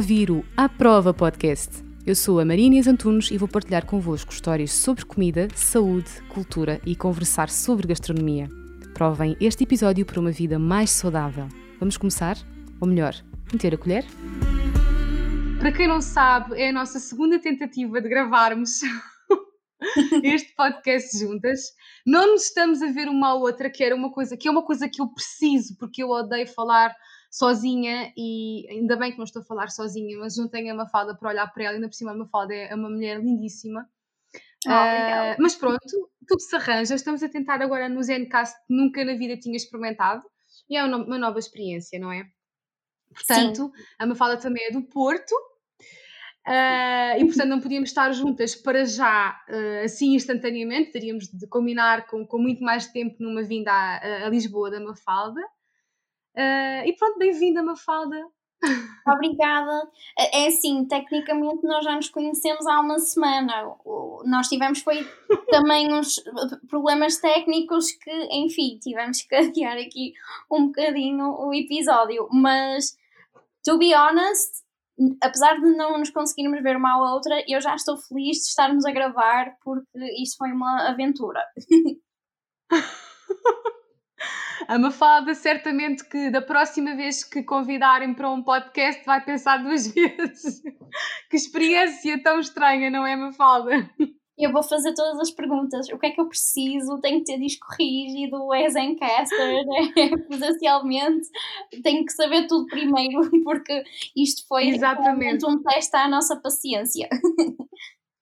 ouvir 0.00 0.30
o 0.30 0.42
A 0.56 0.66
Prova 0.66 1.12
Podcast. 1.12 1.84
Eu 2.06 2.14
sou 2.14 2.40
a 2.40 2.44
Maria 2.46 2.64
Inês 2.64 2.86
Antunes 2.86 3.30
e 3.30 3.36
vou 3.36 3.46
partilhar 3.46 3.84
convosco 3.84 4.32
histórias 4.32 4.72
sobre 4.72 5.04
comida, 5.04 5.46
saúde, 5.54 6.08
cultura 6.32 6.80
e 6.86 6.96
conversar 6.96 7.50
sobre 7.50 7.86
gastronomia. 7.86 8.48
Provem 8.94 9.36
este 9.38 9.64
episódio 9.64 10.06
para 10.06 10.18
uma 10.18 10.30
vida 10.30 10.58
mais 10.58 10.88
saudável. 10.88 11.46
Vamos 11.78 11.98
começar? 11.98 12.38
Ou 12.80 12.88
melhor, 12.88 13.14
meter 13.52 13.74
a 13.74 13.76
colher? 13.76 14.06
Para 15.58 15.70
quem 15.70 15.86
não 15.86 16.00
sabe, 16.00 16.58
é 16.58 16.70
a 16.70 16.72
nossa 16.72 16.98
segunda 16.98 17.38
tentativa 17.38 18.00
de 18.00 18.08
gravarmos 18.08 18.80
este 20.24 20.54
podcast 20.54 21.18
juntas. 21.18 21.60
Não 22.06 22.32
nos 22.32 22.44
estamos 22.44 22.80
a 22.80 22.90
ver 22.90 23.06
uma 23.06 23.32
à 23.32 23.34
outra, 23.34 23.68
que 23.68 23.84
era 23.84 23.94
uma 23.94 24.10
coisa 24.10 24.34
que 24.34 24.48
é 24.48 24.50
uma 24.50 24.64
coisa 24.64 24.88
que 24.88 25.02
eu 25.02 25.08
preciso, 25.08 25.76
porque 25.78 26.02
eu 26.02 26.08
odeio 26.08 26.46
falar 26.46 26.90
sozinha 27.30 28.12
e 28.16 28.66
ainda 28.68 28.96
bem 28.96 29.12
que 29.12 29.18
não 29.18 29.24
estou 29.24 29.42
a 29.42 29.44
falar 29.44 29.70
sozinha, 29.70 30.18
mas 30.18 30.36
não 30.36 30.48
tenho 30.48 30.72
a 30.72 30.76
Mafalda 30.76 31.14
para 31.14 31.30
olhar 31.30 31.46
para 31.52 31.64
ela, 31.64 31.74
ainda 31.74 31.88
por 31.88 31.94
cima 31.94 32.10
a 32.10 32.16
Mafalda 32.16 32.54
é 32.54 32.74
uma 32.74 32.90
mulher 32.90 33.20
lindíssima. 33.20 33.88
Oh, 34.66 34.70
uh, 34.70 35.36
mas 35.38 35.54
pronto, 35.54 36.10
tudo 36.26 36.40
se 36.40 36.54
arranja. 36.54 36.94
Estamos 36.94 37.22
a 37.22 37.28
tentar 37.28 37.62
agora 37.62 37.88
no 37.88 38.02
Zencast 38.02 38.56
que 38.66 38.74
nunca 38.74 39.04
na 39.04 39.14
vida 39.14 39.36
tinha 39.36 39.56
experimentado 39.56 40.22
e 40.68 40.76
é 40.76 40.84
uma 40.84 41.18
nova 41.18 41.38
experiência, 41.38 41.98
não 41.98 42.12
é? 42.12 42.28
Portanto, 43.14 43.72
Sim. 43.74 43.84
a 43.98 44.06
Mafalda 44.06 44.36
também 44.36 44.64
é 44.66 44.72
do 44.72 44.82
Porto 44.82 45.34
Uh, 46.46 47.20
e 47.20 47.24
portanto 47.26 47.48
não 47.48 47.60
podíamos 47.60 47.90
estar 47.90 48.10
juntas 48.12 48.56
para 48.56 48.84
já 48.86 49.38
uh, 49.48 49.84
assim 49.84 50.14
instantaneamente, 50.14 50.90
teríamos 50.90 51.28
de 51.28 51.46
combinar 51.46 52.06
com, 52.06 52.26
com 52.26 52.38
muito 52.38 52.64
mais 52.64 52.86
tempo 52.86 53.16
numa 53.20 53.42
vinda 53.42 53.70
a, 53.70 54.26
a 54.26 54.28
Lisboa 54.30 54.70
da 54.70 54.80
Mafalda. 54.80 55.40
Uh, 56.36 56.86
e 56.86 56.94
pronto, 56.96 57.18
bem-vinda 57.18 57.62
Mafalda. 57.62 58.24
Obrigada. 59.06 59.90
É, 60.18 60.44
é 60.44 60.46
assim, 60.48 60.84
tecnicamente 60.86 61.64
nós 61.64 61.84
já 61.84 61.96
nos 61.96 62.08
conhecemos 62.08 62.66
há 62.66 62.80
uma 62.80 62.98
semana. 62.98 63.74
Nós 64.24 64.48
tivemos 64.48 64.80
foi 64.80 65.06
também 65.50 65.92
uns 65.92 66.22
problemas 66.68 67.18
técnicos 67.18 67.92
que, 67.92 68.28
enfim, 68.30 68.78
tivemos 68.80 69.22
que 69.22 69.34
adiar 69.34 69.76
aqui 69.78 70.12
um 70.50 70.66
bocadinho 70.66 71.26
o 71.26 71.54
episódio. 71.54 72.28
Mas, 72.32 72.96
to 73.64 73.78
be 73.78 73.94
honest, 73.94 74.62
apesar 75.22 75.60
de 75.60 75.76
não 75.76 75.98
nos 75.98 76.10
conseguirmos 76.10 76.62
ver 76.62 76.76
uma 76.76 76.92
à 76.92 77.14
outra, 77.14 77.42
eu 77.48 77.60
já 77.60 77.74
estou 77.74 77.96
feliz 77.96 78.38
de 78.38 78.48
estarmos 78.48 78.84
a 78.84 78.92
gravar 78.92 79.56
porque 79.62 79.98
isto 80.22 80.36
foi 80.36 80.52
uma 80.52 80.88
aventura. 80.88 81.42
A 84.68 84.78
Mafalda, 84.78 85.34
certamente 85.34 86.04
que 86.08 86.30
da 86.30 86.42
próxima 86.42 86.94
vez 86.94 87.24
que 87.24 87.42
convidarem 87.42 88.14
para 88.14 88.30
um 88.30 88.42
podcast 88.42 89.04
vai 89.04 89.24
pensar 89.24 89.58
duas 89.58 89.86
vezes. 89.92 90.62
que 91.30 91.36
experiência 91.36 92.22
tão 92.22 92.40
estranha, 92.40 92.90
não 92.90 93.06
é, 93.06 93.16
Mafalda? 93.16 93.90
eu 94.40 94.52
vou 94.52 94.62
fazer 94.62 94.94
todas 94.94 95.20
as 95.20 95.30
perguntas. 95.30 95.88
O 95.90 95.98
que 95.98 96.06
é 96.06 96.10
que 96.10 96.20
eu 96.20 96.26
preciso? 96.26 96.98
Tenho 97.00 97.18
que 97.18 97.24
ter 97.26 97.38
disco 97.38 97.66
rígido, 97.78 98.52
é 98.54 98.68
Zencaster, 98.70 99.64
é 99.96 100.16
presencialmente. 100.16 101.28
Tenho 101.82 102.04
que 102.04 102.12
saber 102.12 102.46
tudo 102.46 102.66
primeiro, 102.66 103.30
porque 103.44 103.84
isto 104.16 104.46
foi 104.48 104.68
Exatamente. 104.68 105.44
um 105.46 105.62
teste 105.62 105.94
à 105.96 106.08
nossa 106.08 106.36
paciência. 106.36 107.08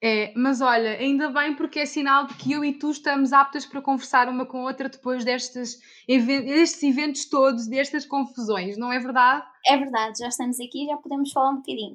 É, 0.00 0.32
mas 0.36 0.60
olha, 0.60 0.90
ainda 0.90 1.28
bem 1.28 1.56
porque 1.56 1.80
é 1.80 1.86
sinal 1.86 2.26
de 2.28 2.34
que 2.34 2.52
eu 2.52 2.64
e 2.64 2.72
tu 2.72 2.90
estamos 2.90 3.32
aptas 3.32 3.66
para 3.66 3.82
conversar 3.82 4.28
uma 4.28 4.46
com 4.46 4.58
a 4.58 4.68
outra 4.68 4.88
depois 4.88 5.24
destes, 5.24 5.80
destes 6.06 6.82
eventos 6.84 7.24
todos, 7.24 7.66
destas 7.66 8.06
confusões, 8.06 8.76
não 8.76 8.92
é 8.92 9.00
verdade? 9.00 9.44
É 9.66 9.76
verdade, 9.76 10.18
já 10.20 10.28
estamos 10.28 10.60
aqui 10.60 10.86
já 10.86 10.96
podemos 10.98 11.32
falar 11.32 11.50
um 11.50 11.56
bocadinho. 11.56 11.94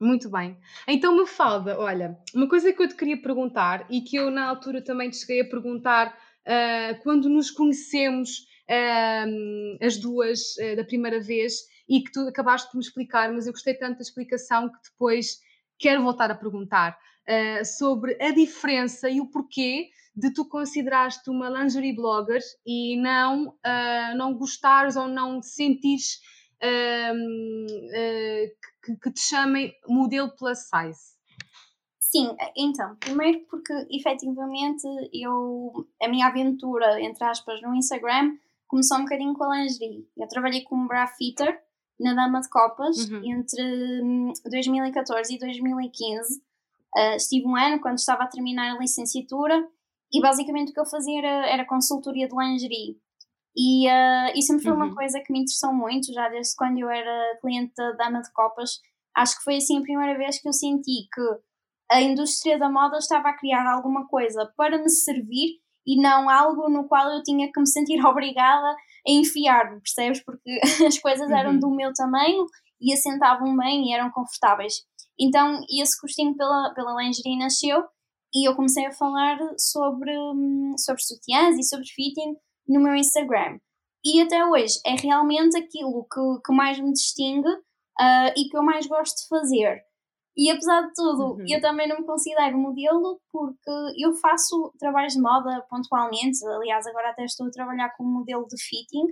Muito 0.00 0.30
bem. 0.30 0.56
Então, 0.88 1.14
Mafalda, 1.14 1.78
olha, 1.78 2.18
uma 2.34 2.48
coisa 2.48 2.72
que 2.72 2.82
eu 2.82 2.88
te 2.88 2.96
queria 2.96 3.20
perguntar 3.20 3.86
e 3.90 4.00
que 4.00 4.16
eu 4.16 4.30
na 4.30 4.48
altura 4.48 4.82
também 4.82 5.10
te 5.10 5.18
cheguei 5.18 5.42
a 5.42 5.48
perguntar 5.48 6.08
uh, 6.08 7.02
quando 7.02 7.28
nos 7.28 7.50
conhecemos 7.50 8.46
uh, 8.66 9.84
as 9.84 9.98
duas 9.98 10.56
uh, 10.56 10.74
da 10.74 10.84
primeira 10.84 11.20
vez 11.20 11.52
e 11.86 12.00
que 12.02 12.10
tu 12.12 12.20
acabaste 12.20 12.70
de 12.70 12.78
me 12.78 12.82
explicar, 12.82 13.30
mas 13.30 13.46
eu 13.46 13.52
gostei 13.52 13.74
tanto 13.74 13.96
da 13.96 14.02
explicação 14.02 14.70
que 14.70 14.78
depois 14.90 15.38
quero 15.80 16.02
voltar 16.02 16.30
a 16.30 16.34
perguntar 16.34 16.96
sobre 17.64 18.16
a 18.20 18.30
diferença 18.32 19.08
e 19.08 19.20
o 19.20 19.26
porquê 19.26 19.88
de 20.14 20.32
tu 20.32 20.44
considerares-te 20.48 21.30
uma 21.30 21.48
lingerie 21.48 21.94
blogger 21.94 22.40
e 22.66 23.00
não, 23.00 23.56
não 24.16 24.34
gostares 24.34 24.96
ou 24.96 25.08
não 25.08 25.40
sentires 25.40 26.20
que, 28.84 28.96
que 28.96 29.12
te 29.12 29.20
chamem 29.20 29.72
modelo 29.88 30.30
plus 30.36 30.58
size? 30.58 31.18
Sim, 31.98 32.34
então, 32.56 32.96
primeiro 32.96 33.46
porque 33.48 33.72
efetivamente 33.88 34.82
eu, 35.12 35.86
a 36.02 36.08
minha 36.08 36.26
aventura, 36.26 37.00
entre 37.00 37.24
aspas, 37.24 37.62
no 37.62 37.74
Instagram 37.74 38.36
começou 38.66 38.98
um 38.98 39.02
bocadinho 39.02 39.32
com 39.34 39.44
a 39.44 39.58
lingerie. 39.58 40.08
Eu 40.16 40.26
trabalhei 40.26 40.62
como 40.62 40.88
bra 40.88 41.06
fitter 41.06 41.62
na 42.00 42.14
Dama 42.14 42.40
de 42.40 42.48
Copas 42.48 43.08
uhum. 43.08 43.22
entre 43.24 44.32
2014 44.50 45.32
hum, 45.32 45.36
e 45.36 45.38
2015. 45.38 46.36
Uh, 46.36 46.40
ah, 46.96 47.16
estive 47.16 47.46
um 47.46 47.56
ano 47.56 47.80
quando 47.80 47.98
estava 47.98 48.24
a 48.24 48.26
terminar 48.26 48.74
a 48.74 48.78
licenciatura 48.78 49.62
e 50.12 50.20
basicamente 50.20 50.70
o 50.70 50.74
que 50.74 50.80
eu 50.80 50.86
fazia 50.86 51.18
era, 51.18 51.48
era 51.48 51.66
consultoria 51.66 52.26
de 52.26 52.34
lingerie. 52.34 52.98
E 53.56 53.86
uh, 53.86 54.32
isso 54.36 54.48
sempre 54.48 54.64
foi 54.64 54.72
uhum. 54.72 54.78
uma 54.78 54.94
coisa 54.94 55.20
que 55.20 55.32
me 55.32 55.40
interessou 55.40 55.72
muito, 55.72 56.12
já 56.12 56.28
desde 56.28 56.56
quando 56.56 56.78
eu 56.78 56.88
era 56.88 57.38
cliente 57.40 57.72
da 57.76 57.92
Dama 57.92 58.22
de 58.22 58.32
Copas. 58.32 58.80
Acho 59.14 59.36
que 59.38 59.44
foi 59.44 59.56
assim 59.56 59.78
a 59.78 59.82
primeira 59.82 60.16
vez 60.16 60.40
que 60.40 60.48
eu 60.48 60.52
senti 60.52 61.08
que 61.12 61.22
a 61.90 62.00
indústria 62.00 62.58
da 62.58 62.70
moda 62.70 62.98
estava 62.98 63.28
a 63.28 63.36
criar 63.36 63.68
alguma 63.68 64.06
coisa 64.06 64.50
para 64.56 64.78
me 64.78 64.88
servir 64.88 65.58
e 65.86 66.00
não 66.00 66.30
algo 66.30 66.68
no 66.68 66.86
qual 66.86 67.10
eu 67.10 67.22
tinha 67.22 67.50
que 67.52 67.60
me 67.60 67.66
sentir 67.66 68.00
obrigada 68.06 68.76
a 69.06 69.10
enfiar-me, 69.10 69.80
percebes? 69.80 70.22
Porque 70.24 70.60
as 70.86 70.98
coisas 70.98 71.28
uhum. 71.28 71.36
eram 71.36 71.58
do 71.58 71.70
meu 71.70 71.92
tamanho 71.92 72.46
e 72.80 72.92
assentavam 72.92 73.56
bem 73.56 73.88
e 73.88 73.94
eram 73.94 74.10
confortáveis. 74.10 74.74
Então 75.18 75.60
esse 75.70 76.00
gostinho 76.00 76.34
pela, 76.36 76.72
pela 76.74 77.02
lingerie 77.02 77.38
nasceu 77.38 77.84
e 78.34 78.48
eu 78.48 78.54
comecei 78.54 78.86
a 78.86 78.92
falar 78.92 79.38
sobre, 79.58 80.16
hum, 80.16 80.74
sobre 80.78 81.02
sutiãs 81.02 81.56
e 81.58 81.62
sobre 81.64 81.86
fitting 81.86 82.36
no 82.68 82.80
meu 82.80 82.94
Instagram. 82.94 83.58
E 84.04 84.22
até 84.22 84.44
hoje 84.46 84.80
é 84.86 84.94
realmente 84.94 85.58
aquilo 85.58 86.06
que, 86.10 86.42
que 86.46 86.52
mais 86.54 86.80
me 86.80 86.92
distingue 86.92 87.48
uh, 87.48 88.32
e 88.36 88.48
que 88.48 88.56
eu 88.56 88.62
mais 88.62 88.86
gosto 88.86 89.16
de 89.16 89.28
fazer. 89.28 89.82
E 90.36 90.50
apesar 90.50 90.82
de 90.82 90.92
tudo, 90.94 91.34
uhum. 91.34 91.44
eu 91.48 91.60
também 91.60 91.88
não 91.88 92.00
me 92.00 92.06
considero 92.06 92.56
modelo 92.56 93.20
porque 93.32 93.70
eu 93.98 94.14
faço 94.14 94.72
trabalhos 94.78 95.14
de 95.14 95.20
moda 95.20 95.64
pontualmente. 95.68 96.46
Aliás, 96.46 96.86
agora 96.86 97.10
até 97.10 97.24
estou 97.24 97.48
a 97.48 97.50
trabalhar 97.50 97.90
como 97.96 98.18
modelo 98.18 98.46
de 98.46 98.56
fitting, 98.62 99.06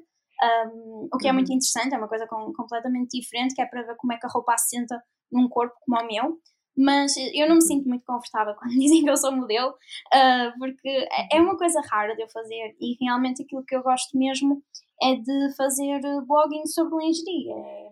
um, 0.73 1.09
o 1.12 1.19
que 1.19 1.29
é 1.29 1.33
muito 1.33 1.49
uhum. 1.49 1.56
interessante, 1.56 1.95
é 1.95 1.99
uma 1.99 2.09
coisa 2.09 2.27
com, 2.27 2.53
completamente 2.53 3.19
diferente, 3.19 3.55
que 3.55 3.62
é 3.62 3.67
para 3.67 3.83
ver 3.83 3.97
como 3.97 4.12
é 4.12 4.17
que 4.17 4.27
a 4.27 4.31
roupa 4.31 4.55
assenta 4.55 5.03
num 5.31 5.49
corpo 5.49 5.75
como 5.84 6.01
o 6.01 6.06
meu 6.06 6.39
mas 6.79 7.17
eu 7.35 7.49
não 7.49 7.56
me 7.56 7.62
sinto 7.62 7.89
muito 7.89 8.05
confortável 8.06 8.55
quando 8.56 8.71
dizem 8.71 9.03
que 9.03 9.11
eu 9.11 9.17
sou 9.17 9.33
modelo, 9.33 9.71
uh, 9.71 10.59
porque 10.59 10.89
é, 10.89 11.37
é 11.37 11.41
uma 11.41 11.59
coisa 11.59 11.81
rara 11.91 12.15
de 12.15 12.23
eu 12.23 12.29
fazer 12.29 12.77
e 12.81 12.97
realmente 13.05 13.43
aquilo 13.43 13.65
que 13.65 13.75
eu 13.75 13.83
gosto 13.83 14.17
mesmo 14.17 14.62
é 15.03 15.17
de 15.17 15.56
fazer 15.56 16.00
blogging 16.25 16.67
sobre 16.67 17.05
lingerie. 17.05 17.50
É, 17.50 17.89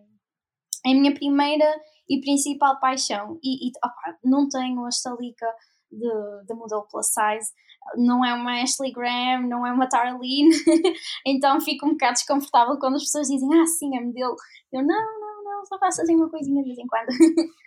é 0.87 0.93
a 0.93 0.95
minha 0.95 1.13
primeira 1.13 1.67
e 2.09 2.21
principal 2.21 2.78
paixão. 2.81 3.39
E, 3.43 3.69
e 3.69 3.72
opa, 3.84 4.19
não 4.25 4.49
tenho 4.49 4.84
a 4.84 4.89
estalica 4.89 5.47
de, 5.91 6.47
de 6.47 6.55
modelo 6.55 6.87
plus 6.91 7.06
size, 7.06 7.53
não 7.97 8.25
é 8.25 8.34
uma 8.34 8.62
Ashley 8.62 8.93
Graham, 8.93 9.49
não 9.49 9.67
é 9.67 9.72
uma 9.72 9.89
Tarlene, 9.89 10.51
então 11.27 11.60
fico 11.60 11.86
um 11.86 11.91
bocado 11.91 12.15
desconfortável 12.15 12.78
quando 12.78 12.97
as 12.97 13.03
pessoas 13.03 13.28
dizem, 13.28 13.48
ah, 13.54 13.66
sim, 13.66 13.97
é 13.97 14.01
modelo. 14.01 14.34
Eu, 14.72 14.84
não, 14.84 15.21
não, 15.21 15.45
não, 15.45 15.65
só 15.65 15.78
faço 15.78 16.03
assim 16.03 16.16
uma 16.16 16.31
coisinha 16.31 16.63
de 16.63 16.69
vez 16.69 16.78
em 16.78 16.86
quando. 16.86 17.09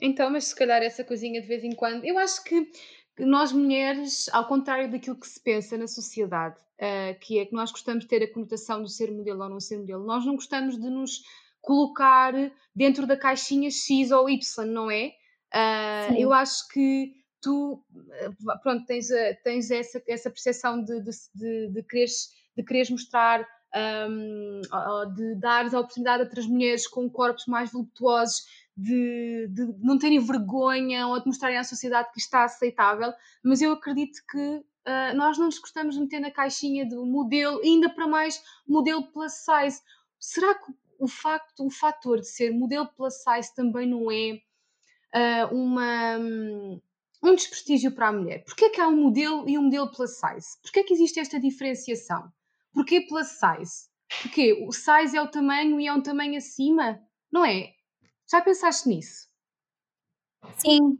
Então, 0.00 0.30
mas 0.30 0.44
se 0.44 0.54
calhar 0.54 0.80
essa 0.80 1.02
coisinha 1.02 1.40
de 1.40 1.48
vez 1.48 1.64
em 1.64 1.74
quando. 1.74 2.04
Eu 2.04 2.16
acho 2.18 2.44
que 2.44 2.70
nós 3.18 3.50
mulheres, 3.50 4.28
ao 4.32 4.46
contrário 4.46 4.90
daquilo 4.90 5.18
que 5.18 5.26
se 5.26 5.42
pensa 5.42 5.76
na 5.76 5.88
sociedade, 5.88 6.56
uh, 6.80 7.18
que 7.20 7.38
é 7.38 7.44
que 7.44 7.52
nós 7.52 7.72
gostamos 7.72 8.04
de 8.04 8.08
ter 8.08 8.22
a 8.22 8.32
conotação 8.32 8.80
do 8.80 8.88
ser 8.88 9.10
modelo 9.10 9.42
ou 9.42 9.48
não 9.48 9.60
ser 9.60 9.78
modelo, 9.78 10.04
nós 10.04 10.24
não 10.24 10.36
gostamos 10.36 10.78
de 10.78 10.88
nos 10.88 11.22
colocar 11.60 12.32
dentro 12.74 13.06
da 13.06 13.16
caixinha 13.16 13.70
X 13.70 14.10
ou 14.10 14.28
Y, 14.28 14.66
não 14.66 14.90
é? 14.90 15.12
Uh, 15.54 16.14
eu 16.16 16.32
acho 16.32 16.68
que 16.68 17.12
tu, 17.40 17.82
pronto, 18.62 18.84
tens, 18.86 19.08
tens 19.42 19.70
essa, 19.70 20.02
essa 20.06 20.30
percepção 20.30 20.82
de, 20.82 21.00
de, 21.00 21.10
de, 21.34 21.68
de, 21.72 21.82
quereres, 21.82 22.30
de 22.56 22.64
quereres 22.64 22.90
mostrar, 22.90 23.46
um, 24.08 24.60
de 25.14 25.34
dares 25.36 25.74
a 25.74 25.80
oportunidade 25.80 26.22
a 26.22 26.24
outras 26.24 26.46
mulheres 26.46 26.86
com 26.86 27.08
corpos 27.08 27.46
mais 27.46 27.70
voluptuosos 27.70 28.46
de, 28.76 29.48
de, 29.50 29.74
não 29.80 29.98
terem 29.98 30.20
vergonha 30.20 31.06
ou 31.08 31.20
de 31.20 31.26
mostrarem 31.26 31.58
à 31.58 31.64
sociedade 31.64 32.10
que 32.12 32.20
está 32.20 32.44
aceitável, 32.44 33.12
mas 33.42 33.60
eu 33.60 33.72
acredito 33.72 34.20
que 34.30 34.38
uh, 34.38 35.16
nós 35.16 35.36
não 35.36 35.46
nos 35.46 35.58
gostamos 35.58 35.96
de 35.96 36.00
meter 36.00 36.20
na 36.20 36.30
caixinha 36.30 36.86
do 36.88 37.04
modelo, 37.04 37.60
ainda 37.60 37.90
para 37.90 38.06
mais 38.06 38.42
modelo 38.66 39.10
plus 39.12 39.32
size. 39.32 39.80
Será 40.18 40.54
que 40.54 40.72
o 40.98 41.08
facto, 41.08 41.66
o 41.66 41.70
fator 41.70 42.20
de 42.20 42.28
ser 42.28 42.52
modelo 42.52 42.86
plus 42.96 43.14
size 43.14 43.54
também 43.54 43.86
não 43.86 44.10
é 44.10 44.40
uh, 45.14 45.54
uma, 45.54 46.18
um 47.22 47.34
desprestígio 47.34 47.92
para 47.92 48.08
a 48.08 48.12
mulher? 48.12 48.44
Porquê 48.44 48.66
é 48.66 48.70
que 48.70 48.80
há 48.80 48.88
um 48.88 48.96
modelo 48.96 49.48
e 49.48 49.56
um 49.56 49.62
modelo 49.62 49.90
plus 49.90 50.12
size? 50.12 50.60
Porquê 50.62 50.80
é 50.80 50.84
que 50.84 50.94
existe 50.94 51.20
esta 51.20 51.40
diferenciação? 51.40 52.30
Porquê 52.72 53.02
plus 53.02 53.28
size? 53.28 53.88
Porque 54.22 54.52
o 54.66 54.72
size 54.72 55.16
é 55.16 55.22
o 55.22 55.30
tamanho 55.30 55.80
e 55.80 55.86
é 55.86 55.92
um 55.92 56.02
tamanho 56.02 56.36
acima, 56.36 57.00
não 57.30 57.44
é? 57.44 57.72
Já 58.30 58.40
pensaste 58.40 58.88
nisso? 58.88 59.28
Sim, 60.56 60.98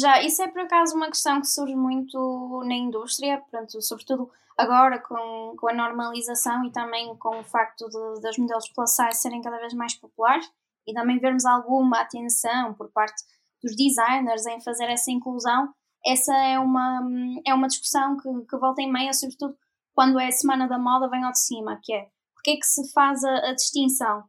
já, 0.00 0.22
isso 0.22 0.42
é 0.42 0.48
por 0.48 0.62
acaso 0.62 0.96
uma 0.96 1.08
questão 1.08 1.40
que 1.40 1.46
surge 1.46 1.74
muito 1.74 2.62
na 2.64 2.74
indústria, 2.74 3.42
pronto, 3.50 3.80
sobretudo 3.82 4.30
agora 4.56 4.98
com, 4.98 5.54
com 5.56 5.68
a 5.68 5.74
normalização 5.74 6.64
e 6.64 6.72
também 6.72 7.14
com 7.16 7.38
o 7.38 7.44
facto 7.44 7.88
de, 7.88 8.20
dos 8.20 8.38
modelos 8.38 8.68
plus 8.70 8.90
size 8.90 9.20
serem 9.20 9.42
cada 9.42 9.58
vez 9.58 9.74
mais 9.74 9.94
populares 9.94 10.50
e 10.86 10.92
também 10.92 11.18
vermos 11.18 11.44
alguma 11.44 12.00
atenção 12.00 12.74
por 12.74 12.90
parte 12.90 13.22
dos 13.62 13.76
designers 13.76 14.46
em 14.46 14.60
fazer 14.60 14.88
essa 14.88 15.10
inclusão, 15.10 15.72
essa 16.04 16.34
é 16.34 16.58
uma, 16.58 17.00
é 17.46 17.52
uma 17.52 17.68
discussão 17.68 18.16
que, 18.16 18.28
que 18.46 18.56
volta 18.56 18.80
em 18.80 18.90
meia, 18.90 19.12
sobretudo 19.12 19.56
quando 19.94 20.18
é 20.18 20.28
a 20.28 20.32
Semana 20.32 20.68
da 20.68 20.78
Moda, 20.78 21.08
vem 21.08 21.24
ao 21.24 21.32
de 21.32 21.40
cima, 21.40 21.78
que 21.82 21.92
é 21.92 22.08
porque 22.34 22.52
é 22.52 22.56
que 22.56 22.66
se 22.66 22.90
faz 22.92 23.24
a, 23.24 23.50
a 23.50 23.52
distinção? 23.52 24.24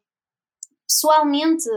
Pessoalmente, 0.87 1.69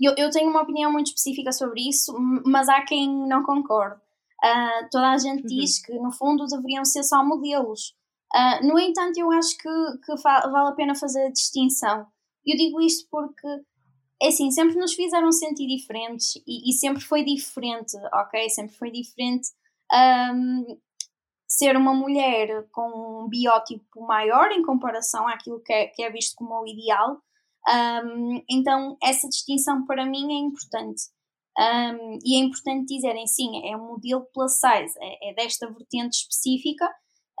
eu, 0.00 0.14
eu 0.16 0.30
tenho 0.30 0.50
uma 0.50 0.62
opinião 0.62 0.92
muito 0.92 1.08
específica 1.08 1.52
sobre 1.52 1.88
isso, 1.88 2.14
mas 2.44 2.68
há 2.68 2.82
quem 2.82 3.08
não 3.26 3.42
concorde. 3.42 4.00
Uh, 4.44 4.88
toda 4.90 5.10
a 5.10 5.18
gente 5.18 5.42
uhum. 5.42 5.46
diz 5.46 5.84
que, 5.84 5.92
no 5.94 6.12
fundo, 6.12 6.46
deveriam 6.46 6.84
ser 6.84 7.02
só 7.02 7.24
modelos. 7.24 7.94
Uh, 8.34 8.66
no 8.66 8.78
entanto, 8.78 9.18
eu 9.18 9.30
acho 9.32 9.56
que, 9.56 9.68
que 10.04 10.14
vale 10.22 10.68
a 10.68 10.72
pena 10.72 10.94
fazer 10.94 11.26
a 11.26 11.32
distinção. 11.32 12.06
Eu 12.44 12.56
digo 12.56 12.80
isto 12.80 13.08
porque, 13.10 13.48
é 14.22 14.28
assim, 14.28 14.50
sempre 14.50 14.76
nos 14.76 14.94
fizeram 14.94 15.32
sentir 15.32 15.66
diferentes 15.66 16.36
e, 16.46 16.70
e 16.70 16.72
sempre 16.74 17.02
foi 17.02 17.24
diferente, 17.24 17.96
ok? 18.12 18.48
Sempre 18.50 18.76
foi 18.76 18.90
diferente 18.90 19.48
um, 19.92 20.78
ser 21.48 21.76
uma 21.76 21.94
mulher 21.94 22.66
com 22.70 23.24
um 23.24 23.28
biótipo 23.28 24.06
maior 24.06 24.50
em 24.52 24.62
comparação 24.62 25.26
àquilo 25.28 25.60
que 25.60 25.72
é, 25.72 25.86
que 25.86 26.02
é 26.02 26.10
visto 26.10 26.34
como 26.36 26.60
o 26.60 26.66
ideal. 26.66 27.20
Um, 27.68 28.42
então, 28.48 28.96
essa 29.02 29.28
distinção 29.28 29.84
para 29.86 30.06
mim 30.06 30.32
é 30.32 30.38
importante. 30.38 31.02
Um, 31.58 32.18
e 32.24 32.36
é 32.36 32.44
importante 32.44 32.94
dizerem, 32.94 33.26
sim, 33.26 33.66
é 33.68 33.76
um 33.76 33.88
modelo 33.88 34.26
plus 34.32 34.52
size, 34.52 34.94
é, 35.00 35.30
é 35.30 35.34
desta 35.34 35.66
vertente 35.70 36.18
específica, 36.18 36.86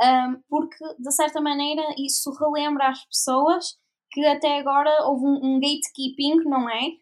um, 0.02 0.42
porque 0.48 0.84
de 0.98 1.12
certa 1.12 1.40
maneira 1.40 1.82
isso 1.98 2.30
relembra 2.32 2.88
às 2.88 3.04
pessoas 3.04 3.76
que 4.10 4.24
até 4.24 4.58
agora 4.58 4.90
houve 5.06 5.26
um, 5.26 5.60
gatekeeping, 5.60 6.44
não 6.44 6.68
é? 6.68 6.92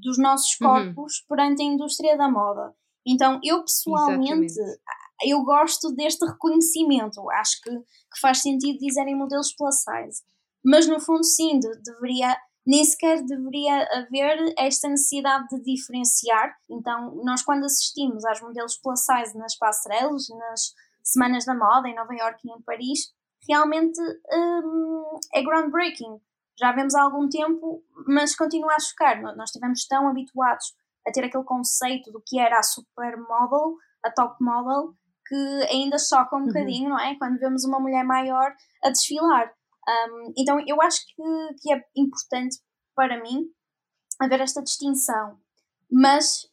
Dos 0.00 0.18
nossos 0.18 0.58
uhum. 0.60 0.66
corpos 0.66 1.20
uhum. 1.20 1.26
perante 1.28 1.62
a 1.62 1.66
indústria 1.66 2.16
da 2.16 2.28
moda. 2.28 2.74
Então, 3.06 3.38
eu 3.44 3.62
pessoalmente, 3.62 4.44
Exatamente. 4.46 4.80
eu 5.24 5.44
gosto 5.44 5.92
deste 5.94 6.26
reconhecimento. 6.26 7.30
Acho 7.30 7.60
que, 7.60 7.70
que 7.70 8.20
faz 8.20 8.42
sentido 8.42 8.78
dizerem 8.78 9.14
modelos 9.14 9.54
plus 9.54 9.76
size. 9.76 10.22
Mas 10.64 10.88
no 10.88 10.98
fundo, 10.98 11.22
sim, 11.22 11.60
de, 11.60 11.68
deveria 11.82 12.36
nem 12.66 12.84
sequer 12.84 13.22
deveria 13.22 13.86
haver 13.92 14.54
esta 14.58 14.88
necessidade 14.88 15.46
de 15.48 15.62
diferenciar. 15.62 16.56
Então, 16.68 17.14
nós 17.24 17.42
quando 17.42 17.64
assistimos 17.64 18.24
aos 18.24 18.40
modelos 18.40 18.76
plus 18.76 19.00
size 19.00 19.38
nas 19.38 19.56
passarelas, 19.56 20.28
nas 20.28 20.74
semanas 21.02 21.44
da 21.44 21.54
moda 21.54 21.88
em 21.88 21.94
Nova 21.94 22.12
York 22.12 22.40
e 22.44 22.50
em 22.50 22.60
Paris, 22.62 23.12
realmente 23.48 24.00
hum, 24.32 25.18
é 25.32 25.42
groundbreaking. 25.42 26.20
Já 26.58 26.72
vemos 26.72 26.94
há 26.94 27.02
algum 27.02 27.28
tempo, 27.28 27.84
mas 28.08 28.34
continua 28.34 28.74
a 28.74 28.80
chocar. 28.80 29.22
Nós 29.22 29.50
estivemos 29.50 29.86
tão 29.86 30.08
habituados 30.08 30.74
a 31.06 31.12
ter 31.12 31.24
aquele 31.24 31.44
conceito 31.44 32.10
do 32.10 32.20
que 32.26 32.40
era 32.40 32.58
a 32.58 32.62
supermodel, 32.62 33.76
a 34.02 34.10
top 34.10 34.42
model, 34.42 34.94
que 35.28 35.68
ainda 35.70 35.98
choca 35.98 36.34
um 36.34 36.40
uhum. 36.40 36.46
bocadinho, 36.46 36.88
não 36.88 36.98
é? 36.98 37.14
Quando 37.16 37.38
vemos 37.38 37.64
uma 37.64 37.78
mulher 37.78 38.04
maior 38.04 38.52
a 38.82 38.90
desfilar. 38.90 39.52
Um, 39.88 40.32
então 40.36 40.58
eu 40.66 40.80
acho 40.82 41.00
que, 41.06 41.22
que 41.60 41.72
é 41.72 41.80
importante 41.96 42.58
para 42.94 43.22
mim 43.22 43.50
haver 44.20 44.40
esta 44.40 44.62
distinção. 44.62 45.38
Mas 45.90 46.48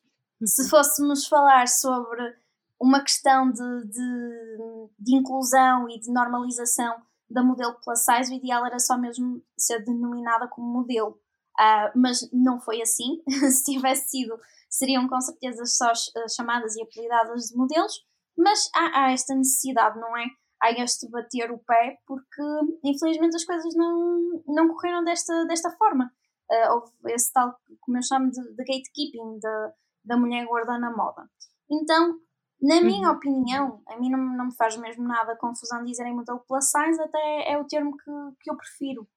se 0.45 0.63
uhum. 0.63 0.69
fôssemos 0.69 1.27
falar 1.27 1.67
sobre 1.67 2.35
uma 2.79 3.01
questão 3.01 3.49
de, 3.49 3.87
de, 3.87 4.89
de, 4.99 5.15
inclusão 5.15 5.89
e 5.89 5.99
de 5.99 6.11
normalização 6.11 7.01
da 7.29 7.41
modelo 7.41 7.75
plus 7.83 8.03
size, 8.03 8.31
o 8.31 8.37
ideal 8.37 8.65
era 8.65 8.77
só 8.77 8.97
mesmo 8.97 9.41
ser 9.57 9.83
denominada 9.83 10.47
como 10.47 10.67
modelo. 10.67 11.19
Uh, 11.59 11.91
mas 11.95 12.29
não 12.33 12.59
foi 12.59 12.81
assim. 12.81 13.21
se 13.49 13.63
tivesse 13.63 14.09
sido, 14.09 14.37
seriam 14.69 15.07
com 15.07 15.19
certeza 15.21 15.65
só 15.65 15.91
chamadas 16.35 16.75
e 16.75 16.83
apelidadas 16.83 17.45
de 17.45 17.55
modelos. 17.55 18.05
Mas 18.37 18.69
há, 18.75 19.05
há 19.05 19.11
esta 19.11 19.33
necessidade, 19.35 19.99
não 19.99 20.17
é? 20.17 20.25
Há 20.63 20.71
este 20.71 21.09
bater 21.09 21.51
o 21.51 21.59
pé, 21.59 21.97
porque 22.07 22.41
infelizmente 22.83 23.35
as 23.35 23.43
coisas 23.43 23.75
não, 23.75 24.41
não 24.47 24.69
correram 24.69 25.03
desta, 25.03 25.45
desta 25.45 25.69
forma. 25.71 26.09
Uh, 26.49 26.73
houve 26.73 26.91
esse 27.13 27.31
tal, 27.33 27.53
como 27.81 27.97
eu 27.97 28.01
chamo 28.01 28.31
de, 28.31 28.41
de 28.41 28.63
gatekeeping 28.63 29.39
da, 29.41 29.73
da 30.05 30.17
mulher 30.17 30.45
gorda 30.45 30.77
na 30.77 30.95
moda. 30.95 31.29
Então, 31.69 32.17
na 32.61 32.79
minha 32.81 33.09
uhum. 33.09 33.15
opinião, 33.15 33.81
a 33.87 33.97
mim 33.99 34.09
não, 34.09 34.19
não 34.37 34.45
me 34.45 34.55
faz 34.55 34.77
mesmo 34.77 35.03
nada 35.05 35.35
confusão 35.35 35.83
dizerem 35.83 36.15
modelo 36.15 36.43
plus 36.47 36.65
size, 36.65 37.01
até 37.01 37.51
é 37.51 37.57
o 37.57 37.65
termo 37.65 37.97
que, 37.97 38.11
que 38.41 38.49
eu 38.49 38.55
prefiro. 38.55 39.07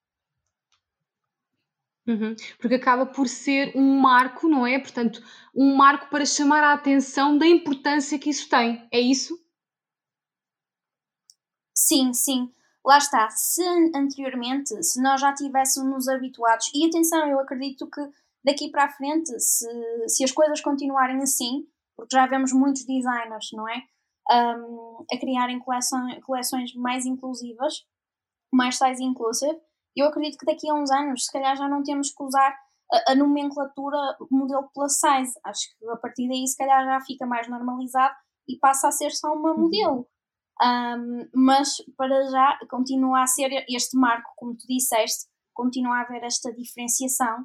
Uhum. 2.08 2.34
Porque 2.58 2.76
acaba 2.76 3.06
por 3.06 3.28
ser 3.28 3.72
um 3.76 4.00
marco, 4.00 4.48
não 4.48 4.66
é? 4.66 4.78
Portanto, 4.78 5.20
um 5.54 5.76
marco 5.76 6.08
para 6.08 6.24
chamar 6.24 6.62
a 6.62 6.72
atenção 6.72 7.36
da 7.36 7.46
importância 7.46 8.18
que 8.18 8.30
isso 8.30 8.48
tem. 8.48 8.88
É 8.92 9.00
isso? 9.00 9.36
Sim, 11.76 12.12
sim. 12.14 12.50
Lá 12.84 12.98
está. 12.98 13.28
Se 13.30 13.62
anteriormente, 13.94 14.82
se 14.82 15.02
nós 15.02 15.20
já 15.20 15.34
tivéssemos 15.34 16.08
habituados, 16.08 16.70
e 16.74 16.86
atenção, 16.86 17.28
eu 17.28 17.38
acredito 17.38 17.88
que 17.90 18.00
daqui 18.44 18.70
para 18.70 18.84
a 18.84 18.88
frente, 18.88 19.38
se, 19.40 19.68
se 20.08 20.24
as 20.24 20.32
coisas 20.32 20.60
continuarem 20.60 21.20
assim, 21.22 21.66
porque 21.96 22.16
já 22.16 22.26
vemos 22.26 22.52
muitos 22.52 22.84
designers, 22.84 23.50
não 23.52 23.68
é? 23.68 23.82
Um, 24.30 25.04
a 25.12 25.18
criarem 25.18 25.58
coleção, 25.58 26.00
coleções 26.22 26.74
mais 26.74 27.06
inclusivas, 27.06 27.84
mais 28.52 28.76
size 28.76 29.02
inclusive, 29.02 29.58
eu 29.96 30.06
acredito 30.06 30.38
que 30.38 30.46
daqui 30.46 30.68
a 30.68 30.74
uns 30.74 30.90
anos, 30.90 31.24
se 31.26 31.32
calhar 31.32 31.56
já 31.56 31.68
não 31.68 31.82
temos 31.82 32.10
que 32.12 32.22
usar 32.22 32.56
a, 32.92 33.12
a 33.12 33.14
nomenclatura 33.14 33.96
modelo 34.30 34.68
plus 34.74 34.94
size. 34.94 35.38
Acho 35.44 35.68
que 35.78 35.88
a 35.88 35.96
partir 35.96 36.28
daí, 36.28 36.46
se 36.46 36.56
calhar 36.56 36.84
já 36.84 37.00
fica 37.00 37.26
mais 37.26 37.48
normalizado 37.48 38.14
e 38.48 38.58
passa 38.58 38.88
a 38.88 38.92
ser 38.92 39.10
só 39.10 39.32
uma 39.32 39.52
uhum. 39.52 39.60
modelo. 39.62 40.08
Um, 40.62 41.28
mas 41.34 41.76
para 41.96 42.30
já 42.30 42.58
continua 42.70 43.22
a 43.22 43.26
ser 43.26 43.50
este 43.68 43.96
marco, 43.96 44.32
como 44.36 44.56
tu 44.56 44.66
disseste, 44.66 45.26
continua 45.54 45.98
a 45.98 46.00
haver 46.02 46.24
esta 46.24 46.52
diferenciação. 46.52 47.44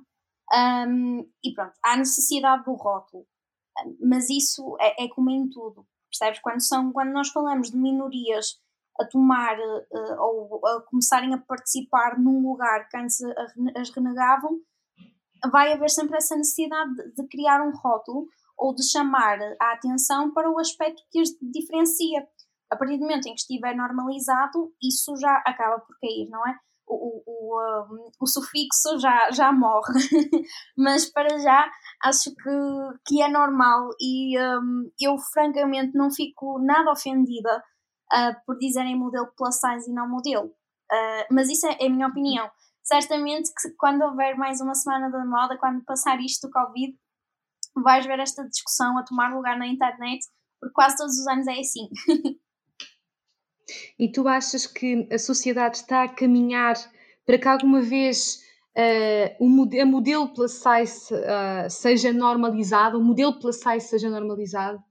Um, 0.54 1.30
e 1.44 1.54
pronto, 1.54 1.74
há 1.84 1.96
necessidade 1.98 2.64
do 2.66 2.74
rótulo, 2.74 3.26
mas 4.02 4.30
isso 4.30 4.76
é, 4.80 5.06
é, 5.06 5.08
como 5.10 5.30
em 5.30 5.50
tudo, 5.50 5.86
percebes? 6.10 6.42
Quando, 6.42 6.62
são, 6.62 6.92
quando 6.92 7.12
nós 7.12 7.30
falamos 7.30 7.72
de 7.72 7.78
minorias 7.78 8.60
a 9.00 9.06
tomar 9.06 9.58
uh, 9.58 10.20
ou 10.20 10.68
a 10.68 10.82
começarem 10.84 11.34
a 11.34 11.38
participar 11.38 12.20
num 12.20 12.42
lugar 12.42 12.88
que 12.90 12.98
antes 12.98 13.22
as 13.78 13.90
renegavam, 13.90 14.60
vai 15.50 15.72
haver 15.72 15.90
sempre 15.90 16.18
essa 16.18 16.36
necessidade 16.36 16.94
de, 16.96 17.16
de 17.16 17.28
criar 17.28 17.62
um 17.62 17.72
rótulo 17.72 18.28
ou 18.58 18.76
de 18.76 18.84
chamar 18.84 19.40
a 19.60 19.74
atenção 19.74 20.32
para 20.34 20.52
o 20.52 20.60
aspecto 20.60 21.02
que 21.10 21.20
as 21.20 21.30
diferencia 21.42 22.28
a 22.72 22.78
partir 22.78 22.98
do 22.98 23.02
momento 23.02 23.28
em 23.28 23.36
que 23.36 23.42
estiver 23.42 23.76
normalizado, 23.76 24.74
isso 24.82 25.14
já 25.18 25.36
acaba 25.46 25.80
por 25.82 25.94
cair, 26.00 26.30
não 26.30 26.48
é? 26.48 26.56
O, 26.88 26.96
o, 26.96 27.24
o, 27.26 27.62
um, 27.84 28.12
o 28.20 28.28
sufixo 28.28 28.98
já, 29.00 29.30
já 29.32 29.52
morre, 29.52 29.94
mas 30.78 31.10
para 31.12 31.38
já 31.40 31.70
acho 32.04 32.34
que, 32.36 32.50
que 33.06 33.22
é 33.22 33.30
normal 33.30 33.90
e 34.00 34.38
um, 34.40 34.92
eu 35.00 35.18
francamente 35.18 35.96
não 35.96 36.12
fico 36.12 36.60
nada 36.60 36.92
ofendida 36.92 37.64
uh, 38.14 38.36
por 38.46 38.58
dizerem 38.58 38.98
modelo 38.98 39.32
plus 39.38 39.56
size 39.56 39.90
e 39.90 39.94
não 39.94 40.10
modelo, 40.10 40.48
uh, 40.48 41.26
mas 41.30 41.50
isso 41.50 41.68
é, 41.68 41.78
é, 41.80 41.88
a 41.88 41.90
minha 41.90 42.08
opinião. 42.08 42.50
Certamente 42.84 43.52
que 43.54 43.70
quando 43.78 44.02
houver 44.02 44.36
mais 44.36 44.60
uma 44.60 44.76
semana 44.76 45.10
da 45.10 45.24
moda, 45.24 45.58
quando 45.58 45.86
passar 45.86 46.20
isto 46.20 46.48
do 46.48 46.52
Covid, 46.52 46.94
vais 47.84 48.06
ver 48.06 48.20
esta 48.20 48.44
discussão 48.48 48.98
a 48.98 49.04
tomar 49.04 49.34
lugar 49.34 49.58
na 49.58 49.68
internet, 49.68 50.26
porque 50.60 50.74
quase 50.74 50.98
todos 50.98 51.18
os 51.18 51.28
anos 51.28 51.48
é 51.48 51.60
assim. 51.60 51.88
E 53.98 54.12
tu 54.12 54.28
achas 54.28 54.66
que 54.66 55.08
a 55.12 55.18
sociedade 55.18 55.78
está 55.78 56.04
a 56.04 56.10
caminhar 56.10 56.76
para 57.26 57.38
que 57.38 57.48
alguma 57.48 57.82
vez 57.82 58.44
uh, 58.78 59.44
o 59.44 59.50
modelo, 59.50 59.84
a 59.84 59.86
modelo 59.86 60.34
plus 60.34 60.54
size 60.54 61.14
uh, 61.14 61.70
seja 61.70 62.12
normalizado, 62.12 62.98
o 62.98 63.04
modelo 63.04 63.40
plus 63.40 63.58
size 63.58 63.88
seja 63.88 64.10
normalizado? 64.10 64.84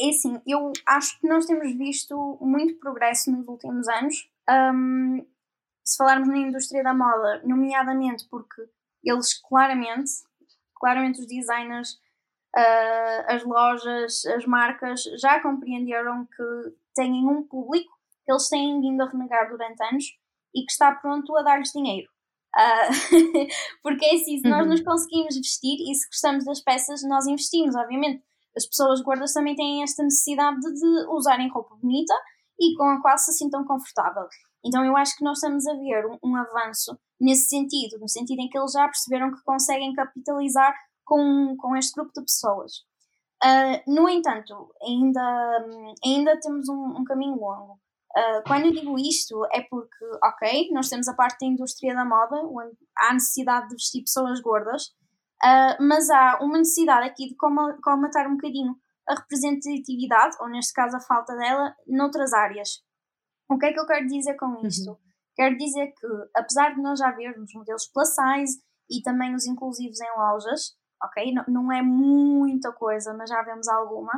É 0.00 0.08
assim, 0.08 0.40
eu 0.46 0.72
acho 0.86 1.20
que 1.20 1.28
nós 1.28 1.44
temos 1.44 1.76
visto 1.76 2.38
muito 2.40 2.78
progresso 2.78 3.30
nos 3.30 3.46
últimos 3.46 3.86
anos. 3.88 4.16
Um, 4.48 5.26
se 5.84 5.96
falarmos 5.96 6.28
na 6.28 6.38
indústria 6.38 6.82
da 6.82 6.94
moda, 6.94 7.42
nomeadamente 7.44 8.26
porque 8.30 8.62
eles 9.04 9.34
claramente, 9.42 10.10
claramente 10.74 11.20
os 11.20 11.26
designers, 11.26 11.98
uh, 12.56 13.24
as 13.26 13.44
lojas, 13.44 14.24
as 14.26 14.46
marcas 14.46 15.02
já 15.20 15.40
compreenderam 15.40 16.26
que 16.26 16.42
têm 16.94 17.28
um 17.28 17.42
público 17.46 17.92
que 18.24 18.32
eles 18.32 18.48
têm 18.48 18.80
vindo 18.80 19.00
a 19.02 19.08
renegar 19.08 19.48
durante 19.48 19.82
anos 19.82 20.04
e 20.54 20.64
que 20.64 20.72
está 20.72 20.92
pronto 20.92 21.36
a 21.36 21.42
dar-lhes 21.42 21.72
dinheiro. 21.72 22.08
Uh, 22.56 23.46
porque 23.82 24.04
é 24.04 24.14
assim, 24.14 24.38
se 24.38 24.48
nós 24.48 24.62
uhum. 24.62 24.70
nos 24.70 24.82
conseguimos 24.82 25.36
vestir 25.36 25.76
e 25.80 25.94
se 25.94 26.06
gostamos 26.08 26.44
das 26.44 26.60
peças, 26.60 27.02
nós 27.04 27.26
investimos, 27.26 27.74
obviamente. 27.76 28.22
As 28.56 28.66
pessoas 28.66 29.00
gordas 29.00 29.32
também 29.32 29.54
têm 29.54 29.82
esta 29.82 30.02
necessidade 30.02 30.60
de 30.60 31.06
usarem 31.08 31.48
roupa 31.50 31.76
bonita 31.76 32.14
e 32.58 32.74
com 32.76 32.84
a 32.84 33.00
qual 33.00 33.16
se 33.16 33.32
sintam 33.32 33.64
confortável. 33.64 34.26
Então 34.64 34.84
eu 34.84 34.96
acho 34.96 35.16
que 35.16 35.24
nós 35.24 35.38
estamos 35.38 35.66
a 35.66 35.74
ver 35.74 36.04
um, 36.06 36.18
um 36.22 36.36
avanço 36.36 36.98
nesse 37.20 37.48
sentido, 37.48 37.98
no 37.98 38.08
sentido 38.08 38.40
em 38.40 38.48
que 38.48 38.58
eles 38.58 38.72
já 38.72 38.84
perceberam 38.84 39.30
que 39.30 39.42
conseguem 39.44 39.94
capitalizar 39.94 40.74
com, 41.04 41.56
com 41.56 41.76
este 41.76 41.94
grupo 41.94 42.12
de 42.14 42.22
pessoas. 42.22 42.84
Uh, 43.42 43.92
no 43.92 44.08
entanto, 44.08 44.74
ainda, 44.82 45.66
ainda 46.04 46.38
temos 46.40 46.68
um, 46.68 46.98
um 46.98 47.04
caminho 47.04 47.36
longo. 47.36 47.80
Uh, 48.16 48.42
quando 48.46 48.66
eu 48.66 48.72
digo 48.72 48.98
isto, 48.98 49.46
é 49.52 49.62
porque, 49.62 50.04
ok, 50.22 50.68
nós 50.72 50.88
temos 50.88 51.08
a 51.08 51.14
parte 51.14 51.40
da 51.40 51.46
indústria 51.46 51.94
da 51.94 52.04
moda, 52.04 52.36
onde 52.36 52.76
há 52.98 53.14
necessidade 53.14 53.68
de 53.68 53.74
vestir 53.76 54.02
pessoas 54.02 54.40
gordas, 54.40 54.86
uh, 55.42 55.76
mas 55.80 56.10
há 56.10 56.38
uma 56.42 56.58
necessidade 56.58 57.06
aqui 57.06 57.28
de 57.28 57.36
colmatar 57.36 58.28
um 58.28 58.36
bocadinho 58.36 58.76
a 59.08 59.14
representatividade, 59.14 60.36
ou 60.40 60.48
neste 60.48 60.72
caso 60.72 60.96
a 60.96 61.00
falta 61.00 61.34
dela, 61.36 61.74
noutras 61.86 62.32
áreas. 62.32 62.82
O 63.48 63.58
que 63.58 63.66
é 63.66 63.72
que 63.72 63.80
eu 63.80 63.86
quero 63.86 64.06
dizer 64.06 64.34
com 64.36 64.46
uhum. 64.46 64.66
isto? 64.66 64.90
Uhum. 64.90 64.96
Quero 65.34 65.56
dizer 65.56 65.86
que, 65.98 66.06
apesar 66.36 66.74
de 66.74 66.82
nós 66.82 66.98
já 66.98 67.10
vermos 67.12 67.50
modelos 67.54 67.86
plus 67.92 68.08
size 68.08 68.60
e 68.90 69.02
também 69.02 69.34
os 69.34 69.46
inclusivos 69.46 70.00
em 70.00 70.18
lojas, 70.18 70.76
ok, 71.02 71.32
não, 71.32 71.44
não 71.48 71.72
é 71.72 71.82
muita 71.82 72.72
coisa, 72.72 73.14
mas 73.14 73.30
já 73.30 73.42
vemos 73.42 73.68
alguma, 73.68 74.12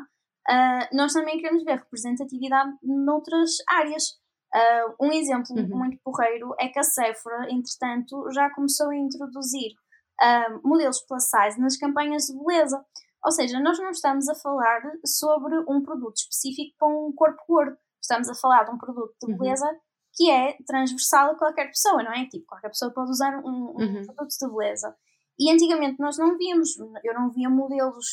uh, 0.50 0.96
nós 0.96 1.12
também 1.12 1.38
queremos 1.38 1.64
ver 1.64 1.78
representatividade 1.78 2.72
noutras 2.82 3.56
áreas. 3.68 4.20
Uh, 4.54 5.06
um 5.06 5.12
exemplo 5.12 5.56
uhum. 5.56 5.78
muito 5.78 5.98
porreiro 6.04 6.54
é 6.58 6.68
que 6.68 6.78
a 6.78 6.82
Sephora, 6.82 7.50
entretanto, 7.50 8.30
já 8.32 8.50
começou 8.50 8.90
a 8.90 8.96
introduzir 8.96 9.72
uh, 10.20 10.68
modelos 10.68 11.00
plus 11.02 11.24
size 11.24 11.60
nas 11.60 11.76
campanhas 11.76 12.24
de 12.24 12.38
beleza. 12.38 12.84
Ou 13.24 13.30
seja, 13.30 13.60
nós 13.60 13.78
não 13.78 13.90
estamos 13.90 14.28
a 14.28 14.34
falar 14.34 14.82
sobre 15.06 15.56
um 15.68 15.80
produto 15.82 16.16
específico 16.16 16.76
para 16.78 16.88
um 16.88 17.12
corpo 17.12 17.42
gordo. 17.48 17.76
Estamos 18.00 18.28
a 18.28 18.34
falar 18.34 18.64
de 18.64 18.72
um 18.72 18.78
produto 18.78 19.14
de 19.22 19.32
uhum. 19.32 19.38
beleza 19.38 19.64
uhum. 19.64 19.78
que 20.14 20.30
é 20.30 20.56
transversal 20.66 21.30
a 21.30 21.38
qualquer 21.38 21.68
pessoa, 21.68 22.02
não 22.02 22.12
é? 22.12 22.26
Tipo, 22.26 22.46
qualquer 22.46 22.68
pessoa 22.68 22.92
pode 22.92 23.10
usar 23.10 23.38
um, 23.38 23.48
um 23.48 23.74
uhum. 23.78 24.06
produto 24.06 24.36
de 24.38 24.48
beleza. 24.48 24.96
E 25.38 25.50
antigamente 25.50 25.98
nós 25.98 26.18
não 26.18 26.36
víamos, 26.36 26.76
eu 27.04 27.14
não 27.14 27.30
via 27.30 27.48
modelos 27.48 28.06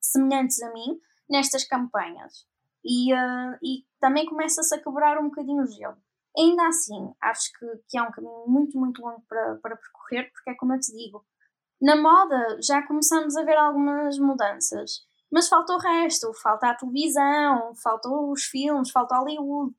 semelhantes 0.00 0.62
a 0.62 0.72
mim 0.72 1.00
nestas 1.28 1.64
campanhas. 1.64 2.46
E, 2.84 3.12
uh, 3.12 3.58
e 3.62 3.84
também 4.00 4.26
começa-se 4.26 4.74
a 4.74 4.82
quebrar 4.82 5.18
um 5.18 5.28
bocadinho 5.28 5.62
o 5.62 5.66
gelo. 5.66 5.96
Ainda 6.36 6.66
assim, 6.66 7.12
acho 7.20 7.52
que, 7.58 7.66
que 7.88 7.98
é 7.98 8.02
um 8.02 8.10
caminho 8.10 8.44
muito, 8.46 8.78
muito 8.78 9.02
longo 9.02 9.22
para, 9.28 9.56
para 9.56 9.76
percorrer, 9.76 10.30
porque 10.32 10.50
é 10.50 10.54
como 10.54 10.74
eu 10.74 10.80
te 10.80 10.92
digo, 10.92 11.24
na 11.80 11.96
moda 11.96 12.58
já 12.62 12.82
começamos 12.86 13.36
a 13.36 13.42
ver 13.42 13.56
algumas 13.56 14.18
mudanças, 14.18 15.06
mas 15.30 15.48
falta 15.48 15.74
o 15.74 15.78
resto, 15.78 16.32
falta 16.34 16.70
a 16.70 16.74
televisão, 16.74 17.74
falta 17.74 18.08
os 18.08 18.44
filmes, 18.44 18.90
falta 18.90 19.16
Hollywood, 19.16 19.74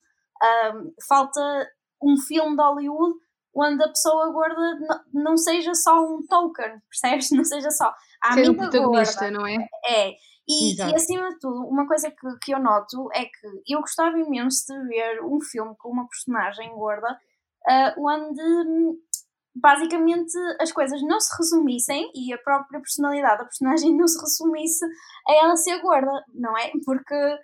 falta 1.07 1.71
um 2.01 2.17
filme 2.17 2.55
de 2.55 2.61
Hollywood 2.61 3.19
onde 3.55 3.83
a 3.83 3.89
pessoa 3.89 4.31
gorda 4.31 4.79
não 5.13 5.37
seja 5.37 5.73
só 5.73 6.03
um 6.03 6.25
token, 6.27 6.81
percebes? 6.89 7.29
Não 7.31 7.43
seja 7.43 7.69
só 7.71 7.93
a 8.21 8.33
Ser 8.33 8.45
amiga 8.45 8.69
protagonista, 8.69 9.21
gorda. 9.21 9.37
não 9.37 9.47
é? 9.47 9.55
É. 9.85 10.11
E, 10.47 10.75
e, 10.75 10.95
acima 10.95 11.29
de 11.29 11.39
tudo, 11.39 11.67
uma 11.67 11.87
coisa 11.87 12.11
que, 12.11 12.39
que 12.41 12.53
eu 12.53 12.59
noto 12.59 13.09
é 13.13 13.23
que 13.25 13.73
eu 13.73 13.79
gostava 13.79 14.17
imenso 14.17 14.65
de 14.67 14.87
ver 14.87 15.23
um 15.23 15.39
filme 15.39 15.73
com 15.77 15.89
uma 15.89 16.07
personagem 16.07 16.73
gorda 16.75 17.17
uh, 17.67 18.05
onde 18.05 18.99
basicamente 19.55 20.33
as 20.59 20.71
coisas 20.71 21.01
não 21.03 21.19
se 21.19 21.35
resumissem 21.37 22.11
e 22.13 22.33
a 22.33 22.37
própria 22.39 22.79
personalidade 22.79 23.37
da 23.39 23.45
personagem 23.45 23.95
não 23.95 24.07
se 24.07 24.19
resumisse 24.19 24.83
a 25.27 25.33
ela 25.45 25.55
ser 25.55 25.79
gorda, 25.81 26.11
não 26.33 26.57
é? 26.57 26.71
Porque 26.83 27.37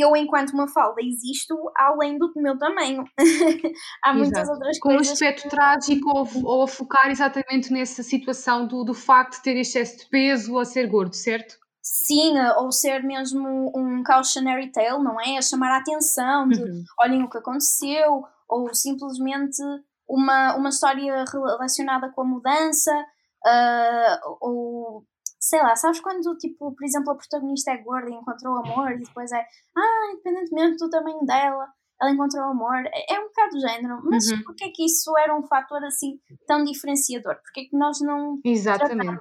eu, 0.00 0.16
enquanto 0.16 0.50
uma 0.50 0.68
falda, 0.68 1.00
existo 1.02 1.56
além 1.76 2.18
do 2.18 2.32
meu 2.36 2.58
tamanho. 2.58 3.04
Há 4.04 4.10
Exato. 4.10 4.18
muitas 4.18 4.48
outras 4.48 4.78
Com 4.78 4.88
coisas. 4.90 5.06
Com 5.06 5.10
um 5.10 5.12
aspecto 5.12 5.42
que... 5.42 5.48
trágico 5.48 6.08
ou, 6.10 6.28
ou, 6.44 6.62
a 6.62 6.68
focar 6.68 7.10
exatamente 7.10 7.72
nessa 7.72 8.02
situação 8.02 8.66
do, 8.66 8.84
do 8.84 8.94
facto 8.94 9.36
de 9.36 9.42
ter 9.42 9.56
excesso 9.56 9.98
de 9.98 10.08
peso 10.08 10.54
ou 10.54 10.60
a 10.60 10.64
ser 10.64 10.86
gordo, 10.88 11.14
certo? 11.14 11.58
Sim, 11.82 12.38
ou 12.58 12.70
ser 12.70 13.02
mesmo 13.02 13.72
um 13.74 14.02
cautionary 14.02 14.70
tale, 14.70 15.02
não 15.02 15.20
é? 15.20 15.38
A 15.38 15.42
chamar 15.42 15.72
a 15.72 15.78
atenção 15.78 16.48
de 16.48 16.62
uhum. 16.62 16.84
olhem 17.00 17.22
o 17.22 17.30
que 17.30 17.38
aconteceu, 17.38 18.24
ou 18.48 18.74
simplesmente 18.74 19.62
uma, 20.08 20.54
uma 20.56 20.68
história 20.68 21.24
relacionada 21.24 22.10
com 22.10 22.22
a 22.22 22.24
mudança, 22.24 22.92
uh, 23.46 24.36
ou 24.40 25.04
sei 25.40 25.62
lá, 25.62 25.76
sabes 25.76 26.00
quando, 26.00 26.36
tipo, 26.36 26.74
por 26.74 26.84
exemplo, 26.84 27.12
a 27.12 27.16
protagonista 27.16 27.70
é 27.70 27.78
gorda 27.78 28.10
e 28.10 28.14
encontrou 28.14 28.56
amor 28.56 28.92
e 28.92 28.98
depois 28.98 29.30
é, 29.32 29.46
ah, 29.76 30.12
independentemente 30.12 30.76
do 30.78 30.90
tamanho 30.90 31.24
dela, 31.24 31.66
ela 32.00 32.10
encontrou 32.10 32.44
amor. 32.44 32.76
É, 32.86 33.14
é 33.14 33.20
um 33.20 33.28
bocado 33.28 33.50
do 33.50 33.60
género, 33.60 34.00
mas 34.04 34.30
uhum. 34.30 34.42
porquê 34.44 34.64
é 34.64 34.70
que 34.70 34.84
isso 34.84 35.16
era 35.18 35.36
um 35.36 35.46
fator 35.46 35.82
assim 35.84 36.18
tão 36.46 36.64
diferenciador? 36.64 37.36
Porquê 37.36 37.60
é 37.60 37.64
que 37.64 37.76
nós 37.76 38.00
não 38.00 38.40
Exatamente. 38.44 39.20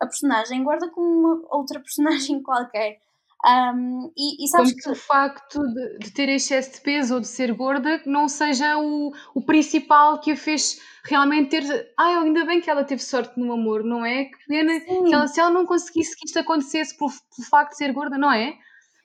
a 0.00 0.06
personagem 0.06 0.62
gorda 0.64 0.90
como 0.90 1.06
uma 1.06 1.56
outra 1.56 1.80
personagem 1.80 2.42
qualquer? 2.42 2.98
Um, 3.44 4.12
e, 4.16 4.44
e 4.44 4.48
sabes 4.48 4.70
Como 4.70 4.82
que... 4.82 4.90
o 4.90 4.94
facto 4.94 5.58
de, 5.58 5.98
de, 5.98 6.12
ter 6.12 6.28
excesso 6.28 6.74
de 6.74 6.80
peso 6.80 7.14
ou 7.14 7.20
de 7.20 7.26
ser 7.26 7.52
gorda 7.52 8.00
não 8.06 8.28
seja 8.28 8.78
o, 8.78 9.12
o 9.34 9.42
principal 9.42 10.20
que 10.20 10.30
a 10.30 10.36
fez 10.36 10.80
realmente 11.02 11.50
ter. 11.50 11.92
Ah, 11.98 12.20
ainda 12.20 12.44
bem 12.44 12.60
que 12.60 12.70
ela 12.70 12.84
teve 12.84 13.02
sorte 13.02 13.38
no 13.40 13.52
amor, 13.52 13.82
não 13.82 14.06
é? 14.06 14.26
Que 14.26 14.46
pena 14.46 14.78
que 14.80 15.12
ela, 15.12 15.26
se 15.26 15.40
ela 15.40 15.50
não 15.50 15.66
conseguisse 15.66 16.16
que 16.16 16.26
isto 16.26 16.38
acontecesse 16.38 16.96
por, 16.96 17.10
por 17.10 17.44
facto 17.44 17.72
de 17.72 17.78
ser 17.78 17.92
gorda, 17.92 18.16
não 18.16 18.32
é? 18.32 18.56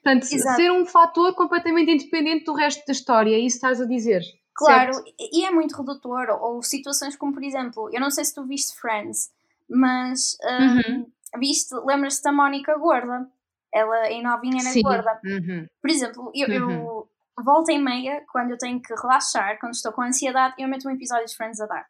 Portanto, 0.03 0.32
Exato. 0.32 0.56
ser 0.56 0.72
um 0.72 0.86
fator 0.86 1.34
completamente 1.34 1.91
independente 1.91 2.46
do 2.46 2.53
resto 2.53 2.86
da 2.86 2.94
história, 2.94 3.36
é 3.36 3.39
isso 3.39 3.58
estás 3.58 3.82
a 3.82 3.86
dizer. 3.86 4.22
Claro, 4.53 4.94
certo? 4.94 5.13
e 5.20 5.46
é 5.46 5.51
muito 5.51 5.75
redutor. 5.75 6.29
Ou 6.41 6.62
situações 6.62 7.15
como, 7.15 7.34
por 7.34 7.44
exemplo, 7.44 7.89
eu 7.91 8.00
não 8.00 8.12
sei 8.12 8.24
se 8.24 8.36
tu 8.36 8.46
viste 8.46 8.79
Friends, 8.79 9.32
mas 9.67 10.38
um, 10.44 10.94
uhum. 10.94 11.12
viste, 11.39 11.74
lembras-te 11.84 12.22
da 12.22 12.32
Mónica 12.32 12.77
Gorda? 12.77 13.27
Ela 13.74 14.09
em 14.09 14.24
novinha 14.24 14.62
era 14.62 14.71
Sim. 14.71 14.81
gorda. 14.81 15.19
Uhum. 15.24 15.67
Por 15.81 15.89
exemplo, 15.89 16.31
eu, 16.33 16.47
uhum. 16.47 16.71
eu 16.71 17.09
volta 17.43 17.71
e 17.71 17.77
meia, 17.77 18.24
quando 18.31 18.51
eu 18.51 18.57
tenho 18.57 18.81
que 18.81 18.93
relaxar, 18.95 19.59
quando 19.59 19.74
estou 19.74 19.91
com 19.91 20.01
ansiedade, 20.01 20.55
eu 20.57 20.67
meto 20.67 20.88
um 20.88 20.91
episódio 20.91 21.25
de 21.25 21.36
Friends 21.36 21.59
a 21.62 21.65
dar. 21.65 21.86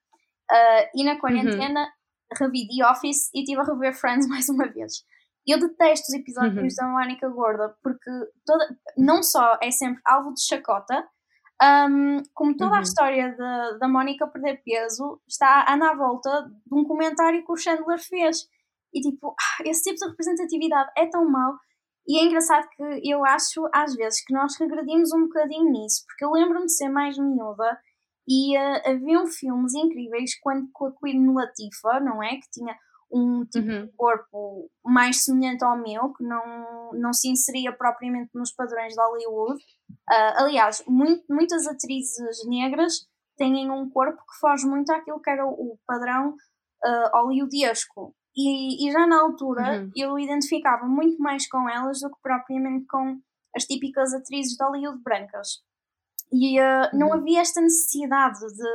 Uh, 0.52 0.90
e 0.96 1.04
na 1.04 1.20
quarentena 1.20 1.82
uhum. 1.82 2.38
revi 2.40 2.68
The 2.68 2.90
Office 2.90 3.30
e 3.34 3.40
estive 3.40 3.62
a 3.62 3.64
rever 3.64 3.94
Friends 3.94 4.28
mais 4.30 4.50
uma 4.50 4.68
vez. 4.68 5.04
Eu 5.46 5.60
detesto 5.60 6.08
os 6.10 6.14
episódios 6.14 6.74
uhum. 6.78 6.86
da 6.86 6.88
Mónica 6.88 7.30
Gorda 7.30 7.76
porque 7.82 8.12
toda, 8.46 8.78
não 8.98 9.24
só 9.24 9.58
é 9.62 9.72
sempre 9.72 10.02
alvo 10.06 10.34
de 10.34 10.46
chacota, 10.46 11.08
um, 11.90 12.22
como 12.34 12.56
toda 12.56 12.72
uhum. 12.72 12.78
a 12.78 12.82
história 12.82 13.32
de, 13.32 13.80
da 13.80 13.88
Mónica 13.88 14.28
perder 14.28 14.62
peso 14.64 15.22
está 15.28 15.62
a 15.62 15.74
à 15.74 15.96
volta 15.96 16.52
de 16.66 16.78
um 16.78 16.84
comentário 16.84 17.44
que 17.46 17.52
o 17.52 17.56
Chandler 17.56 18.00
fez. 18.00 18.48
E 18.94 19.02
tipo, 19.02 19.36
ah, 19.40 19.64
esse 19.66 19.84
tipo 19.84 19.98
de 19.98 20.10
representatividade 20.10 20.92
é 20.98 21.08
tão 21.08 21.30
mau 21.30 21.58
e 22.08 22.20
é 22.20 22.24
engraçado 22.24 22.68
que 22.70 23.12
eu 23.12 23.26
acho, 23.26 23.68
às 23.74 23.94
vezes, 23.96 24.24
que 24.24 24.34
nós 24.34 24.58
regredimos 24.58 25.12
um 25.12 25.24
bocadinho 25.24 25.70
nisso, 25.72 26.06
porque 26.08 26.24
eu 26.24 26.32
lembro-me 26.32 26.66
de 26.66 26.74
ser 26.74 26.88
mais 26.88 27.18
miúda 27.18 27.78
e 28.28 28.58
uh, 28.58 28.82
haviam 28.86 29.28
filmes 29.28 29.74
incríveis 29.74 30.40
quando, 30.40 30.70
com 30.72 30.86
a 30.86 30.92
Queen 30.94 31.34
Latifah, 31.34 32.00
não 32.00 32.24
é? 32.24 32.38
Que 32.38 32.50
tinha 32.52 32.78
um 33.12 33.46
tipo 33.46 33.70
uhum. 33.70 33.86
de 33.86 33.92
corpo 33.94 34.70
mais 34.86 35.24
semelhante 35.24 35.64
ao 35.64 35.78
meu, 35.78 36.14
que 36.14 36.24
não, 36.24 36.92
não 36.94 37.14
se 37.14 37.30
inseria 37.30 37.72
propriamente 37.72 38.32
nos 38.34 38.52
padrões 38.52 38.94
de 38.94 39.02
Hollywood. 39.02 39.62
Uh, 40.10 40.44
aliás, 40.44 40.84
muito, 40.88 41.24
muitas 41.30 41.68
atrizes 41.68 42.46
negras 42.48 43.08
têm 43.38 43.70
um 43.72 43.90
corpo 43.90 44.18
que 44.18 44.40
foge 44.40 44.66
muito 44.66 44.92
àquilo 44.92 45.22
que 45.22 45.30
era 45.30 45.46
o, 45.46 45.52
o 45.52 45.80
padrão 45.86 46.30
uh, 46.30 47.18
hollywoodesco. 47.18 48.16
E, 48.38 48.88
e 48.88 48.92
já 48.92 49.08
na 49.08 49.20
altura 49.20 49.82
uhum. 49.82 49.92
eu 49.96 50.20
identificava 50.20 50.86
muito 50.86 51.20
mais 51.20 51.50
com 51.50 51.68
elas 51.68 52.02
do 52.02 52.10
que 52.10 52.22
propriamente 52.22 52.86
com 52.86 53.20
as 53.56 53.66
típicas 53.66 54.14
atrizes 54.14 54.56
de 54.56 54.64
Hollywood 54.64 55.02
brancas. 55.02 55.64
E 56.32 56.60
uh, 56.60 56.90
não 56.94 57.08
uhum. 57.08 57.14
havia 57.14 57.42
esta 57.42 57.60
necessidade 57.60 58.40
de 58.40 58.68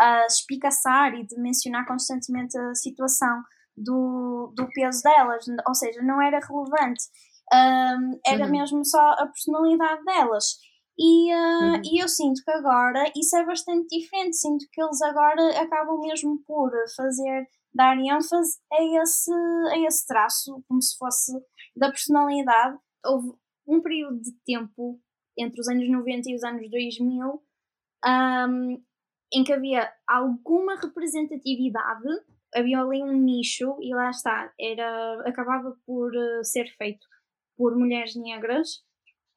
uh, 0.00 0.26
espicaçar 0.26 1.14
e 1.14 1.24
de 1.24 1.38
mencionar 1.38 1.86
constantemente 1.86 2.58
a 2.58 2.74
situação 2.74 3.42
do, 3.76 4.52
do 4.56 4.68
peso 4.70 5.02
delas, 5.02 5.44
ou 5.66 5.74
seja, 5.74 6.02
não 6.02 6.20
era 6.20 6.40
relevante, 6.40 7.04
uh, 7.52 8.18
era 8.26 8.44
uhum. 8.44 8.50
mesmo 8.50 8.84
só 8.84 9.12
a 9.12 9.26
personalidade 9.26 10.04
delas. 10.04 10.56
E, 10.98 11.32
uh, 11.34 11.74
uhum. 11.74 11.82
e 11.84 12.02
eu 12.02 12.08
sinto 12.08 12.42
que 12.42 12.50
agora 12.50 13.04
isso 13.14 13.36
é 13.36 13.44
bastante 13.44 13.86
diferente. 13.88 14.36
Sinto 14.36 14.64
que 14.72 14.82
eles 14.82 15.00
agora 15.02 15.60
acabam 15.60 16.00
mesmo 16.00 16.42
por 16.46 16.72
fazer, 16.96 17.46
dar 17.76 17.98
ênfase 17.98 18.58
a 18.72 19.02
esse, 19.02 19.32
a 19.70 19.78
esse 19.86 20.06
traço, 20.06 20.64
como 20.66 20.80
se 20.80 20.96
fosse 20.96 21.32
da 21.76 21.90
personalidade. 21.90 22.78
Houve 23.04 23.32
um 23.66 23.82
período 23.82 24.20
de 24.20 24.32
tempo 24.44 25.00
entre 25.38 25.60
os 25.60 25.68
anos 25.68 25.88
90 25.88 26.30
e 26.30 26.34
os 26.34 26.42
anos 26.42 26.70
2000 26.70 27.42
um, 28.06 28.82
em 29.32 29.44
que 29.44 29.52
havia 29.52 29.92
alguma 30.06 30.76
representatividade, 30.80 32.08
havia 32.54 32.80
ali 32.80 33.02
um 33.02 33.12
nicho 33.12 33.76
e 33.80 33.94
lá 33.94 34.10
está, 34.10 34.52
era, 34.58 35.28
acabava 35.28 35.76
por 35.84 36.10
uh, 36.14 36.44
ser 36.44 36.66
feito 36.76 37.06
por 37.56 37.76
mulheres 37.76 38.14
negras 38.14 38.85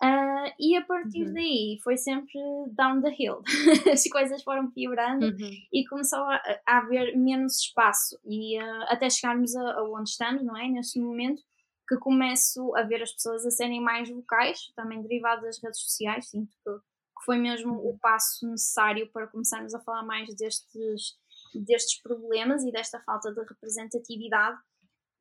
Uh, 0.02 0.48
e 0.58 0.78
a 0.78 0.86
partir 0.86 1.28
uhum. 1.28 1.34
daí 1.34 1.78
foi 1.84 1.98
sempre 1.98 2.40
down 2.72 3.02
the 3.02 3.14
hill. 3.20 3.42
As 3.92 4.04
coisas 4.04 4.42
foram 4.44 4.72
piorando 4.72 5.26
uhum. 5.26 5.52
e 5.74 5.86
começou 5.88 6.20
a, 6.20 6.42
a, 6.66 6.78
haver 6.78 7.18
menos 7.18 7.60
espaço. 7.60 8.18
E 8.26 8.58
uh, 8.58 8.86
até 8.88 9.10
chegarmos 9.10 9.54
a, 9.58 9.74
a, 9.74 9.84
onde 9.84 10.10
estamos, 10.10 10.42
não 10.44 10.56
é? 10.56 10.70
Neste 10.70 11.00
momento, 11.00 11.44
que 11.86 11.98
começo 11.98 12.74
a 12.78 12.84
ver 12.84 13.04
as 13.04 13.12
pessoas 13.12 13.46
a 13.46 13.52
serem 13.52 13.82
mais 13.82 14.10
vocais, 14.10 14.72
também 14.74 15.02
derivado 15.02 15.42
das 15.42 15.62
redes 15.62 15.82
sociais. 15.82 16.30
Sinto 16.30 16.56
que, 16.64 16.72
que 16.72 17.26
foi 17.26 17.38
mesmo 17.38 17.74
o 17.74 18.00
passo 18.00 18.48
necessário 18.48 19.12
para 19.12 19.28
começarmos 19.28 19.74
a 19.74 19.82
falar 19.82 20.04
mais 20.04 20.34
destes, 20.34 21.18
destes 21.54 22.02
problemas 22.02 22.64
e 22.64 22.72
desta 22.72 23.02
falta 23.02 23.34
de 23.34 23.42
representatividade. 23.42 24.58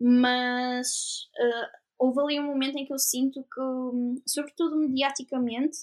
Mas 0.00 1.28
uh, 1.40 1.87
houve 1.98 2.20
ali 2.20 2.40
um 2.40 2.46
momento 2.46 2.78
em 2.78 2.86
que 2.86 2.92
eu 2.92 2.98
sinto 2.98 3.42
que, 3.42 3.60
hum, 3.60 4.22
sobretudo 4.26 4.76
mediaticamente, 4.76 5.78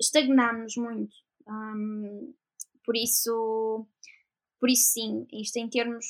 estagnámos 0.00 0.76
muito. 0.76 1.14
Um, 1.46 2.32
por 2.84 2.96
isso, 2.96 3.86
por 4.60 4.70
isso 4.70 4.92
sim, 4.92 5.26
isto 5.32 5.56
em 5.56 5.68
termos. 5.68 6.06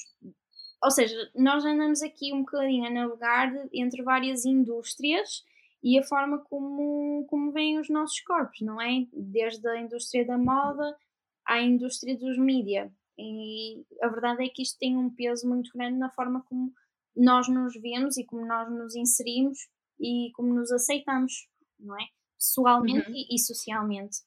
Ou 0.83 0.91
seja, 0.91 1.17
nós 1.35 1.65
andamos 1.65 2.03
aqui 2.03 2.33
um 2.33 2.41
bocadinho 2.41 2.87
a 2.87 2.91
navegar 2.91 3.53
entre 3.73 4.03
várias 4.03 4.45
indústrias 4.45 5.45
e 5.83 5.99
a 5.99 6.05
forma 6.05 6.39
como, 6.39 7.25
como 7.29 7.51
vêm 7.51 7.79
os 7.79 7.89
nossos 7.89 8.21
corpos, 8.21 8.61
não 8.61 8.81
é? 8.81 9.07
Desde 9.13 9.67
a 9.69 9.81
indústria 9.81 10.25
da 10.25 10.37
moda 10.37 10.97
à 11.45 11.61
indústria 11.61 12.17
dos 12.17 12.39
mídia. 12.39 12.93
E 13.19 13.85
a 14.03 14.09
verdade 14.09 14.45
é 14.45 14.49
que 14.49 14.63
isto 14.63 14.79
tem 14.79 14.97
um 14.97 15.11
peso 15.11 15.49
muito 15.49 15.71
grande 15.75 15.99
na 15.99 16.11
forma 16.11 16.45
como 16.49 16.73
nós 17.19 17.49
nos 17.49 17.75
vemos 17.75 18.17
e 18.17 18.25
como 18.25 18.47
nós 18.47 18.71
nos 18.71 18.95
inserimos 18.95 19.59
e 20.01 20.31
como 20.35 20.55
nos 20.55 20.71
aceitamos, 20.71 21.49
não 21.79 21.99
é? 22.01 22.07
Pessoalmente 22.37 23.09
uhum. 23.09 23.17
e, 23.17 23.35
e 23.35 23.39
socialmente. 23.39 24.19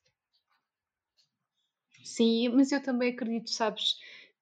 Sim, 2.04 2.50
mas 2.50 2.72
eu 2.72 2.82
também 2.82 3.14
acredito, 3.14 3.50
sabes, 3.50 3.96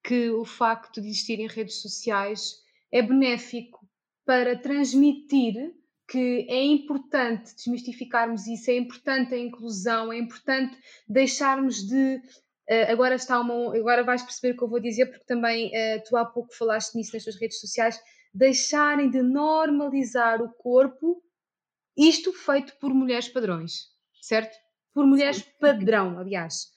que 0.03 0.29
o 0.31 0.45
facto 0.45 1.01
de 1.01 1.07
existirem 1.07 1.47
redes 1.47 1.81
sociais 1.81 2.55
é 2.91 3.01
benéfico 3.01 3.87
para 4.25 4.57
transmitir 4.57 5.73
que 6.07 6.47
é 6.49 6.63
importante 6.63 7.53
desmistificarmos 7.55 8.47
isso, 8.47 8.71
é 8.71 8.77
importante 8.77 9.35
a 9.35 9.37
inclusão, 9.37 10.11
é 10.11 10.17
importante 10.17 10.75
deixarmos 11.07 11.87
de. 11.87 12.15
Uh, 12.67 12.91
agora 12.91 13.15
está 13.15 13.39
uma. 13.39 13.75
Agora 13.75 14.03
vais 14.03 14.23
perceber 14.23 14.53
o 14.53 14.57
que 14.57 14.63
eu 14.63 14.69
vou 14.69 14.79
dizer, 14.79 15.05
porque 15.05 15.25
também 15.25 15.67
uh, 15.67 16.03
tu 16.07 16.17
há 16.17 16.25
pouco 16.25 16.55
falaste 16.55 16.95
nisso 16.95 17.11
nas 17.13 17.23
tuas 17.23 17.39
redes 17.39 17.59
sociais 17.59 17.99
deixarem 18.33 19.09
de 19.09 19.21
normalizar 19.21 20.41
o 20.41 20.51
corpo, 20.53 21.21
isto 21.97 22.31
feito 22.31 22.77
por 22.79 22.93
mulheres 22.93 23.27
padrões, 23.27 23.87
certo? 24.21 24.55
Por 24.93 25.05
mulheres 25.05 25.41
padrão, 25.59 26.17
aliás. 26.17 26.71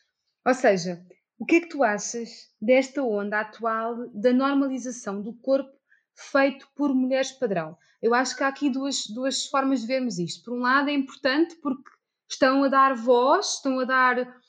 Ou 0.45 0.55
seja, 0.55 1.05
o 1.39 1.45
que 1.45 1.57
é 1.57 1.61
que 1.61 1.69
tu 1.69 1.83
achas 1.83 2.51
desta 2.61 3.03
onda 3.03 3.41
atual 3.41 4.09
da 4.09 4.33
normalização 4.33 5.21
do 5.21 5.33
corpo 5.35 5.73
feito 6.15 6.69
por 6.75 6.95
mulheres 6.95 7.33
padrão? 7.33 7.77
Eu 8.01 8.15
acho 8.15 8.37
que 8.37 8.43
há 8.43 8.49
aqui 8.49 8.69
duas, 8.69 9.07
duas 9.07 9.47
formas 9.47 9.83
de 9.83 9.87
vermos 9.87 10.19
isto. 10.19 10.45
Por 10.45 10.55
um 10.55 10.61
lado, 10.61 10.91
é 10.91 10.93
importante 10.93 11.55
porque 11.57 11.91
estão 12.29 12.65
a 12.65 12.69
dar 12.69 12.95
voz, 12.95 13.55
estão 13.55 13.79
a 13.79 13.85
dar, 13.85 14.41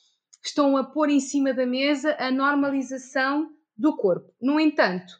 estão 0.43 0.75
a 0.75 0.84
pôr 0.84 1.10
em 1.10 1.19
cima 1.19 1.54
da 1.54 1.65
mesa 1.65 2.15
a 2.19 2.32
normalização 2.32 3.56
do 3.77 3.95
corpo. 3.95 4.34
No 4.41 4.60
entanto, 4.60 5.13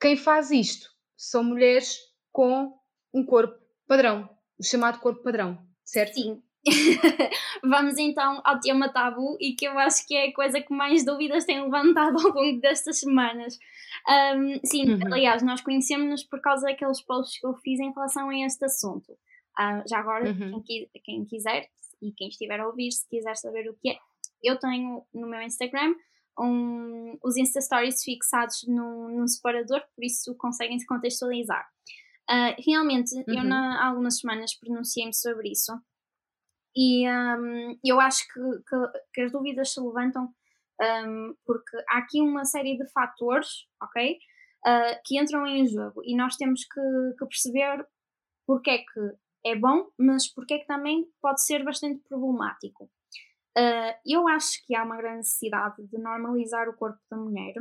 quem 0.00 0.16
faz 0.16 0.50
isto 0.50 0.90
são 1.18 1.42
mulheres 1.42 1.98
com 2.30 2.72
um 3.12 3.26
corpo 3.26 3.58
padrão, 3.88 4.30
o 4.58 4.64
chamado 4.64 5.00
corpo 5.00 5.22
padrão, 5.22 5.58
certo? 5.84 6.14
Sim. 6.14 6.40
Vamos 7.62 7.98
então 7.98 8.40
ao 8.44 8.60
tema 8.60 8.92
tabu 8.92 9.36
e 9.40 9.54
que 9.54 9.66
eu 9.66 9.78
acho 9.78 10.06
que 10.06 10.14
é 10.14 10.28
a 10.28 10.34
coisa 10.34 10.60
que 10.60 10.72
mais 10.72 11.04
dúvidas 11.04 11.44
tem 11.44 11.60
levantado 11.62 12.18
ao 12.24 12.32
longo 12.32 12.60
destas 12.60 13.00
semanas. 13.00 13.58
Um, 14.08 14.60
sim, 14.64 14.92
uhum. 14.92 15.12
aliás, 15.12 15.42
nós 15.42 15.60
conhecemos-nos 15.60 16.22
por 16.24 16.40
causa 16.40 16.66
daqueles 16.66 17.00
posts 17.00 17.40
que 17.40 17.46
eu 17.46 17.54
fiz 17.54 17.80
em 17.80 17.92
relação 17.92 18.28
a 18.28 18.38
este 18.38 18.64
assunto. 18.64 19.12
Uh, 19.58 19.82
já 19.88 19.98
agora, 19.98 20.30
uhum. 20.30 20.62
quem, 20.62 20.88
quem 21.04 21.24
quiser 21.24 21.66
e 22.00 22.12
quem 22.12 22.28
estiver 22.28 22.60
a 22.60 22.66
ouvir, 22.68 22.92
se 22.92 23.08
quiser 23.08 23.34
saber 23.34 23.68
o 23.68 23.74
que 23.74 23.90
é, 23.90 23.98
eu 24.42 24.56
tenho 24.58 25.04
no 25.12 25.26
meu 25.26 25.42
Instagram 25.42 25.94
um, 26.38 27.18
os 27.22 27.36
Insta 27.36 27.60
Stories 27.60 28.02
fixados 28.02 28.64
num, 28.66 29.08
num 29.08 29.26
separador, 29.26 29.82
por 29.94 30.04
isso 30.04 30.34
conseguem 30.36 30.78
se 30.78 30.86
contextualizar. 30.86 31.66
Uh, 32.30 32.54
realmente, 32.64 33.14
uhum. 33.14 33.24
eu 33.26 33.52
há 33.52 33.86
algumas 33.86 34.18
semanas 34.18 34.54
pronunciei-me 34.54 35.14
sobre 35.14 35.50
isso 35.50 35.72
e 36.76 37.08
um, 37.08 37.78
eu 37.84 37.98
acho 37.98 38.22
que, 38.32 38.40
que, 38.68 39.00
que, 39.14 39.20
as 39.22 39.32
dúvidas 39.32 39.72
se 39.72 39.80
levantam 39.80 40.32
um, 40.80 41.34
porque 41.44 41.76
há 41.88 41.98
aqui 41.98 42.20
uma 42.20 42.44
série 42.44 42.76
de 42.76 42.86
fatores, 42.92 43.66
ok? 43.82 44.18
Uh, 44.66 45.00
que 45.04 45.18
entram 45.18 45.46
em 45.46 45.66
jogo 45.66 46.02
e 46.04 46.16
nós 46.16 46.36
temos 46.36 46.64
que, 46.64 46.80
que 47.18 47.26
perceber 47.26 47.86
porque 48.46 48.70
é 48.70 48.78
que 48.78 49.16
é 49.46 49.56
bom, 49.56 49.88
mas 49.98 50.28
porque 50.28 50.54
é 50.54 50.58
que 50.58 50.66
também 50.66 51.06
pode 51.20 51.42
ser 51.42 51.64
bastante 51.64 52.00
problemático. 52.08 52.90
Uh, 53.58 53.92
eu 54.06 54.28
acho 54.28 54.64
que 54.64 54.74
há 54.76 54.84
uma 54.84 54.96
grande 54.96 55.18
necessidade 55.18 55.84
de 55.84 55.98
normalizar 55.98 56.68
o 56.68 56.76
corpo 56.76 57.00
da 57.10 57.16
mulher, 57.16 57.54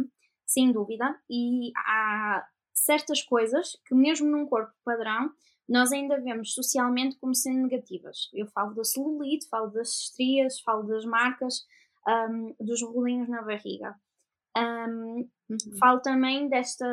sem 0.45 0.71
dúvida, 0.71 1.19
e 1.27 1.71
há 1.75 2.45
certas 2.71 3.23
coisas 3.23 3.71
que, 3.87 3.95
mesmo 3.95 4.29
num 4.29 4.45
corpo 4.45 4.71
padrão, 4.85 5.31
nós 5.67 5.91
ainda 5.91 6.21
vemos 6.21 6.53
socialmente 6.53 7.17
como 7.17 7.33
sendo 7.33 7.63
negativas. 7.63 8.29
Eu 8.33 8.45
falo 8.47 8.75
da 8.75 8.83
celulite, 8.83 9.49
falo 9.49 9.71
das 9.71 9.89
estrias, 9.89 10.59
falo 10.61 10.83
das 10.83 11.03
marcas, 11.03 11.65
um, 12.07 12.55
dos 12.59 12.81
rolinhos 12.83 13.27
na 13.27 13.41
barriga. 13.41 13.95
Um, 14.55 15.27
uhum. 15.49 15.77
Falo 15.79 15.99
também 15.99 16.47
desta, 16.47 16.85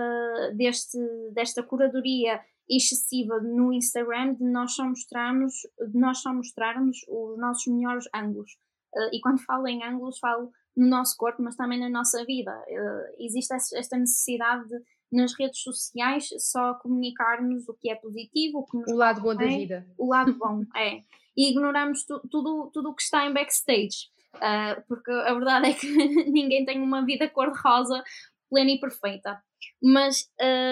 deste, 0.55 0.99
desta 1.33 1.63
curadoria 1.63 2.41
excessiva 2.69 3.39
no 3.41 3.73
Instagram 3.73 4.35
de 4.35 4.45
nós 4.45 4.75
só 4.75 4.85
mostrarmos, 4.85 5.55
de 5.79 5.99
nós 5.99 6.19
só 6.19 6.33
mostrarmos 6.33 6.99
os 7.07 7.39
nossos 7.39 7.67
melhores 7.73 8.07
ângulos. 8.15 8.57
Uh, 8.95 9.11
e 9.13 9.21
quando 9.21 9.43
falo 9.45 9.67
em 9.67 9.83
ângulos, 9.83 10.19
falo 10.19 10.51
no 10.77 10.89
nosso 10.89 11.17
corpo, 11.17 11.43
mas 11.43 11.57
também 11.57 11.79
na 11.79 11.89
nossa 11.89 12.25
vida. 12.25 12.53
Uh, 12.69 13.23
existe 13.23 13.53
esta 13.53 13.97
necessidade 13.97 14.69
de, 14.69 14.81
nas 15.13 15.33
redes 15.39 15.61
sociais, 15.61 16.29
só 16.39 16.75
comunicarmos 16.75 17.69
o 17.69 17.75
que 17.75 17.91
é 17.91 17.95
positivo, 17.95 18.59
o, 18.59 18.67
que 18.67 18.93
o 18.93 18.97
lado 18.97 19.21
bom 19.21 19.35
da 19.35 19.47
vida. 19.47 19.87
O 19.99 20.09
lado 20.09 20.35
bom, 20.35 20.63
é. 20.77 21.01
E 21.37 21.51
ignoramos 21.51 22.05
tu, 22.05 22.21
tudo, 22.31 22.71
tudo 22.73 22.91
o 22.91 22.95
que 22.95 23.03
está 23.03 23.27
em 23.27 23.33
backstage. 23.33 24.13
Uh, 24.37 24.83
porque 24.89 25.11
a 25.11 25.33
verdade 25.33 25.69
é 25.69 25.75
que 25.75 25.87
ninguém 26.31 26.65
tem 26.65 26.81
uma 26.81 27.05
vida 27.05 27.29
cor-de-rosa 27.29 28.03
plena 28.51 28.71
e 28.71 28.81
perfeita. 28.81 29.43
Mas 29.83 30.29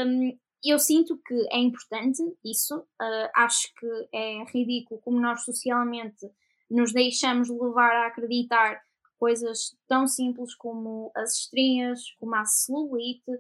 um, 0.06 0.36
eu 0.64 0.78
sinto 0.78 1.20
que 1.26 1.34
é 1.50 1.58
importante 1.58 2.22
isso. 2.44 2.78
Uh, 2.78 3.28
acho 3.34 3.68
que 3.78 4.08
é 4.12 4.44
ridículo 4.52 5.00
como 5.00 5.20
nós 5.20 5.44
socialmente 5.44 6.26
nos 6.72 6.92
deixamos 6.92 7.48
levar 7.50 7.92
a 7.92 8.06
acreditar 8.06 8.76
que 8.76 9.10
coisas 9.18 9.76
tão 9.86 10.06
simples 10.06 10.54
como 10.54 11.12
as 11.14 11.38
estrias, 11.38 12.00
como 12.18 12.34
a 12.34 12.44
celulite, 12.44 13.30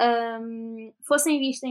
um, 0.00 0.92
fossem, 1.06 1.38
vistas, 1.38 1.70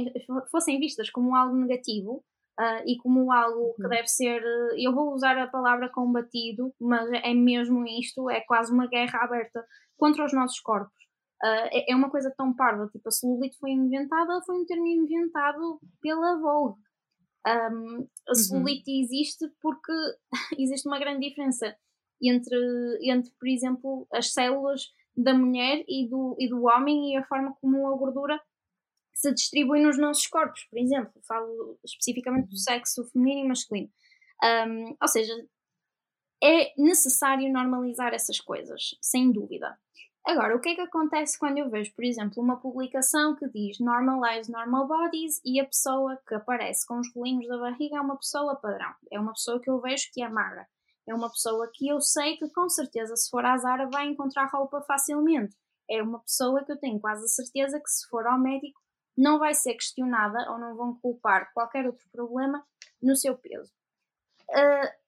fossem 0.49 0.79
vistas 0.79 1.09
como 1.09 1.35
algo 1.35 1.55
negativo 1.55 2.23
uh, 2.59 2.83
e 2.85 2.97
como 2.97 3.31
algo 3.31 3.73
que 3.75 3.83
uhum. 3.83 3.89
deve 3.89 4.07
ser, 4.07 4.41
eu 4.77 4.93
vou 4.93 5.13
usar 5.13 5.37
a 5.37 5.47
palavra 5.47 5.89
combatido, 5.89 6.73
mas 6.79 7.09
é 7.11 7.33
mesmo 7.33 7.85
isto, 7.85 8.29
é 8.29 8.41
quase 8.41 8.71
uma 8.71 8.87
guerra 8.87 9.19
aberta 9.19 9.63
contra 9.97 10.25
os 10.25 10.33
nossos 10.33 10.59
corpos. 10.59 11.03
Uh, 11.43 11.67
é, 11.71 11.91
é 11.91 11.95
uma 11.95 12.09
coisa 12.09 12.33
tão 12.35 12.53
parva, 12.55 12.87
tipo, 12.87 13.07
a 13.07 13.11
celulite 13.11 13.57
foi 13.59 13.71
inventada, 13.71 14.41
foi 14.45 14.55
um 14.55 14.65
termo 14.65 14.87
inventado 14.87 15.79
pela 16.01 16.39
Vogue. 16.39 16.81
Um, 17.45 18.07
a 18.29 18.35
celulite 18.35 18.89
uhum. 18.89 19.01
existe 19.01 19.45
porque 19.61 19.91
existe 20.57 20.87
uma 20.87 20.99
grande 20.99 21.27
diferença 21.27 21.75
entre, 22.21 22.55
entre, 23.01 23.31
por 23.37 23.49
exemplo, 23.49 24.07
as 24.13 24.31
células 24.31 24.93
da 25.15 25.33
mulher 25.33 25.83
e 25.87 26.07
do, 26.07 26.35
e 26.39 26.47
do 26.47 26.63
homem 26.63 27.13
e 27.13 27.17
a 27.17 27.25
forma 27.25 27.53
como 27.59 27.87
a 27.87 27.97
gordura 27.97 28.39
se 29.13 29.33
distribui 29.33 29.81
nos 29.81 29.97
nossos 29.97 30.25
corpos, 30.27 30.63
por 30.69 30.79
exemplo. 30.79 31.13
Falo 31.27 31.77
especificamente 31.83 32.47
do 32.47 32.53
uhum. 32.53 32.57
sexo 32.57 33.05
feminino 33.11 33.45
e 33.45 33.47
masculino. 33.49 33.89
Um, 34.43 34.95
ou 35.01 35.07
seja, 35.07 35.33
é 36.43 36.73
necessário 36.77 37.51
normalizar 37.51 38.13
essas 38.13 38.39
coisas, 38.39 38.97
sem 39.01 39.31
dúvida. 39.31 39.77
Agora, 40.25 40.55
o 40.55 40.59
que 40.59 40.69
é 40.69 40.75
que 40.75 40.81
acontece 40.81 41.37
quando 41.37 41.57
eu 41.57 41.69
vejo, 41.69 41.93
por 41.93 42.05
exemplo, 42.05 42.41
uma 42.41 42.57
publicação 42.57 43.35
que 43.35 43.47
diz 43.49 43.77
normalize 43.79 44.49
normal 44.49 44.87
bodies 44.87 45.41
e 45.43 45.59
a 45.59 45.65
pessoa 45.65 46.17
que 46.25 46.33
aparece 46.33 46.87
com 46.87 46.97
os 46.99 47.13
rolinhos 47.13 47.47
da 47.47 47.57
barriga 47.57 47.97
é 47.97 48.01
uma 48.01 48.15
pessoa 48.15 48.55
padrão, 48.55 48.93
é 49.11 49.19
uma 49.19 49.33
pessoa 49.33 49.59
que 49.59 49.69
eu 49.69 49.81
vejo 49.81 50.09
que 50.13 50.23
é 50.23 50.29
magra, 50.29 50.65
é 51.05 51.13
uma 51.13 51.29
pessoa 51.29 51.69
que 51.73 51.89
eu 51.89 51.99
sei 51.99 52.37
que 52.37 52.49
com 52.49 52.69
certeza 52.69 53.17
se 53.17 53.29
for 53.29 53.45
à 53.45 53.57
Zara 53.57 53.89
vai 53.91 54.07
encontrar 54.07 54.49
roupa 54.49 54.81
facilmente, 54.81 55.57
é 55.89 56.01
uma 56.01 56.19
pessoa 56.19 56.63
que 56.63 56.71
eu 56.71 56.79
tenho 56.79 57.01
quase 57.01 57.25
a 57.25 57.27
certeza 57.27 57.77
que 57.77 57.89
se 57.89 58.07
for 58.07 58.25
ao 58.25 58.39
médico 58.39 58.81
não 59.17 59.37
vai 59.37 59.53
ser 59.53 59.73
questionada 59.73 60.49
ou 60.51 60.57
não 60.57 60.75
vão 60.75 60.95
culpar 60.95 61.51
qualquer 61.53 61.85
outro 61.85 62.07
problema 62.11 62.65
no 63.01 63.15
seu 63.15 63.37
peso. 63.37 63.71
Uh, 64.49 65.03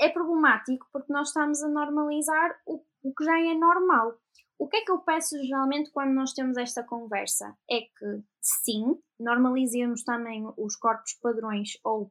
é 0.00 0.08
problemático 0.08 0.88
porque 0.92 1.12
nós 1.12 1.28
estamos 1.28 1.62
a 1.62 1.68
normalizar 1.68 2.58
o, 2.66 2.82
o 3.02 3.14
que 3.14 3.24
já 3.24 3.38
é 3.38 3.54
normal. 3.54 4.18
O 4.58 4.68
que 4.68 4.78
é 4.78 4.84
que 4.84 4.90
eu 4.90 4.98
peço 4.98 5.36
geralmente 5.42 5.90
quando 5.90 6.12
nós 6.12 6.32
temos 6.32 6.56
esta 6.56 6.82
conversa? 6.82 7.56
É 7.70 7.80
que 7.80 8.22
sim, 8.40 8.96
normalizemos 9.18 10.04
também 10.04 10.46
os 10.56 10.76
corpos 10.76 11.14
padrões 11.14 11.78
ou 11.84 12.10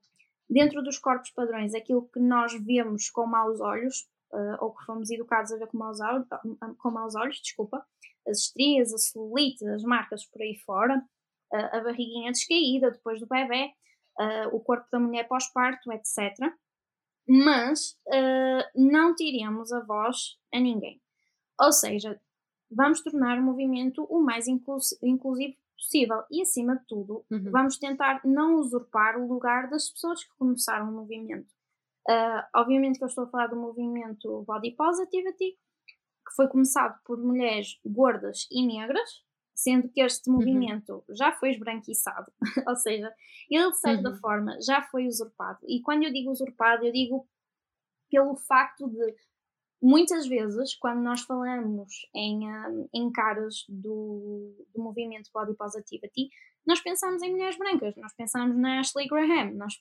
dentro 0.49 0.83
dos 0.83 0.99
corpos 0.99 1.31
padrões 1.31 1.73
aquilo 1.73 2.07
que 2.09 2.19
nós 2.19 2.53
vemos 2.53 3.09
com 3.09 3.25
maus 3.25 3.59
olhos 3.61 4.07
uh, 4.33 4.57
ou 4.59 4.73
que 4.73 4.85
fomos 4.85 5.09
educados 5.09 5.51
a 5.51 5.57
ver 5.57 5.67
com 5.67 5.77
maus, 5.77 5.99
olhos, 5.99 6.27
com 6.77 6.91
maus 6.91 7.15
olhos, 7.15 7.39
desculpa, 7.41 7.85
as 8.27 8.39
estrias, 8.39 8.93
a 8.93 8.97
celulite, 8.97 9.65
as 9.67 9.83
marcas 9.83 10.25
por 10.25 10.41
aí 10.41 10.55
fora, 10.65 10.97
uh, 11.53 11.77
a 11.77 11.79
barriguinha 11.81 12.31
descaída 12.31 12.91
depois 12.91 13.19
do 13.19 13.27
bebê, 13.27 13.71
uh, 14.19 14.55
o 14.55 14.59
corpo 14.59 14.87
da 14.91 14.99
mulher 14.99 15.27
pós-parto, 15.27 15.91
etc 15.91 16.53
mas 17.27 17.97
uh, 18.07 18.63
não 18.75 19.15
tiremos 19.15 19.71
a 19.71 19.79
voz 19.81 20.37
a 20.53 20.59
ninguém. 20.59 21.01
Ou 21.59 21.71
seja, 21.71 22.19
vamos 22.75 23.01
tornar 23.01 23.39
o 23.39 23.43
movimento 23.43 24.03
o 24.09 24.21
mais 24.21 24.47
inclusivo 24.47 25.55
possível 25.83 26.23
e, 26.31 26.41
acima 26.41 26.77
de 26.77 26.85
tudo, 26.87 27.25
uhum. 27.29 27.51
vamos 27.51 27.77
tentar 27.77 28.21
não 28.23 28.55
usurpar 28.55 29.17
o 29.17 29.27
lugar 29.27 29.69
das 29.69 29.89
pessoas 29.89 30.23
que 30.23 30.35
começaram 30.37 30.89
o 30.89 30.93
movimento. 30.93 31.51
Uh, 32.09 32.43
obviamente 32.55 32.97
que 32.97 33.03
eu 33.03 33.07
estou 33.07 33.25
a 33.25 33.27
falar 33.27 33.47
do 33.47 33.55
movimento 33.55 34.43
Body 34.43 34.71
Positivity, 34.71 35.57
que 36.25 36.35
foi 36.35 36.47
começado 36.47 36.99
por 37.05 37.17
mulheres 37.17 37.79
gordas 37.85 38.47
e 38.51 38.65
negras, 38.65 39.23
sendo 39.53 39.89
que 39.89 40.01
este 40.01 40.29
uhum. 40.29 40.37
movimento 40.37 41.03
já 41.09 41.31
foi 41.33 41.51
esbranquiçado, 41.51 42.31
ou 42.67 42.75
seja, 42.75 43.13
ele 43.49 43.71
de 43.71 43.77
certa 43.77 44.09
uhum. 44.09 44.17
forma 44.17 44.57
já 44.61 44.81
foi 44.83 45.07
usurpado. 45.07 45.59
E 45.67 45.81
quando 45.81 46.03
eu 46.03 46.11
digo 46.11 46.31
usurpado, 46.31 46.85
eu 46.85 46.91
digo 46.91 47.27
pelo 48.09 48.35
facto 48.35 48.87
de 48.89 49.15
muitas 49.83 50.25
vezes, 50.25 50.75
quando 50.75 51.01
nós 51.01 51.21
falamos 51.21 51.91
em, 52.15 52.49
um, 52.49 52.89
em 52.93 53.11
caras 53.11 53.65
do, 53.67 54.55
do 54.73 54.81
movimento 54.81 55.29
Body 55.33 55.53
Positivity, 55.55 56.29
nós 56.65 56.79
pensamos 56.79 57.21
em 57.21 57.31
mulheres 57.31 57.57
brancas, 57.57 57.93
nós 57.97 58.13
pensamos 58.15 58.57
na 58.57 58.79
Ashley 58.79 59.07
Graham, 59.07 59.53
nós 59.55 59.73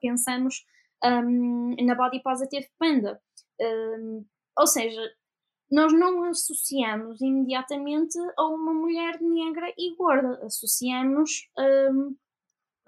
pensamos 0.00 0.64
um, 1.04 1.76
na 1.84 1.94
Body 1.94 2.22
Positive 2.22 2.66
Panda. 2.78 3.20
Um, 3.60 4.24
ou 4.58 4.66
seja, 4.66 5.00
nós 5.70 5.92
não 5.92 6.24
associamos 6.24 7.20
imediatamente 7.20 8.18
a 8.38 8.46
uma 8.46 8.72
mulher 8.72 9.20
negra 9.20 9.70
e 9.76 9.94
gorda, 9.96 10.44
associamos 10.46 11.46
um, 11.58 12.16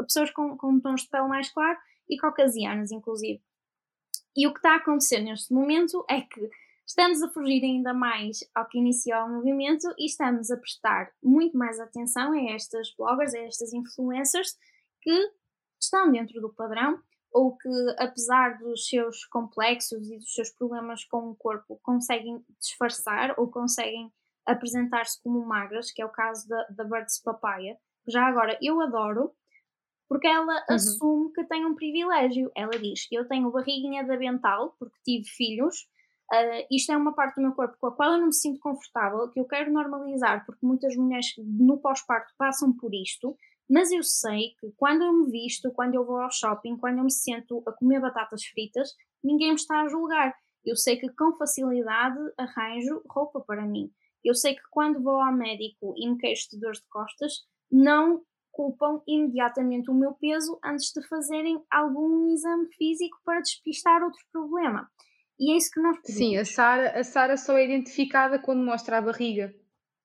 a 0.00 0.02
pessoas 0.04 0.30
com, 0.30 0.56
com 0.56 0.80
tons 0.80 1.02
de 1.02 1.08
pele 1.10 1.28
mais 1.28 1.52
claro 1.52 1.78
e 2.08 2.16
caucasianas, 2.16 2.90
inclusive. 2.90 3.42
E 4.36 4.46
o 4.46 4.52
que 4.52 4.58
está 4.58 4.72
a 4.72 4.76
acontecer 4.76 5.20
neste 5.20 5.52
momento 5.52 6.04
é 6.08 6.20
que 6.22 6.50
estamos 6.86 7.22
a 7.22 7.28
fugir 7.28 7.62
ainda 7.62 7.92
mais 7.92 8.40
ao 8.54 8.66
que 8.66 8.78
iniciou 8.78 9.24
o 9.24 9.30
movimento 9.30 9.92
e 9.98 10.06
estamos 10.06 10.50
a 10.50 10.56
prestar 10.56 11.12
muito 11.22 11.56
mais 11.56 11.78
atenção 11.78 12.32
a 12.32 12.52
estas 12.52 12.94
bloggers, 12.96 13.34
a 13.34 13.38
estas 13.38 13.72
influencers 13.72 14.56
que 15.00 15.30
estão 15.80 16.10
dentro 16.10 16.40
do 16.40 16.52
padrão 16.52 17.00
ou 17.32 17.56
que, 17.56 17.68
apesar 17.98 18.58
dos 18.58 18.86
seus 18.86 19.24
complexos 19.24 20.10
e 20.10 20.18
dos 20.18 20.34
seus 20.34 20.50
problemas 20.50 21.04
com 21.04 21.30
o 21.30 21.34
corpo, 21.34 21.80
conseguem 21.82 22.44
disfarçar 22.60 23.34
ou 23.38 23.48
conseguem 23.48 24.12
apresentar-se 24.44 25.22
como 25.22 25.44
magras, 25.46 25.90
que 25.90 26.02
é 26.02 26.04
o 26.04 26.10
caso 26.10 26.46
da, 26.48 26.64
da 26.64 26.84
Birds 26.84 27.20
Papaya. 27.22 27.78
Já 28.06 28.26
agora, 28.26 28.58
eu 28.60 28.80
adoro, 28.80 29.34
porque 30.12 30.28
ela 30.28 30.54
uhum. 30.54 30.74
assume 30.74 31.32
que 31.32 31.44
tem 31.44 31.64
um 31.64 31.74
privilégio. 31.74 32.50
Ela 32.54 32.78
diz: 32.78 33.06
Eu 33.10 33.26
tenho 33.26 33.50
barriguinha 33.50 34.04
de 34.04 34.12
avental, 34.12 34.74
porque 34.78 34.96
tive 35.04 35.28
filhos. 35.28 35.88
Uh, 36.32 36.66
isto 36.70 36.92
é 36.92 36.96
uma 36.96 37.12
parte 37.14 37.36
do 37.36 37.42
meu 37.42 37.52
corpo 37.52 37.76
com 37.78 37.88
a 37.88 37.92
qual 37.92 38.12
eu 38.12 38.18
não 38.18 38.26
me 38.26 38.34
sinto 38.34 38.58
confortável, 38.60 39.28
que 39.28 39.38
eu 39.38 39.44
quero 39.44 39.70
normalizar, 39.70 40.46
porque 40.46 40.64
muitas 40.64 40.96
mulheres 40.96 41.34
no 41.38 41.78
pós-parto 41.78 42.32
passam 42.38 42.72
por 42.72 42.94
isto 42.94 43.36
mas 43.72 43.90
eu 43.90 44.02
sei 44.02 44.54
que 44.60 44.70
quando 44.76 45.02
eu 45.02 45.12
me 45.14 45.30
visto, 45.30 45.70
quando 45.72 45.94
eu 45.94 46.04
vou 46.04 46.18
ao 46.18 46.30
shopping, 46.30 46.76
quando 46.76 46.98
eu 46.98 47.04
me 47.04 47.10
sento 47.10 47.62
a 47.66 47.72
comer 47.72 48.00
batatas 48.00 48.44
fritas, 48.44 48.94
ninguém 49.24 49.48
me 49.48 49.54
está 49.54 49.80
a 49.80 49.88
julgar. 49.88 50.34
Eu 50.62 50.76
sei 50.76 50.98
que 50.98 51.08
com 51.08 51.32
facilidade 51.38 52.18
arranjo 52.36 53.02
roupa 53.08 53.40
para 53.40 53.64
mim. 53.64 53.90
Eu 54.22 54.34
sei 54.34 54.54
que 54.54 54.62
quando 54.70 55.02
vou 55.02 55.16
ao 55.16 55.32
médico 55.32 55.94
e 55.96 56.06
me 56.06 56.18
queixo 56.18 56.50
de 56.50 56.60
dores 56.60 56.80
de 56.80 56.88
costas, 56.88 57.46
não 57.70 58.22
culpam 58.52 59.00
imediatamente 59.08 59.90
o 59.90 59.94
meu 59.94 60.12
peso 60.12 60.58
antes 60.64 60.92
de 60.92 61.02
fazerem 61.08 61.60
algum 61.70 62.32
exame 62.32 62.68
físico 62.76 63.18
para 63.24 63.40
despistar 63.40 64.02
outro 64.02 64.20
problema. 64.30 64.88
E 65.40 65.52
é 65.52 65.56
isso 65.56 65.70
que 65.72 65.80
nós 65.80 65.96
pedimos. 65.96 66.18
Sim, 66.18 66.36
a 66.36 66.44
Sara, 66.44 67.00
a 67.00 67.02
Sara 67.02 67.36
só 67.36 67.56
é 67.56 67.64
identificada 67.64 68.38
quando 68.38 68.64
mostra 68.64 68.98
a 68.98 69.02
barriga. 69.02 69.52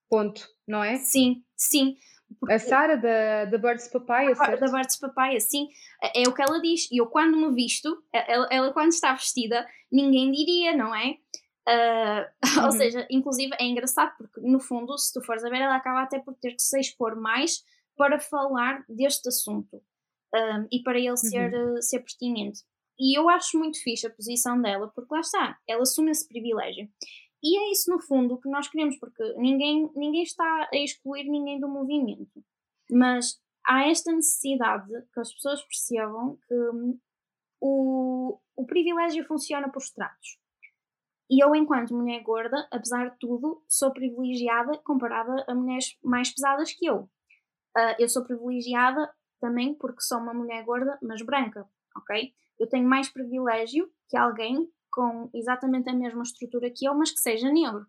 Ponto, 0.09 0.47
não 0.67 0.83
é? 0.83 0.95
Sim, 0.95 1.43
sim. 1.55 1.95
Porque... 2.39 2.53
A 2.53 2.59
Sara 2.59 2.97
da, 2.97 3.45
da 3.45 3.57
Birds 3.57 3.87
Papaya, 3.89 4.33
certo? 4.35 4.59
Da 4.59 4.71
Birds 4.71 4.97
Papaya, 4.97 5.39
sim. 5.39 5.67
É, 6.01 6.23
é 6.23 6.27
o 6.27 6.33
que 6.33 6.41
ela 6.41 6.59
diz. 6.59 6.89
E 6.91 6.97
eu, 6.97 7.07
quando 7.07 7.37
me 7.37 7.53
visto, 7.53 8.03
ela, 8.11 8.47
ela, 8.49 8.73
quando 8.73 8.91
está 8.91 9.13
vestida, 9.13 9.65
ninguém 9.91 10.31
diria, 10.31 10.75
não 10.75 10.95
é? 10.95 11.17
Uh, 11.67 12.23
uhum. 12.59 12.65
Ou 12.67 12.71
seja, 12.71 13.05
inclusive 13.11 13.53
é 13.59 13.65
engraçado 13.65 14.15
porque, 14.17 14.39
no 14.39 14.57
fundo, 14.57 14.97
se 14.97 15.11
tu 15.11 15.21
fores 15.21 15.43
a 15.43 15.49
ver, 15.49 15.59
ela 15.59 15.75
acaba 15.75 16.01
até 16.01 16.17
por 16.17 16.33
ter 16.35 16.53
que 16.53 16.61
se 16.61 16.79
expor 16.79 17.19
mais 17.19 17.61
para 17.97 18.19
falar 18.19 18.85
deste 18.87 19.27
assunto 19.27 19.81
um, 20.33 20.67
e 20.71 20.81
para 20.83 20.97
ele 20.97 21.09
uhum. 21.09 21.17
ser, 21.17 21.53
uh, 21.53 21.81
ser 21.81 21.99
pertinente. 21.99 22.59
E 22.99 23.17
eu 23.17 23.29
acho 23.29 23.57
muito 23.57 23.81
fixe 23.83 24.07
a 24.07 24.13
posição 24.13 24.61
dela, 24.61 24.91
porque 24.93 25.13
lá 25.13 25.19
está, 25.19 25.57
ela 25.67 25.83
assume 25.83 26.11
esse 26.11 26.27
privilégio. 26.27 26.89
E 27.43 27.57
é 27.57 27.71
isso, 27.71 27.91
no 27.91 28.01
fundo, 28.01 28.39
que 28.39 28.49
nós 28.49 28.67
queremos, 28.67 28.97
porque 28.97 29.23
ninguém, 29.37 29.89
ninguém 29.95 30.23
está 30.23 30.69
a 30.73 30.77
excluir 30.77 31.25
ninguém 31.29 31.59
do 31.59 31.67
movimento. 31.67 32.43
Mas 32.89 33.39
há 33.65 33.87
esta 33.87 34.11
necessidade 34.11 34.87
que 35.13 35.19
as 35.19 35.31
pessoas 35.33 35.61
percebam 35.63 36.37
que 36.47 36.55
hum, 36.55 36.99
o, 37.61 38.39
o 38.55 38.65
privilégio 38.65 39.25
funciona 39.25 39.69
por 39.69 39.81
estratos. 39.81 40.39
E 41.29 41.43
eu, 41.43 41.53
enquanto 41.53 41.93
mulher 41.93 42.23
gorda, 42.23 42.67
apesar 42.71 43.09
de 43.09 43.19
tudo, 43.19 43.63
sou 43.67 43.91
privilegiada 43.91 44.77
comparada 44.79 45.43
a 45.47 45.53
mulheres 45.53 45.97
mais 46.01 46.33
pesadas 46.33 46.73
que 46.73 46.85
eu. 46.85 47.09
Uh, 47.77 47.95
eu 47.99 48.09
sou 48.09 48.23
privilegiada 48.23 49.09
também 49.39 49.75
porque 49.75 50.01
sou 50.01 50.17
uma 50.17 50.33
mulher 50.33 50.63
gorda, 50.63 50.97
mas 51.01 51.21
branca, 51.21 51.67
ok? 51.95 52.33
Eu 52.59 52.67
tenho 52.67 52.87
mais 52.87 53.09
privilégio 53.09 53.91
que 54.09 54.17
alguém 54.17 54.67
com 54.91 55.29
exatamente 55.33 55.89
a 55.89 55.93
mesma 55.93 56.23
estrutura 56.23 56.71
que 56.71 56.85
eu, 56.85 56.95
mas 56.95 57.11
que 57.11 57.19
seja 57.19 57.51
negro. 57.51 57.85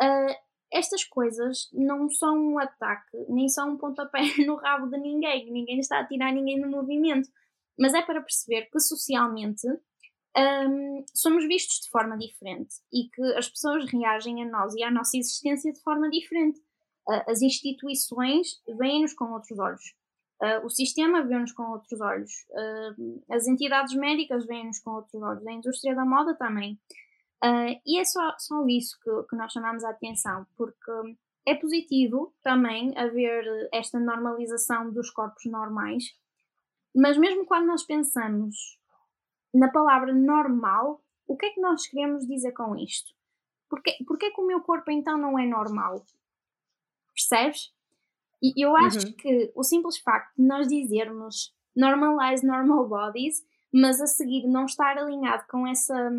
Uh, 0.00 0.34
estas 0.72 1.02
coisas 1.04 1.68
não 1.72 2.08
são 2.08 2.38
um 2.38 2.58
ataque, 2.58 3.16
nem 3.28 3.48
são 3.48 3.72
um 3.72 3.76
pontapé 3.76 4.20
no 4.46 4.56
rabo 4.56 4.86
de 4.86 4.98
ninguém, 4.98 5.50
ninguém 5.50 5.80
está 5.80 5.98
a 5.98 6.06
tirar 6.06 6.32
ninguém 6.32 6.60
do 6.60 6.68
movimento, 6.68 7.28
mas 7.78 7.94
é 7.94 8.02
para 8.02 8.20
perceber 8.20 8.66
que 8.70 8.78
socialmente 8.78 9.66
um, 10.36 11.04
somos 11.12 11.46
vistos 11.46 11.80
de 11.80 11.90
forma 11.90 12.16
diferente 12.16 12.76
e 12.92 13.08
que 13.08 13.22
as 13.36 13.48
pessoas 13.48 13.90
reagem 13.90 14.42
a 14.42 14.48
nós 14.48 14.74
e 14.74 14.82
à 14.82 14.90
nossa 14.90 15.16
existência 15.16 15.72
de 15.72 15.80
forma 15.82 16.08
diferente. 16.08 16.60
As 17.26 17.42
instituições 17.42 18.60
veem-nos 18.78 19.14
com 19.14 19.32
outros 19.32 19.58
olhos. 19.58 19.94
Uh, 20.42 20.64
o 20.64 20.70
sistema 20.70 21.22
vê-nos 21.22 21.52
com 21.52 21.64
outros 21.64 22.00
olhos, 22.00 22.32
uh, 22.50 23.22
as 23.30 23.46
entidades 23.46 23.94
médicas 23.94 24.46
veem-nos 24.46 24.78
com 24.78 24.92
outros 24.92 25.22
olhos, 25.22 25.46
a 25.46 25.52
indústria 25.52 25.94
da 25.94 26.04
moda 26.04 26.34
também. 26.34 26.80
Uh, 27.44 27.78
e 27.86 27.98
é 27.98 28.04
só, 28.04 28.34
só 28.38 28.64
isso 28.66 28.98
que, 29.02 29.28
que 29.28 29.36
nós 29.36 29.52
chamamos 29.52 29.84
a 29.84 29.90
atenção, 29.90 30.46
porque 30.56 30.90
é 31.46 31.54
positivo 31.54 32.34
também 32.42 32.96
haver 32.96 33.68
esta 33.70 34.00
normalização 34.00 34.90
dos 34.90 35.10
corpos 35.10 35.44
normais, 35.44 36.04
mas 36.94 37.18
mesmo 37.18 37.44
quando 37.44 37.66
nós 37.66 37.84
pensamos 37.84 38.78
na 39.52 39.70
palavra 39.70 40.12
normal, 40.12 41.02
o 41.26 41.36
que 41.36 41.46
é 41.46 41.50
que 41.50 41.60
nós 41.60 41.86
queremos 41.86 42.26
dizer 42.26 42.52
com 42.52 42.76
isto? 42.76 43.12
Porquê, 43.68 43.96
porquê 44.06 44.30
que 44.30 44.40
o 44.40 44.46
meu 44.46 44.62
corpo 44.62 44.90
então 44.90 45.18
não 45.18 45.38
é 45.38 45.46
normal? 45.46 46.04
Percebes? 47.28 47.72
E 48.42 48.64
eu 48.64 48.74
acho 48.76 49.06
uhum. 49.06 49.12
que 49.12 49.52
o 49.54 49.62
simples 49.62 49.98
facto 49.98 50.34
de 50.36 50.46
nós 50.46 50.66
dizermos 50.66 51.54
normalize 51.76 52.46
normal 52.46 52.88
bodies, 52.88 53.44
mas 53.72 54.00
a 54.00 54.06
seguir 54.06 54.46
não 54.46 54.64
estar 54.64 54.96
alinhado 54.96 55.44
com 55.48 55.66
essa, 55.66 56.10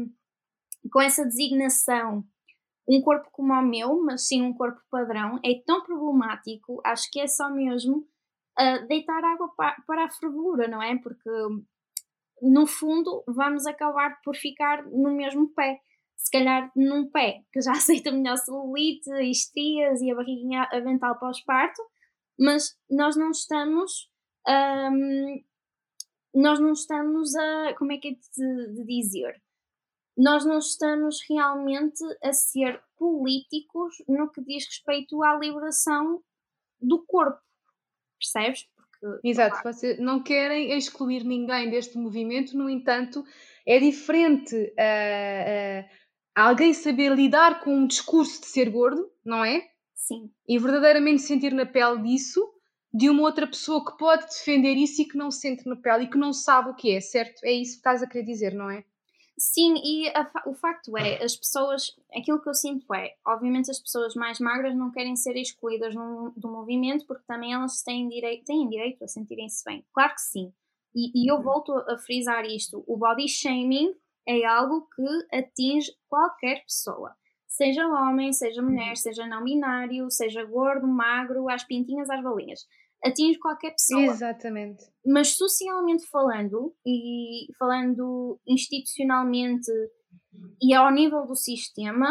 com 0.91 1.01
essa 1.01 1.25
designação 1.25 2.23
um 2.87 3.01
corpo 3.01 3.29
como 3.31 3.53
o 3.53 3.61
meu, 3.61 4.03
mas 4.03 4.27
sim 4.27 4.41
um 4.41 4.53
corpo 4.53 4.81
padrão, 4.89 5.39
é 5.43 5.61
tão 5.65 5.81
problemático, 5.81 6.81
acho 6.83 7.09
que 7.11 7.19
é 7.19 7.27
só 7.27 7.49
mesmo 7.49 8.07
uh, 8.59 8.87
deitar 8.87 9.23
água 9.23 9.49
para, 9.55 9.77
para 9.87 10.05
a 10.05 10.09
fervura, 10.09 10.67
não 10.67 10.81
é? 10.81 10.97
Porque 10.97 11.29
no 12.41 12.65
fundo 12.65 13.23
vamos 13.27 13.65
acabar 13.65 14.19
por 14.23 14.35
ficar 14.35 14.83
no 14.87 15.11
mesmo 15.13 15.49
pé. 15.49 15.79
Se 16.17 16.31
calhar 16.31 16.71
num 16.75 17.09
pé 17.09 17.43
que 17.51 17.61
já 17.61 17.71
aceita 17.73 18.11
melhor 18.11 18.37
celulite, 18.37 19.09
estrias 19.29 20.01
e 20.01 20.11
a 20.11 20.15
barriguinha 20.15 20.67
avental 20.71 21.17
pós-parto, 21.19 21.81
mas 22.39 22.77
nós 22.89 23.15
não 23.15 23.31
estamos. 23.31 24.09
Um, 24.47 25.43
nós 26.33 26.59
não 26.59 26.73
estamos 26.73 27.35
a. 27.35 27.73
Como 27.77 27.91
é 27.91 27.97
que 27.97 28.07
é 28.09 28.11
de, 28.11 28.73
de 28.73 28.85
dizer? 28.85 29.41
nós 30.17 30.45
não 30.45 30.59
estamos 30.59 31.19
realmente 31.29 32.03
a 32.23 32.33
ser 32.33 32.81
políticos 32.97 33.95
no 34.07 34.29
que 34.29 34.41
diz 34.43 34.65
respeito 34.65 35.23
à 35.23 35.37
liberação 35.37 36.21
do 36.79 37.03
corpo. 37.05 37.39
Percebes? 38.19 38.67
Porque, 38.75 39.27
Exato, 39.27 39.61
claro. 39.61 39.77
não 39.99 40.21
querem 40.21 40.77
excluir 40.77 41.23
ninguém 41.23 41.69
deste 41.69 41.97
movimento, 41.97 42.55
no 42.55 42.69
entanto, 42.69 43.23
é 43.65 43.79
diferente 43.79 44.55
uh, 44.55 44.59
uh, 44.59 45.89
alguém 46.35 46.73
saber 46.73 47.13
lidar 47.13 47.61
com 47.61 47.75
um 47.75 47.87
discurso 47.87 48.41
de 48.41 48.47
ser 48.47 48.69
gordo, 48.69 49.09
não 49.23 49.43
é? 49.43 49.67
Sim. 49.93 50.31
E 50.47 50.57
verdadeiramente 50.57 51.21
sentir 51.21 51.53
na 51.53 51.65
pele 51.65 52.01
disso, 52.01 52.41
de 52.93 53.09
uma 53.09 53.23
outra 53.23 53.47
pessoa 53.47 53.85
que 53.85 53.97
pode 53.97 54.25
defender 54.25 54.73
isso 54.75 55.01
e 55.01 55.05
que 55.05 55.17
não 55.17 55.31
sente 55.31 55.67
na 55.67 55.75
pele 55.75 56.03
e 56.05 56.09
que 56.09 56.17
não 56.17 56.33
sabe 56.33 56.69
o 56.69 56.75
que 56.75 56.91
é, 56.91 56.99
certo? 56.99 57.43
É 57.43 57.51
isso 57.51 57.73
que 57.73 57.77
estás 57.77 58.03
a 58.03 58.07
querer 58.07 58.25
dizer, 58.25 58.53
não 58.53 58.69
é? 58.69 58.83
Sim, 59.37 59.75
e 59.83 60.07
a, 60.09 60.29
o 60.45 60.53
facto 60.53 60.95
é, 60.97 61.23
as 61.23 61.35
pessoas, 61.35 61.95
aquilo 62.15 62.39
que 62.39 62.47
eu 62.47 62.53
sinto 62.53 62.93
é, 62.93 63.15
obviamente 63.25 63.71
as 63.71 63.79
pessoas 63.79 64.13
mais 64.13 64.39
magras 64.39 64.75
não 64.75 64.91
querem 64.91 65.15
ser 65.15 65.35
excluídas 65.35 65.95
do, 65.95 66.31
do 66.37 66.47
movimento 66.47 67.07
porque 67.07 67.23
também 67.25 67.53
elas 67.53 67.81
têm 67.81 68.07
direito, 68.07 68.45
têm 68.45 68.69
direito 68.69 69.03
a 69.03 69.07
sentirem-se 69.07 69.63
bem. 69.63 69.83
Claro 69.93 70.13
que 70.13 70.21
sim. 70.21 70.53
E, 70.93 71.23
e 71.23 71.31
eu 71.31 71.37
uhum. 71.37 71.41
volto 71.41 71.73
a 71.73 71.97
frisar 71.97 72.45
isto: 72.45 72.83
o 72.85 72.97
body 72.97 73.27
shaming 73.27 73.95
é 74.27 74.45
algo 74.45 74.87
que 74.95 75.37
atinge 75.37 75.91
qualquer 76.07 76.63
pessoa. 76.63 77.15
Seja 77.47 77.87
homem, 77.87 78.31
seja 78.31 78.61
mulher, 78.61 78.89
uhum. 78.89 78.95
seja 78.95 79.27
não 79.27 79.43
binário, 79.43 80.09
seja 80.09 80.43
gordo, 80.45 80.87
magro, 80.87 81.49
às 81.49 81.63
pintinhas, 81.63 82.09
às 82.09 82.23
balinhas 82.23 82.61
atinge 83.03 83.39
qualquer 83.39 83.71
pessoa. 83.71 84.03
Exatamente. 84.03 84.83
Mas 85.05 85.35
socialmente 85.35 86.07
falando 86.07 86.73
e 86.85 87.47
falando 87.57 88.39
institucionalmente 88.47 89.71
e 90.61 90.73
ao 90.73 90.91
nível 90.91 91.25
do 91.25 91.35
sistema, 91.35 92.07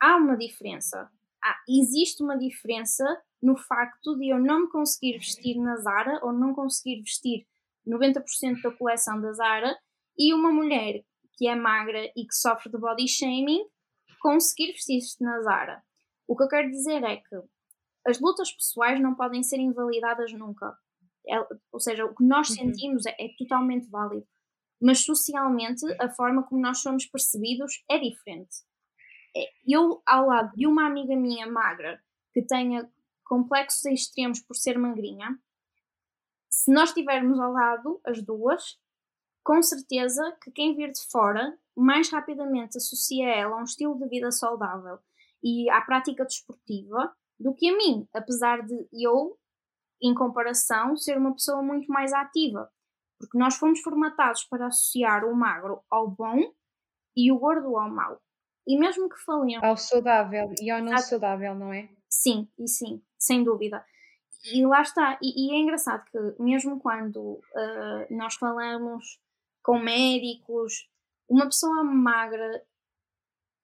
há 0.00 0.16
uma 0.16 0.36
diferença. 0.36 1.10
Há, 1.42 1.56
existe 1.68 2.22
uma 2.22 2.36
diferença 2.36 3.04
no 3.42 3.56
facto 3.56 4.16
de 4.18 4.28
eu 4.32 4.38
não 4.38 4.62
me 4.62 4.70
conseguir 4.70 5.14
vestir 5.14 5.56
na 5.56 5.76
Zara 5.76 6.20
ou 6.22 6.32
não 6.32 6.54
conseguir 6.54 7.00
vestir 7.00 7.46
90% 7.86 8.60
da 8.62 8.70
coleção 8.76 9.20
da 9.20 9.32
Zara 9.32 9.74
e 10.18 10.34
uma 10.34 10.52
mulher 10.52 11.02
que 11.40 11.48
é 11.48 11.54
magra 11.54 12.04
e 12.14 12.26
que 12.26 12.34
sofre 12.34 12.70
de 12.70 12.76
body 12.76 13.08
shaming 13.08 13.64
conseguir 14.20 14.72
vestir-se 14.72 15.24
na 15.24 15.40
Zara. 15.40 15.82
O 16.28 16.36
que 16.36 16.42
eu 16.42 16.48
quero 16.48 16.70
dizer 16.70 17.02
é 17.02 17.16
que 17.16 17.36
as 18.06 18.20
lutas 18.20 18.52
pessoais 18.52 19.00
não 19.00 19.14
podem 19.14 19.42
ser 19.42 19.58
invalidadas 19.58 20.34
nunca. 20.34 20.76
É, 21.26 21.38
ou 21.72 21.80
seja, 21.80 22.04
o 22.04 22.14
que 22.14 22.22
nós 22.22 22.50
uhum. 22.50 22.56
sentimos 22.56 23.06
é, 23.06 23.16
é, 23.18 23.28
totalmente 23.38 23.88
válido. 23.88 24.26
Mas 24.82 25.02
socialmente, 25.02 25.80
a 25.98 26.10
forma 26.10 26.42
como 26.42 26.60
nós 26.60 26.82
somos 26.82 27.06
percebidos 27.06 27.82
é 27.90 27.98
diferente. 27.98 28.56
É, 29.34 29.46
eu, 29.66 30.02
ao 30.06 30.26
lado 30.26 30.54
de 30.54 30.66
uma 30.66 30.86
amiga 30.86 31.16
minha 31.16 31.50
magra 31.50 32.02
que 32.34 32.42
tenha 32.42 32.86
complexos 33.24 33.86
extremos 33.86 34.40
por 34.40 34.56
ser 34.56 34.78
magrinha, 34.78 35.38
se 36.52 36.70
nós 36.70 36.90
estivermos 36.90 37.40
ao 37.40 37.50
lado, 37.50 37.98
as 38.04 38.22
duas, 38.22 38.78
com 39.42 39.62
certeza 39.62 40.36
que 40.42 40.50
quem 40.50 40.74
vir 40.74 40.92
de 40.92 41.04
fora 41.10 41.58
mais 41.76 42.10
rapidamente 42.10 42.76
associa 42.76 43.28
ela 43.28 43.56
a 43.56 43.60
um 43.60 43.64
estilo 43.64 43.98
de 43.98 44.08
vida 44.08 44.30
saudável 44.30 44.98
e 45.42 45.70
à 45.70 45.80
prática 45.80 46.24
desportiva 46.24 47.14
do 47.38 47.54
que 47.54 47.70
a 47.70 47.76
mim, 47.76 48.06
apesar 48.12 48.62
de 48.62 48.88
eu, 48.92 49.38
em 50.02 50.14
comparação, 50.14 50.96
ser 50.96 51.16
uma 51.16 51.32
pessoa 51.32 51.62
muito 51.62 51.90
mais 51.90 52.12
ativa. 52.12 52.70
Porque 53.18 53.38
nós 53.38 53.56
fomos 53.56 53.80
formatados 53.80 54.44
para 54.44 54.66
associar 54.66 55.24
o 55.24 55.34
magro 55.34 55.82
ao 55.90 56.08
bom 56.08 56.38
e 57.16 57.32
o 57.32 57.38
gordo 57.38 57.76
ao 57.76 57.90
mau. 57.90 58.20
E 58.66 58.78
mesmo 58.78 59.08
que 59.08 59.18
falemos. 59.24 59.64
Ao 59.64 59.76
saudável 59.76 60.54
e 60.60 60.70
ao 60.70 60.82
não 60.82 60.96
saudável, 60.98 61.54
não 61.54 61.72
é? 61.72 61.88
Sim, 62.08 62.48
e 62.58 62.68
sim, 62.68 63.02
sem 63.18 63.42
dúvida. 63.42 63.84
E 64.44 64.64
lá 64.66 64.82
está. 64.82 65.18
E, 65.22 65.48
e 65.48 65.54
é 65.54 65.58
engraçado 65.58 66.04
que, 66.10 66.42
mesmo 66.42 66.78
quando 66.80 67.18
uh, 67.18 68.06
nós 68.10 68.34
falamos 68.34 69.20
com 69.62 69.78
médicos, 69.78 70.88
uma 71.28 71.46
pessoa 71.46 71.82
magra 71.84 72.64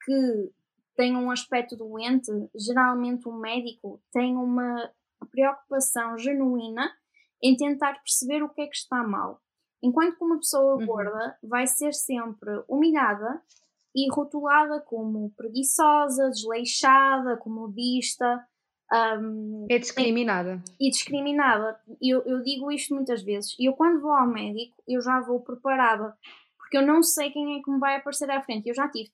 que 0.04 0.52
tem 0.94 1.16
um 1.16 1.30
aspecto 1.30 1.76
doente, 1.76 2.30
geralmente 2.54 3.28
o 3.28 3.32
médico 3.32 4.00
tem 4.12 4.36
uma 4.36 4.90
preocupação 5.30 6.16
genuína 6.16 6.90
em 7.42 7.56
tentar 7.56 8.00
perceber 8.02 8.42
o 8.42 8.48
que 8.48 8.62
é 8.62 8.66
que 8.66 8.76
está 8.76 9.02
mal. 9.02 9.42
Enquanto 9.82 10.16
que 10.16 10.24
uma 10.24 10.38
pessoa 10.38 10.76
uhum. 10.76 10.86
gorda 10.86 11.38
vai 11.42 11.66
ser 11.66 11.92
sempre 11.92 12.50
humilhada 12.66 13.42
e 13.94 14.10
rotulada 14.10 14.80
como 14.80 15.30
preguiçosa, 15.30 16.30
desleixada, 16.30 17.36
comodista. 17.36 18.46
Um, 18.92 19.66
é 19.68 19.78
discriminada. 19.78 20.62
E, 20.78 20.88
e 20.88 20.90
discriminada. 20.90 21.80
Eu, 22.00 22.22
eu 22.22 22.42
digo 22.42 22.70
isto 22.70 22.94
muitas 22.94 23.22
vezes. 23.22 23.56
Eu, 23.58 23.72
quando 23.72 24.00
vou 24.00 24.12
ao 24.12 24.26
médico, 24.26 24.82
eu 24.86 25.00
já 25.00 25.20
vou 25.20 25.40
preparada. 25.40 26.16
Porque 26.58 26.78
eu 26.78 26.86
não 26.86 27.02
sei 27.02 27.30
quem 27.30 27.58
é 27.58 27.62
que 27.62 27.70
me 27.70 27.78
vai 27.78 27.96
aparecer 27.96 28.30
à 28.30 28.42
frente. 28.42 28.68
Eu 28.68 28.74
já 28.74 28.88
tive 28.88 29.10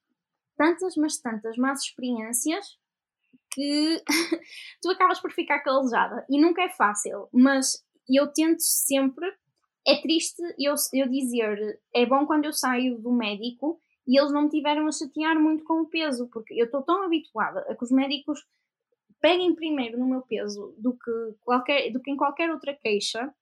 tantas, 0.56 0.96
mas 0.96 1.18
tantas 1.18 1.56
más 1.56 1.82
experiências 1.82 2.78
que 3.50 4.02
tu 4.80 4.90
acabas 4.90 5.20
por 5.20 5.32
ficar 5.32 5.60
calejada. 5.60 6.24
E 6.28 6.40
nunca 6.40 6.62
é 6.62 6.68
fácil, 6.68 7.28
mas 7.32 7.84
eu 8.08 8.32
tento 8.32 8.60
sempre. 8.60 9.26
É 9.86 10.00
triste 10.00 10.40
eu, 10.58 10.74
eu 10.92 11.08
dizer, 11.08 11.80
é 11.92 12.06
bom 12.06 12.24
quando 12.24 12.44
eu 12.44 12.52
saio 12.52 12.98
do 12.98 13.10
médico 13.10 13.80
e 14.06 14.18
eles 14.18 14.32
não 14.32 14.42
me 14.42 14.48
tiveram 14.48 14.86
a 14.86 14.92
chatear 14.92 15.38
muito 15.38 15.64
com 15.64 15.82
o 15.82 15.88
peso, 15.88 16.28
porque 16.32 16.54
eu 16.54 16.66
estou 16.66 16.82
tão 16.82 17.02
habituada 17.02 17.60
a 17.68 17.74
que 17.74 17.84
os 17.84 17.90
médicos 17.90 18.44
peguem 19.22 19.54
primeiro 19.54 19.98
no 19.98 20.06
meu 20.06 20.20
peso 20.22 20.74
do 20.76 20.92
que, 20.92 21.36
qualquer, 21.40 21.90
do 21.92 22.02
que 22.02 22.10
em 22.10 22.16
qualquer 22.16 22.50
outra 22.50 22.74
queixa, 22.74 23.32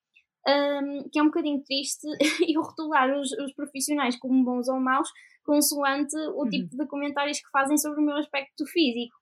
um, 0.46 1.08
que 1.10 1.18
é 1.18 1.22
um 1.22 1.26
bocadinho 1.26 1.62
triste 1.64 2.06
eu 2.48 2.62
rotular 2.62 3.10
os, 3.18 3.32
os 3.32 3.52
profissionais 3.54 4.16
como 4.18 4.44
bons 4.44 4.68
ou 4.68 4.78
maus, 4.78 5.10
consoante 5.42 6.16
o 6.16 6.42
uhum. 6.42 6.50
tipo 6.50 6.76
de 6.76 6.86
comentários 6.86 7.40
que 7.40 7.50
fazem 7.50 7.78
sobre 7.78 8.00
o 8.00 8.04
meu 8.04 8.16
aspecto 8.16 8.66
físico. 8.66 9.16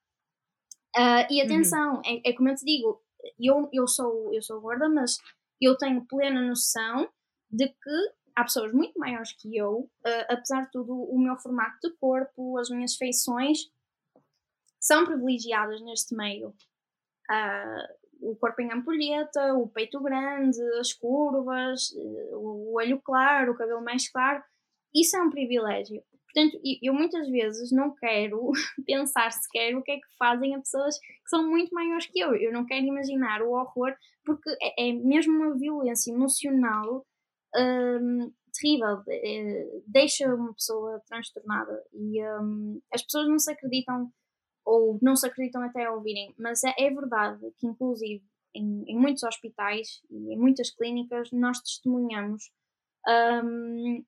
Uh, 0.97 1.25
e 1.31 1.41
uhum. 1.41 1.47
atenção, 1.47 1.95
uhum. 1.95 2.03
é, 2.05 2.31
é, 2.31 2.33
como 2.33 2.49
eu 2.49 2.57
te 2.57 2.65
digo, 2.65 3.01
eu, 3.39 3.69
eu, 3.73 3.87
sou, 3.87 4.35
eu 4.35 4.43
sou 4.43 4.61
gorda, 4.61 4.89
mas 4.89 5.17
eu 5.61 5.77
tenho 5.77 6.05
plena 6.07 6.43
noção 6.43 7.09
de 7.51 7.69
que 7.69 8.13
há 8.35 8.43
pessoas 8.43 8.73
muito 8.73 8.99
maiores 8.99 9.33
que 9.33 9.57
eu, 9.57 9.81
uh, 9.81 10.25
apesar 10.29 10.63
de 10.63 10.71
tudo, 10.73 10.93
o 10.93 11.19
meu 11.19 11.37
formato 11.37 11.79
de 11.83 11.97
corpo, 11.99 12.59
as 12.59 12.69
minhas 12.69 12.97
feições 12.97 13.59
são 14.89 15.05
privilegiadas 15.05 15.81
neste 15.83 16.17
meio. 16.17 16.49
Uh, 17.31 18.31
o 18.33 18.37
corpo 18.37 18.61
em 18.63 18.73
ampulheta, 18.73 19.55
o 19.55 19.69
peito 19.69 20.01
grande, 20.01 20.61
as 20.81 20.93
curvas, 20.93 21.91
o 22.33 22.77
olho 22.77 23.01
claro, 23.01 23.53
o 23.53 23.57
cabelo 23.57 23.85
mais 23.85 24.11
claro, 24.11 24.43
isso 24.95 25.17
é 25.17 25.23
um 25.23 25.31
privilégio. 25.31 26.03
Portanto, 26.25 26.61
eu 26.83 26.93
muitas 26.93 27.29
vezes 27.29 27.71
não 27.71 27.95
quero 27.95 28.51
pensar 28.87 29.31
sequer 29.31 29.77
o 29.77 29.83
que 29.83 29.93
é 29.93 29.97
que 29.97 30.17
fazem 30.19 30.55
a 30.55 30.59
pessoas 30.59 30.99
que 30.99 31.29
são 31.29 31.49
muito 31.49 31.73
maiores 31.75 32.07
que 32.07 32.19
eu. 32.19 32.35
Eu 32.35 32.53
não 32.53 32.67
quero 32.67 32.87
imaginar 32.87 33.43
o 33.43 33.53
horror, 33.53 33.95
porque 34.25 34.51
é, 34.61 34.89
é 34.89 34.93
mesmo 34.93 35.35
uma 35.35 35.57
violência 35.57 36.13
emocional 36.13 37.07
hum, 37.55 38.33
terrível. 38.53 39.03
É, 39.09 39.81
deixa 39.87 40.35
uma 40.35 40.53
pessoa 40.55 41.01
transtornada. 41.07 41.83
E 41.93 42.23
hum, 42.41 42.81
as 42.93 43.03
pessoas 43.03 43.29
não 43.29 43.39
se 43.39 43.51
acreditam, 43.53 44.11
ou 44.69 44.99
não 45.01 45.17
se 45.17 45.27
acreditam 45.27 45.63
até 45.63 45.87
a 45.87 45.93
ouvirem, 45.93 46.35
mas 46.39 46.63
é, 46.63 46.75
é 46.79 46.91
verdade 46.91 47.41
que, 47.57 47.67
inclusive, 47.67 48.23
em, 48.55 48.85
em, 48.87 48.99
muitos 48.99 49.23
hospitais 49.23 50.03
e 50.11 50.35
em 50.35 50.39
muitas 50.39 50.71
clínicas, 50.71 51.31
nós 51.33 51.59
testemunhamos. 51.61 52.51
Um, 53.09 54.05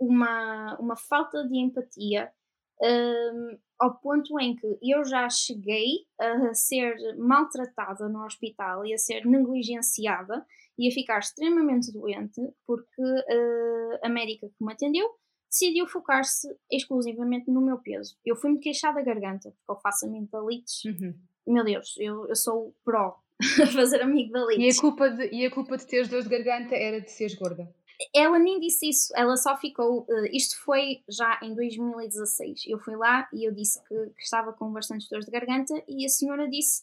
uma, 0.00 0.78
uma 0.78 0.96
falta 0.96 1.46
de 1.46 1.58
empatia 1.58 2.32
um, 2.80 3.58
ao 3.78 3.98
ponto 3.98 4.38
em 4.40 4.56
que 4.56 4.78
eu 4.80 5.04
já 5.04 5.28
cheguei 5.28 6.06
a 6.18 6.54
ser 6.54 6.96
maltratada 7.18 8.08
no 8.08 8.24
hospital 8.24 8.86
e 8.86 8.94
a 8.94 8.98
ser 8.98 9.26
negligenciada 9.26 10.46
e 10.78 10.88
a 10.88 10.92
ficar 10.92 11.18
extremamente 11.18 11.92
doente 11.92 12.40
porque 12.66 13.02
uh, 13.02 13.98
a 14.02 14.08
médica 14.08 14.48
que 14.48 14.64
me 14.64 14.72
atendeu 14.72 15.06
decidiu 15.54 15.86
focar-se 15.86 16.48
exclusivamente 16.70 17.48
no 17.48 17.60
meu 17.60 17.78
peso. 17.78 18.16
Eu 18.24 18.34
fui-me 18.34 18.58
queixar 18.58 18.92
da 18.92 19.02
garganta, 19.02 19.50
porque 19.50 19.70
eu 19.70 19.76
faço 19.76 20.06
amigdalites. 20.06 20.84
Uhum. 20.84 21.14
Meu 21.46 21.64
Deus, 21.64 21.94
eu, 21.98 22.26
eu 22.26 22.34
sou 22.34 22.74
pró 22.84 23.20
a 23.62 23.66
fazer 23.68 24.02
amigdalites. 24.02 24.76
E 24.76 24.78
a, 24.78 24.80
culpa 24.80 25.08
de, 25.08 25.28
e 25.32 25.46
a 25.46 25.50
culpa 25.50 25.76
de 25.76 25.86
teres 25.86 26.08
dores 26.08 26.28
de 26.28 26.36
garganta 26.36 26.74
era 26.74 27.00
de 27.00 27.10
seres 27.10 27.34
gorda? 27.36 27.72
Ela 28.12 28.40
nem 28.40 28.58
disse 28.58 28.88
isso, 28.88 29.12
ela 29.16 29.36
só 29.36 29.56
ficou. 29.56 30.00
Uh, 30.02 30.26
isto 30.32 30.60
foi 30.64 31.04
já 31.08 31.38
em 31.40 31.54
2016. 31.54 32.64
Eu 32.66 32.80
fui 32.80 32.96
lá 32.96 33.28
e 33.32 33.46
eu 33.46 33.54
disse 33.54 33.80
que, 33.84 33.94
que 33.94 34.22
estava 34.22 34.52
com 34.52 34.72
bastantes 34.72 35.08
dores 35.08 35.24
de 35.24 35.30
garganta 35.30 35.80
e 35.86 36.04
a 36.04 36.08
senhora 36.08 36.48
disse: 36.48 36.82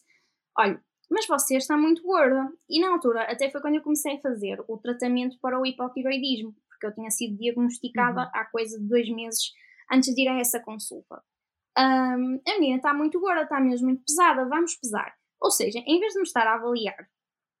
Olha, 0.56 0.82
mas 1.10 1.26
você 1.26 1.58
está 1.58 1.76
muito 1.76 2.02
gorda. 2.02 2.50
E 2.66 2.80
na 2.80 2.90
altura, 2.90 3.24
até 3.24 3.50
foi 3.50 3.60
quando 3.60 3.74
eu 3.74 3.82
comecei 3.82 4.16
a 4.16 4.20
fazer 4.20 4.64
o 4.66 4.78
tratamento 4.78 5.38
para 5.38 5.60
o 5.60 5.66
hipotiroidismo, 5.66 6.56
porque 6.82 6.86
eu 6.86 6.94
tinha 6.94 7.10
sido 7.10 7.36
diagnosticada 7.36 8.22
uhum. 8.22 8.30
há 8.34 8.44
coisa 8.46 8.78
de 8.78 8.88
dois 8.88 9.08
meses 9.08 9.52
antes 9.92 10.12
de 10.14 10.22
ir 10.22 10.28
a 10.28 10.40
essa 10.40 10.60
consulta. 10.60 11.22
Um, 11.78 12.40
a 12.46 12.54
menina 12.58 12.76
está 12.76 12.92
muito 12.92 13.20
gorda, 13.20 13.42
está 13.42 13.60
mesmo 13.60 13.86
muito 13.86 14.02
pesada, 14.04 14.48
vamos 14.48 14.74
pesar. 14.76 15.14
Ou 15.40 15.50
seja, 15.50 15.78
em 15.86 16.00
vez 16.00 16.12
de 16.12 16.18
me 16.18 16.24
estar 16.24 16.46
a 16.46 16.54
avaliar, 16.54 17.08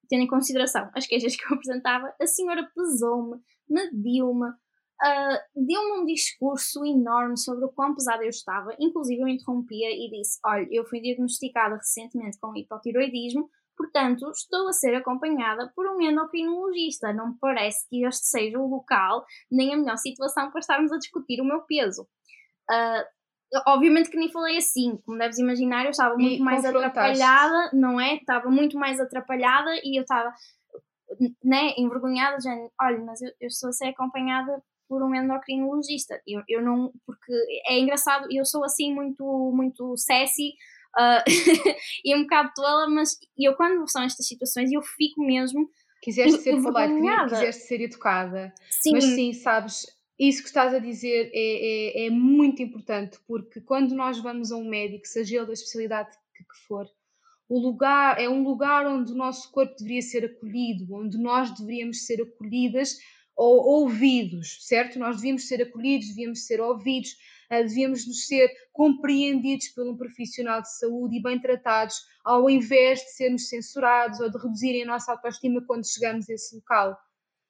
tendo 0.08 0.22
em 0.22 0.28
consideração 0.28 0.90
as 0.94 1.06
queixas 1.06 1.36
que 1.36 1.44
eu 1.44 1.54
apresentava, 1.56 2.14
a 2.20 2.26
senhora 2.26 2.68
pesou-me, 2.74 3.40
mediu-me, 3.68 4.48
uh, 4.48 5.38
deu-me 5.54 6.00
um 6.00 6.04
discurso 6.04 6.84
enorme 6.84 7.38
sobre 7.38 7.64
o 7.64 7.72
quão 7.72 7.94
pesada 7.94 8.22
eu 8.24 8.28
estava. 8.28 8.74
Inclusive, 8.78 9.22
eu 9.22 9.28
interrompia 9.28 9.90
e 9.90 10.10
disse: 10.10 10.38
Olha, 10.44 10.66
eu 10.70 10.84
fui 10.84 11.00
diagnosticada 11.00 11.76
recentemente 11.76 12.38
com 12.38 12.56
hipotiroidismo, 12.56 13.48
portanto, 13.76 14.30
estou 14.30 14.68
a 14.68 14.72
ser 14.72 14.94
acompanhada 14.94 15.72
por 15.74 15.86
um 15.86 16.00
endocrinologista. 16.00 17.12
Não 17.12 17.30
me 17.30 17.38
parece 17.40 17.88
que 17.88 18.04
este 18.04 18.26
seja 18.26 18.58
o 18.58 18.68
local 18.68 19.24
nem 19.50 19.74
a 19.74 19.76
melhor 19.76 19.96
situação 19.96 20.50
para 20.50 20.60
estarmos 20.60 20.92
a 20.92 20.98
discutir 20.98 21.40
o 21.40 21.44
meu 21.44 21.62
peso. 21.62 22.02
Uh, 22.70 23.04
obviamente 23.66 24.10
que 24.10 24.16
nem 24.16 24.30
falei 24.30 24.56
assim, 24.56 24.98
como 25.04 25.18
deves 25.18 25.38
imaginar, 25.38 25.84
eu 25.84 25.90
estava 25.90 26.14
muito 26.14 26.40
e 26.40 26.40
mais 26.40 26.64
atrapalhada, 26.64 27.70
não 27.72 28.00
é? 28.00 28.16
Estava 28.16 28.50
muito 28.50 28.78
mais 28.78 29.00
atrapalhada 29.00 29.70
e 29.84 29.98
eu 29.98 30.02
estava 30.02 30.32
né, 31.44 31.74
envergonhada, 31.76 32.38
já, 32.40 32.50
olha, 32.80 32.98
mas 33.04 33.20
eu, 33.20 33.30
eu 33.40 33.48
estou 33.48 33.68
a 33.68 33.72
ser 33.72 33.88
acompanhada 33.88 34.62
por 34.88 35.02
um 35.02 35.14
endocrinologista. 35.14 36.20
Eu, 36.26 36.42
eu 36.48 36.62
não, 36.62 36.92
porque 37.06 37.32
é 37.66 37.78
engraçado, 37.78 38.26
eu 38.30 38.44
sou 38.44 38.64
assim 38.64 38.94
muito, 38.94 39.24
muito 39.54 39.96
sassy 39.96 40.54
uh, 40.96 41.22
e 42.04 42.14
um 42.14 42.22
bocado 42.22 42.52
tola, 42.54 42.88
mas 42.88 43.18
eu 43.38 43.54
quando 43.54 43.88
são 43.90 44.02
estas 44.02 44.26
situações 44.26 44.72
eu 44.72 44.82
fico 44.82 45.24
mesmo. 45.24 45.68
Quiseste 46.02 46.42
ser 46.42 46.60
falada, 46.60 47.28
quiseste 47.28 47.62
ser 47.62 47.80
educada. 47.80 48.52
Sim. 48.70 48.92
Mas 48.92 49.04
sim, 49.04 49.32
sabes, 49.32 49.86
isso 50.18 50.42
que 50.42 50.48
estás 50.48 50.74
a 50.74 50.78
dizer 50.78 51.30
é, 51.32 52.04
é, 52.04 52.06
é, 52.06 52.10
muito 52.10 52.62
importante, 52.62 53.18
porque 53.26 53.60
quando 53.60 53.94
nós 53.94 54.18
vamos 54.18 54.52
a 54.52 54.56
um 54.56 54.68
médico, 54.68 55.06
seja 55.06 55.36
ele 55.36 55.46
da 55.46 55.52
especialidade 55.52 56.10
que, 56.34 56.44
que 56.44 56.66
for, 56.66 56.86
o 57.48 57.60
lugar 57.60 58.20
é 58.20 58.28
um 58.28 58.42
lugar 58.42 58.86
onde 58.86 59.12
o 59.12 59.16
nosso 59.16 59.50
corpo 59.52 59.74
deveria 59.76 60.02
ser 60.02 60.24
acolhido, 60.24 60.94
onde 60.94 61.18
nós 61.18 61.50
deveríamos 61.50 62.06
ser 62.06 62.22
acolhidas 62.22 62.96
ou 63.36 63.82
ouvidos, 63.82 64.58
certo? 64.66 64.98
Nós 64.98 65.16
devíamos 65.16 65.48
ser 65.48 65.62
acolhidos, 65.62 66.08
devíamos 66.08 66.46
ser 66.46 66.60
ouvidos, 66.60 67.16
devíamos 67.60 68.06
nos 68.06 68.26
ser 68.26 68.50
compreendidos 68.72 69.68
por 69.68 69.86
um 69.86 69.96
profissional 69.96 70.62
de 70.62 70.74
saúde 70.78 71.16
e 71.16 71.22
bem 71.22 71.40
tratados, 71.40 71.96
ao 72.24 72.48
invés 72.48 73.00
de 73.00 73.10
sermos 73.10 73.48
censurados 73.48 74.20
ou 74.20 74.30
de 74.30 74.38
reduzirem 74.38 74.84
a 74.84 74.86
nossa 74.86 75.12
autoestima 75.12 75.62
quando 75.66 75.86
chegamos 75.86 76.28
a 76.30 76.32
esse 76.32 76.54
local. 76.54 76.92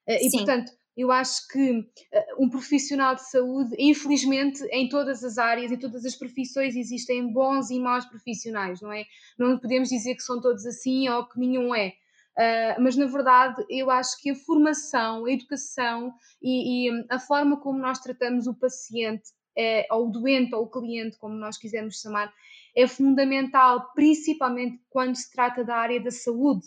Uh, 0.08 0.18
e, 0.20 0.30
portanto, 0.30 0.72
eu 0.96 1.10
acho 1.10 1.46
que 1.48 1.78
uh, 1.78 1.84
um 2.44 2.48
profissional 2.48 3.14
de 3.14 3.30
saúde, 3.30 3.74
infelizmente, 3.78 4.62
em 4.70 4.88
todas 4.88 5.22
as 5.22 5.38
áreas, 5.38 5.70
em 5.70 5.78
todas 5.78 6.04
as 6.04 6.16
profissões, 6.16 6.74
existem 6.74 7.32
bons 7.32 7.70
e 7.70 7.78
maus 7.78 8.04
profissionais, 8.04 8.80
não 8.80 8.92
é? 8.92 9.04
Não 9.38 9.58
podemos 9.58 9.88
dizer 9.88 10.14
que 10.14 10.22
são 10.22 10.40
todos 10.40 10.66
assim 10.66 11.08
ou 11.08 11.26
que 11.28 11.38
nenhum 11.38 11.74
é. 11.74 11.94
Uh, 12.32 12.80
mas 12.80 12.96
na 12.96 13.04
verdade 13.04 13.62
eu 13.68 13.90
acho 13.90 14.18
que 14.18 14.30
a 14.30 14.34
formação, 14.34 15.26
a 15.26 15.30
educação 15.30 16.14
e, 16.40 16.88
e 16.88 17.06
a 17.10 17.18
forma 17.18 17.60
como 17.60 17.78
nós 17.78 17.98
tratamos 17.98 18.46
o 18.46 18.54
paciente, 18.54 19.24
é, 19.56 19.86
ou 19.90 20.10
doente 20.10 20.54
ou 20.54 20.68
cliente, 20.68 21.16
como 21.18 21.34
nós 21.34 21.58
quisermos 21.58 22.00
chamar, 22.00 22.32
é 22.74 22.86
fundamental, 22.86 23.92
principalmente 23.94 24.80
quando 24.88 25.16
se 25.16 25.30
trata 25.30 25.64
da 25.64 25.76
área 25.76 26.00
da 26.00 26.10
saúde. 26.10 26.66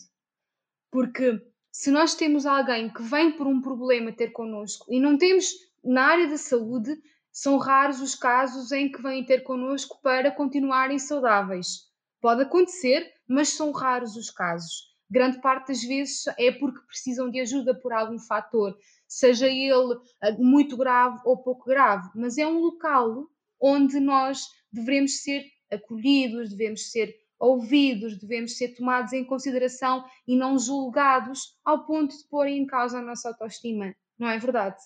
Porque 0.92 1.42
se 1.72 1.92
nós 1.92 2.16
temos 2.16 2.46
alguém 2.46 2.92
que 2.92 3.02
vem 3.02 3.32
por 3.32 3.48
um 3.48 3.62
problema 3.62 4.12
ter 4.12 4.32
connosco 4.32 4.86
e 4.90 5.00
não 5.00 5.18
temos 5.18 5.52
na 5.84 6.04
área 6.04 6.28
da 6.28 6.38
saúde, 6.38 6.96
são 7.32 7.58
raros 7.58 8.02
os 8.02 8.16
casos 8.16 8.72
em 8.72 8.92
que 8.92 9.02
vêm 9.02 9.26
ter 9.26 9.42
connosco 9.42 10.00
para 10.02 10.32
continuarem 10.32 10.98
saudáveis. 10.98 11.92
Pode 12.22 12.44
acontecer, 12.44 13.14
mas 13.28 13.50
são 13.50 13.72
raros 13.72 14.16
os 14.16 14.32
casos 14.32 14.96
grande 15.10 15.40
parte 15.40 15.68
das 15.68 15.84
vezes 15.84 16.26
é 16.38 16.52
porque 16.52 16.86
precisam 16.88 17.30
de 17.30 17.40
ajuda 17.40 17.74
por 17.74 17.94
algum 17.94 18.20
fator, 18.20 18.78
seja 19.16 19.48
ele 19.48 19.98
ah, 20.22 20.32
muito 20.38 20.76
grave 20.76 21.22
ou 21.24 21.38
pouco 21.38 21.66
grave, 21.66 22.10
mas 22.16 22.38
é 22.38 22.46
um 22.46 22.60
local 22.60 23.30
onde 23.62 23.98
nós 23.98 24.42
devemos 24.70 25.24
ser 25.24 25.46
acolhidos, 25.72 26.50
devemos 26.50 26.92
ser 26.92 27.16
ouvidos, 27.40 28.18
devemos 28.20 28.58
ser 28.58 28.76
tomados 28.76 29.14
em 29.14 29.24
consideração 29.24 30.04
e 30.28 30.36
não 30.36 30.58
julgados 30.58 31.58
ao 31.64 31.86
ponto 31.86 32.16
de 32.16 32.28
pôr 32.28 32.48
em 32.48 32.66
causa 32.66 33.00
a 33.00 33.02
nossa 33.02 33.30
autoestima, 33.30 33.96
não 34.20 34.28
é 34.28 34.38
verdade? 34.38 34.82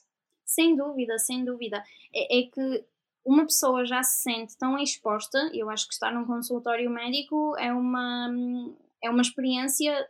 Sem 0.45 0.75
dúvida, 0.75 1.17
sem 1.17 1.43
dúvida. 1.43 1.83
É, 2.13 2.39
é 2.39 2.43
que 2.43 2.85
uma 3.25 3.45
pessoa 3.45 3.83
já 3.83 4.03
se 4.03 4.21
sente 4.21 4.55
tão 4.57 4.77
exposta, 4.77 5.37
eu 5.53 5.71
acho 5.71 5.87
que 5.87 5.93
estar 5.93 6.11
num 6.11 6.25
consultório 6.25 6.89
médico 6.89 7.55
é 7.57 7.73
uma 7.73 8.29
é 9.03 9.09
uma 9.09 9.21
experiência 9.21 10.07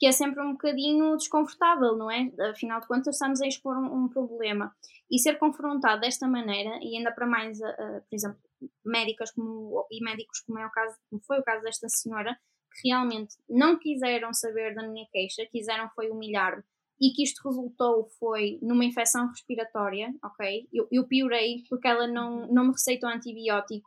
que 0.00 0.06
é 0.06 0.12
sempre 0.12 0.42
um 0.42 0.52
bocadinho 0.52 1.14
desconfortável, 1.14 1.94
não 1.94 2.10
é? 2.10 2.32
Afinal 2.50 2.80
de 2.80 2.88
contas, 2.88 3.16
estamos 3.16 3.42
a 3.42 3.46
expor 3.46 3.76
um, 3.76 4.04
um 4.04 4.08
problema. 4.08 4.74
E 5.10 5.18
ser 5.18 5.38
confrontado 5.38 6.00
desta 6.00 6.26
maneira, 6.26 6.78
e 6.80 6.96
ainda 6.96 7.12
para 7.12 7.26
mais, 7.26 7.60
uh, 7.60 8.00
por 8.08 8.16
exemplo, 8.16 8.38
médicas 8.82 9.30
como, 9.30 9.86
e 9.90 10.02
médicos, 10.02 10.40
como, 10.40 10.58
é 10.58 10.66
o 10.66 10.70
caso, 10.70 10.96
como 11.10 11.22
foi 11.22 11.38
o 11.38 11.42
caso 11.42 11.62
desta 11.62 11.86
senhora, 11.90 12.34
que 12.72 12.88
realmente 12.88 13.36
não 13.46 13.78
quiseram 13.78 14.32
saber 14.32 14.74
da 14.74 14.88
minha 14.88 15.06
queixa, 15.12 15.46
quiseram 15.52 15.90
foi 15.94 16.08
humilhar-me, 16.08 16.62
e 16.98 17.10
que 17.10 17.22
isto 17.22 17.46
resultou 17.46 18.08
foi 18.18 18.58
numa 18.62 18.86
infecção 18.86 19.28
respiratória, 19.28 20.14
ok? 20.24 20.66
Eu, 20.72 20.88
eu 20.90 21.06
piorei 21.06 21.62
porque 21.68 21.88
ela 21.88 22.06
não, 22.06 22.46
não 22.46 22.64
me 22.64 22.72
receitou 22.72 23.10
antibiótico, 23.10 23.86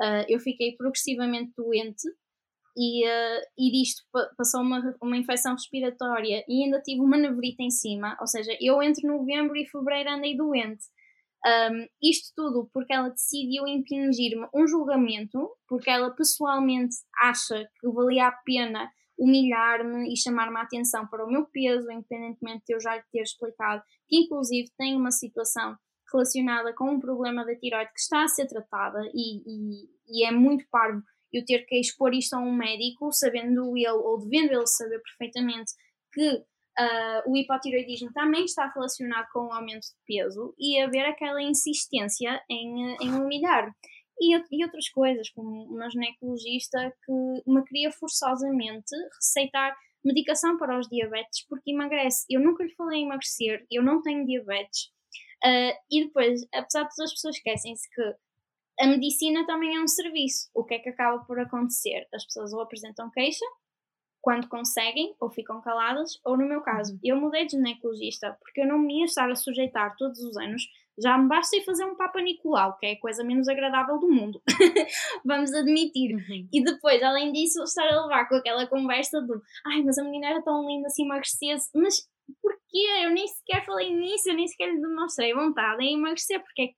uh, 0.00 0.26
eu 0.28 0.40
fiquei 0.40 0.74
progressivamente 0.76 1.52
doente, 1.56 2.08
e, 2.76 3.06
uh, 3.06 3.40
e 3.58 3.70
disto 3.70 4.02
passou 4.36 4.60
uma, 4.60 4.94
uma 5.02 5.16
infecção 5.16 5.52
respiratória 5.52 6.44
e 6.48 6.64
ainda 6.64 6.80
tive 6.80 7.00
uma 7.00 7.16
nevrita 7.16 7.62
em 7.62 7.70
cima, 7.70 8.16
ou 8.20 8.26
seja, 8.26 8.56
eu 8.60 8.82
entre 8.82 9.06
novembro 9.06 9.56
e 9.56 9.66
fevereiro 9.66 10.10
andei 10.10 10.36
doente. 10.36 10.84
Um, 11.44 11.86
isto 12.00 12.32
tudo 12.36 12.70
porque 12.72 12.92
ela 12.92 13.10
decidiu 13.10 13.66
impingir-me 13.66 14.46
um 14.54 14.66
julgamento, 14.66 15.50
porque 15.68 15.90
ela 15.90 16.14
pessoalmente 16.14 16.94
acha 17.20 17.68
que 17.80 17.88
valia 17.88 18.28
a 18.28 18.32
pena 18.44 18.88
humilhar-me 19.18 20.12
e 20.12 20.16
chamar-me 20.16 20.58
a 20.58 20.62
atenção 20.62 21.06
para 21.06 21.24
o 21.24 21.28
meu 21.28 21.46
peso, 21.46 21.90
independentemente 21.90 22.64
de 22.66 22.74
eu 22.74 22.80
já 22.80 22.96
lhe 22.96 23.02
ter 23.10 23.22
explicado 23.22 23.82
que, 24.08 24.18
inclusive, 24.18 24.70
tem 24.78 24.96
uma 24.96 25.10
situação 25.10 25.76
relacionada 26.12 26.74
com 26.74 26.90
um 26.90 27.00
problema 27.00 27.44
da 27.44 27.56
tiroide 27.56 27.92
que 27.92 28.00
está 28.00 28.22
a 28.22 28.28
ser 28.28 28.46
tratada 28.46 29.00
e, 29.14 29.42
e, 29.46 29.88
e 30.08 30.26
é 30.26 30.30
muito 30.30 30.64
parvo 30.70 31.02
eu 31.32 31.44
ter 31.44 31.64
que 31.66 31.78
expor 31.78 32.14
isto 32.14 32.34
a 32.34 32.38
um 32.38 32.52
médico, 32.54 33.12
sabendo 33.12 33.76
ele 33.76 33.88
ou 33.88 34.18
devendo 34.18 34.52
ele 34.52 34.66
saber 34.66 35.00
perfeitamente 35.00 35.72
que 36.12 36.28
uh, 36.34 37.30
o 37.30 37.36
hipotiroidismo 37.36 38.12
também 38.12 38.44
está 38.44 38.70
relacionado 38.72 39.26
com 39.32 39.46
o 39.46 39.52
aumento 39.52 39.82
de 39.82 39.96
peso 40.06 40.54
e 40.58 40.80
haver 40.80 41.04
aquela 41.06 41.42
insistência 41.42 42.40
em, 42.50 42.96
em 43.00 43.14
humilhar. 43.14 43.72
E, 44.20 44.36
e 44.36 44.64
outras 44.64 44.88
coisas, 44.90 45.30
como 45.30 45.64
uma 45.64 45.90
ginecologista 45.90 46.92
que 47.04 47.50
me 47.50 47.64
queria 47.64 47.90
forçosamente 47.90 48.94
receitar 49.16 49.74
medicação 50.04 50.56
para 50.58 50.78
os 50.78 50.88
diabetes 50.88 51.46
porque 51.48 51.70
emagrece. 51.72 52.24
Eu 52.28 52.40
nunca 52.40 52.64
lhe 52.64 52.74
falei 52.74 53.00
em 53.00 53.04
emagrecer, 53.04 53.64
eu 53.70 53.82
não 53.82 54.02
tenho 54.02 54.26
diabetes. 54.26 54.90
Uh, 55.44 55.74
e 55.90 56.04
depois, 56.04 56.42
apesar 56.54 56.84
de 56.84 56.94
todas 56.94 57.10
as 57.10 57.14
pessoas 57.14 57.36
esquecem-se 57.36 57.88
que 57.90 58.14
a 58.82 58.86
medicina 58.86 59.46
também 59.46 59.76
é 59.76 59.80
um 59.80 59.86
serviço. 59.86 60.50
O 60.52 60.64
que 60.64 60.74
é 60.74 60.78
que 60.80 60.88
acaba 60.88 61.24
por 61.24 61.38
acontecer? 61.38 62.08
As 62.12 62.24
pessoas 62.24 62.52
ou 62.52 62.60
apresentam 62.60 63.08
queixa 63.10 63.44
quando 64.20 64.48
conseguem, 64.48 65.14
ou 65.20 65.30
ficam 65.30 65.60
caladas, 65.60 66.20
ou 66.24 66.36
no 66.36 66.46
meu 66.46 66.60
caso, 66.60 66.92
uhum. 66.94 67.00
eu 67.02 67.20
mudei 67.20 67.44
de 67.44 67.52
ginecologista 67.52 68.36
porque 68.40 68.60
eu 68.60 68.68
não 68.68 68.78
me 68.78 69.00
ia 69.00 69.04
estar 69.04 69.28
a 69.28 69.34
sujeitar 69.34 69.96
todos 69.96 70.20
os 70.20 70.36
anos. 70.36 70.62
Já 71.02 71.18
me 71.18 71.26
basta 71.26 71.56
ir 71.56 71.64
fazer 71.64 71.84
um 71.84 71.96
Papa 71.96 72.20
Nicolau, 72.20 72.76
que 72.78 72.86
é 72.86 72.92
a 72.92 73.00
coisa 73.00 73.24
menos 73.24 73.48
agradável 73.48 73.98
do 73.98 74.08
mundo. 74.08 74.40
Vamos 75.24 75.52
admitir. 75.52 76.14
Uhum. 76.14 76.48
E 76.52 76.62
depois, 76.62 77.02
além 77.02 77.32
disso, 77.32 77.62
estar 77.64 77.88
a 77.88 78.02
levar 78.02 78.28
com 78.28 78.36
aquela 78.36 78.66
conversa 78.66 79.20
do 79.20 79.42
ai, 79.66 79.82
mas 79.82 79.98
a 79.98 80.04
menina 80.04 80.28
era 80.28 80.42
tão 80.42 80.66
linda 80.68 80.88
se 80.88 81.02
emagrecesse. 81.02 81.70
Mas 81.74 82.08
porquê? 82.40 83.04
Eu 83.04 83.10
nem 83.10 83.26
sequer 83.26 83.64
falei 83.64 83.92
nisso, 83.92 84.28
eu 84.28 84.34
nem 84.34 84.46
sequer 84.46 84.72
lhe 84.72 84.80
demonstrei 84.80 85.34
vontade 85.34 85.82
em 85.82 85.94
emagrecer, 85.94 86.40
porque 86.42 86.62
é 86.62 86.68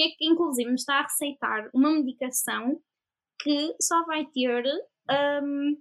porque 0.00 0.02
é 0.02 0.08
que 0.16 0.26
inclusive 0.26 0.70
me 0.70 0.76
está 0.76 1.00
a 1.00 1.02
receitar 1.02 1.70
uma 1.74 1.90
medicação 1.90 2.80
que 3.42 3.74
só 3.80 4.04
vai 4.06 4.24
ter 4.26 4.64
um, 5.42 5.76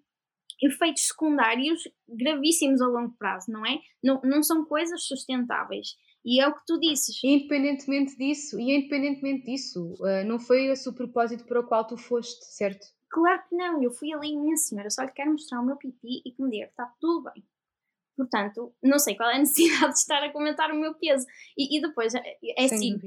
efeitos 0.62 1.08
secundários 1.08 1.84
gravíssimos 2.08 2.82
a 2.82 2.88
longo 2.88 3.16
prazo, 3.18 3.52
não 3.52 3.66
é? 3.66 3.80
Não, 4.04 4.20
não 4.24 4.44
são 4.44 4.66
coisas 4.66 5.04
sustentáveis. 5.04 5.96
E 6.26 6.42
é 6.42 6.48
o 6.48 6.54
que 6.54 6.66
tu 6.66 6.78
disses. 6.80 7.24
Independentemente 7.24 8.18
disso, 8.18 8.60
e 8.60 8.76
independentemente 8.76 9.46
disso, 9.46 9.94
uh, 10.00 10.26
não 10.26 10.38
foi 10.38 10.66
esse 10.66 10.88
o 10.90 10.94
propósito 10.94 11.46
para 11.46 11.62
o 11.62 11.68
qual 11.68 11.88
tu 11.88 11.96
foste, 11.96 12.44
certo? 12.46 12.86
Claro 13.10 13.42
que 13.48 13.56
não, 13.56 13.82
eu 13.82 13.92
fui 13.92 14.14
ali 14.14 14.36
minha 14.36 14.58
senhora, 14.58 14.90
só 14.90 15.04
lhe 15.04 15.12
quero 15.12 15.32
mostrar 15.32 15.62
o 15.62 15.66
meu 15.66 15.78
pipi 15.78 16.22
e 16.26 16.32
que 16.32 16.44
me 16.44 16.52
diga 16.52 16.66
que 16.66 16.72
está 16.72 16.94
tudo 17.00 17.32
bem. 17.32 17.44
Portanto, 18.18 18.76
não 18.84 19.00
sei 19.00 19.16
qual 19.16 19.30
é 19.30 19.36
a 19.36 19.40
necessidade 19.40 19.94
de 19.94 20.00
estar 20.00 20.22
a 20.22 20.32
comentar 20.32 20.72
o 20.72 20.80
meu 20.80 20.94
peso. 20.96 21.26
E, 21.58 21.78
e 21.78 21.82
depois, 21.82 22.14
é, 22.14 22.22
é 22.58 22.66
assim, 22.66 23.00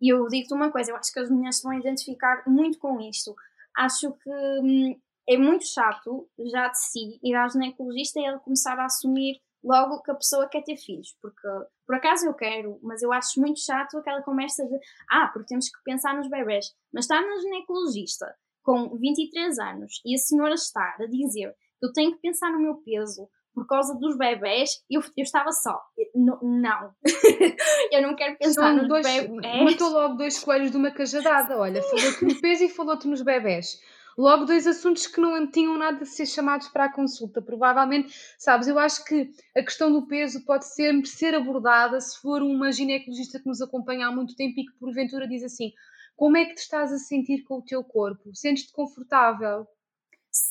e 0.00 0.12
eu 0.12 0.26
digo-te 0.28 0.54
uma 0.54 0.70
coisa, 0.70 0.90
eu 0.90 0.96
acho 0.96 1.12
que 1.12 1.20
as 1.20 1.30
mulheres 1.30 1.62
vão 1.62 1.72
identificar 1.72 2.42
muito 2.46 2.78
com 2.78 3.00
isto. 3.00 3.34
Acho 3.76 4.12
que 4.12 4.30
hum, 4.30 4.98
é 5.28 5.36
muito 5.36 5.66
chato, 5.66 6.28
já 6.52 6.68
de 6.68 6.78
si, 6.78 7.18
ir 7.22 7.34
à 7.34 7.48
ginecologista 7.48 8.20
e 8.20 8.24
ela 8.24 8.38
começar 8.38 8.78
a 8.78 8.84
assumir 8.86 9.40
logo 9.64 10.00
que 10.02 10.10
a 10.10 10.14
pessoa 10.14 10.48
quer 10.48 10.62
ter 10.62 10.76
filhos, 10.76 11.16
porque 11.20 11.48
por 11.86 11.96
acaso 11.96 12.26
eu 12.26 12.34
quero, 12.34 12.78
mas 12.82 13.02
eu 13.02 13.12
acho 13.12 13.40
muito 13.40 13.58
chato 13.60 13.98
aquela 13.98 14.22
conversa 14.22 14.64
de 14.64 14.78
ah, 15.10 15.28
porque 15.32 15.48
temos 15.48 15.68
que 15.68 15.82
pensar 15.84 16.14
nos 16.14 16.28
bebés, 16.28 16.72
mas 16.92 17.04
estar 17.04 17.20
na 17.20 17.40
ginecologista 17.40 18.32
com 18.62 18.96
23 18.96 19.58
anos 19.58 20.00
e 20.04 20.14
a 20.14 20.18
senhora 20.18 20.54
estar 20.54 20.96
a 21.00 21.06
dizer 21.06 21.54
que 21.80 21.86
eu 21.86 21.92
tenho 21.92 22.12
que 22.12 22.20
pensar 22.20 22.50
no 22.52 22.60
meu 22.60 22.76
peso, 22.76 23.28
por 23.56 23.66
causa 23.66 23.94
dos 23.98 24.18
bebés, 24.18 24.68
eu, 24.90 25.00
eu 25.16 25.22
estava 25.22 25.50
só. 25.50 25.80
não, 26.14 26.38
não. 26.42 26.90
eu 27.90 28.02
não 28.02 28.14
quero 28.14 28.36
pensar 28.36 28.64
São 28.64 28.76
nos 28.76 28.86
dois, 28.86 29.06
bebés. 29.06 29.64
Matou 29.64 29.88
logo 29.88 30.16
dois 30.16 30.38
coelhos 30.38 30.70
de 30.70 30.76
uma 30.76 30.90
cajadada. 30.90 31.56
Olha, 31.58 31.82
falou-te 31.82 32.22
no 32.26 32.38
peso 32.38 32.64
e 32.64 32.68
falou-te 32.68 33.08
nos 33.08 33.22
bebés. 33.22 33.80
Logo, 34.18 34.44
dois 34.44 34.66
assuntos 34.66 35.06
que 35.06 35.18
não 35.22 35.50
tinham 35.50 35.78
nada 35.78 36.00
de 36.00 36.06
ser 36.06 36.26
chamados 36.26 36.68
para 36.68 36.84
a 36.84 36.92
consulta. 36.92 37.40
Provavelmente, 37.40 38.14
sabes, 38.38 38.68
eu 38.68 38.78
acho 38.78 39.02
que 39.06 39.30
a 39.56 39.62
questão 39.62 39.90
do 39.90 40.06
peso 40.06 40.44
pode 40.44 40.66
ser, 40.66 40.94
ser 41.06 41.34
abordada 41.34 41.98
se 41.98 42.20
for 42.20 42.42
uma 42.42 42.70
ginecologista 42.70 43.38
que 43.38 43.46
nos 43.46 43.62
acompanha 43.62 44.08
há 44.08 44.12
muito 44.12 44.36
tempo 44.36 44.60
e 44.60 44.66
que 44.66 44.78
porventura 44.78 45.26
diz 45.26 45.42
assim: 45.42 45.72
como 46.14 46.36
é 46.36 46.44
que 46.44 46.56
te 46.56 46.58
estás 46.58 46.92
a 46.92 46.98
sentir 46.98 47.42
com 47.44 47.54
o 47.56 47.64
teu 47.64 47.82
corpo? 47.82 48.34
Sentes-te 48.34 48.72
confortável? 48.72 49.66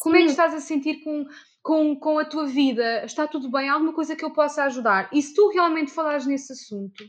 Como 0.06 0.18
é 0.18 0.22
que 0.22 0.30
estás 0.30 0.54
a 0.54 0.60
sentir 0.60 1.04
com 1.04 1.26
com, 1.64 1.96
com 1.96 2.20
a 2.20 2.26
tua 2.26 2.46
vida, 2.46 3.04
está 3.06 3.26
tudo 3.26 3.50
bem, 3.50 3.68
há 3.68 3.74
alguma 3.74 3.92
coisa 3.92 4.16
que 4.16 4.24
eu 4.24 4.30
possa 4.30 4.66
ajudar? 4.66 5.10
E 5.12 5.20
se 5.20 5.34
tu 5.34 5.50
realmente 5.50 5.90
falares 5.90 6.28
nesse 6.28 6.54
assunto, 6.54 7.04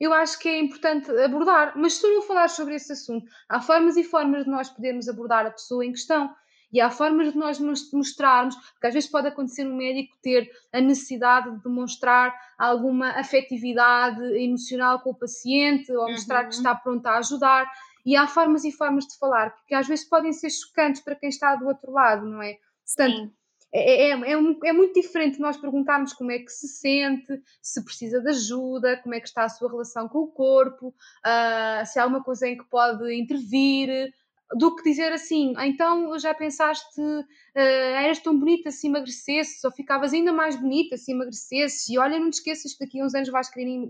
eu 0.00 0.10
acho 0.14 0.38
que 0.38 0.48
é 0.48 0.58
importante 0.58 1.10
abordar. 1.10 1.74
Mas 1.76 1.92
se 1.92 2.00
tu 2.00 2.08
não 2.08 2.22
falares 2.22 2.52
sobre 2.52 2.76
esse 2.76 2.90
assunto, 2.90 3.30
há 3.46 3.60
formas 3.60 3.98
e 3.98 4.04
formas 4.04 4.44
de 4.44 4.50
nós 4.50 4.70
podermos 4.70 5.06
abordar 5.06 5.44
a 5.44 5.50
pessoa 5.50 5.84
em 5.84 5.92
questão. 5.92 6.34
E 6.72 6.80
há 6.80 6.88
formas 6.88 7.34
de 7.34 7.38
nós 7.38 7.60
mostrarmos, 7.60 8.56
porque 8.56 8.86
às 8.86 8.94
vezes 8.94 9.10
pode 9.10 9.28
acontecer 9.28 9.66
um 9.66 9.76
médico 9.76 10.16
ter 10.22 10.50
a 10.72 10.80
necessidade 10.80 11.50
de 11.50 11.62
demonstrar 11.62 12.34
alguma 12.56 13.10
afetividade 13.10 14.22
emocional 14.42 15.00
com 15.00 15.10
o 15.10 15.14
paciente 15.14 15.92
ou 15.92 16.10
mostrar 16.10 16.44
uhum. 16.44 16.48
que 16.48 16.54
está 16.54 16.74
pronto 16.74 17.06
a 17.06 17.18
ajudar. 17.18 17.70
E 18.04 18.16
há 18.16 18.26
formas 18.26 18.64
e 18.64 18.72
formas 18.72 19.06
de 19.06 19.16
falar, 19.18 19.54
porque 19.54 19.74
às 19.74 19.86
vezes 19.86 20.08
podem 20.08 20.32
ser 20.32 20.50
chocantes 20.50 21.02
para 21.02 21.14
quem 21.14 21.28
está 21.28 21.54
do 21.54 21.66
outro 21.66 21.92
lado, 21.92 22.26
não 22.26 22.42
é? 22.42 22.58
Portanto, 22.84 23.16
Sim. 23.16 23.32
É, 23.74 24.10
é, 24.10 24.10
é, 24.10 24.34
é, 24.64 24.72
muito 24.72 25.00
diferente 25.00 25.40
nós 25.40 25.56
perguntarmos 25.56 26.12
como 26.12 26.30
é 26.30 26.38
que 26.38 26.50
se 26.50 26.68
sente, 26.68 27.42
se 27.62 27.82
precisa 27.82 28.20
de 28.20 28.28
ajuda, 28.28 28.98
como 29.02 29.14
é 29.14 29.20
que 29.20 29.26
está 29.26 29.44
a 29.44 29.48
sua 29.48 29.70
relação 29.70 30.06
com 30.08 30.18
o 30.18 30.26
corpo, 30.26 30.88
uh, 30.88 31.86
se 31.86 31.98
há 31.98 32.02
alguma 32.02 32.22
coisa 32.22 32.46
em 32.46 32.58
que 32.58 32.64
pode 32.64 33.14
intervir, 33.14 34.12
do 34.54 34.76
que 34.76 34.82
dizer 34.82 35.10
assim, 35.12 35.54
ah, 35.56 35.66
então 35.66 36.18
já 36.18 36.34
pensaste, 36.34 37.00
uh, 37.00 37.26
eras 37.56 38.18
tão 38.18 38.38
bonita 38.38 38.70
se 38.70 38.86
emagrecesses, 38.88 39.64
ou 39.64 39.70
ficavas 39.70 40.12
ainda 40.12 40.32
mais 40.34 40.54
bonita 40.54 40.98
se 40.98 41.12
emagrecesses, 41.12 41.88
e 41.88 41.98
olha, 41.98 42.18
não 42.18 42.28
te 42.28 42.34
esqueças 42.34 42.74
que 42.74 42.84
daqui 42.84 43.00
a 43.00 43.04
uns 43.06 43.14
anos 43.14 43.30
vais 43.30 43.48
querer 43.48 43.88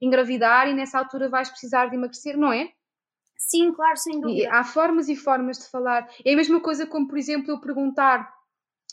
engravidar 0.00 0.68
e 0.68 0.74
nessa 0.74 0.98
altura 0.98 1.28
vais 1.28 1.48
precisar 1.48 1.86
de 1.86 1.94
emagrecer, 1.94 2.36
não 2.36 2.52
é? 2.52 2.72
Sim, 3.40 3.72
claro, 3.72 3.96
sem 3.96 4.20
dúvida. 4.20 4.40
E 4.42 4.46
há 4.46 4.62
formas 4.62 5.08
e 5.08 5.16
formas 5.16 5.58
de 5.58 5.70
falar. 5.70 6.06
É 6.24 6.34
a 6.34 6.36
mesma 6.36 6.60
coisa 6.60 6.86
como, 6.86 7.08
por 7.08 7.16
exemplo, 7.18 7.50
eu 7.50 7.58
perguntar 7.58 8.30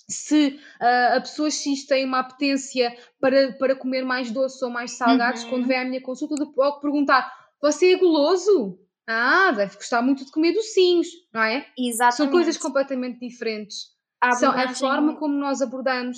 se 0.10 0.58
uh, 0.82 1.18
a 1.18 1.20
pessoa 1.20 1.52
X 1.52 1.86
tem 1.86 2.06
uma 2.06 2.20
apetência 2.20 2.98
para, 3.20 3.52
para 3.54 3.76
comer 3.76 4.06
mais 4.06 4.32
doce 4.32 4.64
ou 4.64 4.72
mais 4.72 4.92
salgados, 4.92 5.44
uhum. 5.44 5.50
quando 5.50 5.68
vem 5.68 5.78
à 5.78 5.86
minha 5.86 6.02
consulta, 6.02 6.36
eu 6.42 6.80
perguntar: 6.80 7.30
você 7.62 7.94
é 7.94 7.98
goloso? 7.98 8.80
Ah, 9.06 9.52
deve 9.52 9.76
gostar 9.76 10.02
muito 10.02 10.26
de 10.26 10.32
comer 10.32 10.54
docinhos, 10.54 11.08
não 11.34 11.42
é? 11.42 11.68
Exatamente. 11.78 12.16
São 12.16 12.30
coisas 12.30 12.58
completamente 12.58 13.20
diferentes. 13.20 13.96
A, 14.22 14.32
São, 14.34 14.52
a 14.52 14.74
forma 14.74 15.18
como 15.18 15.34
nós 15.34 15.62
abordamos 15.62 16.18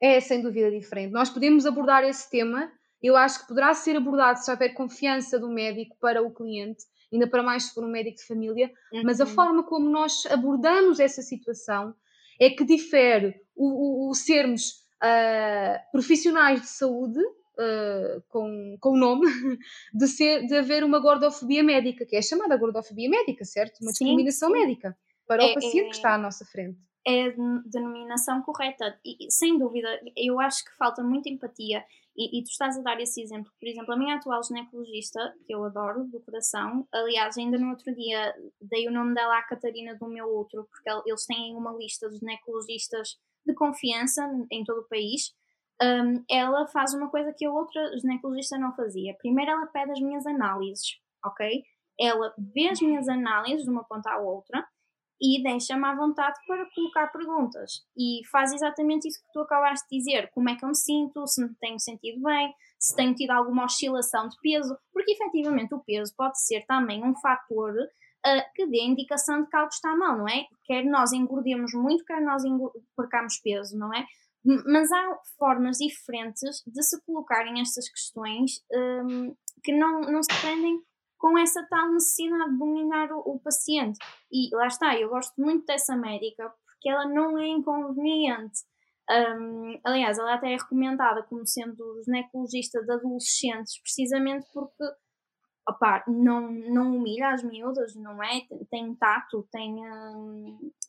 é 0.00 0.20
sem 0.20 0.42
dúvida 0.42 0.70
diferente. 0.70 1.12
Nós 1.12 1.30
podemos 1.30 1.64
abordar 1.64 2.04
esse 2.04 2.28
tema, 2.30 2.70
eu 3.02 3.16
acho 3.16 3.40
que 3.40 3.48
poderá 3.48 3.72
ser 3.74 3.96
abordado 3.96 4.38
se 4.38 4.50
houver 4.50 4.74
confiança 4.74 5.38
do 5.38 5.48
médico 5.48 5.96
para 6.00 6.22
o 6.22 6.32
cliente, 6.32 6.84
ainda 7.12 7.28
para 7.28 7.42
mais 7.42 7.64
se 7.64 7.74
for 7.74 7.84
um 7.84 7.90
médico 7.90 8.16
de 8.16 8.26
família, 8.26 8.70
uhum. 8.92 9.02
mas 9.04 9.20
a 9.20 9.24
uhum. 9.24 9.30
forma 9.30 9.62
como 9.62 9.88
nós 9.88 10.26
abordamos 10.26 11.00
essa 11.00 11.22
situação 11.22 11.94
é 12.40 12.50
que 12.50 12.64
difere 12.64 13.34
o, 13.56 14.06
o, 14.06 14.10
o 14.10 14.14
sermos 14.14 14.84
uh, 15.02 15.90
profissionais 15.92 16.60
de 16.60 16.68
saúde, 16.68 17.20
uh, 17.20 18.22
com, 18.28 18.76
com 18.80 18.90
o 18.90 18.96
nome, 18.96 19.26
de, 19.94 20.06
ser, 20.06 20.46
de 20.46 20.56
haver 20.56 20.84
uma 20.84 21.00
gordofobia 21.00 21.62
médica, 21.62 22.06
que 22.06 22.16
é 22.16 22.22
chamada 22.22 22.56
gordofobia 22.56 23.08
médica, 23.08 23.44
certo? 23.44 23.80
Uma 23.80 23.90
discriminação 23.90 24.50
sim. 24.50 24.54
médica 24.54 24.96
para 25.26 25.44
é, 25.44 25.50
o 25.50 25.54
paciente 25.54 25.86
é, 25.86 25.88
que 25.90 25.96
está 25.96 26.14
à 26.14 26.18
nossa 26.18 26.44
frente. 26.46 26.78
É 27.06 27.26
a 27.26 27.34
denominação 27.66 28.42
correta. 28.42 28.98
E, 29.04 29.30
sem 29.30 29.58
dúvida, 29.58 29.88
eu 30.16 30.40
acho 30.40 30.64
que 30.64 30.76
falta 30.76 31.02
muita 31.02 31.28
empatia 31.28 31.84
e, 32.18 32.40
e, 32.40 32.42
tu 32.42 32.48
estás 32.48 32.76
a 32.76 32.82
dar 32.82 33.00
esse 33.00 33.22
exemplo. 33.22 33.50
Por 33.60 33.68
exemplo, 33.68 33.94
a 33.94 33.96
minha 33.96 34.16
atual 34.16 34.42
ginecologista, 34.42 35.32
que 35.46 35.54
eu 35.54 35.62
adoro, 35.64 36.04
do 36.04 36.20
coração, 36.20 36.86
aliás, 36.92 37.38
ainda 37.38 37.56
no 37.56 37.70
outro 37.70 37.94
dia 37.94 38.34
dei 38.60 38.88
o 38.88 38.90
nome 38.90 39.14
dela 39.14 39.38
à 39.38 39.42
Catarina 39.42 39.94
do 39.94 40.08
meu 40.08 40.28
outro, 40.28 40.68
porque 40.68 41.08
eles 41.08 41.24
têm 41.26 41.54
uma 41.54 41.72
lista 41.72 42.10
de 42.10 42.18
ginecologistas 42.18 43.16
de 43.46 43.54
confiança 43.54 44.28
em 44.50 44.64
todo 44.64 44.80
o 44.80 44.88
país. 44.88 45.32
Um, 45.80 46.24
ela 46.28 46.66
faz 46.66 46.92
uma 46.92 47.08
coisa 47.08 47.32
que 47.32 47.46
a 47.46 47.52
outra 47.52 47.96
ginecologista 47.98 48.58
não 48.58 48.74
fazia. 48.74 49.14
Primeiro, 49.18 49.52
ela 49.52 49.66
pede 49.68 49.92
as 49.92 50.00
minhas 50.00 50.26
análises, 50.26 50.98
ok? 51.24 51.62
Ela 52.00 52.34
vê 52.36 52.68
as 52.68 52.80
minhas 52.80 53.08
análises 53.08 53.62
de 53.62 53.70
uma 53.70 53.84
ponta 53.84 54.10
à 54.10 54.18
outra 54.18 54.66
e 55.20 55.42
deixa-me 55.42 55.84
à 55.84 55.94
vontade 55.94 56.38
para 56.46 56.68
colocar 56.74 57.08
perguntas. 57.08 57.84
E 57.96 58.20
faz 58.30 58.52
exatamente 58.52 59.08
isso 59.08 59.20
que 59.20 59.32
tu 59.32 59.40
acabaste 59.40 59.86
de 59.90 59.98
dizer: 59.98 60.30
como 60.30 60.48
é 60.48 60.56
que 60.56 60.64
eu 60.64 60.68
me 60.68 60.76
sinto, 60.76 61.26
se 61.26 61.42
me 61.42 61.54
tenho 61.60 61.78
sentido 61.78 62.22
bem, 62.22 62.52
se 62.78 62.94
tenho 62.94 63.14
tido 63.14 63.30
alguma 63.30 63.64
oscilação 63.64 64.28
de 64.28 64.36
peso, 64.40 64.76
porque 64.92 65.12
efetivamente 65.12 65.74
o 65.74 65.80
peso 65.80 66.14
pode 66.16 66.40
ser 66.40 66.64
também 66.66 67.04
um 67.04 67.14
fator 67.16 67.72
uh, 67.74 68.52
que 68.54 68.66
dê 68.66 68.82
indicação 68.82 69.42
de 69.42 69.48
que 69.48 69.56
algo 69.56 69.70
está 69.70 69.96
mal, 69.96 70.18
não 70.18 70.28
é? 70.28 70.46
Quer 70.64 70.84
nós 70.84 71.12
engordemos 71.12 71.72
muito, 71.74 72.04
quer 72.04 72.20
nós 72.20 72.42
percamos 72.96 73.38
peso, 73.38 73.76
não 73.76 73.92
é? 73.92 74.06
Mas 74.44 74.90
há 74.92 75.18
formas 75.36 75.78
diferentes 75.78 76.62
de 76.66 76.82
se 76.82 77.04
colocarem 77.04 77.60
estas 77.60 77.88
questões 77.88 78.62
um, 78.72 79.34
que 79.62 79.72
não, 79.72 80.00
não 80.02 80.22
se 80.22 80.40
prendem 80.40 80.80
com 81.18 81.36
essa 81.38 81.66
tal 81.68 81.92
necessidade 81.92 82.52
de 82.52 82.58
dominar 82.58 83.12
o, 83.12 83.18
o, 83.20 83.40
paciente. 83.40 83.98
E 84.30 84.54
lá 84.54 84.66
está, 84.66 84.96
eu 84.96 85.08
gosto 85.08 85.34
muito 85.40 85.66
dessa 85.66 85.96
médica 85.96 86.52
porque 86.64 86.88
ela 86.88 87.06
não 87.06 87.36
é 87.36 87.48
inconveniente. 87.48 88.60
Um, 89.10 89.80
aliás, 89.84 90.18
ela 90.18 90.34
até 90.34 90.52
é 90.52 90.56
recomendada 90.56 91.22
como 91.24 91.46
sendo 91.46 92.02
ginecologista 92.04 92.82
de 92.82 92.92
adolescentes, 92.92 93.80
precisamente 93.80 94.46
porque 94.52 94.84
opa, 95.68 96.02
não, 96.06 96.50
não 96.50 96.96
humilha 96.96 97.30
as 97.30 97.42
miúdas, 97.42 97.94
não 97.94 98.22
é? 98.22 98.42
Tem 98.70 98.94
tato, 98.94 99.46
tem, 99.50 99.76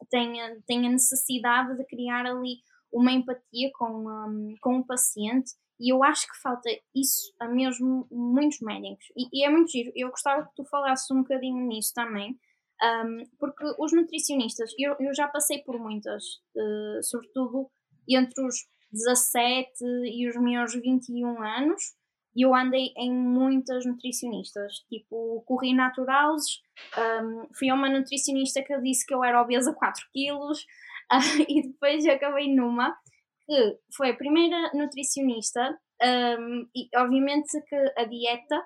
tem, 0.09 0.61
tem 0.65 0.87
a 0.87 0.91
necessidade 0.91 1.75
de 1.77 1.85
criar 1.85 2.25
ali 2.25 2.57
uma 2.91 3.11
empatia 3.11 3.69
com, 3.77 4.07
um, 4.07 4.55
com 4.61 4.79
o 4.79 4.85
paciente 4.85 5.51
e 5.79 5.93
eu 5.93 6.03
acho 6.03 6.27
que 6.27 6.41
falta 6.41 6.69
isso 6.93 7.33
a 7.39 7.47
mesmo 7.47 8.07
muitos 8.11 8.59
médicos. 8.59 9.05
E, 9.15 9.29
e, 9.31 9.45
é 9.45 9.49
muito 9.49 9.71
giro. 9.71 9.91
Eu 9.95 10.09
gostava 10.09 10.45
que 10.45 10.55
tu 10.55 10.65
falasses 10.65 11.09
um 11.09 11.21
bocadinho 11.21 11.65
nisso 11.67 11.93
também, 11.93 12.37
um, 12.83 13.23
porque 13.39 13.63
os 13.77 13.93
nutricionistas, 13.93 14.71
eu, 14.77 14.95
eu 14.99 15.13
já 15.13 15.27
passei 15.27 15.59
por 15.59 15.79
muitas, 15.79 16.23
uh, 16.55 17.03
sobretudo 17.03 17.69
entre 18.07 18.45
os 18.45 18.67
17 18.91 19.71
e 20.05 20.27
os 20.27 20.35
meus 20.35 20.73
21 20.73 21.41
anos, 21.41 21.81
e 22.35 22.43
eu 22.45 22.53
andei 22.53 22.93
em 22.95 23.11
muitas 23.13 23.85
nutricionistas, 23.85 24.79
tipo, 24.89 25.41
corri 25.45 25.73
naturals, 25.73 26.61
um, 26.97 27.47
fui 27.57 27.69
a 27.69 27.75
uma 27.75 27.89
nutricionista 27.89 28.63
que 28.63 28.79
disse 28.81 29.05
que 29.05 29.13
eu 29.13 29.23
era 29.23 29.41
obesa 29.41 29.73
4 29.73 30.05
quilos, 30.13 30.61
uh, 31.11 31.43
e 31.47 31.67
depois 31.67 32.05
acabei 32.05 32.53
numa 32.53 32.97
que 33.49 33.79
foi 33.97 34.11
a 34.11 34.15
primeira 34.15 34.69
nutricionista 34.75 35.75
um, 36.39 36.67
e 36.75 36.87
obviamente 36.95 37.59
que 37.67 37.75
a 37.97 38.03
dieta 38.03 38.63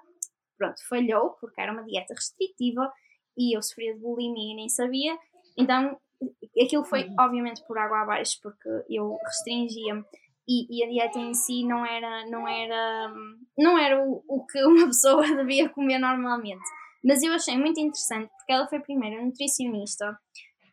pronto, 0.58 0.76
falhou, 0.90 1.30
porque 1.40 1.62
era 1.62 1.72
uma 1.72 1.86
dieta 1.86 2.14
restritiva 2.14 2.92
e 3.38 3.56
eu 3.56 3.62
sofria 3.62 3.94
de 3.94 4.02
bulimia 4.02 4.52
e 4.52 4.56
nem 4.58 4.70
sabia. 4.70 5.18
Então, 5.58 5.98
aquilo 6.62 6.84
foi, 6.84 7.06
uhum. 7.06 7.16
obviamente, 7.18 7.66
por 7.66 7.78
água 7.78 8.02
abaixo, 8.02 8.40
porque 8.44 8.70
eu 8.90 9.18
restringia-me 9.26 10.04
e, 10.46 10.68
e, 10.70 10.84
a 10.84 10.90
dieta 10.90 11.20
em 11.20 11.34
si 11.34 11.66
não 11.66 11.86
era, 11.86 12.26
não 12.30 12.46
era, 12.46 13.14
não 13.58 13.78
era 13.78 14.04
o, 14.04 14.22
o 14.28 14.46
que 14.46 14.62
uma 14.68 14.88
pessoa 14.88 15.24
devia 15.24 15.70
comer 15.70 15.98
normalmente. 15.98 16.64
Mas 17.02 17.24
eu 17.24 17.34
achei 17.34 17.58
muito 17.58 17.80
interessante 17.80 18.30
porque 18.38 18.52
ela 18.52 18.68
foi 18.68 18.80
a 18.80 18.82
primeira 18.82 19.24
nutricionista 19.24 20.18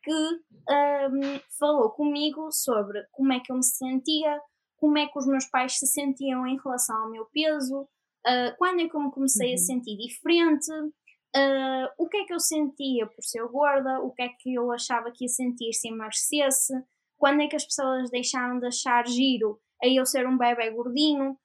que 0.02 0.12
um, 0.12 1.40
falou 1.58 1.90
comigo 1.90 2.50
sobre 2.52 3.02
como 3.12 3.32
é 3.32 3.40
que 3.40 3.52
eu 3.52 3.56
me 3.56 3.64
sentia, 3.64 4.40
como 4.76 4.98
é 4.98 5.06
que 5.06 5.18
os 5.18 5.26
meus 5.26 5.46
pais 5.46 5.78
se 5.78 5.86
sentiam 5.86 6.46
em 6.46 6.58
relação 6.58 6.96
ao 6.96 7.10
meu 7.10 7.26
peso, 7.26 7.82
uh, 7.82 8.56
quando 8.58 8.80
é 8.80 8.88
que 8.88 8.96
eu 8.96 9.00
me 9.00 9.10
comecei 9.10 9.48
uhum. 9.48 9.54
a 9.54 9.58
sentir 9.58 9.96
diferente, 9.96 10.72
uh, 10.72 11.88
o 11.98 12.08
que 12.08 12.18
é 12.18 12.24
que 12.24 12.32
eu 12.32 12.40
sentia 12.40 13.06
por 13.06 13.22
ser 13.22 13.46
gorda, 13.48 14.00
o 14.00 14.12
que 14.12 14.22
é 14.22 14.28
que 14.28 14.54
eu 14.54 14.70
achava 14.72 15.10
que 15.12 15.24
ia 15.24 15.28
sentir 15.28 15.72
se 15.72 15.88
emagrecesse, 15.88 16.72
quando 17.18 17.42
é 17.42 17.48
que 17.48 17.56
as 17.56 17.64
pessoas 17.64 18.10
deixaram 18.10 18.58
de 18.58 18.66
achar 18.66 19.06
giro 19.06 19.60
a 19.82 19.86
eu 19.86 20.06
ser 20.06 20.26
um 20.26 20.38
bebê 20.38 20.70
gordinho. 20.70 21.36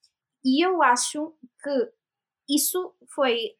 E 0.43 0.65
eu 0.65 0.81
acho 0.81 1.33
que 1.61 1.91
isso 2.49 2.95
foi 3.13 3.55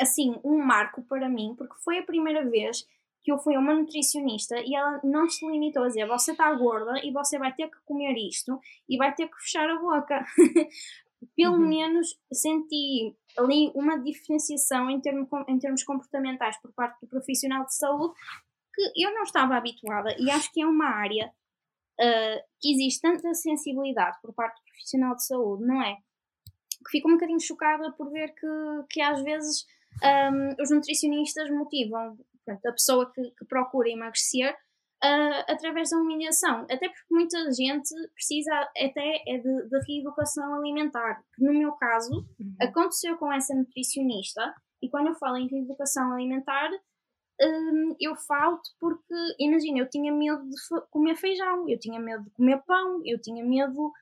assim 0.00 0.40
um 0.42 0.64
marco 0.64 1.02
para 1.02 1.28
mim, 1.28 1.54
porque 1.58 1.74
foi 1.84 1.98
a 1.98 2.02
primeira 2.02 2.48
vez 2.48 2.86
que 3.22 3.30
eu 3.30 3.38
fui 3.38 3.54
a 3.54 3.60
uma 3.60 3.74
nutricionista 3.74 4.58
e 4.60 4.74
ela 4.74 5.00
não 5.04 5.28
se 5.28 5.46
limitou 5.46 5.84
a 5.84 5.88
dizer 5.88 6.06
você 6.06 6.32
está 6.32 6.52
gorda 6.54 6.92
e 7.04 7.12
você 7.12 7.38
vai 7.38 7.52
ter 7.54 7.68
que 7.68 7.78
comer 7.84 8.16
isto 8.16 8.58
e 8.88 8.96
vai 8.96 9.14
ter 9.14 9.28
que 9.28 9.36
fechar 9.42 9.68
a 9.68 9.78
boca. 9.78 10.24
Pelo 11.36 11.56
uhum. 11.56 11.68
menos 11.68 12.18
senti 12.32 13.14
ali 13.36 13.70
uma 13.74 13.98
diferenciação 13.98 14.88
em, 14.88 15.00
termo, 15.00 15.28
em 15.46 15.58
termos 15.58 15.84
comportamentais 15.84 16.58
por 16.62 16.72
parte 16.72 16.98
do 17.02 17.08
profissional 17.08 17.66
de 17.66 17.74
saúde 17.74 18.14
que 18.74 19.04
eu 19.04 19.12
não 19.12 19.24
estava 19.24 19.54
habituada 19.54 20.16
e 20.18 20.30
acho 20.30 20.50
que 20.50 20.62
é 20.62 20.66
uma 20.66 20.86
área 20.86 21.30
uh, 22.00 22.40
que 22.58 22.72
existe 22.72 23.02
tanta 23.02 23.34
sensibilidade 23.34 24.16
por 24.22 24.32
parte 24.32 24.56
do 24.60 24.64
profissional 24.64 25.14
de 25.14 25.26
saúde, 25.26 25.66
não 25.66 25.82
é? 25.82 25.96
Que 26.86 26.92
fico 26.92 27.08
um 27.10 27.14
bocadinho 27.14 27.40
chocada 27.40 27.92
por 27.92 28.10
ver 28.10 28.32
que, 28.32 28.46
que 28.88 29.02
às 29.02 29.22
vezes 29.22 29.66
um, 30.02 30.62
os 30.62 30.70
nutricionistas 30.70 31.50
motivam 31.50 32.16
portanto, 32.54 32.66
a 32.66 32.72
pessoa 32.72 33.12
que, 33.12 33.22
que 33.30 33.44
procura 33.44 33.88
emagrecer 33.88 34.52
uh, 35.04 35.44
através 35.48 35.90
da 35.90 35.98
humilhação. 35.98 36.62
Até 36.70 36.88
porque 36.88 37.06
muita 37.10 37.38
gente 37.52 37.94
precisa 38.14 38.54
até 38.76 39.22
é 39.26 39.38
de, 39.38 39.68
de 39.68 39.80
reeducação 39.86 40.54
alimentar, 40.54 41.22
que 41.34 41.44
no 41.44 41.52
meu 41.52 41.72
caso 41.72 42.26
uhum. 42.38 42.54
aconteceu 42.60 43.16
com 43.16 43.32
essa 43.32 43.54
nutricionista, 43.54 44.54
e 44.82 44.88
quando 44.88 45.08
eu 45.08 45.14
falo 45.14 45.36
em 45.36 45.48
reeducação 45.48 46.12
alimentar, 46.12 46.70
um, 47.42 47.96
eu 47.98 48.14
falo 48.16 48.60
porque, 48.78 49.14
imagina, 49.38 49.78
eu 49.78 49.88
tinha 49.88 50.12
medo 50.12 50.42
de 50.48 50.56
comer 50.90 51.16
feijão, 51.16 51.68
eu 51.68 51.78
tinha 51.78 51.98
medo 51.98 52.24
de 52.24 52.30
comer 52.30 52.62
pão, 52.66 53.00
eu 53.04 53.20
tinha 53.20 53.44
medo 53.44 53.92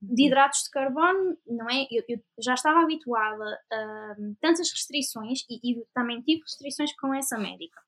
de 0.00 0.22
uhum. 0.22 0.26
hidratos 0.28 0.64
de 0.64 0.70
carbono, 0.70 1.36
não 1.46 1.68
é? 1.68 1.86
Eu, 1.90 2.04
eu 2.08 2.18
já 2.38 2.54
estava 2.54 2.80
habituada 2.80 3.44
a 3.72 4.16
um, 4.18 4.36
tantas 4.40 4.70
restrições 4.70 5.40
e, 5.48 5.72
e, 5.72 5.84
também 5.94 6.22
tive 6.22 6.42
restrições 6.42 6.94
com 6.96 7.12
essa 7.12 7.38
médica. 7.38 7.80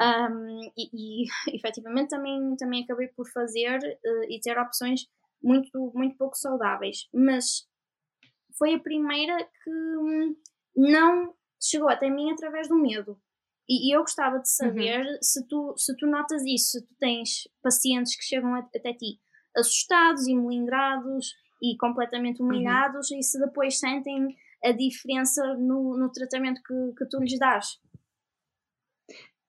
Um, 0.00 0.60
e, 0.76 1.24
e 1.24 1.26
efetivamente 1.56 2.10
também, 2.10 2.56
também 2.56 2.84
acabei 2.84 3.08
por 3.08 3.28
fazer 3.30 3.78
uh, 3.78 4.24
e 4.28 4.40
ter 4.40 4.58
opções 4.58 5.06
muito, 5.42 5.92
muito 5.94 6.16
pouco 6.16 6.36
saudáveis, 6.36 7.08
mas 7.14 7.66
foi 8.58 8.74
a 8.74 8.80
primeira 8.80 9.36
que 9.62 9.70
hum, 9.70 10.36
não 10.76 11.34
chegou 11.62 11.88
até 11.88 12.10
mim 12.10 12.30
através 12.30 12.68
do 12.68 12.76
medo. 12.76 13.18
E, 13.68 13.88
e 13.88 13.96
eu 13.96 14.00
gostava 14.00 14.38
de 14.38 14.48
saber 14.48 15.04
uhum. 15.04 15.18
se, 15.20 15.46
tu, 15.46 15.74
se 15.76 15.96
tu 15.96 16.06
notas 16.06 16.42
isso, 16.44 16.72
se 16.72 16.86
tu 16.86 16.94
tens 16.98 17.48
pacientes 17.62 18.16
que 18.16 18.24
chegam 18.24 18.54
até 18.54 18.92
ti 18.92 19.18
assustados 19.56 20.26
e 20.26 20.34
melindrados 20.34 21.34
e 21.62 21.76
completamente 21.78 22.40
uhum. 22.40 22.48
humilhados 22.48 23.10
uhum. 23.10 23.18
e 23.18 23.22
se 23.22 23.38
depois 23.40 23.78
sentem 23.78 24.36
a 24.62 24.72
diferença 24.72 25.42
no, 25.54 25.96
no 25.96 26.10
tratamento 26.10 26.60
que, 26.62 26.94
que 26.98 27.08
tu 27.08 27.20
lhes 27.20 27.38
dás. 27.38 27.78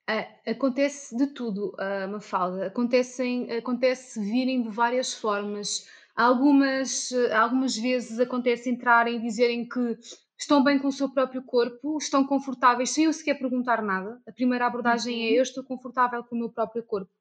Uh, 0.09 0.51
acontece 0.51 1.15
de 1.17 1.27
tudo, 1.27 1.75
uh, 1.75 2.09
Mafalda. 2.09 2.67
Acontecem, 2.67 3.51
acontece 3.51 4.19
virem 4.19 4.61
de 4.61 4.69
várias 4.69 5.13
formas. 5.13 5.85
Algumas, 6.15 7.11
algumas 7.31 7.77
vezes 7.77 8.19
acontece 8.19 8.69
entrarem 8.69 9.17
e 9.17 9.21
dizerem 9.21 9.67
que 9.67 9.97
estão 10.37 10.63
bem 10.63 10.77
com 10.77 10.87
o 10.87 10.91
seu 10.91 11.09
próprio 11.09 11.41
corpo, 11.43 11.97
estão 11.97 12.25
confortáveis 12.25 12.91
sem 12.91 13.05
eu 13.05 13.13
sequer 13.13 13.39
perguntar 13.39 13.81
nada. 13.81 14.21
A 14.27 14.31
primeira 14.31 14.67
abordagem 14.67 15.15
é, 15.15 15.17
uhum. 15.17 15.33
é 15.33 15.39
eu 15.39 15.43
estou 15.43 15.63
confortável 15.63 16.23
com 16.23 16.35
o 16.35 16.39
meu 16.39 16.49
próprio 16.49 16.83
corpo. 16.83 17.11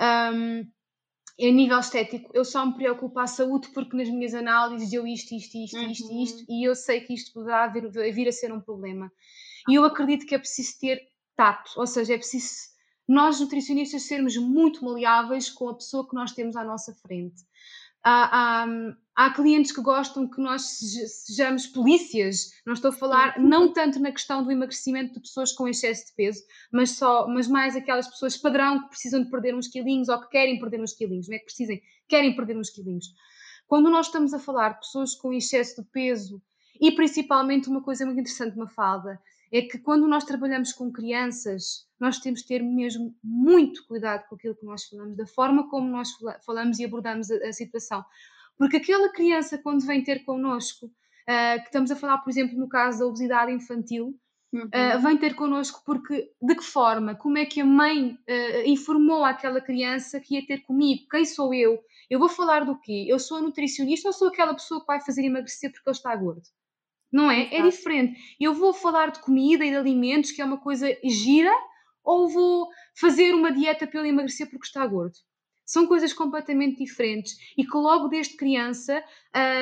Um, 0.00 0.66
a 1.40 1.50
nível 1.50 1.78
estético, 1.78 2.30
eu 2.32 2.44
só 2.44 2.64
me 2.64 2.74
preocupo 2.74 3.18
à 3.18 3.26
saúde 3.26 3.68
porque 3.74 3.96
nas 3.96 4.08
minhas 4.08 4.34
análises 4.34 4.92
eu 4.92 5.06
isto, 5.06 5.34
isto, 5.34 5.58
isto, 5.58 5.76
uhum. 5.76 5.90
isto, 5.90 6.22
isto, 6.22 6.44
e 6.48 6.66
eu 6.66 6.74
sei 6.74 7.00
que 7.00 7.12
isto 7.12 7.32
poderá 7.32 7.66
vir, 7.66 7.90
vir 7.90 8.28
a 8.28 8.32
ser 8.32 8.52
um 8.52 8.60
problema. 8.60 9.10
E 9.68 9.74
eu 9.74 9.84
acredito 9.84 10.26
que 10.26 10.34
é 10.34 10.38
preciso 10.38 10.78
ter 10.78 11.00
tato, 11.36 11.72
ou 11.76 11.86
seja, 11.86 12.14
é 12.14 12.18
preciso 12.18 12.74
nós 13.06 13.38
nutricionistas 13.38 14.02
sermos 14.02 14.36
muito 14.36 14.84
maleáveis 14.84 15.50
com 15.50 15.68
a 15.68 15.74
pessoa 15.74 16.08
que 16.08 16.14
nós 16.14 16.32
temos 16.32 16.56
à 16.56 16.64
nossa 16.64 16.94
frente. 16.94 17.42
Há, 18.02 18.64
há, 18.64 18.66
há, 19.14 19.30
clientes 19.30 19.72
que 19.72 19.80
gostam 19.80 20.28
que 20.28 20.40
nós 20.40 20.78
sejamos 21.26 21.66
polícias. 21.66 22.50
Não 22.66 22.74
estou 22.74 22.90
a 22.90 22.92
falar 22.92 23.38
não 23.38 23.72
tanto 23.72 23.98
na 23.98 24.12
questão 24.12 24.42
do 24.42 24.52
emagrecimento 24.52 25.14
de 25.14 25.20
pessoas 25.20 25.52
com 25.52 25.68
excesso 25.68 26.06
de 26.06 26.14
peso, 26.14 26.42
mas 26.70 26.90
só, 26.92 27.26
mas 27.26 27.48
mais 27.48 27.76
aquelas 27.76 28.08
pessoas 28.08 28.36
padrão 28.36 28.82
que 28.82 28.88
precisam 28.88 29.22
de 29.22 29.30
perder 29.30 29.54
uns 29.54 29.68
quilinhos 29.68 30.08
ou 30.08 30.20
que 30.20 30.28
querem 30.28 30.58
perder 30.58 30.82
uns 30.82 30.92
quilinhos, 30.92 31.28
não 31.28 31.36
é 31.36 31.38
que 31.38 31.46
precisem, 31.46 31.82
querem 32.06 32.36
perder 32.36 32.58
uns 32.58 32.68
quilinhos. 32.68 33.06
Quando 33.66 33.90
nós 33.90 34.06
estamos 34.06 34.34
a 34.34 34.38
falar 34.38 34.74
de 34.74 34.80
pessoas 34.80 35.14
com 35.14 35.32
excesso 35.32 35.82
de 35.82 35.88
peso 35.88 36.42
e 36.78 36.92
principalmente 36.92 37.70
uma 37.70 37.82
coisa 37.82 38.04
muito 38.04 38.20
interessante, 38.20 38.56
Mafalda, 38.56 39.18
é 39.56 39.62
que 39.62 39.78
quando 39.78 40.08
nós 40.08 40.24
trabalhamos 40.24 40.72
com 40.72 40.90
crianças, 40.90 41.86
nós 42.00 42.18
temos 42.18 42.40
de 42.40 42.48
ter 42.48 42.60
mesmo 42.60 43.14
muito 43.22 43.86
cuidado 43.86 44.26
com 44.28 44.34
aquilo 44.34 44.56
que 44.56 44.66
nós 44.66 44.84
falamos, 44.84 45.16
da 45.16 45.26
forma 45.28 45.70
como 45.70 45.88
nós 45.88 46.08
falamos 46.44 46.80
e 46.80 46.84
abordamos 46.84 47.30
a, 47.30 47.36
a 47.36 47.52
situação. 47.52 48.04
Porque 48.58 48.78
aquela 48.78 49.12
criança, 49.12 49.56
quando 49.56 49.86
vem 49.86 50.02
ter 50.02 50.24
connosco, 50.24 50.86
uh, 50.86 51.60
que 51.60 51.66
estamos 51.66 51.92
a 51.92 51.96
falar, 51.96 52.18
por 52.18 52.30
exemplo, 52.30 52.58
no 52.58 52.68
caso 52.68 52.98
da 52.98 53.06
obesidade 53.06 53.52
infantil, 53.52 54.18
uhum. 54.52 54.64
uh, 54.64 55.00
vem 55.00 55.16
ter 55.16 55.36
connosco 55.36 55.82
porque, 55.86 56.32
de 56.42 56.54
que 56.56 56.64
forma, 56.64 57.14
como 57.14 57.38
é 57.38 57.46
que 57.46 57.60
a 57.60 57.64
mãe 57.64 58.10
uh, 58.12 58.66
informou 58.68 59.24
aquela 59.24 59.60
criança 59.60 60.18
que 60.18 60.34
ia 60.34 60.44
ter 60.44 60.62
comigo? 60.62 61.06
Quem 61.08 61.24
sou 61.24 61.54
eu? 61.54 61.78
Eu 62.10 62.18
vou 62.18 62.28
falar 62.28 62.64
do 62.64 62.76
quê? 62.80 63.06
Eu 63.06 63.20
sou 63.20 63.38
a 63.38 63.42
nutricionista 63.42 64.08
ou 64.08 64.12
sou 64.12 64.28
aquela 64.28 64.52
pessoa 64.52 64.80
que 64.80 64.86
vai 64.88 65.00
fazer 65.00 65.24
emagrecer 65.24 65.70
porque 65.70 65.88
ele 65.88 65.96
está 65.96 66.16
gordo? 66.16 66.42
Não 67.14 67.30
é? 67.30 67.48
É 67.54 67.62
diferente. 67.62 68.20
Eu 68.40 68.52
vou 68.52 68.74
falar 68.74 69.12
de 69.12 69.20
comida 69.20 69.64
e 69.64 69.70
de 69.70 69.76
alimentos, 69.76 70.32
que 70.32 70.42
é 70.42 70.44
uma 70.44 70.58
coisa 70.58 70.88
gira, 71.04 71.52
ou 72.02 72.28
vou 72.28 72.68
fazer 72.98 73.32
uma 73.32 73.52
dieta 73.52 73.86
para 73.86 74.00
ele 74.00 74.08
emagrecer 74.08 74.50
porque 74.50 74.66
está 74.66 74.84
gordo? 74.84 75.14
São 75.64 75.86
coisas 75.86 76.12
completamente 76.12 76.78
diferentes 76.84 77.36
e 77.56 77.64
que 77.64 77.76
logo 77.76 78.08
desde 78.08 78.36
criança, 78.36 79.00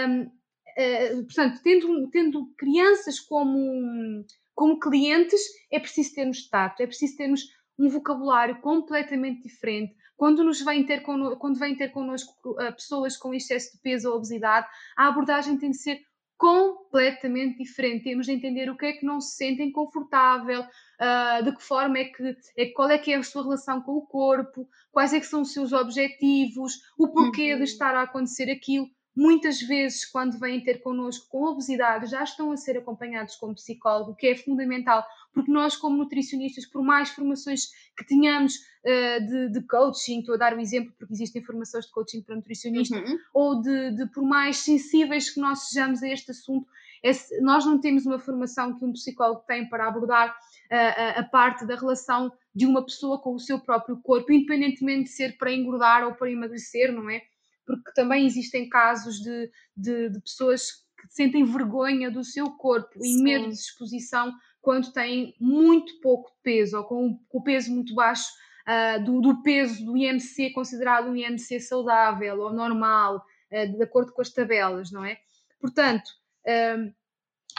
hum, 0.09 0.23
uh, 0.23 1.25
portanto, 1.25 1.61
tendo, 1.63 2.09
tendo 2.09 2.47
crianças 2.57 3.21
como, 3.21 4.25
como 4.55 4.81
clientes, 4.81 5.43
é 5.71 5.79
preciso 5.79 6.15
termos 6.15 6.49
tato, 6.49 6.81
é 6.83 6.87
preciso 6.87 7.19
termos 7.19 7.43
um 7.79 7.91
vocabulário 7.91 8.63
completamente 8.63 9.43
diferente. 9.43 9.95
Quando 10.17 10.43
nos 10.43 10.63
vêm 10.63 10.87
ter, 10.87 11.03
connosco, 11.03 11.39
quando 11.39 11.59
vêm 11.59 11.77
ter 11.77 11.91
connosco 11.91 12.33
uh, 12.53 12.73
pessoas 12.73 13.15
com 13.15 13.35
excesso 13.35 13.77
de 13.77 13.83
peso 13.83 14.09
ou 14.09 14.17
obesidade, 14.17 14.67
a 14.97 15.09
abordagem 15.09 15.59
tem 15.59 15.71
de 15.71 15.77
ser 15.77 16.01
completamente 16.43 17.59
diferente. 17.59 18.03
Temos 18.03 18.27
de 18.27 18.33
entender 18.33 18.69
o 18.69 18.77
que 18.77 18.87
é 18.87 18.93
que 18.95 19.07
não 19.07 19.21
se 19.21 19.37
sentem 19.37 19.71
confortável, 19.71 20.63
uh, 20.63 21.45
de 21.45 21.55
que 21.55 21.63
forma 21.63 21.99
é 21.99 22.05
que, 22.07 22.37
é, 22.57 22.67
qual 22.67 22.91
é 22.91 22.99
que 22.99 23.13
é 23.13 23.17
a 23.17 23.23
sua 23.23 23.45
relação 23.45 23.81
com 23.81 23.93
o 23.93 24.05
corpo, 24.05 24.69
quais 24.91 25.13
é 25.13 25.21
que 25.21 25.27
são 25.27 25.43
os 25.43 25.53
seus 25.53 25.73
objetivos, 25.73 26.81
o 26.99 27.07
porquê 27.13 27.53
uhum. 27.53 27.59
de 27.59 27.65
estar 27.65 27.95
a 27.95 28.03
acontecer 28.03 28.51
aquilo. 28.51 28.89
Muitas 29.15 29.61
vezes, 29.61 30.07
quando 30.07 30.39
vêm 30.39 30.65
ter 30.65 30.83
connosco 30.83 31.29
com 31.29 31.45
obesidade, 31.45 32.11
já 32.11 32.23
estão 32.23 32.51
a 32.51 32.57
ser 32.57 32.79
acompanhados 32.79 33.37
como 33.37 33.55
psicólogo, 33.55 34.15
que 34.15 34.27
é 34.27 34.35
fundamental, 34.35 35.05
porque 35.35 35.53
nós, 35.53 35.77
como 35.77 35.99
nutricionistas, 35.99 36.65
por 36.65 36.83
mais 36.83 37.11
formações 37.11 37.67
que 37.95 38.07
tenhamos 38.07 38.55
uh, 38.55 39.27
de, 39.27 39.53
de, 39.53 39.67
coaching, 39.67 40.21
estou 40.21 40.35
a 40.35 40.39
dar 40.39 40.57
um 40.57 40.61
exemplo 40.61 40.95
porque 40.99 41.13
existem 41.13 41.43
formações 41.43 41.85
de 41.85 41.93
coaching 41.93 42.23
para 42.23 42.37
nutricionista, 42.37 42.97
uhum. 42.97 43.19
ou 43.35 43.61
de, 43.61 43.97
de, 43.97 44.07
por 44.07 44.25
mais 44.25 44.59
sensíveis 44.59 45.29
que 45.29 45.41
nós 45.41 45.69
sejamos 45.69 46.03
a 46.03 46.09
este 46.09 46.31
assunto, 46.31 46.67
esse, 47.03 47.39
nós 47.43 47.67
não 47.67 47.79
temos 47.79 48.07
uma 48.07 48.19
formação 48.19 48.79
que 48.79 48.85
um 48.85 48.93
psicólogo 48.93 49.45
tem 49.47 49.69
para 49.69 49.89
abordar 49.89 50.31
uh, 50.31 50.75
a, 50.75 51.21
a 51.21 51.25
parte 51.25 51.67
da 51.67 51.75
relação 51.75 52.33
de 52.55 52.65
uma 52.65 52.83
pessoa 52.83 53.21
com 53.21 53.35
o 53.35 53.41
seu 53.41 53.59
próprio 53.61 53.99
corpo, 53.99 54.33
independentemente 54.33 55.05
de 55.05 55.11
ser 55.11 55.37
para 55.37 55.53
engordar 55.53 56.07
ou 56.07 56.15
para 56.15 56.31
emagrecer, 56.31 56.93
não 56.93 57.11
é? 57.11 57.23
Porque 57.67 57.93
também 57.95 58.27
existem 58.27 58.69
casos 58.69 59.17
de, 59.17 59.51
de, 59.77 60.11
de 60.11 60.21
pessoas 60.21 60.71
que 60.99 61.09
sentem 61.09 61.45
vergonha 61.45 62.11
do 62.11 62.23
seu 62.23 62.51
corpo 62.51 63.01
Sim. 63.01 63.21
e 63.21 63.23
medo 63.23 63.49
de 63.49 63.55
exposição 63.55 64.33
quando 64.61 64.93
têm 64.93 65.35
muito 65.41 66.01
pouco 66.01 66.31
peso 66.43 66.79
ou 66.79 66.85
com 66.85 67.19
o 67.31 67.43
peso 67.43 67.73
muito 67.73 67.95
baixo 67.95 68.31
uh, 68.67 69.05
do, 69.05 69.21
do, 69.21 69.43
peso 69.43 69.85
do 69.85 69.97
IMC 69.97 70.51
considerado 70.51 71.09
um 71.09 71.17
IMC 71.17 71.61
saudável 71.61 72.39
ou 72.41 72.53
normal, 72.53 73.17
uh, 73.51 73.77
de 73.77 73.83
acordo 73.83 74.13
com 74.13 74.23
as 74.23 74.31
tabelas, 74.31 74.93
não 74.93 75.05
é? 75.05 75.19
Portanto, 75.61 76.09
uh, 76.47 76.93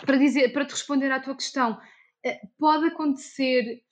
para, 0.05 0.17
dizer, 0.17 0.53
para 0.53 0.65
te 0.65 0.71
responder 0.71 1.11
à 1.11 1.19
tua 1.19 1.35
questão, 1.35 1.77
pode 2.57 2.85
acontecer, 2.85 3.83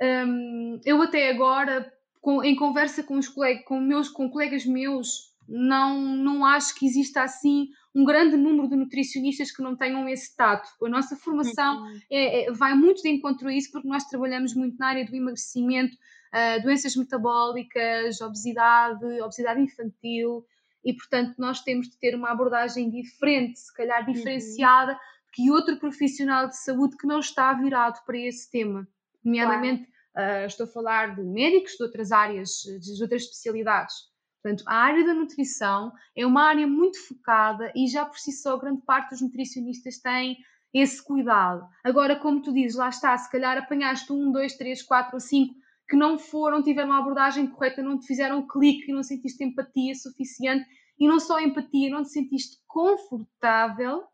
um, 0.00 0.78
eu 0.84 1.00
até 1.00 1.30
agora, 1.30 1.90
com, 2.20 2.44
em 2.44 2.54
conversa 2.54 3.02
com, 3.02 3.16
os 3.16 3.28
colegas, 3.28 3.64
com, 3.64 3.80
meus, 3.80 4.10
com 4.10 4.30
colegas 4.30 4.66
meus, 4.66 5.34
não, 5.48 5.98
não 5.98 6.44
acho 6.44 6.74
que 6.74 6.84
exista 6.86 7.22
assim 7.22 7.68
um 7.94 8.04
grande 8.04 8.36
número 8.36 8.68
de 8.68 8.76
nutricionistas 8.76 9.50
que 9.50 9.62
não 9.62 9.74
tenham 9.74 10.06
esse 10.08 10.36
tato. 10.36 10.68
A 10.84 10.88
nossa 10.88 11.16
formação 11.16 11.82
uhum. 11.82 12.00
é, 12.10 12.44
é, 12.44 12.52
vai 12.52 12.74
muito 12.74 13.02
de 13.02 13.08
encontro 13.08 13.48
a 13.48 13.52
isso 13.52 13.72
porque 13.72 13.88
nós 13.88 14.04
trabalhamos 14.04 14.54
muito 14.54 14.76
na 14.78 14.88
área 14.88 15.06
do 15.06 15.16
emagrecimento, 15.16 15.96
uh, 15.96 16.62
doenças 16.62 16.94
metabólicas, 16.94 18.20
obesidade, 18.20 19.04
obesidade 19.22 19.60
infantil, 19.60 20.44
e 20.84 20.92
portanto 20.92 21.34
nós 21.38 21.62
temos 21.62 21.88
de 21.88 21.98
ter 21.98 22.14
uma 22.14 22.30
abordagem 22.30 22.90
diferente, 22.90 23.58
se 23.58 23.74
calhar 23.74 24.06
uhum. 24.06 24.12
diferenciada, 24.12 24.92
uhum. 24.92 24.98
que 25.32 25.50
outro 25.50 25.78
profissional 25.78 26.46
de 26.46 26.58
saúde 26.58 26.96
que 26.96 27.06
não 27.06 27.20
está 27.20 27.54
virado 27.54 28.04
para 28.04 28.18
esse 28.18 28.50
tema. 28.50 28.86
Nomeadamente, 29.24 29.88
claro. 30.12 30.44
uh, 30.44 30.46
estou 30.46 30.64
a 30.64 30.68
falar 30.68 31.16
de 31.16 31.22
médicos 31.22 31.72
de 31.72 31.82
outras 31.82 32.12
áreas, 32.12 32.50
de 32.80 33.02
outras 33.02 33.22
especialidades. 33.22 33.94
Portanto, 34.42 34.64
a 34.66 34.74
área 34.74 35.04
da 35.04 35.14
nutrição 35.14 35.92
é 36.16 36.24
uma 36.24 36.42
área 36.42 36.66
muito 36.66 36.98
focada 37.06 37.72
e 37.74 37.86
já 37.86 38.04
por 38.04 38.18
si 38.18 38.32
só 38.32 38.56
grande 38.56 38.82
parte 38.82 39.10
dos 39.10 39.20
nutricionistas 39.20 39.98
têm 39.98 40.36
esse 40.72 41.02
cuidado. 41.02 41.66
Agora, 41.82 42.16
como 42.16 42.42
tu 42.42 42.52
dizes, 42.52 42.76
lá 42.76 42.88
está, 42.88 43.16
se 43.16 43.30
calhar 43.30 43.56
apanhaste 43.56 44.12
um, 44.12 44.30
dois, 44.30 44.56
três, 44.56 44.82
quatro 44.82 45.14
ou 45.14 45.20
cinco 45.20 45.54
que 45.88 45.96
não 45.96 46.18
foram, 46.18 46.62
tiveram 46.62 46.92
a 46.92 46.98
abordagem 46.98 47.46
correta, 47.46 47.82
não 47.82 47.98
te 47.98 48.06
fizeram 48.06 48.46
clique 48.46 48.90
e 48.90 48.94
não 48.94 49.02
sentiste 49.02 49.42
empatia 49.42 49.94
suficiente 49.94 50.66
e 50.98 51.08
não 51.08 51.18
só 51.18 51.40
empatia, 51.40 51.90
não 51.90 52.02
te 52.02 52.10
sentiste 52.10 52.58
confortável 52.66 54.04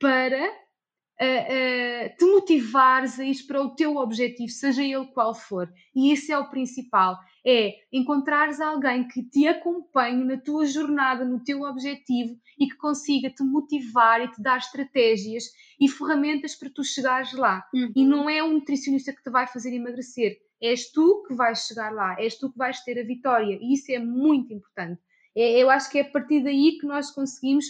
para 0.00 0.65
uh, 1.20 1.24
uh, 1.24 2.16
te 2.16 2.24
motivares 2.24 3.18
a 3.18 3.24
ir 3.24 3.46
para 3.46 3.62
o 3.62 3.74
teu 3.74 3.96
objetivo, 3.96 4.50
seja 4.50 4.82
ele 4.82 5.06
qual 5.06 5.34
for. 5.34 5.72
E 5.94 6.12
esse 6.12 6.32
é 6.32 6.38
o 6.38 6.50
principal, 6.50 7.18
é 7.46 7.74
encontrares 7.92 8.60
alguém 8.60 9.06
que 9.06 9.22
te 9.22 9.46
acompanhe 9.46 10.24
na 10.24 10.36
tua 10.36 10.66
jornada, 10.66 11.24
no 11.24 11.42
teu 11.42 11.62
objetivo 11.62 12.36
e 12.58 12.66
que 12.66 12.76
consiga 12.76 13.30
te 13.30 13.42
motivar 13.42 14.20
e 14.20 14.30
te 14.30 14.42
dar 14.42 14.58
estratégias 14.58 15.44
e 15.80 15.88
ferramentas 15.88 16.54
para 16.54 16.70
tu 16.70 16.82
chegares 16.82 17.32
lá. 17.32 17.64
Uhum. 17.74 17.92
E 17.94 18.04
não 18.04 18.28
é 18.28 18.42
um 18.42 18.54
nutricionista 18.54 19.12
que 19.12 19.22
te 19.22 19.30
vai 19.30 19.46
fazer 19.46 19.74
emagrecer, 19.74 20.38
és 20.60 20.90
tu 20.90 21.24
que 21.26 21.34
vais 21.34 21.66
chegar 21.66 21.92
lá, 21.92 22.16
és 22.20 22.36
tu 22.38 22.50
que 22.50 22.58
vais 22.58 22.82
ter 22.82 22.98
a 22.98 23.04
vitória. 23.04 23.58
E 23.60 23.74
isso 23.74 23.92
é 23.92 23.98
muito 23.98 24.52
importante. 24.52 25.00
É, 25.36 25.62
eu 25.62 25.68
acho 25.68 25.90
que 25.90 25.98
é 25.98 26.00
a 26.00 26.10
partir 26.10 26.42
daí 26.42 26.78
que 26.80 26.86
nós 26.86 27.10
conseguimos 27.10 27.66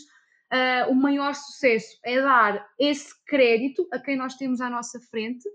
uh, 0.53 0.91
o 0.91 0.95
maior 0.95 1.35
sucesso 1.35 1.99
é 2.05 2.21
dar 2.21 2.67
esse 2.79 3.13
crédito 3.25 3.87
a 3.93 3.99
quem 3.99 4.17
nós 4.17 4.37
temos 4.37 4.61
à 4.61 4.71
nossa 4.71 5.01
frente 5.01 5.49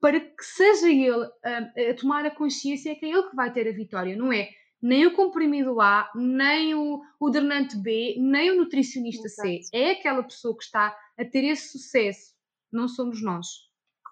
para 0.00 0.18
que 0.18 0.44
seja 0.44 0.88
ele 0.88 1.10
uh, 1.10 1.90
a 1.90 1.94
tomar 1.94 2.26
a 2.26 2.30
consciência 2.30 2.94
que 2.96 3.06
é 3.06 3.10
ele 3.10 3.28
que 3.28 3.36
vai 3.36 3.52
ter 3.52 3.68
a 3.68 3.72
vitória, 3.72 4.16
não 4.16 4.32
é? 4.32 4.50
Nem 4.80 5.06
o 5.06 5.14
comprimido 5.14 5.80
A, 5.80 6.10
nem 6.12 6.74
o, 6.74 7.00
o 7.20 7.30
drenante 7.30 7.76
B, 7.76 8.16
nem 8.18 8.50
o 8.50 8.56
nutricionista 8.56 9.28
Exato. 9.28 9.48
C. 9.48 9.60
É 9.72 9.92
aquela 9.92 10.24
pessoa 10.24 10.56
que 10.56 10.64
está 10.64 10.96
a 11.16 11.24
ter 11.24 11.44
esse 11.44 11.78
sucesso, 11.78 12.34
não 12.72 12.88
somos 12.88 13.22
nós. 13.22 13.46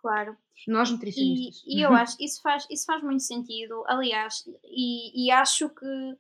Claro. 0.01 0.37
Nós 0.69 0.91
nutricionistas. 0.91 1.65
E, 1.67 1.79
e 1.79 1.83
eu 1.83 1.93
acho 1.93 2.17
que 2.17 2.25
isso 2.25 2.41
faz, 2.41 2.67
isso 2.71 2.85
faz 2.85 3.03
muito 3.03 3.23
sentido, 3.23 3.83
aliás, 3.89 4.45
e, 4.65 5.27
e 5.27 5.31
acho 5.33 5.69
que 5.71 6.17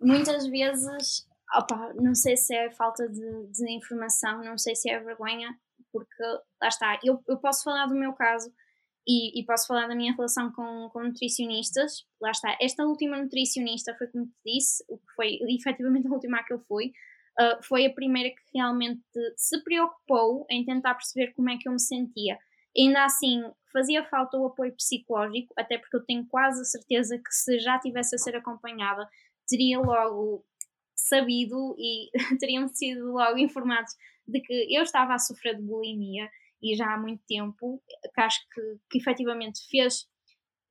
muitas 0.00 0.46
vezes 0.48 1.28
opa, 1.54 1.92
não 1.94 2.14
sei 2.14 2.36
se 2.36 2.54
é 2.54 2.70
falta 2.70 3.08
de, 3.08 3.46
de, 3.52 3.70
informação, 3.72 4.42
não 4.42 4.58
sei 4.58 4.74
se 4.74 4.90
é 4.90 4.98
vergonha, 4.98 5.56
porque 5.92 6.22
lá 6.60 6.68
está, 6.68 6.98
eu, 7.04 7.22
eu 7.28 7.38
posso 7.38 7.64
falar 7.64 7.86
do 7.86 7.94
meu 7.94 8.12
caso 8.12 8.52
e, 9.06 9.38
e, 9.38 9.44
posso 9.44 9.68
falar 9.68 9.86
da 9.86 9.94
minha 9.94 10.12
relação 10.12 10.50
com, 10.50 10.88
com 10.90 11.04
nutricionistas. 11.04 12.04
Lá 12.20 12.32
está, 12.32 12.56
esta 12.60 12.84
última 12.84 13.16
nutricionista 13.16 13.94
foi 13.96 14.08
como 14.08 14.26
te 14.26 14.34
disse, 14.44 14.84
o 14.88 14.98
que 14.98 15.14
foi 15.14 15.38
efetivamente 15.48 16.08
a 16.08 16.10
última 16.10 16.42
que 16.42 16.52
eu 16.52 16.58
fui, 16.66 16.92
uh, 17.40 17.62
foi 17.62 17.86
a 17.86 17.94
primeira 17.94 18.30
que 18.30 18.42
realmente 18.52 19.04
se 19.36 19.62
preocupou 19.62 20.44
em 20.50 20.64
tentar 20.64 20.94
perceber 20.94 21.32
como 21.34 21.50
é 21.50 21.56
que 21.56 21.68
eu 21.68 21.72
me 21.72 21.80
sentia. 21.80 22.36
Ainda 22.76 23.04
assim, 23.04 23.42
fazia 23.72 24.04
falta 24.04 24.36
o 24.36 24.46
apoio 24.46 24.74
psicológico, 24.74 25.54
até 25.56 25.78
porque 25.78 25.96
eu 25.96 26.04
tenho 26.04 26.26
quase 26.26 26.60
a 26.60 26.64
certeza 26.64 27.16
que 27.16 27.32
se 27.32 27.58
já 27.60 27.78
tivesse 27.78 28.16
a 28.16 28.18
ser 28.18 28.36
acompanhada, 28.36 29.08
teria 29.48 29.78
logo 29.78 30.44
sabido 30.96 31.76
e 31.78 32.10
teriam 32.40 32.66
sido 32.68 33.12
logo 33.12 33.38
informados 33.38 33.92
de 34.26 34.40
que 34.40 34.74
eu 34.74 34.82
estava 34.82 35.14
a 35.14 35.18
sofrer 35.18 35.56
de 35.56 35.62
bulimia 35.62 36.28
e 36.62 36.74
já 36.74 36.94
há 36.94 36.98
muito 36.98 37.22
tempo, 37.28 37.82
que 38.14 38.20
acho 38.20 38.40
que, 38.52 38.60
que 38.90 38.98
efetivamente 38.98 39.60
fez. 39.70 40.08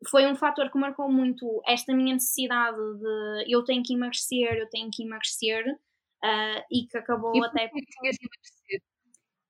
Foi 0.09 0.25
um 0.25 0.35
fator 0.35 0.69
que 0.69 0.77
marcou 0.77 1.09
muito 1.09 1.61
esta 1.65 1.95
minha 1.95 2.15
necessidade 2.15 2.77
de 2.77 3.53
eu 3.53 3.63
tenho 3.63 3.83
que 3.83 3.93
emagrecer, 3.93 4.55
eu 4.55 4.69
tenho 4.69 4.89
que 4.91 5.03
emagrecer, 5.03 5.63
uh, 6.23 6.61
e 6.71 6.87
que 6.87 6.97
acabou 6.97 7.35
e 7.35 7.45
até. 7.45 7.69
Tinhas 7.69 8.17
emagrecer? 8.19 8.81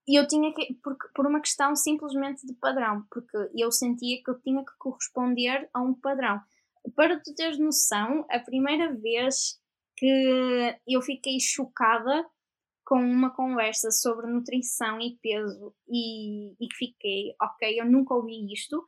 Eu 0.08 0.28
tinha 0.28 0.54
que, 0.54 0.78
por 1.16 1.26
uma 1.26 1.42
questão 1.42 1.76
simplesmente 1.76 2.46
de 2.46 2.54
padrão, 2.54 3.04
porque 3.10 3.38
eu 3.56 3.72
sentia 3.72 4.22
que 4.24 4.30
eu 4.30 4.40
tinha 4.40 4.64
que 4.64 4.72
corresponder 4.78 5.68
a 5.74 5.82
um 5.82 5.96
padrão. 5.96 6.40
Para 6.96 7.20
tu 7.20 7.34
teres 7.34 7.58
noção, 7.58 8.24
a 8.30 8.40
primeira 8.40 8.94
vez 8.94 9.60
que 9.96 10.78
eu 10.88 11.02
fiquei 11.02 11.40
chocada 11.40 12.26
com 12.86 13.00
uma 13.00 13.36
conversa 13.36 13.90
sobre 13.90 14.28
nutrição 14.28 15.00
e 15.02 15.18
peso 15.22 15.74
e, 15.88 16.54
e 16.54 16.68
que 16.68 16.76
fiquei, 16.76 17.36
ok, 17.42 17.82
eu 17.82 17.86
nunca 17.86 18.14
ouvi 18.14 18.54
isto. 18.54 18.84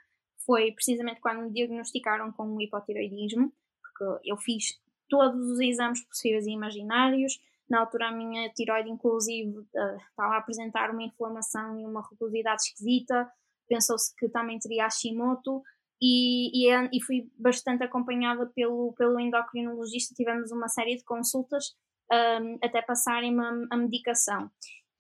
Foi 0.46 0.72
precisamente 0.72 1.20
quando 1.20 1.42
me 1.42 1.52
diagnosticaram 1.52 2.32
com 2.32 2.56
o 2.56 2.62
hipotiroidismo, 2.62 3.52
porque 3.82 4.30
eu 4.30 4.38
fiz 4.38 4.80
todos 5.10 5.50
os 5.50 5.60
exames 5.60 6.06
possíveis 6.06 6.46
e 6.46 6.52
imaginários. 6.52 7.40
Na 7.70 7.82
altura, 7.82 8.10
a 8.10 8.12
minha 8.12 8.50
tiroide, 8.50 8.90
inclusive, 8.90 9.58
uh, 9.58 9.98
estava 10.10 10.36
a 10.36 10.38
apresentar 10.38 10.92
uma 10.92 11.04
inflamação 11.04 11.78
e 11.80 11.86
uma 11.86 12.02
rugosidade 12.02 12.62
esquisita. 12.62 13.30
Pensou-se 13.68 14.16
que 14.16 14.30
também 14.30 14.60
teria 14.60 14.86
Hashimoto 14.86 15.62
e, 16.02 16.68
e, 16.68 16.90
e, 16.94 17.04
fui 17.04 17.32
bastante 17.38 17.84
acompanhada 17.84 18.46
pelo, 18.56 18.94
pelo 18.94 19.20
endocrinologista. 19.20 20.14
Tivemos 20.14 20.52
uma 20.52 20.68
série 20.68 20.96
de 20.96 21.04
consultas 21.04 21.76
um, 22.12 22.58
até 22.64 22.82
passarem-me 22.82 23.44
a, 23.44 23.76
a, 23.76 23.78
medicação. 23.78 24.50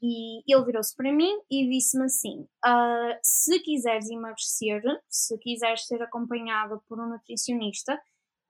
E 0.01 0.41
ele 0.51 0.65
virou-se 0.65 0.95
para 0.95 1.11
mim 1.11 1.31
e 1.49 1.69
disse-me 1.69 2.05
assim: 2.05 2.41
uh, 2.41 3.17
se 3.23 3.59
quiseres 3.59 4.09
emagrecer, 4.09 4.81
se 5.09 5.37
quiseres 5.39 5.85
ser 5.85 6.01
acompanhada 6.01 6.79
por 6.87 6.99
um 6.99 7.09
nutricionista, 7.09 7.95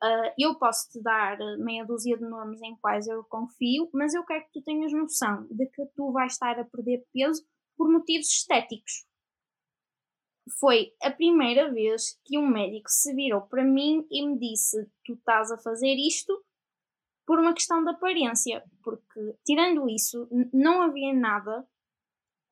uh, 0.03 0.33
eu 0.37 0.57
posso 0.57 0.89
te 0.89 1.01
dar 1.01 1.37
meia 1.59 1.85
dúzia 1.85 2.17
de 2.17 2.23
nomes 2.23 2.61
em 2.61 2.75
quais 2.77 3.07
eu 3.07 3.23
confio, 3.25 3.89
mas 3.93 4.13
eu 4.13 4.25
quero 4.25 4.43
que 4.45 4.59
tu 4.59 4.63
tenhas 4.63 4.91
noção 4.91 5.47
de 5.49 5.67
que 5.67 5.85
tu 5.95 6.11
vais 6.11 6.33
estar 6.33 6.59
a 6.59 6.65
perder 6.65 7.05
peso 7.13 7.45
por 7.77 7.89
motivos 7.89 8.27
estéticos 8.27 9.07
foi 10.59 10.93
a 11.01 11.11
primeira 11.11 11.71
vez 11.71 12.19
que 12.25 12.37
um 12.37 12.47
médico 12.47 12.89
se 12.89 13.13
virou 13.13 13.41
para 13.41 13.63
mim 13.63 14.05
e 14.09 14.25
me 14.25 14.39
disse: 14.39 14.89
Tu 15.05 15.13
estás 15.13 15.51
a 15.51 15.57
fazer 15.57 15.95
isto 15.95 16.33
por 17.25 17.39
uma 17.39 17.53
questão 17.53 17.83
de 17.83 17.89
aparência, 17.89 18.63
porque 18.81 19.35
tirando 19.45 19.89
isso, 19.89 20.29
não 20.53 20.83
havia 20.83 21.13
nada 21.13 21.59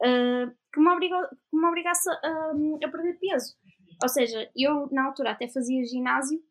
uh, 0.02 0.56
que, 0.74 0.80
me 0.80 0.90
obrigou, 0.90 1.22
que 1.30 1.58
me 1.58 1.66
obrigasse 1.68 2.10
a, 2.10 2.52
a, 2.84 2.92
perder 2.92 3.18
peso. 3.18 3.56
Ou 4.04 4.10
seja, 4.10 4.52
eu 4.54 4.90
na 4.92 5.06
altura 5.06 5.32
até 5.32 5.48
fazia 5.48 5.86
ginásio, 5.86 6.44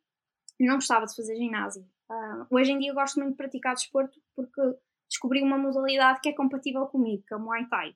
não 0.59 0.76
gostava 0.76 1.05
de 1.05 1.14
fazer 1.14 1.36
ginásio. 1.36 1.82
Uh, 2.11 2.47
hoje 2.51 2.72
em 2.72 2.78
dia 2.78 2.95
gosto 2.95 3.20
muito 3.20 3.32
de 3.32 3.36
praticar 3.36 3.74
desporto 3.74 4.18
porque 4.34 4.61
descobri 5.09 5.42
uma 5.42 5.59
modalidade 5.59 6.20
que 6.22 6.30
é 6.30 6.32
compatível 6.32 6.86
comigo, 6.86 7.22
que 7.26 7.34
é 7.34 7.36
o 7.36 7.40
Muay 7.40 7.68
Thai. 7.68 7.95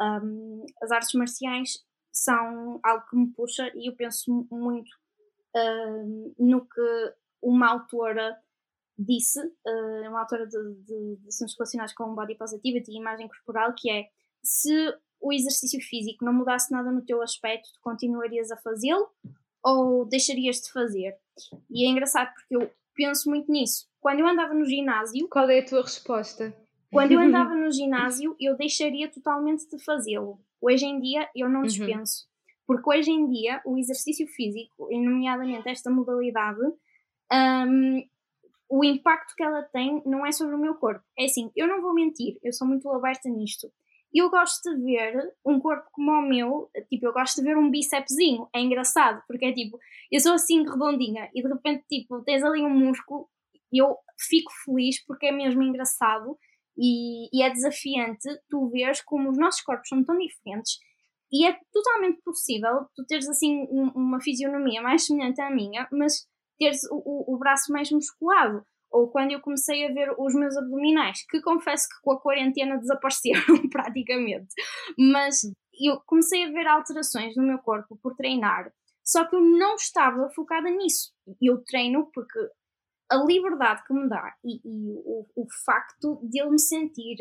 Um, 0.00 0.64
as 0.82 0.90
artes 0.90 1.12
marciais 1.14 1.84
são 2.16 2.80
algo 2.82 3.04
que 3.10 3.16
me 3.16 3.26
puxa 3.32 3.70
e 3.74 3.90
eu 3.90 3.94
penso 3.94 4.48
muito 4.50 4.88
uh, 5.54 6.34
no 6.38 6.66
que 6.66 7.14
uma 7.42 7.70
autora 7.70 8.34
disse, 8.98 9.38
uh, 9.38 10.08
uma 10.08 10.20
autora 10.20 10.46
de, 10.46 10.56
de, 10.56 11.16
de 11.16 11.28
assuntos 11.28 11.54
relacionados 11.58 11.92
com 11.92 12.14
body 12.14 12.34
positivity 12.36 12.90
e 12.90 12.98
imagem 12.98 13.28
corporal, 13.28 13.74
que 13.76 13.90
é 13.90 14.08
se 14.42 14.72
o 15.20 15.30
exercício 15.30 15.78
físico 15.82 16.24
não 16.24 16.32
mudasse 16.32 16.72
nada 16.72 16.90
no 16.90 17.04
teu 17.04 17.20
aspecto, 17.20 17.68
tu 17.74 17.80
continuarias 17.82 18.50
a 18.50 18.56
fazê-lo 18.56 19.10
ou 19.62 20.06
deixarias 20.06 20.56
de 20.56 20.72
fazer? 20.72 21.18
E 21.70 21.86
é 21.86 21.90
engraçado 21.90 22.32
porque 22.32 22.56
eu 22.56 22.70
penso 22.94 23.28
muito 23.28 23.52
nisso. 23.52 23.86
Quando 24.00 24.20
eu 24.20 24.26
andava 24.26 24.54
no 24.54 24.64
ginásio. 24.64 25.28
Qual 25.28 25.50
é 25.50 25.58
a 25.58 25.66
tua 25.66 25.82
resposta? 25.82 26.56
Quando 26.90 27.12
eu 27.12 27.20
andava 27.20 27.52
no 27.54 27.70
ginásio, 27.70 28.34
eu 28.40 28.56
deixaria 28.56 29.10
totalmente 29.10 29.68
de 29.68 29.78
fazê-lo. 29.84 30.40
Hoje 30.60 30.86
em 30.86 31.00
dia, 31.00 31.28
eu 31.34 31.48
não 31.48 31.60
uhum. 31.60 31.66
dispenso. 31.66 32.24
Uhum. 32.24 32.36
Porque 32.66 32.98
hoje 32.98 33.10
em 33.10 33.30
dia, 33.30 33.60
o 33.64 33.78
exercício 33.78 34.26
físico, 34.26 34.88
e 34.90 35.00
nomeadamente 35.00 35.68
esta 35.68 35.90
modalidade, 35.90 36.60
um, 37.32 38.02
o 38.68 38.84
impacto 38.84 39.34
que 39.36 39.42
ela 39.42 39.62
tem 39.62 40.02
não 40.04 40.26
é 40.26 40.32
sobre 40.32 40.54
o 40.54 40.58
meu 40.58 40.74
corpo. 40.74 41.04
É 41.18 41.24
assim, 41.26 41.50
eu 41.54 41.68
não 41.68 41.80
vou 41.80 41.94
mentir, 41.94 42.38
eu 42.42 42.52
sou 42.52 42.66
muito 42.66 42.90
aberta 42.90 43.28
nisto. 43.28 43.70
Eu 44.12 44.30
gosto 44.30 44.74
de 44.74 44.82
ver 44.82 45.34
um 45.44 45.60
corpo 45.60 45.88
como 45.92 46.10
o 46.10 46.22
meu, 46.22 46.70
tipo, 46.88 47.06
eu 47.06 47.12
gosto 47.12 47.36
de 47.36 47.42
ver 47.42 47.56
um 47.56 47.70
bícepsinho, 47.70 48.48
é 48.54 48.60
engraçado, 48.60 49.22
porque 49.28 49.44
é 49.44 49.52
tipo, 49.52 49.78
eu 50.10 50.20
sou 50.20 50.32
assim 50.32 50.62
redondinha 50.62 51.28
e 51.34 51.42
de 51.42 51.48
repente, 51.48 51.84
tipo, 51.88 52.22
tens 52.22 52.42
ali 52.42 52.62
um 52.62 52.70
músculo 52.70 53.28
e 53.72 53.82
eu 53.82 53.96
fico 54.18 54.50
feliz 54.64 55.04
porque 55.04 55.26
é 55.26 55.32
mesmo 55.32 55.62
engraçado 55.62 56.38
e, 56.78 57.28
e 57.32 57.42
é 57.42 57.50
desafiante 57.50 58.28
tu 58.48 58.68
veres 58.70 59.00
como 59.02 59.30
os 59.30 59.38
nossos 59.38 59.62
corpos 59.62 59.88
são 59.88 60.04
tão 60.04 60.18
diferentes 60.18 60.78
e 61.32 61.46
é 61.46 61.58
totalmente 61.72 62.20
possível 62.22 62.86
tu 62.94 63.04
teres 63.04 63.28
assim 63.28 63.66
um, 63.70 63.90
uma 63.94 64.20
fisionomia 64.20 64.80
mais 64.80 65.04
semelhante 65.04 65.40
à 65.40 65.50
minha, 65.50 65.88
mas 65.90 66.26
teres 66.58 66.80
o, 66.90 66.96
o, 66.96 67.34
o, 67.34 67.38
braço 67.38 67.72
mais 67.72 67.90
musculado. 67.90 68.62
Ou 68.90 69.10
quando 69.10 69.32
eu 69.32 69.40
comecei 69.40 69.84
a 69.84 69.92
ver 69.92 70.14
os 70.16 70.32
meus 70.34 70.56
abdominais, 70.56 71.26
que 71.28 71.42
confesso 71.42 71.88
que 71.88 72.00
com 72.02 72.12
a 72.12 72.20
quarentena 72.20 72.78
desapareceram 72.78 73.68
praticamente, 73.70 74.46
mas 74.96 75.40
eu 75.78 76.00
comecei 76.06 76.44
a 76.44 76.50
ver 76.52 76.66
alterações 76.66 77.34
no 77.36 77.42
meu 77.42 77.58
corpo 77.58 77.98
por 78.00 78.14
treinar, 78.14 78.72
só 79.04 79.24
que 79.24 79.34
eu 79.34 79.40
não 79.40 79.74
estava 79.74 80.30
focada 80.30 80.70
nisso. 80.70 81.12
Eu 81.42 81.62
treino 81.64 82.08
porque 82.14 82.38
a 83.10 83.16
liberdade 83.16 83.82
que 83.86 83.94
me 83.94 84.08
dá 84.08 84.34
e, 84.44 84.56
e 84.64 84.92
o, 85.04 85.26
o 85.36 85.46
facto 85.64 86.20
de 86.22 86.40
eu 86.40 86.50
me 86.50 86.58
sentir 86.58 87.16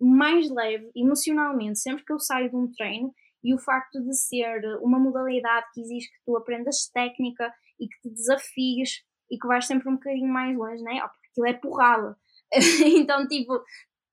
mais 0.00 0.50
leve 0.50 0.90
emocionalmente 0.96 1.78
sempre 1.78 2.04
que 2.04 2.12
eu 2.12 2.18
saio 2.18 2.50
de 2.50 2.56
um 2.56 2.70
treino 2.70 3.14
e 3.42 3.54
o 3.54 3.58
facto 3.58 4.02
de 4.02 4.14
ser 4.16 4.60
uma 4.82 4.98
modalidade 4.98 5.66
que 5.72 5.80
exige 5.80 6.08
que 6.08 6.24
tu 6.24 6.36
aprendas 6.36 6.90
técnica 6.92 7.52
e 7.78 7.88
que 7.88 8.00
te 8.02 8.10
desafies 8.10 9.02
e 9.30 9.38
que 9.38 9.46
vais 9.46 9.66
sempre 9.66 9.88
um 9.88 9.94
bocadinho 9.94 10.28
mais 10.28 10.56
longe, 10.56 10.82
né? 10.82 11.00
Porque 11.00 11.28
aquilo 11.30 11.46
é 11.46 11.52
porrada. 11.54 12.16
então, 12.84 13.26
tipo, 13.28 13.62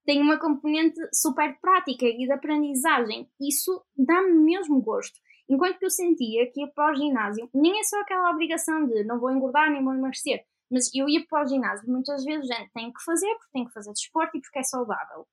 tem 0.06 0.22
uma 0.22 0.40
componente 0.40 1.00
super 1.14 1.58
prática 1.60 2.06
e 2.06 2.26
de 2.26 2.32
aprendizagem. 2.32 3.30
Isso 3.42 3.84
dá-me 3.98 4.34
mesmo 4.34 4.82
gosto. 4.82 5.20
Enquanto 5.50 5.80
que 5.80 5.86
eu 5.86 5.90
sentia 5.90 6.50
que 6.52 6.62
ia 6.62 6.68
para 6.68 6.92
o 6.92 6.96
ginásio, 6.96 7.50
nem 7.54 7.80
é 7.80 7.84
só 7.84 8.00
aquela 8.02 8.32
obrigação 8.32 8.86
de 8.86 9.04
não 9.04 9.20
vou 9.20 9.32
engordar 9.32 9.72
nem 9.72 9.84
vou 9.84 9.94
emagrecer, 9.94 10.44
mas 10.72 10.94
eu 10.94 11.08
ia 11.08 11.26
para 11.28 11.44
o 11.44 11.48
ginásio 11.48 11.90
muitas 11.90 12.24
vezes, 12.24 12.48
gente, 12.48 12.72
tenho 12.74 12.94
que 12.94 13.04
fazer 13.04 13.34
porque 13.36 13.52
tenho 13.54 13.66
que 13.66 13.74
fazer 13.74 13.92
desporto 13.92 14.38
e 14.38 14.42
porque 14.42 14.60
é 14.60 14.64
saudável. 14.64 15.28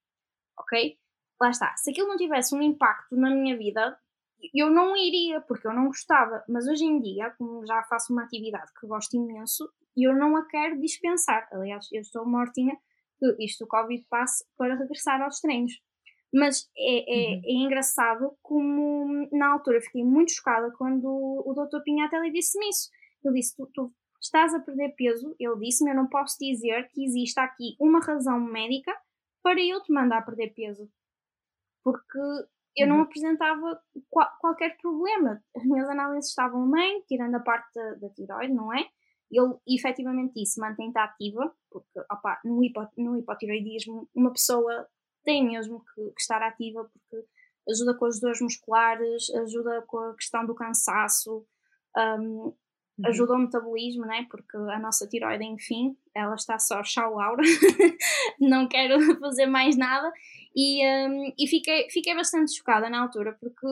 Ok? 0.59 0.97
Lá 1.41 1.51
está. 1.51 1.77
Se 1.77 1.91
aquilo 1.91 2.09
não 2.09 2.17
tivesse 2.17 2.55
um 2.55 2.63
impacto 2.63 3.17
na 3.17 3.31
minha 3.31 3.57
vida, 3.57 3.99
eu 4.55 4.71
não 4.71 4.97
iria, 4.97 5.41
porque 5.41 5.67
eu 5.67 5.73
não 5.73 5.87
gostava. 5.87 6.45
Mas 6.49 6.67
hoje 6.67 6.85
em 6.85 7.01
dia, 7.01 7.35
como 7.39 7.67
já 7.67 7.83
faço 7.85 8.13
uma 8.13 8.25
atividade 8.25 8.71
que 8.79 8.87
gosto 8.87 9.17
imenso, 9.17 9.69
eu 9.97 10.15
não 10.15 10.37
a 10.37 10.47
quero 10.47 10.81
dispensar. 10.81 11.49
Aliás, 11.53 11.87
eu 11.93 12.01
estou 12.01 12.27
mortinha 12.27 12.77
que 13.19 13.45
isto 13.45 13.65
o 13.65 13.69
Covid 13.69 14.05
passe 14.09 14.45
para 14.57 14.77
regressar 14.77 15.21
aos 15.23 15.41
treinos. 15.41 15.73
Mas 16.33 16.69
é, 16.77 16.97
é, 16.99 17.35
uhum. 17.37 17.43
é, 17.45 17.53
engraçado 17.65 18.37
como 18.43 19.29
na 19.33 19.53
altura 19.53 19.81
fiquei 19.81 20.05
muito 20.05 20.33
chocada 20.33 20.73
quando 20.77 21.05
o, 21.07 21.49
o 21.49 21.55
Dr. 21.55 21.81
Disse-me 22.33 22.69
isso. 22.69 22.91
Ele 23.25 23.35
disse: 23.35 23.55
tu, 23.57 23.71
tu, 23.73 23.95
estás 24.25 24.55
a 24.55 24.61
perder 24.61 24.95
peso. 24.97 25.35
Ele 25.39 25.59
disse-me: 25.61 25.91
Eu 25.91 25.97
não 25.97 26.09
posso 26.09 26.37
dizer 26.41 26.89
que 26.89 27.05
exista 27.05 27.43
aqui 27.43 27.77
uma 27.79 28.01
razão 28.01 28.41
médica 28.41 28.93
para 29.43 29.61
eu 29.63 29.83
te 29.83 29.93
mandar 29.93 30.19
a 30.19 30.23
perder 30.23 30.55
peso. 30.55 30.91
Porque 31.83 32.19
eu 32.77 32.89
não 32.89 32.97
uhum. 32.97 33.03
apresentava 33.03 33.81
qual, 34.11 34.29
qualquer 34.41 34.77
problema. 34.79 35.43
As 35.55 35.65
minhas 35.65 35.89
análises 35.89 36.31
estavam 36.31 36.69
bem, 36.71 37.03
tirando 37.07 37.35
a 37.35 37.41
parte 37.41 37.73
da, 37.75 37.95
da 37.95 38.11
tiroide, 38.11 38.53
não 38.53 38.73
é? 38.73 38.87
Ele 39.31 39.55
efetivamente 39.69 40.35
disse: 40.35 40.61
mantém-te 40.61 40.99
ativa, 40.99 41.55
porque 41.71 42.01
opa, 42.11 42.41
no, 42.45 42.65
hipo, 42.65 42.87
no 42.97 43.19
hipotiroidismo 43.19 44.09
uma 44.15 44.33
pessoa 44.33 44.89
tem 45.25 45.47
mesmo 45.47 45.83
que, 45.95 46.03
que, 46.03 46.21
estar 46.21 46.43
ativa, 46.43 46.85
porque 46.85 47.27
ajuda 47.71 47.97
com 47.97 48.05
as 48.05 48.21
dores 48.21 48.41
musculares, 48.43 49.31
ajuda 49.35 49.83
com 49.87 49.99
a 49.99 50.15
questão 50.15 50.45
do 50.45 50.55
cansaço, 50.55 51.47
um, 51.97 52.55
uhum. 52.99 53.07
ajuda 53.07 53.35
o 53.35 53.39
metabolismo, 53.39 54.05
né? 54.05 54.27
porque 54.31 54.57
a 54.57 54.79
nossa 54.79 55.09
tiroide, 55.09 55.45
enfim, 55.45 55.97
ela 56.15 56.35
está 56.35 56.59
só 56.59 56.83
chau 56.83 57.17
Laura, 57.17 57.43
não 58.41 58.69
quero 58.69 58.99
fazer 59.21 59.47
mais 59.47 59.77
nada 59.77 60.13
e, 60.55 60.87
um, 60.87 61.33
e 61.39 61.47
fiquei, 61.47 61.89
fiquei 61.91 62.15
bastante 62.15 62.57
chocada 62.57 62.89
na 62.89 63.03
altura, 63.03 63.37
porque 63.41 63.67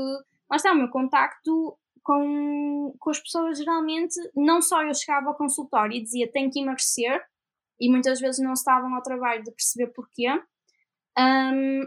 lá 0.50 0.56
está 0.56 0.72
o 0.72 0.76
meu 0.76 0.88
contacto 0.88 1.76
com, 2.02 2.94
com 2.98 3.10
as 3.10 3.20
pessoas 3.20 3.58
geralmente, 3.58 4.14
não 4.34 4.60
só 4.60 4.82
eu 4.82 4.94
chegava 4.94 5.28
ao 5.28 5.36
consultório 5.36 5.96
e 5.96 6.02
dizia 6.02 6.30
tenho 6.30 6.50
que 6.50 6.60
emagrecer, 6.60 7.22
e 7.80 7.90
muitas 7.90 8.20
vezes 8.20 8.40
não 8.42 8.52
estavam 8.52 8.94
ao 8.94 9.02
trabalho 9.02 9.42
de 9.42 9.50
perceber 9.50 9.92
porquê, 9.92 10.28
um, 11.18 11.82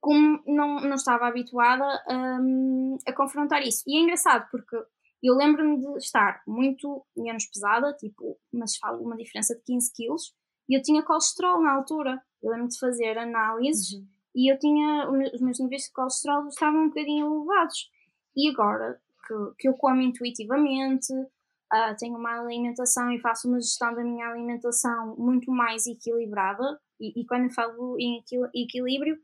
como 0.00 0.42
não, 0.46 0.80
não 0.80 0.94
estava 0.94 1.26
habituada 1.26 1.84
um, 2.08 2.98
a 3.06 3.12
confrontar 3.12 3.62
isso. 3.62 3.82
E 3.86 3.96
é 3.98 4.00
engraçado 4.00 4.48
porque 4.50 4.76
eu 5.22 5.34
lembro-me 5.34 5.78
de 5.78 5.98
estar 5.98 6.42
muito 6.46 7.04
menos 7.16 7.44
pesada, 7.46 7.92
tipo, 7.94 8.38
mas 8.52 8.76
falo 8.76 9.02
uma 9.02 9.16
diferença 9.16 9.54
de 9.54 9.62
15 9.62 9.92
quilos, 9.94 10.34
e 10.68 10.76
eu 10.76 10.82
tinha 10.82 11.02
colesterol 11.02 11.60
na 11.60 11.74
altura. 11.74 12.22
Eu 12.42 12.52
lembro 12.52 12.68
de 12.68 12.78
fazer 12.78 13.18
análises 13.18 13.92
uhum. 13.92 14.06
e 14.34 14.52
eu 14.52 14.58
tinha, 14.58 15.10
os 15.34 15.40
meus 15.40 15.58
níveis 15.58 15.82
de 15.82 15.92
colesterol 15.92 16.46
estavam 16.48 16.84
um 16.84 16.88
bocadinho 16.88 17.26
elevados. 17.26 17.90
E 18.36 18.48
agora 18.50 19.00
que, 19.26 19.34
que 19.58 19.68
eu 19.68 19.74
como 19.74 20.00
intuitivamente, 20.00 21.12
uh, 21.12 21.96
tenho 21.98 22.16
uma 22.16 22.40
alimentação 22.40 23.10
e 23.12 23.20
faço 23.20 23.48
uma 23.48 23.60
gestão 23.60 23.94
da 23.94 24.02
minha 24.02 24.26
alimentação 24.28 25.16
muito 25.16 25.50
mais 25.50 25.86
equilibrada, 25.86 26.80
e, 27.00 27.20
e 27.20 27.26
quando 27.26 27.44
eu 27.44 27.50
falo 27.50 27.96
em 27.98 28.22
equilíbrio, 28.54 29.18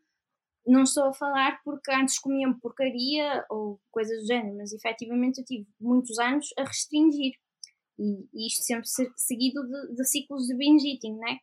não 0.66 0.82
estou 0.82 1.04
a 1.04 1.14
falar 1.14 1.60
porque 1.64 1.92
antes 1.92 2.18
comia 2.18 2.52
porcaria 2.60 3.44
ou 3.48 3.80
coisas 3.90 4.20
do 4.20 4.26
género, 4.26 4.56
mas 4.56 4.72
efetivamente 4.72 5.38
eu 5.38 5.44
tive 5.44 5.66
muitos 5.80 6.18
anos 6.18 6.48
a 6.58 6.64
restringir. 6.64 7.34
E, 7.98 8.28
e 8.34 8.46
isto 8.46 8.62
sempre 8.64 8.86
seguido 9.16 9.62
de, 9.62 9.94
de, 9.94 10.04
ciclos 10.04 10.46
de 10.46 10.56
binge 10.56 10.92
eating, 10.92 11.16
né? 11.16 11.38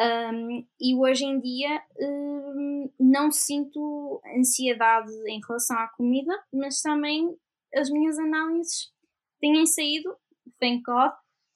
Um, 0.00 0.66
e 0.80 0.96
hoje 0.96 1.24
em 1.24 1.38
dia 1.40 1.80
um, 2.00 2.90
não 2.98 3.30
sinto 3.30 4.20
ansiedade 4.36 5.12
em 5.28 5.40
relação 5.46 5.78
à 5.78 5.86
comida, 5.88 6.32
mas 6.52 6.80
também 6.80 7.36
as 7.72 7.88
minhas 7.90 8.18
análises 8.18 8.92
têm 9.40 9.64
saído, 9.66 10.16
thank 10.58 10.82
God, 10.82 11.12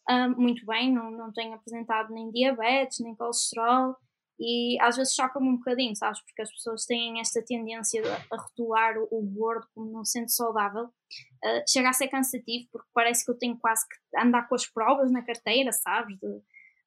um, 0.09 0.41
muito 0.41 0.65
bem, 0.67 0.93
não, 0.93 1.11
não 1.11 1.33
tenho 1.33 1.55
apresentado 1.55 2.15
nem 2.15 2.31
diabetes, 2.31 3.01
nem 3.01 3.17
colesterol, 3.17 3.97
e 4.39 4.81
às 4.81 4.97
vezes 4.97 5.15
choca-me 5.15 5.49
um 5.49 5.57
bocadinho, 5.57 5.97
sabes? 5.97 6.21
Porque 6.23 6.43
as 6.43 6.51
pessoas 6.51 6.85
têm 6.87 7.21
esta 7.21 7.43
tendência 7.45 8.03
a 8.31 8.37
rotular 8.37 8.95
o, 9.11 9.21
gordo 9.23 9.67
como 9.75 9.91
não 9.91 10.05
sendo 10.05 10.31
saudável. 10.31 10.85
Uh, 10.85 11.63
chega 11.69 11.89
a 11.89 11.93
ser 11.93 12.09
cansativo 12.09 12.69
porque 12.71 12.89
parece 12.95 13.25
que 13.25 13.31
eu 13.31 13.39
tenho 13.39 13.59
quase 13.59 13.85
que 13.89 14.19
andar 14.19 14.49
com 14.49 14.55
as 14.55 14.67
provas 14.67 15.11
na 15.11 15.23
carteira, 15.23 15.73
sabes? 15.73 16.17
De, 16.21 16.41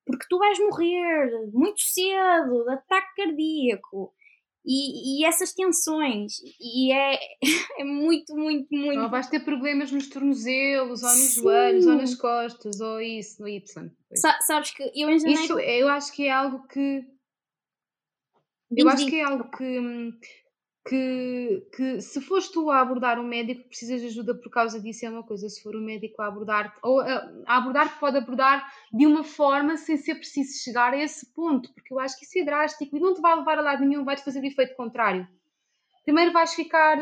porque 0.05 0.25
tu 0.29 0.37
vais 0.37 0.57
morrer 0.59 1.49
muito 1.53 1.81
cedo 1.81 2.63
de 2.65 2.73
ataque 2.73 3.15
cardíaco. 3.17 4.13
E, 4.63 5.21
e 5.21 5.25
essas 5.25 5.53
tensões, 5.53 6.33
e 6.59 6.93
é, 6.93 7.19
é 7.81 7.83
muito, 7.83 8.35
muito, 8.35 8.67
muito. 8.71 9.01
Ou 9.01 9.09
vais 9.09 9.27
ter 9.27 9.39
problemas 9.39 9.91
nos 9.91 10.07
tornozelos, 10.07 11.01
ou 11.01 11.09
nos 11.09 11.19
Sim. 11.19 11.41
joelhos, 11.41 11.87
ou 11.87 11.95
nas 11.95 12.13
costas, 12.13 12.79
ou 12.79 13.01
isso, 13.01 13.41
no 13.41 13.47
Y. 13.47 13.91
Sa 14.15 14.39
sabes 14.41 14.69
que 14.69 14.83
eu 14.83 15.09
em 15.09 15.19
janeiro... 15.19 15.41
Isso 15.41 15.59
eu 15.59 15.89
acho 15.89 16.13
que 16.13 16.27
é 16.27 16.31
algo 16.31 16.67
que 16.67 17.03
eu 18.75 18.89
acho 18.89 19.05
que 19.05 19.19
é 19.19 19.23
algo 19.23 19.49
que, 19.49 20.13
que, 20.87 21.67
que 21.75 22.01
se 22.01 22.21
fores 22.21 22.49
tu 22.49 22.69
a 22.69 22.79
abordar 22.79 23.19
um 23.19 23.27
médico 23.27 23.67
precisas 23.67 24.01
de 24.01 24.07
ajuda 24.07 24.33
por 24.35 24.49
causa 24.49 24.79
disso 24.79 25.05
é 25.05 25.09
uma 25.09 25.23
coisa, 25.23 25.47
se 25.49 25.61
for 25.61 25.75
um 25.75 25.83
médico 25.83 26.21
a 26.21 26.27
abordar 26.27 26.75
ou 26.81 26.99
a, 27.01 27.31
a 27.45 27.57
abordar 27.57 27.99
pode 27.99 28.17
abordar 28.17 28.71
de 28.91 29.05
uma 29.05 29.23
forma 29.23 29.77
sem 29.77 29.97
ser 29.97 30.15
preciso 30.15 30.63
chegar 30.63 30.93
a 30.93 30.97
esse 30.97 31.25
ponto, 31.33 31.73
porque 31.73 31.93
eu 31.93 31.99
acho 31.99 32.17
que 32.17 32.25
isso 32.25 32.39
é 32.39 32.43
drástico 32.43 32.95
e 32.95 32.99
não 32.99 33.13
te 33.13 33.21
vai 33.21 33.35
levar 33.35 33.57
a 33.59 33.61
lado 33.61 33.85
nenhum, 33.85 34.03
vai-te 34.03 34.23
fazer 34.23 34.41
o 34.41 34.45
efeito 34.45 34.75
contrário. 34.75 35.27
Primeiro 36.03 36.31
vais 36.31 36.53
ficar 36.53 36.97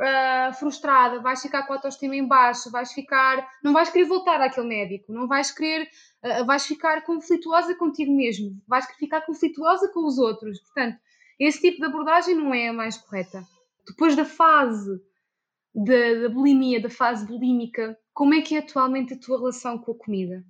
uh, 0.00 0.52
frustrada, 0.54 1.20
vais 1.20 1.42
ficar 1.42 1.66
com 1.66 1.72
a 1.72 1.76
autoestima 1.76 2.16
em 2.16 2.26
baixo, 2.26 2.70
vais 2.70 2.92
ficar, 2.92 3.46
não 3.62 3.72
vais 3.72 3.90
querer 3.90 4.06
voltar 4.06 4.40
àquele 4.40 4.66
médico, 4.66 5.12
não 5.12 5.28
vais 5.28 5.50
querer 5.50 5.88
uh, 6.24 6.44
vais 6.46 6.66
ficar 6.66 7.02
conflituosa 7.02 7.74
contigo 7.74 8.12
mesmo, 8.12 8.60
vais 8.66 8.86
ficar 8.96 9.20
conflituosa 9.20 9.88
com 9.92 10.06
os 10.06 10.18
outros. 10.18 10.60
Portanto, 10.60 10.98
esse 11.38 11.60
tipo 11.60 11.78
de 11.78 11.86
abordagem 11.86 12.34
não 12.34 12.54
é 12.54 12.68
a 12.68 12.72
mais 12.72 12.96
correta. 12.96 13.42
Depois 13.86 14.16
da 14.16 14.24
fase 14.24 15.00
da, 15.74 16.28
bulimia, 16.28 16.80
da 16.80 16.90
fase 16.90 17.26
bulímica, 17.26 17.98
como 18.12 18.34
é 18.34 18.40
que 18.40 18.54
é 18.54 18.58
atualmente 18.58 19.14
a 19.14 19.18
tua 19.18 19.38
relação 19.38 19.78
com 19.78 19.92
a 19.92 19.98
comida? 19.98 20.44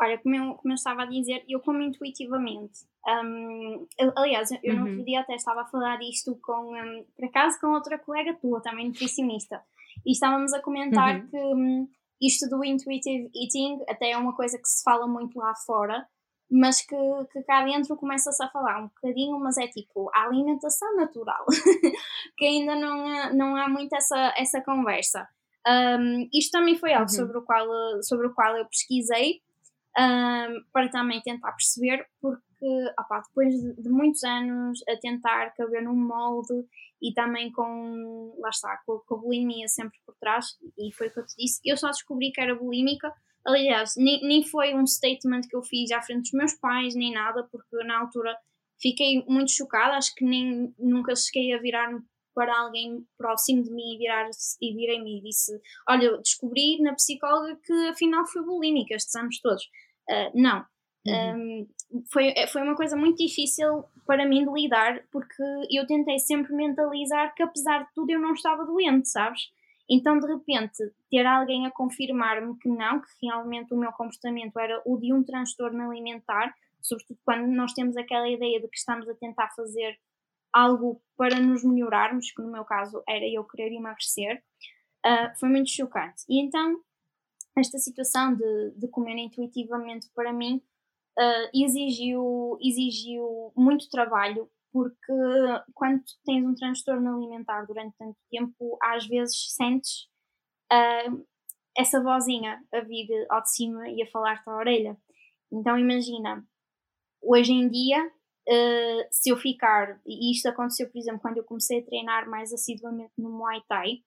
Olha, 0.00 0.18
como 0.18 0.34
eu, 0.34 0.54
como 0.54 0.72
eu 0.72 0.76
estava 0.76 1.02
a 1.02 1.06
dizer, 1.06 1.44
eu 1.48 1.60
como 1.60 1.80
intuitivamente. 1.80 2.80
Um, 3.06 3.86
aliás, 4.16 4.50
eu, 4.62 4.74
uhum. 4.74 4.80
no 4.80 4.90
outro 4.90 5.04
dia 5.04 5.20
até 5.20 5.34
estava 5.34 5.62
a 5.62 5.66
falar 5.66 6.00
isto 6.02 6.38
com, 6.42 6.72
um, 6.72 7.04
por 7.16 7.24
acaso, 7.24 7.60
com 7.60 7.68
outra 7.68 7.98
colega 7.98 8.34
tua, 8.34 8.60
também 8.60 8.88
nutricionista, 8.88 9.60
e 10.06 10.12
estávamos 10.12 10.52
a 10.52 10.62
comentar 10.62 11.16
uhum. 11.16 11.26
que 11.28 11.36
um, 11.36 11.88
isto 12.20 12.48
do 12.48 12.64
intuitive 12.64 13.28
eating 13.34 13.80
até 13.88 14.12
é 14.12 14.16
uma 14.16 14.34
coisa 14.34 14.56
que 14.56 14.68
se 14.68 14.82
fala 14.84 15.08
muito 15.08 15.36
lá 15.38 15.52
fora, 15.54 16.06
mas 16.48 16.82
que, 16.82 16.96
que 17.32 17.42
cá 17.42 17.64
dentro 17.64 17.96
começa-se 17.96 18.42
a 18.42 18.48
falar 18.48 18.78
um 18.78 18.88
bocadinho, 18.88 19.38
mas 19.40 19.56
é 19.56 19.66
tipo 19.66 20.10
a 20.14 20.26
alimentação 20.26 20.96
natural, 20.96 21.44
que 22.36 22.44
ainda 22.44 22.76
não, 22.76 23.34
não 23.34 23.56
há 23.56 23.68
muito 23.68 23.94
essa, 23.96 24.34
essa 24.36 24.60
conversa. 24.60 25.26
Um, 25.66 26.28
isto 26.32 26.50
também 26.52 26.76
foi 26.76 26.92
algo 26.92 27.10
uhum. 27.10 27.16
sobre, 27.16 27.38
o 27.38 27.42
qual, 27.42 27.66
sobre 28.02 28.26
o 28.26 28.34
qual 28.34 28.56
eu 28.56 28.66
pesquisei 28.66 29.40
um, 29.98 30.62
para 30.72 30.88
também 30.90 31.20
tentar 31.22 31.52
perceber, 31.52 32.06
porque 32.20 32.42
opa, 32.98 33.22
depois 33.26 33.54
de, 33.54 33.82
de, 33.82 33.88
muitos 33.88 34.22
anos 34.24 34.80
a 34.88 34.96
tentar 34.96 35.50
caber 35.54 35.82
num 35.82 35.96
molde 35.96 36.64
e 37.00 37.12
também 37.12 37.50
com, 37.50 38.34
lá 38.38 38.50
está, 38.50 38.80
com, 38.86 38.98
com 39.06 39.14
a 39.16 39.18
bulimia 39.18 39.66
sempre 39.68 39.98
por 40.06 40.14
trás, 40.20 40.56
e 40.78 40.92
foi 40.92 41.08
o 41.08 41.12
que 41.12 41.20
eu 41.20 41.26
te 41.26 41.34
disse, 41.36 41.60
eu 41.64 41.76
só 41.76 41.88
descobri 41.88 42.30
que 42.30 42.40
era 42.40 42.54
bulímica. 42.54 43.12
Aliás, 43.44 43.94
nem, 43.96 44.20
nem 44.22 44.44
foi 44.44 44.72
um 44.74 44.86
statement 44.86 45.42
que 45.48 45.56
eu 45.56 45.62
fiz 45.62 45.90
à 45.90 46.00
frente 46.00 46.22
dos 46.22 46.32
meus 46.32 46.54
pais, 46.54 46.94
nem 46.94 47.12
nada, 47.12 47.48
porque 47.50 47.76
na 47.84 48.00
altura 48.00 48.36
fiquei 48.80 49.24
muito 49.26 49.50
chocada, 49.50 49.96
acho 49.96 50.14
que 50.14 50.24
nem 50.24 50.72
nunca 50.78 51.14
cheguei 51.16 51.52
a 51.52 51.58
virar-me 51.58 52.02
para 52.34 52.58
alguém 52.60 53.04
próximo 53.18 53.62
de 53.62 53.70
mim 53.70 53.94
e, 53.94 53.98
virar 53.98 54.28
e 54.60 54.74
virei-me 54.74 55.18
e 55.18 55.22
disse: 55.22 55.52
Olha, 55.88 56.18
descobri 56.18 56.80
na 56.80 56.94
psicóloga 56.94 57.58
que 57.64 57.88
afinal 57.88 58.26
foi 58.26 58.42
bulímica 58.42 58.94
estes 58.94 59.14
anos 59.14 59.40
todos. 59.40 59.62
Uh, 60.10 60.30
não. 60.34 60.64
Uhum. 61.06 61.34
Um, 61.34 61.68
foi, 62.10 62.34
foi 62.50 62.62
uma 62.62 62.74
coisa 62.74 62.96
muito 62.96 63.18
difícil 63.18 63.84
para 64.06 64.26
mim 64.26 64.44
de 64.44 64.52
lidar 64.52 65.02
porque 65.10 65.42
eu 65.70 65.86
tentei 65.86 66.18
sempre 66.18 66.52
mentalizar 66.54 67.34
que 67.34 67.42
apesar 67.42 67.84
de 67.84 67.94
tudo 67.94 68.10
eu 68.10 68.20
não 68.20 68.32
estava 68.32 68.64
doente, 68.64 69.08
sabes? 69.08 69.52
Então 69.88 70.18
de 70.18 70.26
repente 70.26 70.78
ter 71.10 71.26
alguém 71.26 71.66
a 71.66 71.70
confirmar-me 71.70 72.56
que 72.58 72.68
não, 72.68 73.00
que 73.00 73.08
realmente 73.26 73.74
o 73.74 73.76
meu 73.76 73.92
comportamento 73.92 74.58
era 74.58 74.80
o 74.84 74.98
de 74.98 75.12
um 75.12 75.22
transtorno 75.22 75.90
alimentar, 75.90 76.54
sobretudo 76.80 77.18
quando 77.24 77.46
nós 77.48 77.72
temos 77.72 77.96
aquela 77.96 78.28
ideia 78.28 78.60
de 78.60 78.68
que 78.68 78.76
estamos 78.76 79.08
a 79.08 79.14
tentar 79.14 79.50
fazer 79.54 79.98
algo 80.52 81.00
para 81.16 81.38
nos 81.40 81.64
melhorarmos, 81.64 82.30
que 82.30 82.42
no 82.42 82.52
meu 82.52 82.64
caso 82.64 83.02
era 83.08 83.26
eu 83.26 83.44
querer 83.44 83.72
emagrecer, 83.72 84.42
uh, 85.06 85.38
foi 85.38 85.48
muito 85.48 85.70
chocante. 85.70 86.24
E 86.28 86.40
então, 86.40 86.80
esta 87.56 87.78
situação 87.78 88.34
de, 88.34 88.70
de 88.76 88.88
comer 88.88 89.16
intuitivamente 89.16 90.08
para 90.14 90.32
mim 90.32 90.62
uh, 91.18 91.50
exigiu, 91.54 92.58
exigiu 92.60 93.52
muito 93.56 93.88
trabalho, 93.90 94.50
porque 94.72 95.12
quando 95.74 96.02
tens 96.24 96.44
um 96.44 96.54
transtorno 96.54 97.16
alimentar 97.16 97.66
durante 97.66 97.96
tanto 97.98 98.16
tempo, 98.30 98.78
às 98.82 99.06
vezes 99.06 99.54
sentes 99.54 100.08
uh, 100.72 101.26
essa 101.76 102.02
vozinha 102.02 102.62
a 102.72 102.80
vir 102.80 103.08
ao 103.30 103.42
de 103.42 103.52
cima 103.52 103.88
e 103.88 104.02
a 104.02 104.10
falar-te 104.10 104.48
à 104.48 104.56
orelha. 104.56 104.96
Então 105.50 105.78
imagina, 105.78 106.44
hoje 107.22 107.52
em 107.52 107.68
dia 107.68 108.10
Uh, 108.48 109.06
se 109.08 109.30
eu 109.30 109.36
ficar, 109.36 110.00
e 110.04 110.32
isto 110.32 110.48
aconteceu, 110.48 110.90
por 110.90 110.98
exemplo, 110.98 111.20
quando 111.20 111.36
eu 111.36 111.44
comecei 111.44 111.78
a 111.78 111.84
treinar 111.84 112.28
mais 112.28 112.52
assiduamente 112.52 113.12
no 113.16 113.30
Muay 113.30 113.62
Thai, 113.68 113.98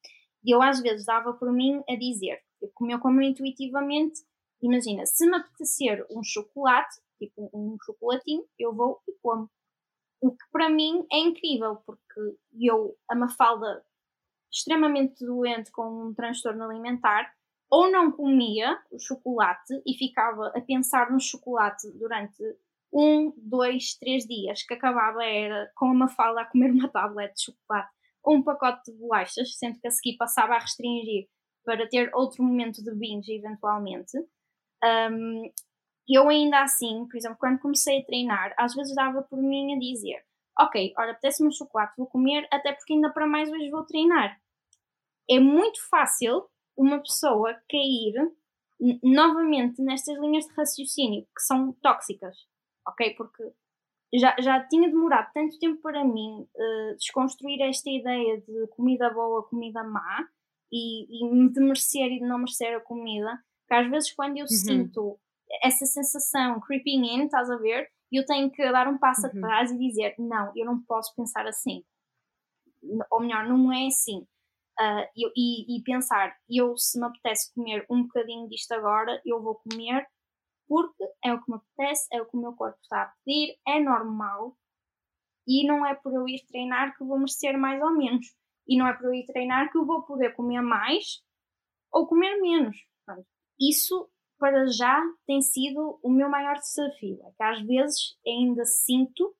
eu 0.45 0.61
às 0.61 0.81
vezes 0.81 1.05
dava 1.05 1.33
por 1.33 1.51
mim 1.53 1.81
a 1.89 1.95
dizer, 1.95 2.39
eu 2.61 2.69
como 2.73 2.99
como 2.99 3.21
intuitivamente, 3.21 4.19
imagina, 4.65 5.05
se 5.05 5.27
me 5.29 5.37
apetecer 5.37 6.05
um 6.09 6.23
chocolate, 6.23 6.99
tipo 7.17 7.49
um 7.53 7.77
chocolatinho, 7.83 8.45
eu 8.59 8.73
vou 8.73 9.01
e 9.07 9.13
como. 9.21 9.49
O 10.21 10.31
que 10.31 10.45
para 10.51 10.69
mim 10.69 11.05
é 11.11 11.19
incrível, 11.19 11.77
porque 11.85 12.37
eu, 12.59 12.95
a 13.09 13.15
Mafalda, 13.15 13.83
extremamente 14.51 15.25
doente 15.25 15.71
com 15.71 16.07
um 16.07 16.13
transtorno 16.13 16.63
alimentar, 16.63 17.31
ou 17.69 17.91
não 17.91 18.11
comia 18.11 18.79
o 18.91 18.99
chocolate 18.99 19.81
e 19.85 19.93
ficava 19.93 20.47
a 20.55 20.61
pensar 20.61 21.11
no 21.11 21.19
chocolate 21.19 21.91
durante 21.97 22.41
um, 22.93 23.33
dois, 23.37 23.95
três 23.95 24.25
dias, 24.25 24.63
que 24.63 24.73
acabava 24.73 25.23
era 25.25 25.69
com 25.75 25.87
uma 25.87 26.07
fala 26.07 26.41
a 26.41 26.45
comer 26.45 26.71
uma 26.71 26.87
tablet 26.87 27.33
de 27.33 27.43
chocolate 27.43 27.93
ou 28.23 28.35
um 28.37 28.43
pacote 28.43 28.91
de 28.91 28.97
bolachas, 28.97 29.57
sendo 29.57 29.79
que 29.79 29.87
a 29.87 29.91
seguir 29.91 30.17
passava 30.17 30.55
a 30.55 30.59
restringir 30.59 31.27
para 31.63 31.87
ter 31.87 32.09
outro 32.13 32.43
momento 32.43 32.83
de 32.83 32.93
binge 32.93 33.33
eventualmente. 33.33 34.17
Um, 34.83 35.51
eu 36.07 36.29
ainda 36.29 36.61
assim, 36.61 37.07
por 37.07 37.17
exemplo, 37.17 37.37
quando 37.39 37.59
comecei 37.59 37.99
a 37.99 38.05
treinar, 38.05 38.53
às 38.57 38.75
vezes 38.75 38.93
dava 38.95 39.23
por 39.23 39.41
mim 39.41 39.75
a 39.75 39.79
dizer 39.79 40.23
ok, 40.57 40.93
olha, 40.97 41.11
apetece-me 41.11 41.49
um 41.49 41.51
chocolate, 41.51 41.97
vou 41.97 42.07
comer, 42.07 42.47
até 42.49 42.71
porque 42.71 42.93
ainda 42.93 43.09
para 43.09 43.27
mais 43.27 43.51
hoje 43.51 43.69
vou 43.69 43.83
treinar. 43.85 44.39
É 45.29 45.37
muito 45.37 45.85
fácil 45.89 46.47
uma 46.77 46.99
pessoa 46.99 47.53
cair 47.69 48.13
novamente 49.03 49.81
nestas 49.81 50.17
linhas 50.17 50.45
de 50.45 50.53
raciocínio 50.53 51.23
que 51.23 51.41
são 51.41 51.73
tóxicas 51.81 52.37
ok? 52.87 53.15
Porque 53.15 53.43
já, 54.13 54.35
já 54.39 54.65
tinha 54.67 54.87
demorado 54.89 55.31
tanto 55.33 55.57
tempo 55.59 55.81
para 55.81 56.03
mim 56.05 56.47
uh, 56.55 56.95
desconstruir 56.97 57.61
esta 57.61 57.89
ideia 57.89 58.39
de 58.41 58.67
comida 58.67 59.09
boa, 59.09 59.43
comida 59.43 59.83
má 59.83 60.27
e, 60.71 61.25
e 61.25 61.49
de 61.49 61.59
merecer 61.59 62.11
e 62.11 62.19
de 62.19 62.25
não 62.25 62.39
merecer 62.39 62.77
a 62.77 62.81
comida, 62.81 63.39
que 63.67 63.73
às 63.73 63.89
vezes 63.89 64.13
quando 64.13 64.37
eu 64.37 64.43
uhum. 64.43 64.47
sinto 64.47 65.19
essa 65.63 65.85
sensação 65.85 66.59
creeping 66.61 67.03
in, 67.05 67.25
estás 67.25 67.49
a 67.49 67.57
ver? 67.57 67.89
Eu 68.11 68.25
tenho 68.25 68.51
que 68.51 68.71
dar 68.71 68.87
um 68.87 68.97
passo 68.97 69.27
uhum. 69.27 69.37
atrás 69.37 69.71
e 69.71 69.77
dizer: 69.77 70.15
não, 70.17 70.51
eu 70.55 70.65
não 70.65 70.81
posso 70.83 71.13
pensar 71.15 71.45
assim. 71.47 71.83
Ou 73.11 73.19
melhor, 73.19 73.47
não 73.47 73.71
é 73.73 73.87
assim. 73.87 74.25
Uh, 74.79 75.07
eu, 75.15 75.31
e, 75.35 75.77
e 75.77 75.83
pensar, 75.83 76.35
eu 76.49 76.77
se 76.77 76.99
me 76.99 77.05
apetece 77.05 77.53
comer 77.53 77.85
um 77.89 78.03
bocadinho 78.03 78.49
disto 78.49 78.73
agora, 78.73 79.21
eu 79.25 79.41
vou 79.41 79.55
comer 79.55 80.05
porque 80.67 81.03
é 81.23 81.33
o 81.33 81.41
que 81.41 81.49
me 81.49 81.57
apetece, 81.57 82.07
é 82.11 82.21
o 82.21 82.25
que 82.25 82.35
o 82.35 82.41
meu 82.41 82.53
corpo 82.53 82.77
está 82.81 83.03
a 83.03 83.13
pedir, 83.23 83.57
é 83.67 83.79
normal 83.79 84.57
e 85.47 85.65
não 85.65 85.85
é 85.85 85.93
por 85.93 86.13
eu 86.13 86.27
ir 86.27 86.43
treinar 86.47 86.97
que 86.97 87.03
vou 87.03 87.17
merecer 87.17 87.57
mais 87.57 87.81
ou 87.81 87.91
menos. 87.91 88.35
E 88.67 88.77
não 88.77 88.87
é 88.87 88.93
por 88.93 89.05
eu 89.05 89.13
ir 89.13 89.25
treinar 89.25 89.71
que 89.71 89.77
eu 89.77 89.85
vou 89.85 90.01
poder 90.03 90.35
comer 90.35 90.61
mais 90.61 91.23
ou 91.91 92.07
comer 92.07 92.41
menos. 92.41 92.75
Portanto, 93.05 93.27
isso 93.59 94.09
para 94.37 94.67
já 94.67 95.01
tem 95.25 95.41
sido 95.41 95.99
o 96.03 96.09
meu 96.09 96.29
maior 96.29 96.55
desafio. 96.55 97.19
É 97.23 97.31
que 97.31 97.43
às 97.43 97.61
vezes 97.61 98.17
ainda 98.25 98.65
sinto 98.65 99.33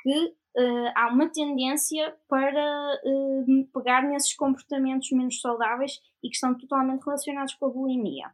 que 0.00 0.26
uh, 0.56 0.92
há 0.94 1.08
uma 1.08 1.28
tendência 1.28 2.16
para 2.28 3.00
uh, 3.04 3.66
pegar 3.72 4.02
nesses 4.02 4.34
comportamentos 4.34 5.10
menos 5.12 5.40
saudáveis 5.40 6.00
e 6.22 6.28
que 6.28 6.34
estão 6.34 6.56
totalmente 6.56 7.04
relacionados 7.04 7.54
com 7.54 7.66
a 7.66 7.70
bulimia. 7.70 8.30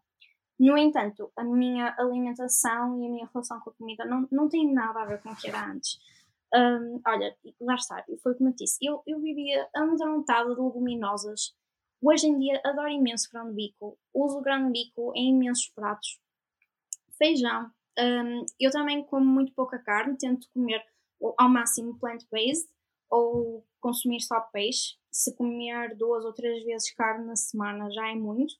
No 0.58 0.78
entanto, 0.78 1.32
a 1.36 1.42
minha 1.42 1.94
alimentação 1.98 3.02
e 3.02 3.06
a 3.06 3.10
minha 3.10 3.28
relação 3.32 3.60
com 3.60 3.70
a 3.70 3.74
comida 3.74 4.04
não, 4.04 4.28
não 4.30 4.48
tem 4.48 4.72
nada 4.72 5.02
a 5.02 5.04
ver 5.04 5.20
com 5.20 5.30
o 5.30 5.36
que 5.36 5.48
era 5.48 5.66
antes. 5.66 5.98
Um, 6.54 7.00
olha, 7.04 7.36
lá 7.60 7.74
está, 7.74 8.04
foi 8.22 8.34
como 8.36 8.50
eu 8.50 8.54
disse, 8.54 8.78
eu, 8.80 9.02
eu 9.06 9.20
vivia 9.20 9.68
amedrontada 9.74 10.54
de 10.54 10.60
leguminosas. 10.60 11.52
Hoje 12.06 12.26
em 12.26 12.38
dia 12.38 12.60
adoro 12.62 12.90
imenso 12.90 13.30
grão 13.32 13.48
de 13.48 13.54
bico, 13.54 13.98
uso 14.12 14.42
grão 14.42 14.66
de 14.66 14.72
bico 14.72 15.10
em 15.16 15.30
imensos 15.30 15.70
pratos. 15.70 16.20
Feijão. 17.16 17.70
Um, 17.98 18.44
eu 18.60 18.70
também 18.70 19.02
como 19.04 19.24
muito 19.24 19.54
pouca 19.54 19.78
carne, 19.78 20.18
tento 20.18 20.46
comer 20.52 20.84
ao 21.38 21.48
máximo 21.48 21.98
plant-based 21.98 22.68
ou 23.08 23.66
consumir 23.80 24.20
só 24.20 24.38
peixe. 24.52 24.96
Se 25.10 25.34
comer 25.34 25.96
duas 25.96 26.26
ou 26.26 26.34
três 26.34 26.62
vezes 26.64 26.94
carne 26.94 27.24
na 27.24 27.36
semana 27.36 27.90
já 27.90 28.10
é 28.10 28.14
muito. 28.14 28.52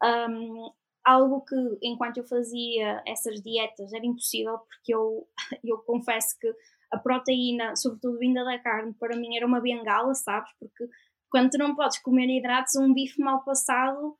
Um, 0.00 0.70
algo 1.04 1.40
que 1.40 1.56
enquanto 1.82 2.18
eu 2.18 2.24
fazia 2.24 3.02
essas 3.04 3.42
dietas 3.42 3.92
era 3.92 4.06
impossível 4.06 4.58
porque 4.58 4.94
eu, 4.94 5.26
eu 5.64 5.78
confesso 5.78 6.38
que 6.38 6.54
a 6.92 6.98
proteína, 6.98 7.74
sobretudo 7.74 8.18
vinda 8.18 8.44
da 8.44 8.60
carne, 8.60 8.94
para 8.94 9.16
mim 9.16 9.36
era 9.36 9.44
uma 9.44 9.60
bengala, 9.60 10.14
sabes? 10.14 10.50
Porque 10.60 10.88
quando 11.30 11.50
tu 11.50 11.58
não 11.58 11.74
podes 11.74 11.98
comer 11.98 12.28
hidratos, 12.28 12.76
um 12.76 12.92
bife 12.92 13.20
mal 13.20 13.44
passado 13.44 14.16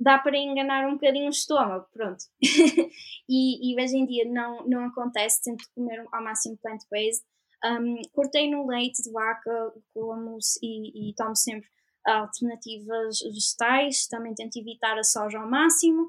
dá 0.00 0.18
para 0.18 0.36
enganar 0.36 0.88
um 0.88 0.94
bocadinho 0.94 1.26
o 1.26 1.30
estômago, 1.30 1.86
pronto. 1.92 2.24
e, 3.28 3.72
e, 3.72 3.80
hoje 3.80 3.98
em 3.98 4.06
dia 4.06 4.24
não, 4.24 4.66
não 4.66 4.86
acontece, 4.86 5.42
tento 5.42 5.64
comer 5.74 6.02
ao 6.10 6.24
máximo 6.24 6.58
plant-based. 6.62 7.22
Um, 7.62 8.00
cortei 8.12 8.50
no 8.50 8.66
leite 8.66 9.02
de 9.02 9.12
vaca, 9.12 9.74
como 9.92 10.38
e, 10.62 11.10
e 11.10 11.14
tomo 11.14 11.36
sempre 11.36 11.68
alternativas 12.06 13.20
vegetais, 13.20 14.06
também 14.08 14.34
tento 14.34 14.56
evitar 14.56 14.98
a 14.98 15.04
soja 15.04 15.38
ao 15.38 15.50
máximo. 15.50 16.08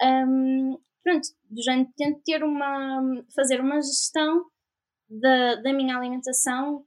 Um, 0.00 0.78
pronto, 1.02 1.26
género, 1.58 1.90
tento 1.96 2.22
ter 2.24 2.44
uma, 2.44 3.24
fazer 3.34 3.60
uma 3.60 3.82
gestão 3.82 4.46
da, 5.08 5.56
da 5.56 5.72
minha 5.72 5.96
alimentação 5.96 6.86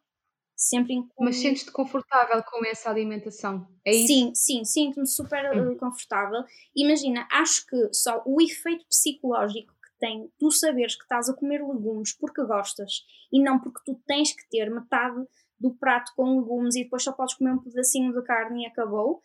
sempre 0.55 0.93
em 0.93 1.07
Mas 1.19 1.37
sentes-te 1.37 1.71
confortável 1.71 2.41
com 2.43 2.65
essa 2.65 2.89
alimentação? 2.89 3.67
É 3.85 3.91
isso? 3.93 4.07
Sim, 4.07 4.31
sim, 4.33 4.65
sinto-me 4.65 5.07
super 5.07 5.55
hum. 5.55 5.77
confortável. 5.77 6.43
Imagina, 6.75 7.27
acho 7.31 7.65
que 7.67 7.93
só 7.93 8.23
o 8.25 8.41
efeito 8.41 8.85
psicológico 8.87 9.73
tem 9.99 10.29
tu 10.37 10.51
saberes 10.51 10.95
que 10.95 11.03
estás 11.03 11.29
a 11.29 11.33
comer 11.33 11.61
legumes 11.61 12.13
porque 12.13 12.43
gostas 12.43 13.05
e 13.31 13.41
não 13.41 13.59
porque 13.59 13.81
tu 13.85 13.99
tens 14.05 14.33
que 14.33 14.47
ter 14.49 14.69
metade 14.69 15.25
do 15.59 15.73
prato 15.73 16.11
com 16.15 16.39
legumes 16.39 16.75
e 16.75 16.83
depois 16.83 17.03
só 17.03 17.11
podes 17.11 17.35
comer 17.35 17.53
um 17.53 17.59
pedacinho 17.59 18.13
de 18.13 18.21
carne 18.23 18.63
e 18.63 18.67
acabou. 18.67 19.21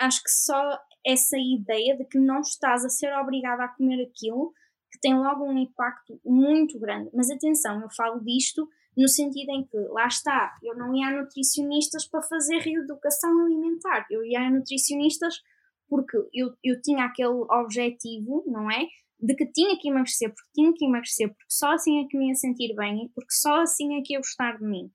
Acho 0.00 0.22
que 0.22 0.30
só 0.30 0.78
essa 1.06 1.36
ideia 1.36 1.96
de 1.96 2.04
que 2.06 2.18
não 2.18 2.40
estás 2.40 2.84
a 2.84 2.88
ser 2.88 3.14
obrigada 3.18 3.64
a 3.64 3.68
comer 3.68 4.02
aquilo 4.02 4.52
que 4.90 4.98
tem 5.00 5.14
logo 5.14 5.44
um 5.44 5.58
impacto 5.58 6.18
muito 6.24 6.78
grande. 6.78 7.10
Mas 7.12 7.30
atenção, 7.30 7.82
eu 7.82 7.90
falo 7.90 8.20
disto 8.20 8.66
no 8.96 9.08
sentido 9.08 9.50
em 9.50 9.64
que, 9.64 9.76
lá 9.90 10.06
está, 10.06 10.54
eu 10.62 10.76
não 10.76 10.94
ia 10.94 11.08
a 11.08 11.22
nutricionistas 11.22 12.06
para 12.06 12.22
fazer 12.22 12.58
reeducação 12.58 13.44
alimentar, 13.44 14.06
eu 14.10 14.24
ia 14.24 14.40
a 14.40 14.50
nutricionistas 14.50 15.42
porque 15.88 16.16
eu, 16.32 16.54
eu 16.62 16.80
tinha 16.82 17.04
aquele 17.04 17.44
objetivo, 17.50 18.44
não 18.46 18.70
é? 18.70 18.86
De 19.20 19.34
que 19.34 19.46
tinha 19.46 19.78
que 19.78 19.88
emagrecer, 19.88 20.28
porque 20.34 20.50
tinha 20.54 20.72
que 20.72 20.84
emagrecer, 20.84 21.28
porque 21.28 21.44
só 21.48 21.72
assim 21.72 22.02
é 22.02 22.08
que 22.08 22.16
me 22.16 22.28
ia 22.28 22.34
sentir 22.34 22.74
bem 22.74 23.04
e 23.04 23.08
porque 23.10 23.32
só 23.32 23.60
assim 23.60 23.96
é 23.96 24.02
que 24.02 24.14
ia 24.14 24.18
gostar 24.18 24.58
de 24.58 24.64
mim. 24.64 24.90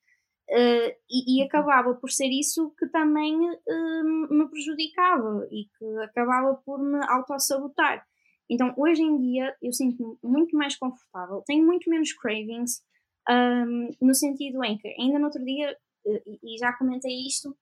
Uh, 0.49 0.89
e, 1.07 1.37
e, 1.37 1.43
acabava 1.43 1.93
por 1.93 2.09
ser 2.09 2.27
isso 2.27 2.73
que 2.77 2.87
também 2.87 3.35
uh, 3.35 4.33
me 4.33 4.49
prejudicava 4.49 5.47
e 5.51 5.65
que 5.77 6.03
acabava 6.03 6.55
por 6.65 6.79
me 6.79 6.99
autossabotar. 7.07 8.03
Então, 8.49 8.73
hoje 8.75 9.03
em 9.03 9.15
dia, 9.19 9.55
eu 9.61 9.71
sinto-me 9.71 10.17
muito 10.23 10.57
mais 10.57 10.75
confortável, 10.75 11.43
tenho 11.45 11.63
muito 11.63 11.87
menos 11.87 12.11
cravings, 12.13 12.81
um, 13.29 13.89
no 14.01 14.13
sentido 14.13 14.63
em 14.63 14.77
que, 14.77 14.87
ainda 14.99 15.19
no 15.19 15.25
outro 15.25 15.43
dia, 15.43 15.77
uh, 16.05 16.39
e 16.43 16.57
já 16.57 16.73
comentei 16.73 17.27
isto 17.27 17.55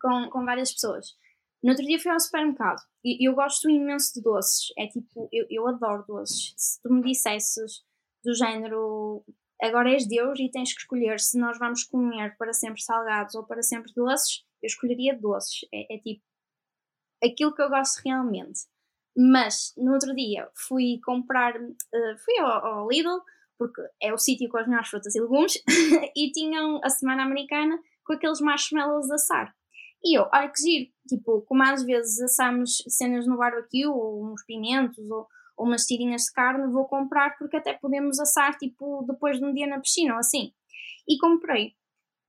com, 0.00 0.28
com 0.30 0.44
várias 0.44 0.72
pessoas, 0.72 1.16
no 1.62 1.70
outro 1.70 1.84
dia 1.84 1.98
fui 1.98 2.10
ao 2.12 2.20
supermercado 2.20 2.80
e 3.04 3.28
eu 3.28 3.34
gosto 3.34 3.68
imenso 3.68 4.14
de 4.14 4.22
doces, 4.22 4.72
é 4.78 4.86
tipo, 4.86 5.28
eu, 5.32 5.46
eu 5.50 5.66
adoro 5.66 6.04
doces. 6.06 6.54
Se 6.56 6.80
tu 6.80 6.92
me 6.92 7.02
dissesses 7.02 7.84
do 8.24 8.34
género 8.34 9.24
agora 9.60 9.90
és 9.90 10.06
Deus 10.06 10.38
e 10.38 10.50
tens 10.50 10.72
que 10.72 10.80
escolher 10.80 11.18
se 11.18 11.38
nós 11.38 11.58
vamos 11.58 11.82
comer 11.84 12.36
para 12.36 12.52
sempre 12.52 12.80
salgados 12.80 13.34
ou 13.34 13.44
para 13.44 13.62
sempre 13.62 13.92
doces, 13.94 14.44
eu 14.62 14.66
escolheria 14.66 15.18
doces. 15.18 15.66
É, 15.72 15.96
é 15.96 15.98
tipo 15.98 16.22
aquilo 17.22 17.54
que 17.54 17.62
eu 17.62 17.68
gosto 17.68 18.00
realmente. 18.04 18.60
Mas 19.16 19.72
no 19.76 19.92
outro 19.92 20.14
dia 20.14 20.48
fui 20.54 21.00
comprar, 21.04 21.56
uh, 21.56 22.18
fui 22.24 22.38
ao, 22.38 22.66
ao, 22.66 22.88
Lidl, 22.88 23.20
porque 23.58 23.82
é 24.02 24.12
o 24.12 24.18
sítio 24.18 24.48
com 24.48 24.58
as 24.58 24.66
melhores 24.66 24.88
frutas 24.88 25.14
e 25.14 25.20
legumes, 25.20 25.54
e 26.16 26.30
tinham 26.32 26.80
a 26.82 26.88
semana 26.88 27.24
americana 27.24 27.78
com 28.04 28.12
aqueles 28.12 28.40
marshmallows 28.40 29.10
assar. 29.10 29.54
E 30.04 30.16
eu, 30.16 30.28
olha 30.32 30.48
que 30.48 30.62
giro, 30.62 30.90
tipo, 31.08 31.42
como 31.42 31.62
às 31.64 31.82
vezes 31.82 32.20
assamos 32.20 32.82
cenas 32.86 33.26
no 33.26 33.36
barbecue, 33.36 33.86
ou 33.86 34.24
uns 34.24 34.44
pimentos, 34.44 35.10
ou 35.10 35.26
ou 35.58 35.66
umas 35.66 35.84
tirinhas 35.84 36.22
de 36.22 36.32
carne, 36.32 36.72
vou 36.72 36.86
comprar 36.86 37.36
porque 37.36 37.56
até 37.56 37.74
podemos 37.74 38.18
assar 38.20 38.56
tipo 38.56 39.04
depois 39.06 39.38
de 39.38 39.44
um 39.44 39.52
dia 39.52 39.66
na 39.66 39.80
piscina 39.80 40.14
ou 40.14 40.20
assim. 40.20 40.52
E 41.06 41.18
comprei. 41.18 41.72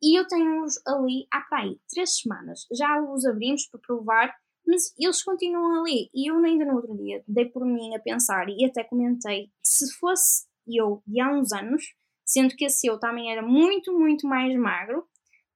E 0.01 0.17
eu 0.19 0.27
tenho-os 0.27 0.75
ali 0.87 1.27
há 1.31 1.41
para 1.41 1.59
aí 1.59 1.79
três 1.89 2.17
semanas. 2.17 2.65
Já 2.75 2.99
os 3.01 3.25
abrimos 3.25 3.67
para 3.67 3.79
provar, 3.85 4.33
mas 4.65 4.93
eles 4.97 5.21
continuam 5.21 5.81
ali. 5.81 6.09
E 6.13 6.31
eu 6.31 6.43
ainda 6.43 6.65
no 6.65 6.75
outro 6.75 6.97
dia 6.97 7.23
dei 7.27 7.45
por 7.45 7.65
mim 7.65 7.95
a 7.95 7.99
pensar 7.99 8.49
e 8.49 8.65
até 8.65 8.83
comentei: 8.83 9.51
se 9.61 9.93
fosse 9.99 10.47
eu 10.77 11.01
de 11.05 11.19
há 11.19 11.31
uns 11.31 11.51
anos, 11.51 11.95
sendo 12.25 12.55
que 12.55 12.65
esse 12.65 12.87
eu 12.87 12.99
também 12.99 13.31
era 13.31 13.41
muito, 13.41 13.97
muito 13.97 14.27
mais 14.27 14.55
magro, 14.57 14.99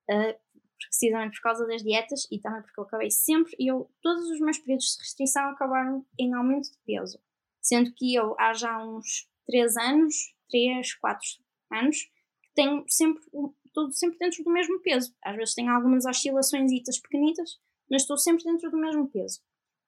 uh, 0.10 0.40
precisamente 0.78 1.38
por 1.38 1.44
causa 1.44 1.66
das 1.66 1.82
dietas 1.82 2.28
e 2.32 2.40
também 2.40 2.62
porque 2.62 2.80
eu 2.80 2.84
acabei 2.84 3.12
sempre, 3.12 3.56
e 3.60 3.72
eu, 3.72 3.90
todos 4.02 4.30
os 4.30 4.40
meus 4.40 4.58
períodos 4.58 4.86
de 4.86 5.00
restrição 5.00 5.50
acabaram 5.50 6.06
em 6.20 6.34
aumento 6.34 6.72
de 6.72 6.78
peso 6.86 7.20
sendo 7.64 7.94
que 7.94 8.14
eu 8.14 8.36
há 8.38 8.54
já 8.54 8.78
uns 8.86 9.28
3 9.48 9.78
anos, 9.78 10.36
3, 10.52 10.94
4 10.96 11.28
anos, 11.72 11.98
que 12.44 12.54
tenho 12.54 12.84
sempre, 12.88 13.24
estou 13.66 13.92
sempre 13.92 14.20
dentro 14.20 14.44
do 14.44 14.52
mesmo 14.52 14.80
peso. 14.82 15.16
Às 15.24 15.36
vezes 15.38 15.56
tenho 15.56 15.72
algumas 15.72 16.06
oscilações 16.06 16.70
pequenitas, 17.02 17.58
mas 17.90 18.02
estou 18.02 18.18
sempre 18.18 18.44
dentro 18.44 18.70
do 18.70 18.78
mesmo 18.78 19.10
peso. 19.10 19.42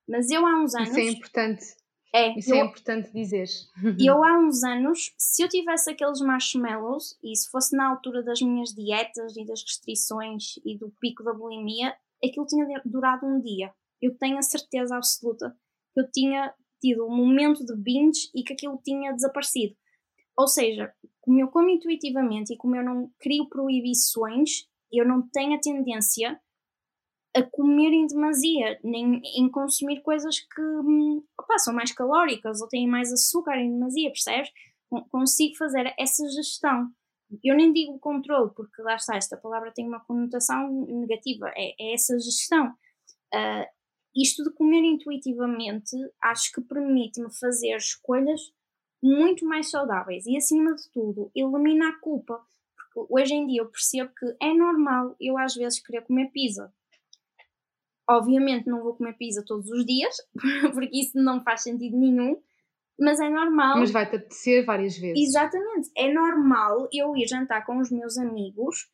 Mas 0.07 0.29
eu 0.29 0.45
há 0.45 0.55
uns 0.55 0.73
anos. 0.73 0.89
Isso 0.89 0.99
é 0.99 1.03
importante. 1.03 1.65
É, 2.15 2.39
Isso 2.39 2.53
é 2.53 2.61
eu, 2.61 2.63
é 2.63 2.67
importante 2.67 3.11
dizer. 3.11 3.45
Eu 3.99 4.23
há 4.23 4.39
uns 4.39 4.63
anos, 4.63 5.13
se 5.17 5.43
eu 5.43 5.49
tivesse 5.49 5.91
aqueles 5.91 6.21
marshmallows 6.21 7.17
e 7.21 7.35
se 7.35 7.49
fosse 7.49 7.75
na 7.75 7.89
altura 7.89 8.23
das 8.23 8.41
minhas 8.41 8.69
dietas 8.69 9.35
e 9.35 9.45
das 9.45 9.61
restrições 9.61 10.55
e 10.65 10.77
do 10.77 10.93
pico 11.01 11.25
da 11.25 11.33
bulimia, 11.33 11.93
aquilo 12.23 12.45
tinha 12.45 12.65
durado 12.85 13.25
um 13.25 13.41
dia. 13.41 13.73
Eu 14.01 14.17
tenho 14.17 14.37
a 14.37 14.41
certeza 14.41 14.95
absoluta 14.95 15.53
que 15.93 15.99
eu 15.99 16.09
tinha 16.09 16.53
tido 16.79 17.05
um 17.05 17.13
momento 17.13 17.65
de 17.65 17.75
binge 17.75 18.29
e 18.33 18.43
que 18.43 18.53
aquilo 18.53 18.79
tinha 18.81 19.11
desaparecido. 19.11 19.75
Ou 20.37 20.47
seja, 20.47 20.93
como 21.19 21.37
eu 21.37 21.49
como 21.49 21.69
intuitivamente 21.69 22.53
e 22.53 22.57
como 22.57 22.77
eu 22.77 22.83
não 22.83 23.11
crio 23.19 23.49
proibições, 23.49 24.67
eu 24.89 25.05
não 25.05 25.27
tenho 25.33 25.55
a 25.55 25.59
tendência 25.59 26.39
a 27.35 27.43
comer 27.43 27.91
em 27.91 28.07
demasia, 28.07 28.79
nem 28.83 29.21
em 29.35 29.49
consumir 29.49 30.01
coisas 30.01 30.39
que 30.39 30.61
hum, 30.61 31.21
opa, 31.37 31.57
são 31.59 31.73
mais 31.73 31.91
calóricas 31.91 32.61
ou 32.61 32.67
têm 32.67 32.87
mais 32.87 33.11
açúcar 33.11 33.57
em 33.57 33.71
demasia, 33.71 34.09
percebes? 34.09 34.49
Consigo 35.09 35.57
fazer 35.57 35.93
essa 35.99 36.27
gestão. 36.29 36.89
Eu 37.43 37.55
nem 37.55 37.73
digo 37.73 37.99
controle, 37.99 38.51
porque 38.55 38.81
lá 38.81 38.95
está, 38.95 39.17
esta 39.17 39.35
palavra 39.35 39.71
tem 39.71 39.85
uma 39.85 39.99
conotação 39.99 40.69
negativa, 40.87 41.51
é, 41.55 41.75
é 41.79 41.93
essa 41.93 42.17
gestão. 42.19 42.67
Uh, 43.33 43.65
isto 44.15 44.43
de 44.43 44.51
comer 44.51 44.83
intuitivamente 44.83 45.97
acho 46.21 46.53
que 46.53 46.61
permite-me 46.61 47.29
fazer 47.37 47.75
escolhas 47.75 48.39
muito 49.03 49.45
mais 49.45 49.69
saudáveis 49.69 50.25
e, 50.25 50.37
acima 50.37 50.73
de 50.73 50.89
tudo, 50.91 51.29
elimina 51.35 51.89
a 51.89 51.99
culpa. 51.99 52.41
Porque 52.75 53.13
hoje 53.13 53.33
em 53.33 53.45
dia 53.45 53.61
eu 53.61 53.69
percebo 53.69 54.11
que 54.17 54.25
é 54.41 54.53
normal 54.53 55.15
eu 55.19 55.37
às 55.37 55.53
vezes 55.53 55.81
querer 55.81 56.03
comer 56.03 56.31
pizza. 56.31 56.73
Obviamente 58.07 58.67
não 58.67 58.83
vou 58.83 58.95
comer 58.95 59.13
pizza 59.13 59.43
todos 59.45 59.69
os 59.69 59.85
dias, 59.85 60.15
porque 60.73 60.99
isso 60.99 61.17
não 61.17 61.43
faz 61.43 61.63
sentido 61.63 61.97
nenhum, 61.97 62.37
mas 62.99 63.19
é 63.19 63.29
normal. 63.29 63.79
Mas 63.79 63.91
vai-te 63.91 64.15
apetecer 64.15 64.65
várias 64.65 64.97
vezes. 64.97 65.29
Exatamente. 65.29 65.89
É 65.97 66.11
normal 66.11 66.87
eu 66.93 67.15
ir 67.15 67.27
jantar 67.27 67.65
com 67.65 67.77
os 67.79 67.91
meus 67.91 68.17
amigos 68.17 68.89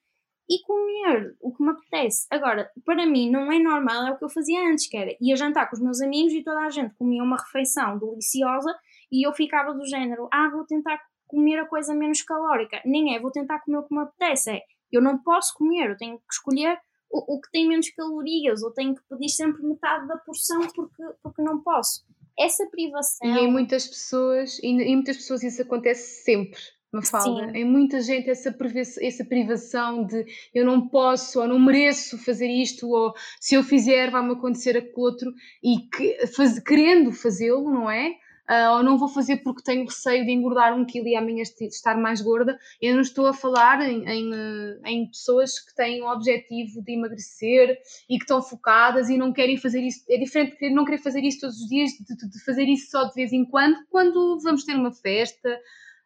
e 0.49 0.61
comer 0.63 1.35
o 1.39 1.53
que 1.53 1.63
me 1.63 1.71
apetece. 1.71 2.27
Agora, 2.29 2.69
para 2.85 3.05
mim, 3.05 3.29
não 3.29 3.51
é 3.51 3.59
normal, 3.59 4.07
é 4.07 4.11
o 4.11 4.17
que 4.17 4.25
eu 4.25 4.29
fazia 4.29 4.69
antes, 4.69 4.87
que 4.87 4.97
era 4.97 5.15
ia 5.21 5.35
jantar 5.35 5.69
com 5.69 5.75
os 5.75 5.81
meus 5.81 6.01
amigos 6.01 6.33
e 6.33 6.43
toda 6.43 6.59
a 6.61 6.69
gente 6.69 6.93
comia 6.95 7.23
uma 7.23 7.37
refeição 7.37 7.97
deliciosa 7.97 8.75
e 9.11 9.25
eu 9.25 9.33
ficava 9.33 9.73
do 9.73 9.85
género, 9.85 10.27
ah, 10.31 10.49
vou 10.49 10.65
tentar 10.65 10.99
comer 11.27 11.59
a 11.59 11.65
coisa 11.65 11.93
menos 11.93 12.21
calórica. 12.21 12.81
Nem 12.85 13.15
é, 13.15 13.19
vou 13.19 13.31
tentar 13.31 13.59
comer 13.59 13.77
o 13.77 13.83
que 13.83 13.95
me 13.95 14.01
apetece, 14.01 14.51
é, 14.51 14.61
eu 14.91 15.01
não 15.01 15.17
posso 15.19 15.53
comer, 15.55 15.91
eu 15.91 15.97
tenho 15.97 16.17
que 16.17 16.33
escolher 16.33 16.77
o, 17.11 17.35
o 17.35 17.41
que 17.41 17.51
tem 17.51 17.67
menos 17.67 17.89
calorias, 17.89 18.63
ou 18.63 18.71
tenho 18.71 18.95
que 18.95 19.01
pedir 19.09 19.29
sempre 19.29 19.63
metade 19.63 20.07
da 20.07 20.17
porção 20.17 20.61
porque, 20.73 21.03
porque 21.21 21.41
não 21.41 21.61
posso. 21.61 22.05
Essa 22.39 22.65
privação... 22.67 23.27
E 23.27 23.39
em 23.39 23.51
muitas 23.51 23.87
pessoas, 23.87 24.59
em 24.63 24.95
muitas 24.95 25.17
pessoas 25.17 25.43
isso 25.43 25.61
acontece 25.61 26.23
sempre 26.23 26.59
Mafalda, 26.91 27.53
Sim. 27.53 27.57
em 27.57 27.63
muita 27.63 28.01
gente 28.01 28.29
essa, 28.29 28.53
essa 28.99 29.23
privação 29.23 30.05
de 30.05 30.25
eu 30.53 30.65
não 30.65 30.89
posso 30.89 31.39
ou 31.39 31.47
não 31.47 31.57
mereço 31.57 32.17
fazer 32.17 32.47
isto 32.47 32.89
ou 32.89 33.13
se 33.39 33.55
eu 33.55 33.63
fizer 33.63 34.11
vai-me 34.11 34.33
acontecer 34.33 34.75
aquilo 34.75 35.05
outro 35.05 35.33
e 35.63 35.87
que, 35.87 36.27
faz, 36.35 36.59
querendo 36.59 37.13
fazê-lo, 37.13 37.71
não 37.71 37.89
é? 37.89 38.13
Uh, 38.49 38.77
ou 38.77 38.83
não 38.83 38.97
vou 38.97 39.07
fazer 39.07 39.37
porque 39.37 39.63
tenho 39.63 39.85
receio 39.85 40.25
de 40.25 40.31
engordar 40.31 40.75
um 40.75 40.83
quilo 40.83 41.07
e 41.07 41.15
amanhã 41.15 41.41
estar 41.41 41.95
mais 41.95 42.21
gorda. 42.21 42.59
Eu 42.81 42.95
não 42.95 43.01
estou 43.01 43.27
a 43.27 43.33
falar 43.33 43.81
em, 43.81 44.03
em, 44.05 44.31
em, 44.85 45.07
pessoas 45.07 45.59
que 45.59 45.73
têm 45.73 46.01
o 46.01 46.11
objetivo 46.11 46.81
de 46.81 46.93
emagrecer 46.93 47.77
e 48.09 48.17
que 48.17 48.23
estão 48.23 48.41
focadas 48.41 49.09
e 49.09 49.17
não 49.17 49.31
querem 49.31 49.57
fazer 49.57 49.81
isso. 49.81 50.03
É 50.09 50.17
diferente 50.17 50.57
de 50.57 50.69
não 50.69 50.83
querer 50.83 50.97
fazer 50.97 51.23
isso 51.23 51.41
todos 51.41 51.61
os 51.61 51.67
dias, 51.69 51.91
de, 51.91 52.29
de 52.29 52.43
fazer 52.43 52.63
isso 52.63 52.91
só 52.91 53.05
de 53.05 53.13
vez 53.13 53.31
em 53.31 53.45
quando, 53.45 53.77
quando 53.89 54.39
vamos 54.41 54.65
ter 54.65 54.75
uma 54.75 54.91
festa 54.91 55.57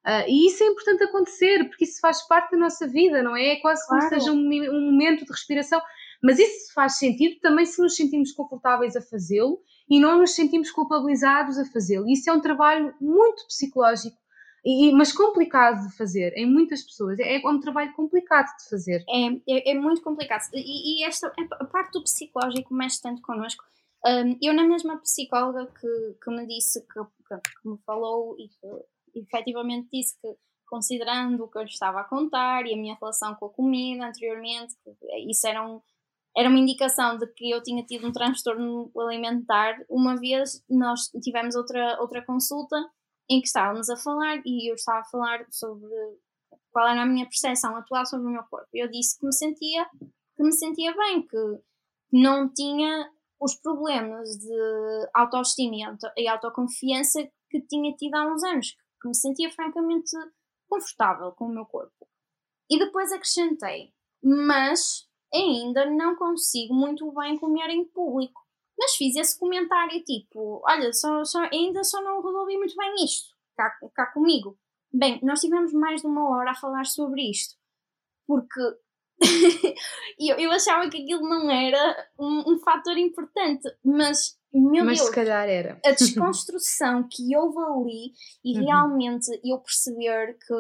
Uh, 0.06 0.22
e 0.28 0.48
isso 0.48 0.64
é 0.64 0.68
importante 0.68 1.04
acontecer, 1.04 1.68
porque 1.68 1.84
isso 1.84 2.00
faz 2.00 2.22
parte 2.28 2.52
da 2.52 2.58
nossa 2.58 2.88
vida, 2.88 3.24
não 3.24 3.36
é? 3.36 3.54
É 3.54 3.56
quase 3.56 3.88
como 3.88 4.00
claro. 4.00 4.16
seja 4.16 4.32
um, 4.32 4.38
um, 4.38 4.92
momento 4.92 5.26
de 5.26 5.32
respiração. 5.32 5.82
Mas 6.22 6.38
isso 6.38 6.72
faz 6.76 7.00
sentido 7.00 7.40
também 7.42 7.66
se 7.66 7.82
nos 7.82 7.96
sentimos 7.96 8.32
confortáveis 8.32 8.96
a 8.96 9.02
fazê-lo 9.02 9.60
e 9.90 10.00
não 10.00 10.20
nos 10.20 10.34
sentimos 10.36 10.72
culpabilizados 10.72 11.58
a 11.58 11.66
fazê-lo. 11.66 12.08
Isso 12.10 12.30
é 12.30 12.34
um 12.34 12.42
trabalho 12.42 12.94
muito 13.00 13.46
psicológico, 13.48 14.18
e, 14.66 14.92
mas 14.94 15.14
complicado 15.14 15.88
de 15.88 15.96
fazer 15.96 16.34
em 16.36 16.52
muitas 16.52 16.82
pessoas. 16.82 17.20
É, 17.20 17.40
é 17.40 17.48
um 17.48 17.60
trabalho 17.60 17.94
complicado 17.94 18.48
de 18.58 18.68
fazer. 18.68 19.06
É, 19.08 19.28
é, 19.48 19.72
é 19.72 19.74
muito 19.76 20.02
complicado. 20.02 20.42
E, 20.54 21.02
e, 21.02 21.04
esta 21.04 21.32
a 21.52 21.66
parte 21.66 21.92
do 21.92 22.04
psicológico 22.04 22.74
mexe 22.74 23.00
tanto 23.00 23.22
connosco. 23.22 23.64
Um, 24.04 24.38
eu, 24.42 24.54
na 24.54 24.64
mesma 24.64 24.98
psicóloga 24.98 25.68
que, 25.68 26.18
que 26.24 26.32
me 26.32 26.48
disse, 26.48 26.82
que, 26.82 27.00
que 27.62 27.70
me 27.70 27.78
falou 27.86 28.36
e 28.40 28.50
que 28.50 29.20
efetivamente 29.20 29.88
disse 29.92 30.20
que, 30.20 30.28
considerando 30.68 31.44
o 31.44 31.48
que 31.48 31.60
eu 31.60 31.64
estava 31.64 32.02
a 32.02 32.04
contar 32.04 32.66
e 32.66 32.74
a 32.74 32.78
minha 32.78 32.98
relação 33.00 33.36
com 33.36 33.46
a 33.46 33.50
comida 33.50 34.08
anteriormente, 34.08 34.76
isso 35.28 35.48
era, 35.48 35.64
um, 35.64 35.80
era 36.38 36.50
uma 36.50 36.60
indicação 36.60 37.18
de 37.18 37.26
que 37.28 37.50
eu 37.50 37.64
tinha 37.64 37.84
tido 37.86 38.08
um 38.08 38.12
transtorno 38.12 38.92
alimentar. 38.98 39.78
Uma 39.90 40.18
vez 40.18 40.64
nós 40.70 41.10
tivemos 41.24 41.56
outra, 41.56 42.00
outra 42.02 42.26
consulta 42.26 42.76
em 43.30 43.40
que 43.40 43.48
estávamos 43.48 43.90
a 43.90 43.96
falar 43.96 44.42
e 44.46 44.70
eu 44.70 44.76
estava 44.76 45.00
a 45.00 45.06
falar 45.06 45.46
sobre 45.50 45.90
qual 46.72 46.90
era 46.90 47.04
a 47.04 47.06
minha 47.06 47.26
percepção 47.26 47.76
atual 47.78 48.06
sobre 48.06 48.28
o 48.28 48.32
meu 48.32 48.44
corpo. 48.44 48.68
Eu 48.74 48.92
disse 48.92 49.18
que 49.18 49.26
me 49.26 49.34
sentia, 49.34 49.86
que 50.36 50.44
me 50.44 50.52
sentia 50.52 50.94
bem, 50.94 51.26
que 51.26 51.38
não 52.12 52.54
tinha 52.54 53.10
os 53.40 53.56
problemas 53.56 54.30
de 54.38 55.10
autoestima 55.14 55.76
e, 55.76 55.84
auto, 55.84 56.08
e 56.18 56.28
autoconfiança 56.28 57.20
que 57.50 57.62
tinha 57.62 57.96
tido 57.96 58.16
há 58.16 58.26
uns 58.26 58.44
anos, 58.44 58.76
que 59.02 59.08
me 59.08 59.16
sentia 59.16 59.50
francamente 59.52 60.12
confortável 60.68 61.32
com 61.32 61.46
o 61.46 61.54
meu 61.54 61.66
corpo. 61.66 62.08
E 62.70 62.78
depois 62.78 63.12
acrescentei, 63.12 63.94
mas 64.22 65.08
ainda 65.36 65.90
não 65.90 66.16
consigo 66.16 66.74
muito 66.74 67.12
bem 67.14 67.38
comer 67.38 67.70
em 67.70 67.86
público. 67.86 68.42
Mas 68.78 68.96
fiz 68.96 69.16
esse 69.16 69.40
comentário 69.40 70.04
tipo: 70.04 70.62
olha, 70.66 70.92
só, 70.92 71.24
só, 71.24 71.44
ainda 71.52 71.84
só 71.84 72.02
não 72.02 72.22
resolvi 72.22 72.58
muito 72.58 72.76
bem 72.76 72.96
isto, 73.04 73.34
cá, 73.56 73.72
cá 73.94 74.06
comigo. 74.08 74.58
Bem, 74.94 75.20
nós 75.24 75.42
tivemos 75.42 75.74
mais 75.74 76.02
de 76.02 76.08
uma 76.08 76.30
hora 76.30 76.52
a 76.52 76.56
falar 76.56 76.86
sobre 76.86 77.30
isto, 77.30 77.56
porque 78.28 78.60
eu, 80.20 80.38
eu 80.38 80.52
achava 80.52 80.90
que 80.90 81.02
aquilo 81.02 81.28
não 81.28 81.50
era 81.50 82.10
um, 82.20 82.54
um 82.54 82.60
fator 82.60 82.98
importante, 82.98 83.70
mas 83.84 84.38
meu 84.54 84.86
mas 84.86 84.98
Deus, 85.00 85.10
se 85.10 85.16
calhar 85.16 85.50
era. 85.50 85.80
a 85.86 85.92
desconstrução 85.96 87.08
que 87.10 87.36
houve 87.36 87.58
ali 87.60 88.14
e 88.44 88.58
uhum. 88.58 88.66
realmente 88.66 89.42
eu 89.44 89.60
perceber 89.60 90.38
que 90.38 90.54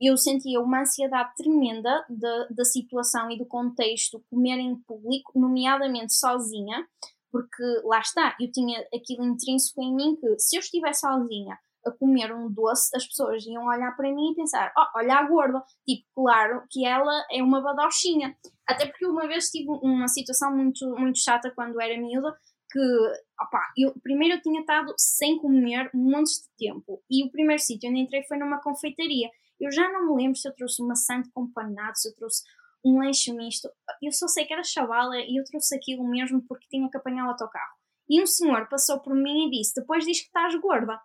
eu 0.00 0.16
sentia 0.16 0.60
uma 0.60 0.80
ansiedade 0.80 1.34
tremenda 1.36 2.04
da, 2.08 2.64
situação 2.64 3.30
e 3.30 3.36
do 3.36 3.44
contexto 3.44 4.24
comer 4.30 4.58
em 4.58 4.74
público, 4.76 5.38
nomeadamente 5.38 6.14
sozinha, 6.14 6.86
porque 7.30 7.62
lá 7.84 8.00
está, 8.00 8.36
eu 8.40 8.50
tinha 8.50 8.80
aquilo 8.94 9.24
intrínseco 9.24 9.82
em 9.82 9.94
mim 9.94 10.16
que 10.16 10.38
se 10.38 10.56
eu 10.56 10.60
estivesse 10.60 11.00
sozinha 11.00 11.58
a 11.86 11.90
comer 11.92 12.32
um 12.34 12.50
doce, 12.50 12.94
as 12.94 13.06
pessoas 13.06 13.44
iam 13.46 13.66
olhar 13.66 13.96
para 13.96 14.12
mim 14.12 14.32
e 14.32 14.34
pensar: 14.34 14.72
oh, 14.76 14.98
olha 14.98 15.14
a 15.14 15.26
gorda, 15.26 15.62
tipo, 15.86 16.06
claro 16.14 16.62
que 16.70 16.84
ela 16.84 17.26
é 17.30 17.42
uma 17.42 17.60
badochinha. 17.60 18.36
Até 18.66 18.86
porque 18.86 19.06
uma 19.06 19.26
vez 19.26 19.50
tive 19.50 19.68
uma 19.82 20.08
situação 20.08 20.54
muito, 20.54 20.86
muito 20.96 21.18
chata 21.18 21.50
quando 21.54 21.80
era 21.80 21.98
miúda, 21.98 22.36
que, 22.70 22.80
opa, 23.40 23.60
eu, 23.76 23.94
primeiro 24.02 24.36
eu 24.36 24.42
tinha 24.42 24.60
estado 24.60 24.92
sem 24.96 25.38
comer 25.38 25.90
um 25.94 26.10
monte 26.10 26.30
de 26.30 26.48
tempo, 26.56 27.02
e 27.10 27.24
o 27.24 27.30
primeiro 27.30 27.60
sítio 27.60 27.90
onde 27.90 28.00
entrei 28.00 28.22
foi 28.24 28.38
numa 28.38 28.62
confeitaria. 28.62 29.28
Eu 29.60 29.70
já 29.70 29.90
não 29.92 30.08
me 30.08 30.22
lembro 30.22 30.38
se 30.38 30.48
eu 30.48 30.54
trouxe 30.54 30.82
uma 30.82 30.94
sante 30.94 31.30
com 31.32 31.50
panado, 31.50 31.98
se 31.98 32.08
eu 32.08 32.14
trouxe 32.14 32.42
um 32.84 32.98
lanche 32.98 33.32
misto. 33.32 33.68
Eu 34.02 34.12
só 34.12 34.26
sei 34.26 34.44
que 34.44 34.52
era 34.52 34.62
chavala 34.62 35.16
e 35.18 35.38
eu 35.38 35.44
trouxe 35.44 35.76
aquilo 35.76 36.08
mesmo 36.08 36.42
porque 36.48 36.66
tinha 36.68 36.88
que 36.88 36.96
apanhar 36.96 37.26
o 37.26 37.30
autocarro. 37.30 37.74
E 38.08 38.22
um 38.22 38.26
senhor 38.26 38.68
passou 38.68 38.98
por 39.00 39.14
mim 39.14 39.46
e 39.46 39.50
disse: 39.50 39.74
Depois 39.74 40.04
diz 40.04 40.20
que 40.20 40.26
estás 40.26 40.54
gorda. 40.60 41.00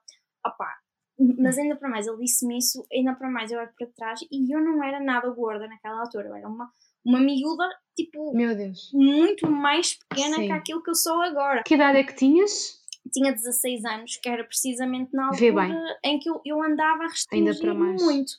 Opá, 0.45 0.75
mas 1.17 1.57
ainda 1.57 1.75
para 1.75 1.89
mais, 1.89 2.07
ele 2.07 2.17
disse-me 2.17 2.57
isso, 2.57 2.85
ainda 2.91 3.13
para 3.13 3.29
mais 3.29 3.51
eu 3.51 3.59
olho 3.59 3.69
para 3.77 3.87
trás 3.87 4.19
e 4.29 4.53
eu 4.53 4.59
não 4.59 4.83
era 4.83 4.99
nada 4.99 5.29
gorda 5.29 5.67
naquela 5.67 6.01
altura, 6.01 6.27
eu 6.27 6.35
era 6.35 6.47
uma, 6.47 6.69
uma 7.05 7.19
miúda, 7.19 7.69
tipo, 7.95 8.35
Meu 8.35 8.55
Deus. 8.55 8.91
muito 8.93 9.49
mais 9.49 9.93
pequena 9.93 10.35
Sim. 10.35 10.47
que 10.47 10.51
aquilo 10.51 10.83
que 10.83 10.89
eu 10.89 10.95
sou 10.95 11.21
agora. 11.21 11.63
Que 11.63 11.75
idade 11.75 11.99
é 11.99 12.03
que 12.03 12.15
tinhas? 12.15 12.83
Tinha 13.13 13.31
16 13.31 13.85
anos, 13.85 14.17
que 14.17 14.27
era 14.27 14.43
precisamente 14.43 15.13
na 15.13 15.27
altura 15.27 15.97
em 16.03 16.19
que 16.19 16.29
eu, 16.29 16.41
eu 16.43 16.61
andava 16.61 17.03
a 17.03 17.07
restringir 17.07 17.73
muito. 17.73 18.33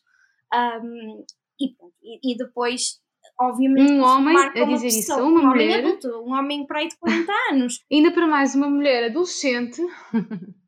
Um, 0.54 1.24
e, 1.60 2.32
e, 2.32 2.36
depois 2.36 3.00
obviamente 3.40 3.92
um 3.92 4.02
homem 4.02 4.36
a 4.36 4.64
dizer 4.64 4.88
isso 4.88 5.12
a 5.12 5.16
uma 5.16 5.40
um 5.40 5.46
mulher 5.48 5.80
homem 5.80 5.86
adulto, 5.86 6.08
um 6.22 6.32
homem 6.32 6.66
para 6.66 6.80
aí 6.80 6.88
de 6.88 6.96
40 6.98 7.32
anos 7.52 7.84
ainda 7.92 8.12
para 8.12 8.26
mais 8.26 8.54
uma 8.54 8.70
mulher 8.70 9.10
adolescente 9.10 9.82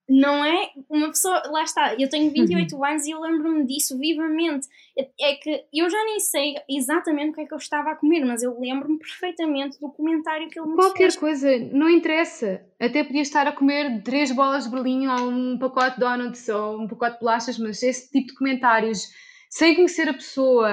não 0.09 0.43
é 0.43 0.71
uma 0.89 1.09
pessoa, 1.09 1.43
lá 1.51 1.63
está, 1.63 1.95
eu 1.95 2.09
tenho 2.09 2.33
28 2.33 2.75
uhum. 2.75 2.85
anos 2.85 3.07
e 3.07 3.11
eu 3.11 3.21
lembro-me 3.21 3.67
disso 3.67 3.99
vivamente. 3.99 4.67
É, 4.99 5.09
é, 5.21 5.35
que 5.35 5.65
eu 5.73 5.89
já 5.91 6.03
nem 6.05 6.19
sei 6.19 6.55
exatamente 6.69 7.31
o 7.31 7.35
que 7.35 7.43
é 7.43 7.47
que 7.47 7.53
eu 7.53 7.59
estava 7.59 7.91
a 7.91 7.95
comer, 7.95 8.25
mas 8.25 8.43
eu 8.43 8.59
lembro-me 8.59 8.99
perfeitamente 8.99 9.79
do 9.79 9.91
comentário 9.91 10.49
que 10.49 10.59
ele 10.59 10.69
me 10.69 10.75
Qualquer 10.75 11.13
fez. 11.13 11.17
coisa, 11.17 11.59
não 11.73 11.91
interessa. 11.91 12.65
Até 12.81 13.05
podia 13.05 13.23
estar 13.23 13.47
a 13.47 13.53
comer 13.53 14.03
três 14.03 14.33
bolas 14.33 14.65
de 14.65 14.71
berlim 14.71 15.07
ou 15.07 15.31
um 15.31 15.59
pacote 15.59 15.95
de 15.95 16.01
donuts 16.01 16.49
ou 16.49 16.81
um 16.81 16.89
pacote 16.89 17.15
de 17.15 17.21
bolachas, 17.21 17.59
mas 17.59 17.83
esse 17.83 18.11
tipo 18.11 18.29
de 18.29 18.35
comentários, 18.35 19.09
sem 19.49 19.75
conhecer 19.75 20.09
a 20.09 20.15
pessoa, 20.15 20.71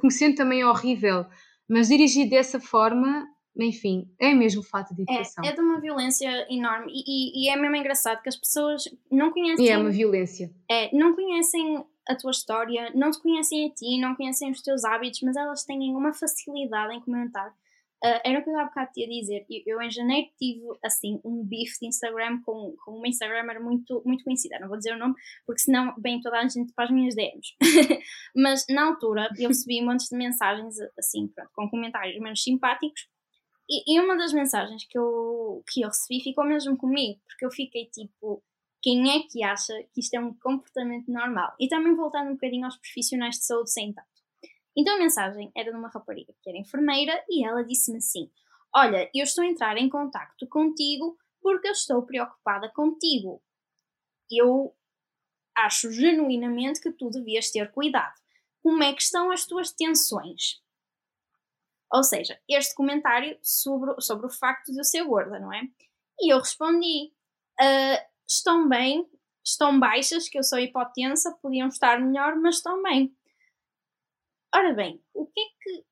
conhecendo 0.00 0.36
também 0.36 0.62
é 0.62 0.66
horrível, 0.66 1.26
mas 1.68 1.88
dirigido 1.88 2.30
dessa 2.30 2.60
forma, 2.60 3.26
enfim, 3.56 4.06
é 4.18 4.34
mesmo 4.34 4.60
o 4.60 4.64
fato 4.64 4.94
de 4.94 5.02
educação. 5.02 5.44
É, 5.44 5.48
é 5.48 5.52
de 5.52 5.60
uma 5.60 5.80
violência 5.80 6.46
enorme 6.50 6.92
e, 6.92 7.02
e, 7.06 7.46
e, 7.46 7.50
é 7.50 7.56
mesmo 7.56 7.76
engraçado 7.76 8.22
que 8.22 8.28
as 8.28 8.36
pessoas 8.36 8.84
não 9.10 9.30
conhecem. 9.30 9.66
E 9.66 9.68
é 9.68 9.78
uma 9.78 9.90
violência. 9.90 10.52
É, 10.70 10.94
não 10.96 11.14
conhecem 11.14 11.84
a 12.08 12.14
tua 12.14 12.30
história, 12.30 12.90
não 12.94 13.10
te 13.10 13.20
conhecem 13.20 13.66
a 13.66 13.70
ti, 13.70 13.98
não 14.00 14.14
conhecem 14.14 14.50
os 14.50 14.60
teus 14.60 14.84
hábitos, 14.84 15.20
mas 15.22 15.36
elas 15.36 15.64
têm 15.64 15.94
uma 15.94 16.12
facilidade 16.12 16.94
em 16.94 17.00
comentar. 17.00 17.54
Uh, 18.04 18.20
era 18.22 18.38
o 18.38 18.44
que 18.44 18.50
eu 18.50 18.58
há 18.58 18.64
bocado 18.64 18.90
tinha 18.92 19.06
a 19.06 19.10
dizer. 19.10 19.46
Eu, 19.48 19.62
eu, 19.78 19.82
em 19.82 19.90
janeiro 19.90 20.28
tive 20.38 20.60
assim 20.84 21.20
um 21.24 21.42
bife 21.42 21.78
de 21.80 21.86
Instagram 21.86 22.42
com, 22.44 22.74
com 22.84 22.98
uma 22.98 23.08
Instagramer 23.08 23.62
muito, 23.62 24.02
muito 24.04 24.24
conhecida. 24.24 24.58
Não 24.60 24.68
vou 24.68 24.76
dizer 24.76 24.92
o 24.92 24.98
nome, 24.98 25.14
porque 25.46 25.62
senão 25.62 25.94
vem 25.98 26.20
toda 26.20 26.38
a 26.38 26.46
gente 26.46 26.72
para 26.74 26.84
as 26.84 26.90
minhas 26.90 27.14
DMs. 27.14 27.54
mas 28.36 28.66
na 28.68 28.88
altura 28.88 29.30
eu 29.38 29.48
recebi 29.48 29.80
montes 29.80 30.08
de 30.10 30.16
mensagens 30.18 30.76
assim, 30.98 31.28
pronto, 31.28 31.50
com 31.54 31.70
comentários 31.70 32.20
menos 32.20 32.42
simpáticos 32.42 33.08
e, 33.68 33.94
e, 33.94 34.00
uma 34.00 34.16
das 34.16 34.32
mensagens 34.32 34.86
que 34.88 34.98
eu, 34.98 35.62
que 35.70 35.82
eu 35.82 35.88
recebi 35.88 36.22
ficou 36.22 36.44
mesmo 36.44 36.76
comigo, 36.76 37.18
porque 37.26 37.46
eu 37.46 37.50
fiquei 37.50 37.86
tipo, 37.86 38.42
quem 38.82 39.10
é 39.10 39.22
que 39.22 39.42
acha 39.42 39.72
que 39.94 40.00
isto 40.00 40.14
é 40.14 40.20
um 40.20 40.34
comportamento 40.34 41.10
normal? 41.10 41.54
E 41.58 41.68
também 41.68 41.94
voltando 41.94 42.28
um 42.28 42.34
bocadinho 42.34 42.66
aos 42.66 42.76
profissionais 42.76 43.36
de 43.36 43.46
saúde 43.46 43.72
sem 43.72 43.92
tato. 43.92 44.13
Então 44.76 44.96
a 44.96 44.98
mensagem 44.98 45.52
era 45.56 45.70
de 45.70 45.76
uma 45.76 45.88
rapariga 45.88 46.34
que 46.42 46.50
era 46.50 46.58
enfermeira 46.58 47.24
e 47.28 47.46
ela 47.46 47.62
disse-me 47.62 47.98
assim: 47.98 48.30
Olha, 48.74 49.10
eu 49.14 49.22
estou 49.22 49.44
a 49.44 49.46
entrar 49.46 49.76
em 49.76 49.88
contacto 49.88 50.46
contigo 50.48 51.16
porque 51.40 51.68
eu 51.68 51.72
estou 51.72 52.02
preocupada 52.02 52.70
contigo. 52.70 53.42
Eu 54.30 54.74
acho 55.56 55.92
genuinamente 55.92 56.80
que 56.80 56.90
tu 56.90 57.10
devias 57.10 57.50
ter 57.50 57.70
cuidado. 57.70 58.14
Como 58.62 58.82
é 58.82 58.92
que 58.92 59.02
estão 59.02 59.30
as 59.30 59.46
tuas 59.46 59.70
tensões? 59.70 60.60
Ou 61.92 62.02
seja, 62.02 62.40
este 62.48 62.74
comentário 62.74 63.38
sobre, 63.40 64.00
sobre 64.00 64.26
o 64.26 64.30
facto 64.30 64.72
de 64.72 64.80
eu 64.80 64.84
ser 64.84 65.04
gorda, 65.04 65.38
não 65.38 65.52
é? 65.52 65.62
E 66.18 66.32
eu 66.32 66.38
respondi: 66.38 67.12
uh, 67.60 68.10
estão 68.26 68.68
bem, 68.68 69.08
estão 69.44 69.78
baixas, 69.78 70.28
que 70.28 70.38
eu 70.38 70.42
sou 70.42 70.58
hipotensa, 70.58 71.38
podiam 71.40 71.68
estar 71.68 72.00
melhor, 72.00 72.34
mas 72.36 72.56
estão 72.56 72.82
bem. 72.82 73.14
Ora 74.54 74.72
bem, 74.72 75.02
o 75.12 75.26
que 75.26 75.40
é 75.40 75.44
que. 75.60 75.84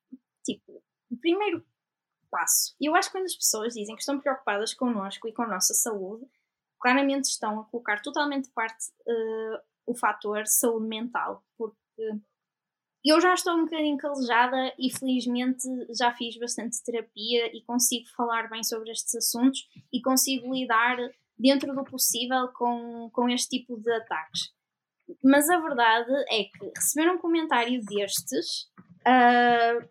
Tipo, 0.45 0.83
o 1.11 1.17
primeiro 1.17 1.65
passo. 2.31 2.75
Eu 2.81 2.95
acho 2.95 3.09
que 3.09 3.17
quando 3.17 3.25
as 3.25 3.35
pessoas 3.35 3.73
dizem 3.73 3.95
que 3.95 4.01
estão 4.01 4.19
preocupadas 4.19 4.73
connosco 4.73 5.27
e 5.27 5.33
com 5.33 5.43
a 5.43 5.47
nossa 5.47 5.73
saúde, 5.73 6.25
claramente 6.79 7.25
estão 7.25 7.59
a 7.59 7.65
colocar 7.65 8.01
totalmente 8.01 8.45
de 8.45 8.51
parte 8.51 8.89
uh, 9.07 9.59
o 9.85 9.95
fator 9.95 10.47
saúde 10.47 10.87
mental, 10.87 11.43
porque 11.57 12.21
eu 13.05 13.19
já 13.19 13.33
estou 13.33 13.53
um 13.53 13.65
bocadinho 13.65 13.97
calejada 13.97 14.73
e 14.79 14.89
felizmente 14.89 15.67
já 15.97 16.13
fiz 16.13 16.37
bastante 16.37 16.81
terapia 16.83 17.55
e 17.55 17.61
consigo 17.63 18.07
falar 18.15 18.49
bem 18.49 18.63
sobre 18.63 18.91
estes 18.91 19.13
assuntos 19.15 19.67
e 19.91 20.01
consigo 20.01 20.53
lidar 20.53 20.97
dentro 21.37 21.75
do 21.75 21.83
possível 21.83 22.47
com, 22.53 23.09
com 23.11 23.29
este 23.29 23.59
tipo 23.59 23.77
de 23.77 23.91
ataques. 23.91 24.53
Mas 25.23 25.49
a 25.49 25.59
verdade 25.59 26.11
é 26.29 26.43
que 26.43 26.71
receber 26.75 27.09
um 27.09 27.17
comentário 27.17 27.81
destes 27.85 28.69
uh, 29.01 29.87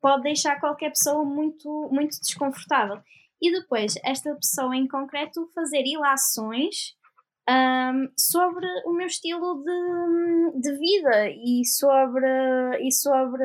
pode 0.00 0.22
deixar 0.22 0.58
qualquer 0.60 0.90
pessoa 0.90 1.24
muito, 1.24 1.88
muito 1.92 2.18
desconfortável. 2.20 3.00
E 3.40 3.50
depois, 3.52 3.94
esta 4.04 4.34
pessoa 4.34 4.76
em 4.76 4.86
concreto 4.86 5.48
fazer 5.54 5.82
ilações 5.86 6.94
um, 7.48 8.08
sobre 8.16 8.66
o 8.84 8.92
meu 8.92 9.06
estilo 9.06 9.62
de, 9.64 10.60
de 10.60 10.76
vida 10.76 11.30
e 11.30 11.64
sobre, 11.66 12.26
e 12.80 12.92
sobre 12.92 13.42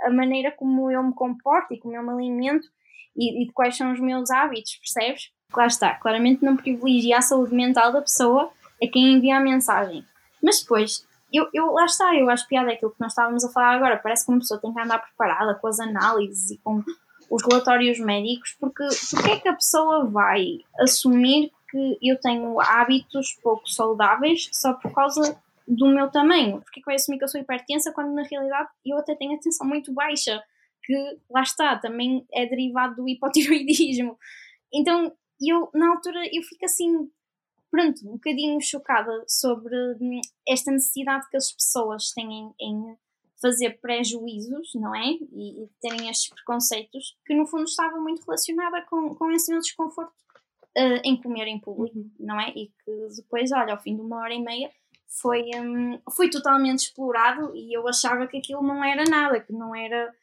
a 0.00 0.10
maneira 0.10 0.50
como 0.52 0.90
eu 0.90 1.02
me 1.02 1.14
comporto 1.14 1.74
e 1.74 1.78
como 1.78 1.94
eu 1.94 2.02
me 2.02 2.10
alimento 2.10 2.66
e, 3.16 3.42
e 3.42 3.46
de 3.46 3.52
quais 3.52 3.76
são 3.76 3.92
os 3.92 4.00
meus 4.00 4.30
hábitos, 4.30 4.76
percebes? 4.76 5.30
Lá 5.54 5.66
está, 5.66 5.94
claramente 5.96 6.44
não 6.44 6.56
privilegia 6.56 7.18
a 7.18 7.22
saúde 7.22 7.54
mental 7.54 7.92
da 7.92 8.00
pessoa 8.00 8.50
a 8.82 8.88
quem 8.88 9.14
envia 9.14 9.36
a 9.36 9.40
mensagem. 9.40 10.04
Mas 10.42 10.60
depois, 10.60 11.06
eu, 11.32 11.48
eu, 11.52 11.72
lá 11.72 11.84
está, 11.84 12.14
eu 12.14 12.28
acho 12.28 12.48
piada 12.48 12.72
aquilo 12.72 12.90
que 12.90 13.00
nós 13.00 13.12
estávamos 13.12 13.44
a 13.44 13.50
falar 13.50 13.76
agora. 13.76 13.98
Parece 13.98 14.24
que 14.24 14.32
uma 14.32 14.40
pessoa 14.40 14.60
tem 14.60 14.72
que 14.72 14.80
andar 14.80 14.98
preparada 14.98 15.54
com 15.54 15.66
as 15.68 15.78
análises 15.78 16.50
e 16.50 16.58
com 16.58 16.82
os 17.30 17.42
relatórios 17.44 17.98
médicos, 18.00 18.56
porque 18.58 18.84
porque 19.10 19.30
é 19.30 19.38
que 19.38 19.48
a 19.48 19.54
pessoa 19.54 20.04
vai 20.06 20.58
assumir 20.80 21.52
que 21.70 21.98
eu 22.02 22.18
tenho 22.20 22.60
hábitos 22.60 23.38
pouco 23.40 23.68
saudáveis 23.68 24.48
só 24.52 24.72
por 24.72 24.92
causa 24.92 25.40
do 25.66 25.86
meu 25.86 26.10
tamanho. 26.10 26.60
Porque 26.62 26.82
vai 26.84 26.96
assumir 26.96 27.18
que 27.18 27.24
eu 27.24 27.28
sou 27.28 27.40
hipertensa 27.40 27.92
quando 27.92 28.12
na 28.12 28.24
realidade 28.24 28.68
eu 28.84 28.98
até 28.98 29.14
tenho 29.14 29.36
a 29.36 29.40
tensão 29.40 29.66
muito 29.66 29.92
baixa, 29.92 30.42
que 30.82 30.94
lá 31.30 31.42
está, 31.42 31.78
também 31.78 32.26
é 32.32 32.46
derivado 32.46 32.96
do 32.96 33.08
hipotiroidismo. 33.08 34.18
Então 34.74 35.12
eu, 35.40 35.70
na 35.72 35.90
altura, 35.92 36.20
eu 36.32 36.42
fico 36.42 36.64
assim, 36.64 37.08
pronto, 37.70 38.08
um 38.08 38.12
bocadinho 38.12 38.60
chocada 38.60 39.24
sobre 39.28 39.74
hum, 40.00 40.20
esta 40.46 40.70
necessidade 40.70 41.28
que 41.30 41.36
as 41.36 41.52
pessoas 41.52 42.10
têm 42.10 42.52
em 42.60 42.96
fazer 43.40 43.80
prejuízos, 43.80 44.72
não 44.74 44.94
é? 44.94 45.06
E, 45.32 45.64
e 45.64 45.68
terem 45.80 46.10
estes 46.10 46.28
preconceitos, 46.28 47.16
que 47.24 47.34
no 47.34 47.46
fundo 47.46 47.64
estava 47.64 47.98
muito 47.98 48.22
relacionada 48.24 48.82
com, 48.82 49.14
com 49.14 49.30
esse 49.30 49.50
meu 49.50 49.60
desconforto 49.60 50.12
uh, 50.76 51.00
em 51.02 51.20
comer 51.20 51.46
em 51.46 51.58
público, 51.58 51.98
uhum. 51.98 52.10
não 52.18 52.40
é? 52.40 52.50
E 52.50 52.68
que 52.68 53.16
depois, 53.16 53.50
olha, 53.52 53.72
ao 53.72 53.80
fim 53.80 53.94
de 53.94 54.02
uma 54.02 54.18
hora 54.18 54.34
e 54.34 54.42
meia 54.42 54.70
foi, 55.08 55.50
um, 55.56 55.98
foi 56.12 56.28
totalmente 56.28 56.80
explorado 56.80 57.54
e 57.56 57.74
eu 57.74 57.86
achava 57.88 58.26
que 58.26 58.36
aquilo 58.36 58.62
não 58.62 58.84
era 58.84 59.04
nada, 59.04 59.40
que 59.40 59.52
não 59.52 59.74
era 59.74 60.14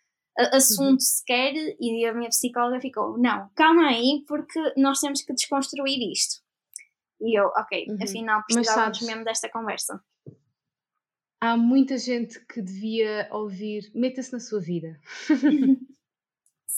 assunto 0.53 0.91
uhum. 0.91 0.99
sequer, 0.99 1.53
e 1.79 2.05
a 2.05 2.13
minha 2.13 2.29
psicóloga 2.29 2.79
ficou: 2.79 3.17
não, 3.17 3.49
calma 3.55 3.87
aí, 3.87 4.23
porque 4.27 4.59
nós 4.77 4.99
temos 4.99 5.21
que 5.21 5.33
desconstruir 5.33 5.99
isto. 6.11 6.41
E 7.21 7.39
eu, 7.39 7.47
ok, 7.47 7.85
uhum. 7.89 7.97
afinal 8.01 8.43
precisávamos 8.47 9.01
mesmo 9.01 9.23
desta 9.23 9.49
conversa. 9.49 10.01
Há 11.41 11.55
muita 11.55 11.97
gente 11.97 12.43
que 12.45 12.61
devia 12.61 13.27
ouvir, 13.31 13.91
meta-se 13.93 14.33
na 14.33 14.39
sua 14.39 14.59
vida. 14.59 14.99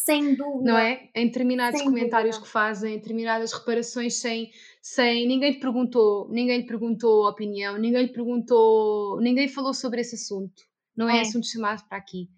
sem 0.09 0.33
dúvida. 0.33 0.71
Não 0.71 0.77
é? 0.77 1.09
Em 1.13 1.27
determinados 1.27 1.79
sem 1.79 1.87
comentários 1.87 2.35
dúvida. 2.35 2.47
que 2.47 2.51
fazem, 2.51 2.93
em 2.93 2.97
determinadas 2.97 3.53
reparações, 3.53 4.15
sem, 4.15 4.51
sem. 4.81 5.27
Ninguém 5.27 5.53
te 5.53 5.59
perguntou, 5.59 6.27
ninguém 6.29 6.61
lhe 6.61 6.65
perguntou 6.65 7.27
a 7.27 7.29
opinião, 7.29 7.77
ninguém 7.77 8.03
lhe 8.03 8.13
perguntou, 8.13 9.19
ninguém 9.21 9.47
falou 9.47 9.73
sobre 9.73 10.01
esse 10.01 10.15
assunto. 10.15 10.63
Não 10.95 11.09
é, 11.09 11.17
é 11.17 11.21
assunto 11.21 11.45
chamado 11.45 11.87
para 11.87 11.97
aqui. 11.97 12.29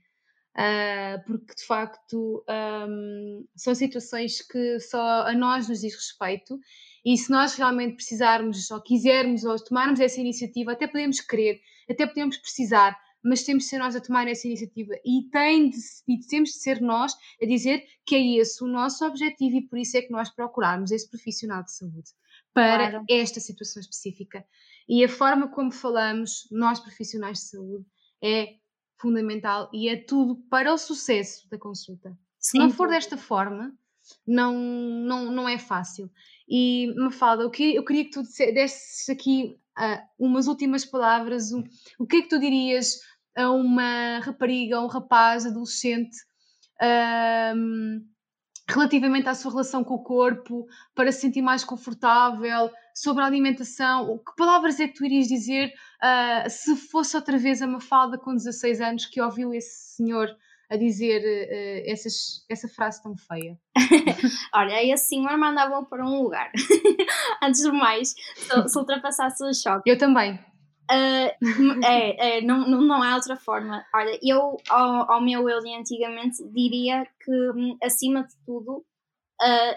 Uh, 0.54 1.24
porque 1.26 1.56
de 1.56 1.66
facto 1.66 2.44
um, 2.90 3.46
são 3.56 3.74
situações 3.74 4.42
que 4.42 4.80
só 4.82 5.22
a 5.26 5.34
nós 5.34 5.70
nos 5.70 5.80
diz 5.80 5.96
respeito 5.96 6.60
e 7.04 7.18
se 7.18 7.32
nós 7.32 7.56
realmente 7.56 7.96
precisarmos 7.96 8.70
ou 8.70 8.82
quisermos 8.82 9.44
ou 9.44 9.56
tomarmos 9.64 10.00
essa 10.00 10.20
iniciativa, 10.20 10.72
até 10.74 10.88
podemos 10.88 11.20
querer, 11.20 11.60
até 11.90 12.06
podemos 12.06 12.38
precisar, 12.38 12.98
mas 13.24 13.44
temos 13.44 13.64
de 13.64 13.70
ser 13.70 13.80
nós 13.80 13.96
a 13.96 14.02
tomar 14.02 14.28
essa 14.28 14.48
iniciativa 14.48 14.94
e, 15.06 15.30
tem 15.32 15.70
de, 15.70 15.78
e 16.08 16.20
temos 16.28 16.52
de 16.52 16.58
ser 16.58 16.82
nós 16.82 17.14
a 17.42 17.46
dizer 17.46 17.84
que 18.06 18.16
é 18.16 18.38
esse 18.38 18.64
o 18.64 18.68
nosso 18.68 19.06
objetivo 19.06 19.58
e 19.58 19.68
por 19.68 19.78
isso 19.78 19.98
é 19.98 20.02
que 20.02 20.12
nós 20.12 20.30
procurarmos 20.30 20.92
esse 20.92 21.10
profissional 21.10 21.64
de 21.64 21.72
saúde 21.72 22.12
para 22.54 22.90
claro. 22.90 23.06
esta 23.10 23.40
situação 23.40 23.80
específica. 23.80 24.46
E 24.88 25.04
a 25.04 25.10
forma 25.10 25.48
como 25.50 25.72
falamos, 25.72 26.48
nós 26.52 26.80
profissionais 26.80 27.38
de 27.40 27.46
saúde, 27.46 27.86
é 28.22 28.56
fundamental 29.00 29.70
e 29.74 29.90
é 29.90 29.96
tudo 29.96 30.36
para 30.50 30.74
o 30.74 30.78
sucesso 30.78 31.50
da 31.50 31.58
consulta. 31.58 32.18
Se 32.38 32.52
Sim, 32.52 32.60
não 32.60 32.70
for 32.72 32.90
desta 32.90 33.18
forma, 33.18 33.76
não, 34.26 34.54
não, 34.54 35.32
não 35.32 35.50
é 35.50 35.58
fácil. 35.58 36.10
E, 36.48 36.94
Mafalda, 36.98 37.44
eu 37.44 37.50
queria, 37.50 37.76
eu 37.78 37.86
queria 37.86 38.06
que 38.06 38.12
tu 38.12 38.24
desses 38.24 39.10
aqui 39.10 39.58
uh, 39.78 40.02
umas 40.20 40.48
últimas 40.48 40.86
palavras. 40.86 41.52
O 42.00 42.06
que 42.06 42.18
é 42.18 42.22
que 42.22 42.30
tu 42.30 42.40
dirias 42.40 43.00
a 43.36 43.50
uma 43.52 44.20
rapariga, 44.20 44.78
a 44.78 44.84
um 44.84 44.88
rapaz, 44.88 45.46
adolescente, 45.46 46.18
relativamente 48.68 49.30
à 49.30 49.36
sua 49.36 49.52
relação 49.52 49.84
com 49.84 49.96
o 49.96 50.04
corpo, 50.04 50.66
para 50.96 51.12
se 51.12 51.22
sentir 51.22 51.42
mais 51.42 51.64
confortável, 51.64 52.70
sobre 52.94 53.24
a 53.24 53.28
alimentação, 53.28 54.18
que 54.18 54.36
palavras 54.36 54.80
é 54.80 54.88
que 54.88 54.94
tu 54.94 55.06
irias 55.06 55.28
dizer 55.28 55.74
uh, 56.04 56.50
se 56.50 56.76
fosse 56.76 57.16
outra 57.16 57.38
vez 57.38 57.62
a 57.62 57.68
Mafalda 57.68 58.18
com 58.18 58.36
16 58.36 58.82
anos 58.82 59.06
que 59.06 59.22
ouviu 59.22 59.54
esse 59.54 59.96
senhor 59.96 60.30
a 60.72 60.78
dizer 60.78 61.22
uh, 61.22 61.92
essas, 61.92 62.46
essa 62.50 62.68
frase 62.70 63.04
tão 63.04 63.14
feia? 63.18 63.60
Olha, 64.56 64.82
esse 64.84 65.10
senhor 65.10 65.38
mandava 65.38 65.84
para 65.84 66.06
um 66.06 66.24
lugar. 66.24 66.50
Antes 67.44 67.62
de 67.62 67.72
mais, 67.74 68.16
se, 68.36 68.70
se 68.70 68.80
ultrapassasse 68.80 69.44
o 69.44 69.54
choque. 69.54 69.90
Eu 69.90 69.98
também. 69.98 70.36
Uh, 70.90 71.86
é, 71.86 72.38
é 72.38 72.42
não, 72.42 72.66
não 72.70 73.04
há 73.04 73.16
outra 73.16 73.36
forma. 73.36 73.86
Olha, 73.94 74.18
eu, 74.24 74.56
ao, 74.70 75.12
ao 75.12 75.22
meu 75.22 75.50
eu 75.50 75.60
de 75.60 75.76
antigamente, 75.76 76.42
diria 76.54 77.06
que, 77.20 77.32
hum, 77.52 77.78
acima 77.84 78.24
de 78.24 78.34
tudo, 78.46 78.78
uh, 79.42 79.76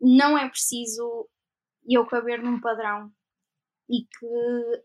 não 0.00 0.36
é 0.36 0.48
preciso 0.48 1.28
eu 1.88 2.04
caber 2.06 2.42
num 2.42 2.60
padrão 2.60 3.12
e 3.88 4.02
que 4.02 4.82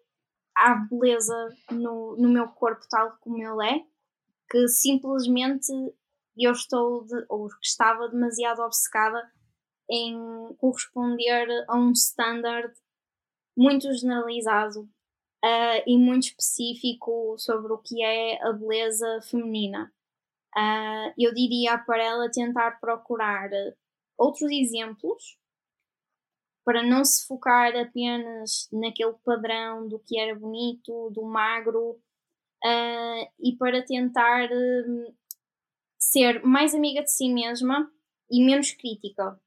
há 0.56 0.76
beleza 0.90 1.50
no, 1.72 2.16
no 2.18 2.30
meu 2.30 2.48
corpo 2.50 2.82
tal 2.90 3.18
como 3.22 3.38
ele 3.38 3.76
é, 3.76 3.97
que 4.50 4.68
simplesmente 4.68 5.72
eu 6.38 6.52
estou, 6.52 7.04
de, 7.06 7.26
ou 7.30 7.48
que 7.48 7.66
estava 7.66 8.08
demasiado 8.10 8.62
obcecada 8.62 9.32
em 9.90 10.16
corresponder 10.58 11.48
a 11.68 11.78
um 11.78 11.92
standard 11.92 12.74
muito 13.58 13.92
generalizado 13.94 14.82
uh, 15.44 15.84
e 15.86 15.98
muito 15.98 16.28
específico 16.28 17.36
sobre 17.38 17.74
o 17.74 17.78
que 17.80 18.04
é 18.04 18.42
a 18.44 18.54
beleza 18.54 19.22
feminina. 19.30 19.92
Uh, 20.56 21.14
eu 21.18 21.34
diria 21.34 21.78
para 21.78 22.04
ela 22.04 22.32
tentar 22.32 22.80
procurar 22.80 23.50
outros 24.18 24.52
exemplos 24.52 25.38
para 26.66 26.84
não 26.84 27.06
se 27.06 27.26
focar 27.26 27.74
apenas 27.78 28.68
naquele 28.74 29.14
padrão 29.24 29.88
do 29.88 30.00
que 30.00 30.20
era 30.20 30.38
bonito, 30.38 31.10
do 31.12 31.24
magro, 31.24 31.98
uh, 32.68 33.32
e 33.40 33.56
para 33.58 33.84
tentar 33.84 34.50
uh, 34.52 35.16
ser 35.98 36.44
mais 36.44 36.76
amiga 36.76 37.02
de 37.02 37.12
si 37.12 37.32
mesma 37.32 37.92
e 38.30 38.46
menos 38.46 38.72
crítica. 38.72 39.40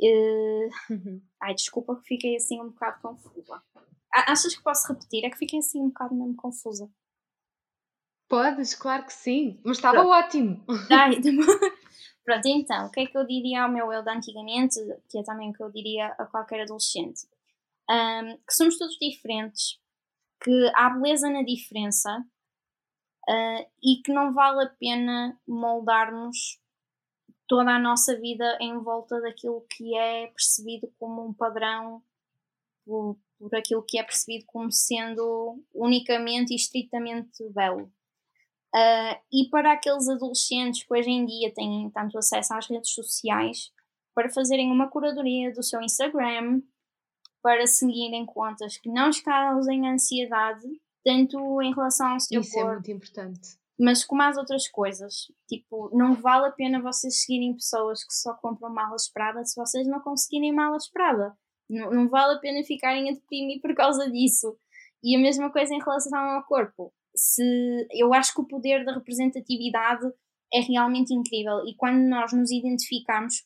Uh, 0.00 1.20
ai, 1.40 1.54
desculpa 1.54 1.96
que 1.96 2.06
fiquei 2.06 2.36
assim 2.36 2.60
um 2.60 2.70
bocado 2.70 3.00
confusa. 3.00 3.62
Achas 4.12 4.56
que 4.56 4.62
posso 4.62 4.92
repetir? 4.92 5.24
É 5.24 5.30
que 5.30 5.36
fiquei 5.36 5.58
assim 5.58 5.80
um 5.80 5.88
bocado 5.88 6.14
mesmo 6.14 6.36
confusa. 6.36 6.90
Podes, 8.28 8.74
claro 8.74 9.06
que 9.06 9.12
sim, 9.12 9.58
mas 9.64 9.78
estava 9.78 10.00
Pronto. 10.00 10.10
ótimo. 10.10 10.64
Ai, 10.90 11.12
Pronto, 12.24 12.46
então, 12.46 12.86
o 12.86 12.90
que 12.90 13.00
é 13.00 13.06
que 13.06 13.16
eu 13.16 13.26
diria 13.26 13.62
ao 13.62 13.72
meu 13.72 13.90
eu 13.90 14.02
de 14.02 14.10
antigamente, 14.10 14.78
que 15.08 15.18
é 15.18 15.22
também 15.22 15.48
o 15.48 15.52
que 15.54 15.62
eu 15.62 15.72
diria 15.72 16.08
a 16.08 16.26
qualquer 16.26 16.60
adolescente? 16.60 17.26
Um, 17.90 18.36
que 18.36 18.52
somos 18.52 18.76
todos 18.76 18.98
diferentes, 18.98 19.80
que 20.40 20.70
há 20.74 20.90
beleza 20.90 21.28
na 21.30 21.42
diferença 21.42 22.24
uh, 23.28 23.70
e 23.82 24.02
que 24.02 24.12
não 24.12 24.32
vale 24.32 24.64
a 24.64 24.70
pena 24.70 25.38
moldarmos 25.46 26.60
toda 27.46 27.74
a 27.74 27.78
nossa 27.78 28.18
vida 28.20 28.58
em 28.60 28.78
volta 28.78 29.20
daquilo 29.20 29.66
que 29.70 29.96
é 29.96 30.26
percebido 30.28 30.92
como 30.98 31.26
um 31.26 31.32
padrão, 31.32 32.02
por, 32.84 33.18
por 33.38 33.54
aquilo 33.56 33.84
que 33.86 33.98
é 33.98 34.02
percebido 34.02 34.44
como 34.46 34.70
sendo 34.70 35.62
unicamente 35.74 36.52
e 36.52 36.56
estritamente 36.56 37.42
belo. 37.50 37.90
Uh, 38.74 39.16
e 39.32 39.48
para 39.50 39.72
aqueles 39.72 40.08
adolescentes 40.10 40.84
que 40.84 40.92
hoje 40.92 41.08
em 41.08 41.24
dia 41.24 41.52
têm 41.54 41.90
tanto 41.90 42.18
acesso 42.18 42.52
às 42.52 42.66
redes 42.66 42.92
sociais, 42.92 43.72
para 44.14 44.28
fazerem 44.28 44.70
uma 44.70 44.90
curadoria 44.90 45.52
do 45.52 45.62
seu 45.62 45.80
Instagram, 45.80 46.60
para 47.42 47.66
seguirem 47.66 48.26
contas 48.26 48.76
que 48.78 48.90
não 48.90 49.10
os 49.10 49.20
causem 49.20 49.88
ansiedade, 49.88 50.66
tanto 51.04 51.62
em 51.62 51.72
relação 51.72 52.08
ao 52.08 52.20
seu 52.20 52.40
Isso 52.40 52.52
corpo, 52.52 52.70
é 52.70 52.72
muito 52.74 52.90
importante. 52.90 53.58
Mas 53.80 54.04
como 54.04 54.22
as 54.22 54.36
outras 54.36 54.68
coisas, 54.68 55.30
tipo, 55.48 55.90
não 55.96 56.14
vale 56.14 56.48
a 56.48 56.52
pena 56.52 56.82
vocês 56.82 57.22
seguirem 57.22 57.54
pessoas 57.54 58.04
que 58.04 58.12
só 58.12 58.34
compram 58.34 58.72
malas 58.72 59.08
Prada 59.08 59.44
se 59.44 59.54
vocês 59.60 59.86
não 59.86 60.00
conseguirem 60.00 60.52
malas 60.52 60.88
Prada. 60.90 61.36
Não, 61.70 61.90
não 61.90 62.08
vale 62.08 62.34
a 62.34 62.40
pena 62.40 62.64
ficarem 62.64 63.10
a 63.10 63.12
deprimir 63.12 63.60
por 63.60 63.74
causa 63.74 64.10
disso. 64.10 64.58
E 65.02 65.14
a 65.14 65.20
mesma 65.20 65.52
coisa 65.52 65.72
em 65.74 65.78
relação 65.78 66.18
ao 66.18 66.42
corpo 66.44 66.92
se 67.18 67.86
eu 67.90 68.14
acho 68.14 68.32
que 68.32 68.40
o 68.40 68.46
poder 68.46 68.84
da 68.84 68.94
representatividade 68.94 70.06
é 70.52 70.60
realmente 70.60 71.12
incrível 71.12 71.66
e 71.66 71.74
quando 71.76 71.98
nós 72.08 72.32
nos 72.32 72.50
identificamos 72.50 73.44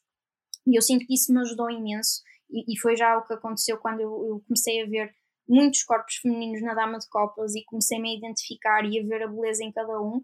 e 0.67 0.77
eu 0.77 0.83
sinto 0.83 1.07
que 1.07 1.15
isso 1.15 1.33
me 1.33 1.41
ajudou 1.41 1.71
imenso 1.71 2.23
e, 2.53 2.79
foi 2.79 2.97
já 2.97 3.17
o 3.17 3.25
que 3.25 3.35
aconteceu 3.35 3.79
quando 3.79 4.01
eu, 4.01 4.11
eu, 4.11 4.43
comecei 4.47 4.83
a 4.83 4.87
ver 4.87 5.15
muitos 5.49 5.83
corpos 5.83 6.17
femininos 6.17 6.63
na 6.63 6.75
dama 6.75 6.99
de 6.99 7.09
copas 7.09 7.55
e 7.55 7.65
comecei-me 7.65 8.11
a 8.11 8.17
identificar 8.17 8.85
e 8.85 9.01
a 9.01 9.07
ver 9.07 9.23
a 9.23 9.29
beleza 9.29 9.65
em 9.65 9.73
cada 9.73 10.01
um. 10.01 10.19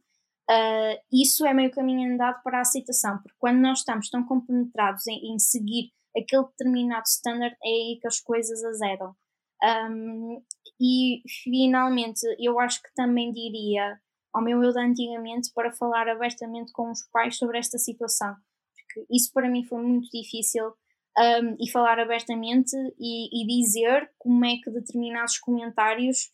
Uh, 0.51 0.97
isso 1.13 1.47
é 1.47 1.53
meio 1.53 1.71
caminho 1.71 2.13
andado 2.13 2.43
para 2.43 2.59
a 2.59 2.61
aceitação 2.63 3.19
porque 3.19 3.37
quando 3.39 3.59
nós 3.59 3.81
estamos 3.81 4.09
tão 4.09 4.25
compenetrados 4.25 5.07
em, 5.07 5.35
em 5.35 5.39
seguir 5.39 5.91
aquele 6.17 6.45
determinado 6.47 7.07
standard 7.07 7.55
é 7.63 7.69
aí 7.69 7.99
que 8.01 8.07
as 8.07 8.21
coisas 8.21 8.63
azedam. 8.65 9.15
Um, 9.63 10.43
e 10.81 11.23
finalmente, 11.43 12.21
eu 12.39 12.59
acho 12.61 12.81
que 12.83 12.89
também 12.95 13.33
diria 13.33 13.99
ao 14.33 14.43
meu 14.43 14.63
eu 14.63 14.73
de 14.73 14.81
antigamente 14.81 15.51
para 15.55 15.73
falar 15.73 16.09
abertamente 16.09 16.73
com 16.73 16.91
os 16.91 17.03
pais 17.11 17.37
sobre 17.37 17.59
esta 17.59 17.79
situação, 17.79 18.35
porque 18.75 19.07
isso 19.11 19.33
para 19.33 19.49
mim 19.49 19.65
foi 19.65 19.83
muito 19.83 20.09
difícil 20.11 20.73
um, 21.19 21.57
e 21.59 21.69
falar 21.71 21.99
abertamente 21.99 22.77
e, 22.99 23.43
e, 23.43 23.47
dizer 23.47 24.11
como 24.19 24.45
é 24.45 24.57
que 24.63 24.71
determinados 24.71 25.39
comentários 25.39 26.33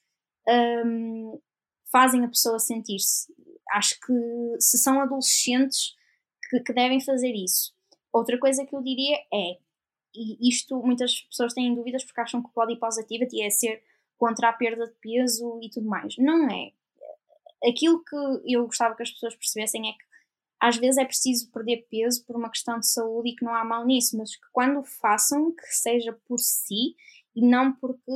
um, 0.84 1.40
fazem 1.90 2.24
a 2.24 2.28
pessoa 2.28 2.58
sentir-se. 2.58 3.32
Acho 3.72 3.98
que 4.00 4.12
se 4.60 4.78
são 4.78 5.00
adolescentes 5.00 5.94
que, 6.50 6.60
que 6.60 6.72
devem 6.72 7.00
fazer 7.00 7.32
isso. 7.32 7.74
Outra 8.12 8.38
coisa 8.38 8.64
que 8.66 8.74
eu 8.74 8.82
diria 8.82 9.16
é 9.32 9.58
e 10.14 10.48
isto 10.48 10.80
muitas 10.80 11.22
pessoas 11.22 11.52
têm 11.52 11.74
dúvidas 11.74 12.04
porque 12.04 12.20
acham 12.20 12.40
que 12.40 12.48
o 12.48 12.52
body 12.54 12.76
positivity 12.76 13.42
é 13.42 13.50
ser 13.50 13.82
contra 14.16 14.48
a 14.48 14.52
perda 14.52 14.86
de 14.86 14.94
peso 15.00 15.58
e 15.60 15.68
tudo 15.68 15.88
mais. 15.88 16.16
Não 16.18 16.48
é. 16.48 16.72
Aquilo 17.68 18.02
que 18.04 18.16
eu 18.46 18.64
gostava 18.66 18.94
que 18.94 19.02
as 19.02 19.10
pessoas 19.10 19.34
percebessem 19.34 19.88
é 19.88 19.92
que 19.92 20.04
às 20.60 20.76
vezes 20.76 20.98
é 20.98 21.04
preciso 21.04 21.50
perder 21.50 21.86
peso 21.90 22.24
por 22.26 22.36
uma 22.36 22.50
questão 22.50 22.78
de 22.78 22.88
saúde 22.88 23.30
e 23.30 23.36
que 23.36 23.44
não 23.44 23.54
há 23.54 23.64
mal 23.64 23.84
nisso, 23.84 24.16
mas 24.16 24.34
que 24.34 24.46
quando 24.52 24.80
o 24.80 24.84
façam, 24.84 25.52
que 25.52 25.66
seja 25.66 26.18
por 26.26 26.38
si 26.38 26.94
e 27.34 27.46
não 27.46 27.72
porque 27.72 28.12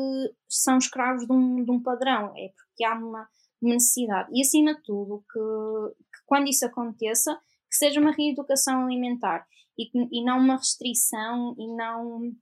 são 0.48 0.78
escravos 0.78 1.27
de 1.27 1.32
um, 1.32 1.65
de 1.65 1.70
um 1.70 1.82
padrão, 1.82 2.32
é 2.36 2.48
porque 2.56 2.85
há 2.85 2.94
uma, 2.94 3.28
uma 3.60 3.74
necessidade. 3.74 4.31
E 4.32 4.40
acima 4.40 4.74
de 4.74 4.82
tudo, 4.82 5.24
que, 5.31 5.39
que, 5.39 6.24
quando 6.27 6.48
isso 6.48 6.65
aconteça, 6.65 7.35
que 7.69 7.77
seja 7.77 8.01
uma 8.01 8.12
reeducação 8.12 8.85
alimentar 8.85 9.47
e, 9.77 9.90
e 10.12 10.24
não 10.24 10.39
uma 10.39 10.56
restrição 10.56 11.55
e 11.59 11.66
não 11.74 12.32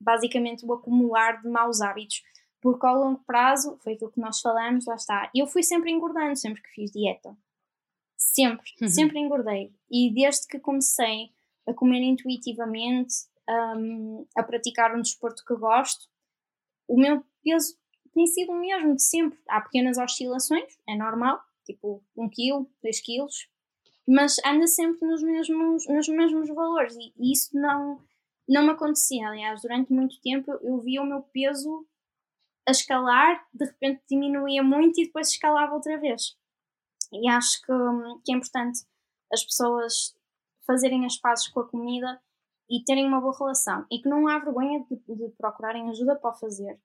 basicamente 0.00 0.64
o 0.64 0.72
acumular 0.72 1.40
de 1.42 1.48
maus 1.48 1.80
hábitos. 1.80 2.22
Porque 2.60 2.86
ao 2.86 2.96
longo 2.96 3.22
prazo, 3.24 3.76
foi 3.82 3.94
aquilo 3.94 4.12
que 4.12 4.20
nós 4.20 4.40
falamos, 4.40 4.86
lá 4.86 4.94
está. 4.94 5.30
Eu 5.34 5.46
fui 5.46 5.64
sempre 5.64 5.90
engordando, 5.90 6.36
sempre 6.36 6.62
que 6.62 6.70
fiz 6.70 6.92
dieta. 6.92 7.36
Sempre, 8.22 8.70
uhum. 8.80 8.88
sempre 8.88 9.18
engordei. 9.18 9.74
E 9.90 10.14
desde 10.14 10.46
que 10.46 10.60
comecei 10.60 11.32
a 11.66 11.74
comer 11.74 12.00
intuitivamente, 12.02 13.14
um, 13.76 14.24
a 14.36 14.44
praticar 14.44 14.94
um 14.94 15.02
desporto 15.02 15.44
que 15.44 15.56
gosto, 15.56 16.06
o 16.86 16.96
meu 16.96 17.24
peso 17.42 17.76
tem 18.14 18.26
sido 18.28 18.52
o 18.52 18.60
mesmo 18.60 18.94
de 18.94 19.02
sempre. 19.02 19.38
Há 19.48 19.60
pequenas 19.60 19.98
oscilações, 19.98 20.78
é 20.88 20.96
normal, 20.96 21.40
tipo 21.64 22.02
1 22.16 22.30
kg, 22.30 22.66
2 22.80 23.00
kg, 23.00 23.26
mas 24.06 24.36
anda 24.46 24.68
sempre 24.68 25.06
nos 25.06 25.22
mesmos, 25.22 25.88
nos 25.88 26.08
mesmos 26.08 26.48
valores 26.48 26.94
e, 26.94 27.12
e 27.18 27.32
isso 27.32 27.50
não, 27.54 28.00
não 28.48 28.62
me 28.62 28.70
acontecia. 28.70 29.28
Aliás, 29.28 29.62
durante 29.62 29.92
muito 29.92 30.20
tempo 30.20 30.52
eu 30.52 30.80
via 30.80 31.02
o 31.02 31.06
meu 31.06 31.22
peso 31.22 31.84
a 32.66 32.70
escalar, 32.70 33.44
de 33.52 33.64
repente 33.64 34.02
diminuía 34.08 34.62
muito 34.62 35.00
e 35.00 35.06
depois 35.06 35.28
escalava 35.28 35.74
outra 35.74 35.98
vez. 35.98 36.40
E 37.12 37.28
acho 37.28 37.60
que, 37.62 37.72
que 38.24 38.32
é 38.32 38.36
importante 38.36 38.80
as 39.32 39.44
pessoas 39.44 40.14
fazerem 40.66 41.04
as 41.04 41.16
pazes 41.16 41.48
com 41.48 41.60
a 41.60 41.68
comida 41.68 42.20
e 42.70 42.82
terem 42.84 43.06
uma 43.06 43.20
boa 43.20 43.36
relação. 43.36 43.84
E 43.90 44.00
que 44.00 44.08
não 44.08 44.28
há 44.28 44.38
vergonha 44.38 44.84
de, 44.84 44.96
de 44.96 45.28
procurarem 45.36 45.90
ajuda 45.90 46.16
para 46.16 46.30
o 46.30 46.38
fazer, 46.38 46.80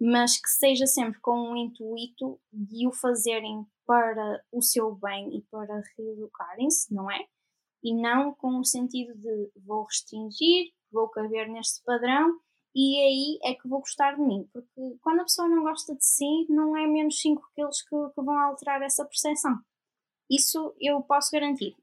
mas 0.00 0.40
que 0.40 0.48
seja 0.48 0.86
sempre 0.86 1.20
com 1.20 1.52
o 1.52 1.56
intuito 1.56 2.40
de 2.52 2.86
o 2.86 2.92
fazerem 2.92 3.66
para 3.86 4.42
o 4.52 4.62
seu 4.62 4.94
bem 4.94 5.36
e 5.36 5.42
para 5.50 5.82
reeducarem-se, 5.96 6.92
não 6.94 7.10
é? 7.10 7.26
E 7.82 7.94
não 7.94 8.34
com 8.34 8.58
o 8.58 8.64
sentido 8.64 9.14
de 9.14 9.50
vou 9.64 9.84
restringir, 9.84 10.72
vou 10.92 11.08
caber 11.08 11.48
neste 11.48 11.82
padrão 11.82 12.38
e 12.74 13.00
aí 13.00 13.38
é 13.42 13.54
que 13.54 13.68
vou 13.68 13.80
gostar 13.80 14.14
de 14.14 14.22
mim. 14.22 14.48
Porque 14.52 14.98
quando 15.02 15.20
a 15.20 15.24
pessoa 15.24 15.48
não 15.48 15.62
gosta 15.62 15.94
de 15.94 16.04
si, 16.04 16.46
não 16.48 16.76
é 16.76 16.86
menos 16.86 17.20
5 17.20 17.42
quilos 17.54 17.82
que, 17.82 17.96
que 18.14 18.22
vão 18.22 18.38
alterar 18.38 18.82
essa 18.82 19.04
percepção. 19.04 19.58
Isso 20.30 20.74
eu 20.80 21.00
posso 21.02 21.32
garantir. 21.32 21.74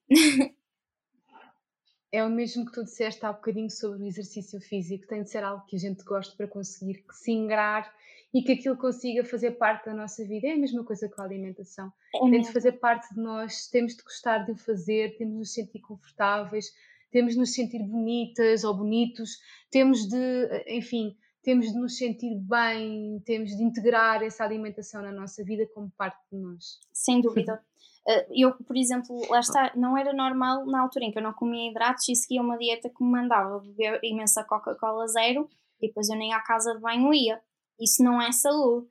é 2.12 2.24
o 2.24 2.30
mesmo 2.30 2.66
que 2.66 2.72
tu 2.72 2.84
disseste 2.84 3.26
há 3.26 3.34
bocadinho 3.34 3.70
sobre 3.70 4.04
o 4.04 4.08
exercício 4.08 4.60
físico, 4.62 5.06
tem 5.08 5.24
de 5.24 5.30
ser 5.30 5.44
algo 5.44 5.66
que 5.66 5.76
a 5.76 5.80
gente 5.80 6.04
goste 6.04 6.36
para 6.36 6.48
conseguir 6.48 7.04
se 7.12 7.32
ingrar 7.32 7.94
e 8.34 8.42
que 8.42 8.54
aquilo 8.54 8.78
consiga 8.78 9.24
fazer 9.26 9.52
parte 9.52 9.86
da 9.86 9.94
nossa 9.94 10.24
vida. 10.26 10.48
É 10.48 10.54
a 10.54 10.58
mesma 10.58 10.84
coisa 10.84 11.10
com 11.10 11.22
a 11.22 11.26
alimentação. 11.26 11.92
É 12.16 12.20
tem 12.20 12.42
de 12.42 12.52
fazer 12.52 12.74
parte 12.74 13.14
de 13.14 13.22
nós, 13.22 13.68
temos 13.68 13.96
de 13.96 14.04
gostar 14.04 14.40
de 14.40 14.52
o 14.52 14.56
fazer, 14.56 15.18
temos 15.18 15.34
de 15.34 15.40
nos 15.40 15.54
sentir 15.54 15.80
confortáveis, 15.80 16.72
temos 17.12 17.34
de 17.34 17.40
nos 17.40 17.54
sentir 17.54 17.80
bonitas 17.84 18.64
ou 18.64 18.76
bonitos, 18.76 19.40
temos 19.70 20.08
de, 20.08 20.64
enfim, 20.68 21.18
temos 21.42 21.72
de 21.72 21.80
nos 21.80 21.98
sentir 21.98 22.36
bem, 22.42 23.22
temos 23.26 23.56
de 23.56 23.64
integrar 23.64 24.22
essa 24.22 24.44
alimentação 24.44 25.02
na 25.02 25.12
nossa 25.12 25.44
vida 25.44 25.66
como 25.74 25.90
parte 25.98 26.20
de 26.32 26.38
nós. 26.38 26.80
Sem 26.92 27.22
dúvida. 27.22 27.64
Eh, 28.08 28.28
eu, 28.32 28.54
por 28.54 28.78
exemplo, 28.78 29.22
lá 29.30 29.40
está, 29.40 29.72
não 29.76 29.98
era 29.98 30.14
normal 30.14 30.66
na 30.66 30.82
altura 30.82 31.06
em 31.06 31.12
que 31.12 31.20
eu 31.20 31.24
não 31.24 31.34
comia 31.34 31.70
hidratos 31.70 32.08
e 32.08 32.16
seguia 32.16 32.42
uma 32.42 32.58
dieta 32.58 32.90
que 32.90 33.04
me 33.04 33.12
mandava 33.12 33.60
beber 33.60 34.00
imensa 34.02 34.46
Coca-Cola 34.46 35.08
zero 35.08 35.50
e 35.82 35.88
depois 35.88 36.10
eu 36.10 36.16
nem 36.16 36.34
à 36.34 36.40
casa 36.40 36.74
de 36.74 36.80
banho 36.80 37.14
ia. 37.14 37.42
Isso 37.80 38.02
não 38.02 38.22
é 38.22 38.32
saúde, 38.32 38.88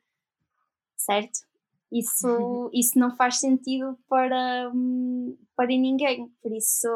certo? 0.97 1.41
Isso, 1.91 2.71
isso 2.75 2.99
não 2.99 3.17
faz 3.17 3.41
sentido 3.41 3.99
para, 4.09 4.71
hum, 4.75 5.37
para 5.57 5.69
ninguém. 5.69 6.29
Por 6.43 6.53
isso, 6.53 6.89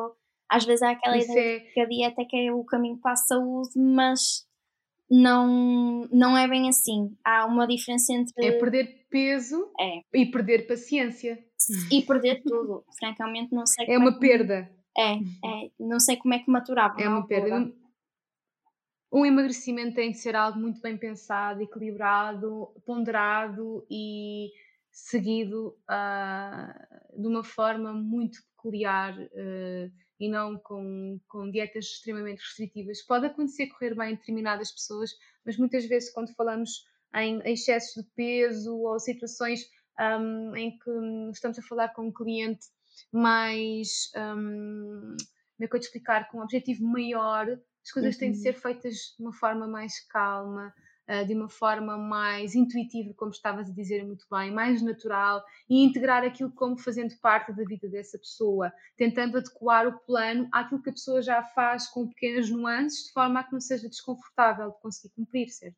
às 0.49 0.65
vezes 0.65 0.83
há 0.83 0.91
aquela 0.91 1.17
isso 1.17 1.33
ideia 1.33 1.57
é... 1.57 1.61
que 1.61 1.81
a 1.81 1.87
dieta 1.87 2.23
é 2.23 2.25
que 2.27 2.37
é 2.37 2.53
o 2.53 2.63
caminho 2.65 2.99
para 2.99 3.13
a 3.13 3.17
saúde, 3.17 3.71
mas 3.77 4.47
não, 5.11 6.09
não 6.13 6.39
é 6.39 6.47
bem 6.47 6.69
assim. 6.69 7.17
Há 7.25 7.45
uma 7.45 7.67
diferença 7.67 8.13
entre. 8.13 8.47
É 8.47 8.53
perder 8.53 9.07
peso 9.11 9.71
é. 9.79 10.03
e 10.15 10.27
perder 10.27 10.67
paciência. 10.67 11.39
E 11.91 12.03
perder 12.03 12.43
tudo. 12.43 12.85
Francamente, 12.99 13.53
não 13.53 13.67
sei. 13.67 13.87
É 13.89 13.99
uma 13.99 14.11
é 14.11 14.13
que... 14.13 14.21
perda. 14.21 14.71
É, 14.97 15.15
é, 15.15 15.71
não 15.79 15.99
sei 15.99 16.17
como 16.17 16.35
é 16.35 16.39
que 16.39 16.51
maturava. 16.51 17.01
É 17.01 17.09
uma 17.09 17.27
perda. 17.27 17.73
Um 19.13 19.27
emagrecimento 19.27 19.97
tem 19.97 20.13
de 20.13 20.19
ser 20.19 20.37
algo 20.37 20.61
muito 20.61 20.81
bem 20.81 20.97
pensado, 20.97 21.61
equilibrado, 21.61 22.69
ponderado 22.87 23.85
e 23.91 24.51
seguido 24.93 25.77
uh, 25.91 27.21
de 27.21 27.27
uma 27.27 27.43
forma 27.43 27.93
muito 27.93 28.39
peculiar. 28.55 29.19
Uh, 29.19 29.91
e 30.21 30.29
não 30.29 30.59
com, 30.59 31.19
com 31.27 31.51
dietas 31.51 31.87
extremamente 31.87 32.41
restritivas. 32.41 33.03
Pode 33.03 33.27
acontecer 33.27 33.69
correr 33.69 33.95
bem 33.95 34.13
em 34.13 34.17
determinadas 34.17 34.71
pessoas, 34.71 35.11
mas 35.45 35.57
muitas 35.57 35.87
vezes 35.87 36.13
quando 36.13 36.35
falamos 36.35 36.85
em 37.15 37.41
excessos 37.51 38.05
de 38.05 38.11
peso 38.15 38.77
ou 38.77 39.01
situações 39.01 39.69
um, 39.99 40.55
em 40.55 40.79
que 40.79 40.91
estamos 41.33 41.59
a 41.59 41.63
falar 41.63 41.89
com 41.89 42.09
um 42.09 42.13
cliente 42.13 42.67
mais, 43.11 44.11
um, 44.17 45.17
como 45.57 45.65
é 45.65 45.67
que 45.67 45.77
eu 45.77 45.81
te 45.81 45.85
explicar, 45.85 46.29
com 46.29 46.39
um 46.39 46.43
objetivo 46.43 46.85
maior, 46.85 47.49
as 47.83 47.91
coisas 47.91 48.15
uhum. 48.15 48.21
têm 48.21 48.33
de 48.33 48.39
uhum. 48.39 48.43
ser 48.43 48.53
feitas 48.55 48.95
de 49.17 49.23
uma 49.23 49.33
forma 49.33 49.67
mais 49.67 50.01
calma, 50.07 50.75
de 51.25 51.35
uma 51.35 51.49
forma 51.49 51.99
mais 51.99 52.55
intuitiva, 52.55 53.13
como 53.15 53.33
estavas 53.33 53.69
a 53.69 53.73
dizer 53.73 54.05
muito 54.05 54.25
bem, 54.31 54.53
mais 54.53 54.81
natural 54.81 55.45
e 55.69 55.85
integrar 55.85 56.23
aquilo 56.23 56.53
como 56.53 56.79
fazendo 56.79 57.19
parte 57.19 57.53
da 57.53 57.65
vida 57.65 57.89
dessa 57.89 58.17
pessoa, 58.17 58.73
tentando 58.97 59.37
adequar 59.37 59.89
o 59.89 59.99
plano 60.01 60.49
àquilo 60.53 60.81
que 60.81 60.91
a 60.91 60.93
pessoa 60.93 61.21
já 61.21 61.43
faz 61.43 61.89
com 61.89 62.09
pequenas 62.09 62.49
nuances, 62.49 63.07
de 63.07 63.13
forma 63.13 63.41
a 63.41 63.45
que 63.45 63.53
não 63.53 63.61
seja 63.61 63.89
desconfortável 63.89 64.71
de 64.71 64.81
conseguir 64.81 65.13
cumprir, 65.15 65.49
certo? 65.49 65.77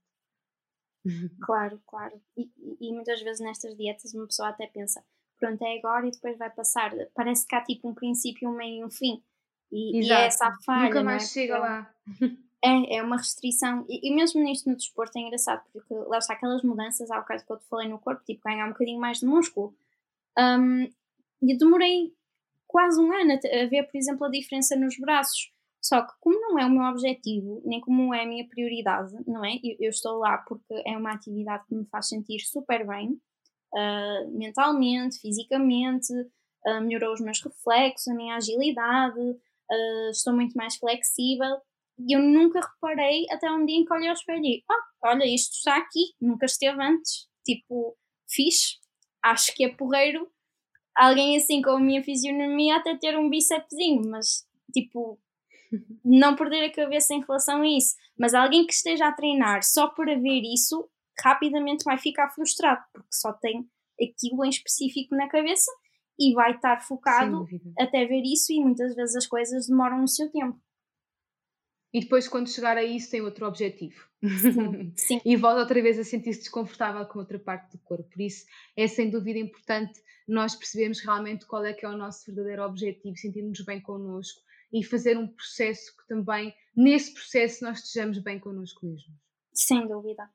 Claro, 1.45 1.83
claro. 1.87 2.21
E, 2.37 2.49
e, 2.81 2.93
muitas 2.93 3.21
vezes 3.23 3.41
nestas 3.41 3.77
dietas 3.77 4.15
uma 4.15 4.27
pessoa 4.27 4.51
até 4.51 4.67
pensa, 4.67 5.03
pronto, 5.39 5.61
é 5.65 5.79
agora 5.79 6.07
e 6.07 6.11
depois 6.11 6.39
vai 6.39 6.51
passar. 6.51 6.93
Parece 7.15 7.47
que 7.47 7.57
há 7.57 7.65
tipo 7.65 7.89
um 7.89 7.95
princípio, 7.95 8.49
um 8.49 8.55
meio 8.55 8.83
e 8.83 8.85
um 8.85 8.91
fim. 8.91 9.23
E, 9.73 10.01
e 10.01 10.13
é 10.13 10.27
essa 10.27 10.47
a 10.47 10.55
falha. 10.65 10.85
Nunca 10.85 11.03
mais 11.03 11.25
é? 11.25 11.27
chega 11.27 11.59
lá. 11.59 11.95
É, 12.65 12.97
é 12.97 13.03
uma 13.03 13.17
restrição. 13.17 13.85
E, 13.89 14.09
e, 14.09 14.15
mesmo 14.15 14.43
nisto 14.43 14.71
no 14.71 14.77
desporto 14.77 15.19
é 15.19 15.23
engraçado, 15.23 15.63
porque 15.73 15.93
lá 15.93 16.19
está 16.19 16.35
aquelas 16.35 16.63
mudanças, 16.63 17.11
ao 17.11 17.25
caso 17.25 17.45
que 17.45 17.53
eu 17.53 17.59
te 17.59 17.67
falei 17.67 17.89
no 17.89 17.99
corpo, 17.99 18.23
tipo 18.25 18.43
ganhar 18.45 18.67
um 18.67 18.71
bocadinho 18.71 19.01
mais 19.01 19.19
de 19.19 19.27
músculo. 19.27 19.75
Um, 20.39 20.85
e 21.43 21.59
demorei 21.59 22.15
quase 22.69 23.01
um 23.01 23.13
ano 23.13 23.33
a, 23.33 23.63
a, 23.63 23.67
ver, 23.67 23.83
por 23.85 23.99
exemplo, 23.99 24.25
a 24.25 24.31
diferença 24.31 24.77
nos 24.77 24.97
braços. 24.97 25.53
Só 25.81 26.03
que, 26.03 26.13
como 26.21 26.41
não 26.41 26.57
é 26.57 26.65
o 26.65 26.71
meu 26.71 26.85
objetivo, 26.85 27.61
nem 27.65 27.81
como 27.81 28.15
é 28.15 28.23
a 28.23 28.27
minha 28.27 28.47
prioridade, 28.47 29.13
não 29.27 29.45
é? 29.45 29.57
Eu, 29.57 29.77
eu 29.81 29.91
estou 29.91 30.19
lá 30.19 30.39
porque 30.39 30.81
é 30.87 30.97
uma 30.97 31.13
atividade 31.13 31.67
que 31.67 31.75
me 31.75 31.85
faz 31.87 32.09
sentir 32.09 32.39
super 32.39 32.87
bem, 32.87 33.21
uh, 33.75 34.31
mentalmente, 34.31 35.19
fisicamente, 35.19 36.13
uh, 36.13 36.81
melhorou 36.81 37.13
os 37.13 37.21
meus 37.21 37.43
reflexos, 37.43 38.07
a 38.07 38.15
minha 38.15 38.37
agilidade, 38.37 39.19
uh, 39.21 40.11
estou 40.13 40.33
muito 40.33 40.55
mais 40.55 40.77
flexível 40.77 41.61
e 41.99 42.17
eu 42.17 42.23
nunca 42.23 42.61
reparei 42.61 43.27
até 43.31 43.51
um 43.51 43.65
dia 43.65 43.77
em 43.77 43.85
que 43.85 43.93
olhei 43.93 44.09
ao 44.09 44.15
espelho 44.15 44.45
e 44.45 44.65
ah, 44.71 45.11
olha, 45.11 45.25
isto 45.25 45.53
está 45.55 45.77
aqui, 45.77 46.15
nunca 46.21 46.47
esteve 46.47 46.83
antes. 46.83 47.29
Tipo, 47.45 47.97
fixe, 48.29 48.79
acho 49.23 49.55
que 49.55 49.65
é 49.65 49.69
porreiro 49.69 50.31
alguém 50.95 51.37
assim 51.37 51.63
com 51.63 51.71
a 51.71 51.81
minha 51.81 52.03
fisionomia 52.03 52.77
até 52.77 52.97
ter 52.97 53.17
um 53.19 53.29
bícepsinho, 53.29 54.03
mas 54.11 54.47
tipo, 54.73 55.19
não 56.05 56.37
perder 56.37 56.65
a 56.65 56.73
cabeça 56.73 57.15
em 57.15 57.21
relação 57.21 57.63
a 57.63 57.69
isso. 57.69 57.95
Mas 58.19 58.35
alguém 58.35 58.67
que 58.67 58.73
esteja 58.73 59.09
a 59.09 59.13
treinar 59.13 59.63
só 59.63 59.89
para 59.89 60.19
ver 60.19 60.43
isso, 60.43 60.89
rapidamente 61.23 61.85
vai 61.85 61.99
ficar 61.99 62.31
frustrado, 62.31 62.83
porque 62.93 63.09
só 63.13 63.33
tem 63.33 63.67
aquilo 64.01 64.45
em 64.45 64.49
específico 64.49 65.15
na 65.15 65.29
cabeça 65.29 65.71
e 66.19 66.35
vai 66.35 66.53
estar 66.53 66.81
focado 66.81 67.47
até 67.79 68.05
ver 68.05 68.23
isso 68.23 68.53
e 68.53 68.61
muitas 68.61 68.95
vezes 68.95 69.17
as 69.17 69.27
coisas 69.27 69.67
demoram 69.67 70.03
o 70.05 70.09
seu 70.09 70.31
tempo. 70.31 70.59
E 71.93 72.01
depois, 72.01 72.27
quando 72.27 72.49
chegar 72.49 72.77
a 72.77 72.83
isso, 72.83 73.11
tem 73.11 73.21
outro 73.21 73.47
objetivo. 73.47 74.09
Sim, 74.23 74.93
sim. 74.97 75.21
e 75.25 75.37
volta 75.37 75.61
outra 75.61 75.83
vez 75.83 75.99
a 75.99 76.05
sentir-se 76.05 76.41
desconfortável 76.41 77.05
com 77.07 77.19
outra 77.19 77.39
parte 77.39 77.73
do 77.73 77.79
corpo. 77.79 78.09
Por 78.09 78.23
isso, 78.23 78.47
é 78.77 78.87
sem 78.87 79.11
dúvida 79.11 79.39
importante 79.39 80.01
nós 80.27 80.55
percebermos 80.55 81.01
realmente 81.01 81.47
qual 81.47 81.65
é 81.65 81.73
que 81.73 81.85
é 81.85 81.89
o 81.89 81.97
nosso 81.97 82.25
verdadeiro 82.27 82.63
objetivo, 82.63 83.17
sentirmos 83.17 83.61
bem 83.61 83.81
connosco 83.81 84.41
e 84.73 84.83
fazer 84.83 85.19
um 85.19 85.27
processo 85.27 85.95
que 85.97 86.07
também, 86.09 86.55
nesse 86.75 87.13
processo, 87.13 87.65
nós 87.65 87.81
estejamos 87.81 88.19
bem 88.19 88.39
connosco 88.39 88.87
mesmos. 88.87 89.13
Sem 89.53 89.87
dúvida. 89.87 90.31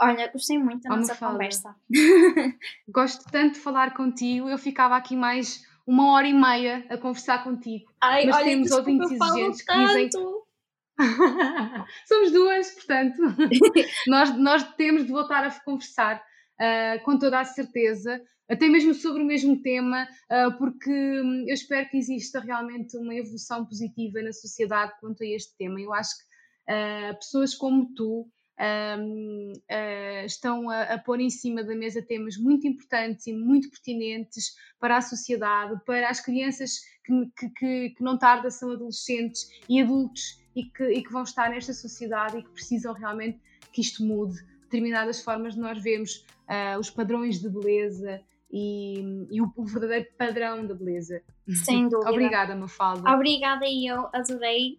Olha, 0.00 0.30
gostei 0.32 0.58
muito 0.58 0.82
da 0.84 0.94
oh, 0.94 0.96
nossa 0.96 1.14
conversa. 1.14 1.76
Gosto 2.88 3.30
tanto 3.30 3.54
de 3.54 3.60
falar 3.60 3.92
contigo, 3.94 4.48
eu 4.48 4.56
ficava 4.56 4.96
aqui 4.96 5.14
mais 5.14 5.66
uma 5.86 6.12
hora 6.12 6.26
e 6.26 6.32
meia 6.32 6.86
a 6.88 6.96
conversar 6.96 7.44
contigo. 7.44 7.92
Ai, 8.00 8.24
mas 8.24 8.36
olha, 8.36 8.44
temos 8.46 8.70
ouvintes 8.70 9.10
exigentes 9.10 9.62
que 9.62 9.72
dizem. 9.74 10.10
Somos 12.06 12.32
duas, 12.32 12.70
portanto, 12.72 13.22
nós, 14.06 14.36
nós 14.38 14.74
temos 14.74 15.04
de 15.04 15.12
voltar 15.12 15.44
a 15.44 15.50
conversar 15.60 16.16
uh, 16.16 17.04
com 17.04 17.18
toda 17.18 17.40
a 17.40 17.44
certeza, 17.44 18.20
até 18.48 18.68
mesmo 18.68 18.94
sobre 18.94 19.22
o 19.22 19.26
mesmo 19.26 19.60
tema, 19.62 20.04
uh, 20.04 20.56
porque 20.58 20.90
hum, 20.90 21.44
eu 21.46 21.54
espero 21.54 21.88
que 21.88 21.96
exista 21.96 22.40
realmente 22.40 22.96
uma 22.96 23.14
evolução 23.14 23.64
positiva 23.64 24.20
na 24.22 24.32
sociedade 24.32 24.92
quanto 25.00 25.22
a 25.22 25.26
este 25.26 25.56
tema. 25.56 25.80
Eu 25.80 25.92
acho 25.92 26.10
que 26.16 26.72
uh, 26.72 27.14
pessoas 27.16 27.54
como 27.54 27.92
tu 27.94 28.28
um, 28.60 29.52
uh, 29.52 30.26
estão 30.26 30.70
a, 30.70 30.82
a, 30.82 30.98
pôr 30.98 31.20
em 31.20 31.30
cima 31.30 31.64
da 31.64 31.74
mesa 31.74 32.02
temas 32.02 32.36
muito 32.36 32.66
importantes 32.66 33.26
e 33.26 33.32
muito 33.32 33.70
pertinentes 33.70 34.54
para 34.78 34.98
a 34.98 35.02
sociedade, 35.02 35.80
para 35.84 36.08
as 36.08 36.20
crianças 36.20 36.80
que, 37.04 37.50
que, 37.58 37.90
que 37.90 38.02
não 38.02 38.18
tarda 38.18 38.50
são 38.50 38.70
adolescentes 38.72 39.48
e 39.68 39.80
adultos 39.80 40.41
e 40.54 40.64
que, 40.64 40.84
e 40.84 41.02
que, 41.02 41.12
vão 41.12 41.22
estar 41.22 41.50
nesta 41.50 41.72
sociedade 41.72 42.38
e 42.38 42.42
que 42.42 42.50
precisam 42.50 42.92
realmente 42.92 43.40
que 43.72 43.80
isto 43.80 44.04
mude. 44.04 44.42
Determinadas 44.62 45.22
formas 45.22 45.54
de 45.54 45.60
nós 45.60 45.82
vemos 45.82 46.24
uh, 46.48 46.78
os 46.78 46.90
padrões 46.90 47.40
de 47.40 47.48
beleza 47.48 48.20
e, 48.50 49.26
e 49.30 49.40
o, 49.40 49.52
o, 49.56 49.64
verdadeiro 49.64 50.06
padrão 50.16 50.66
da 50.66 50.74
beleza. 50.74 51.22
Sem 51.64 51.88
dúvida. 51.90 52.10
Obrigada, 52.10 52.54
Mafalda. 52.54 53.10
Obrigada 53.10 53.66
e 53.66 53.86
eu 53.86 54.08
adorei 54.12 54.76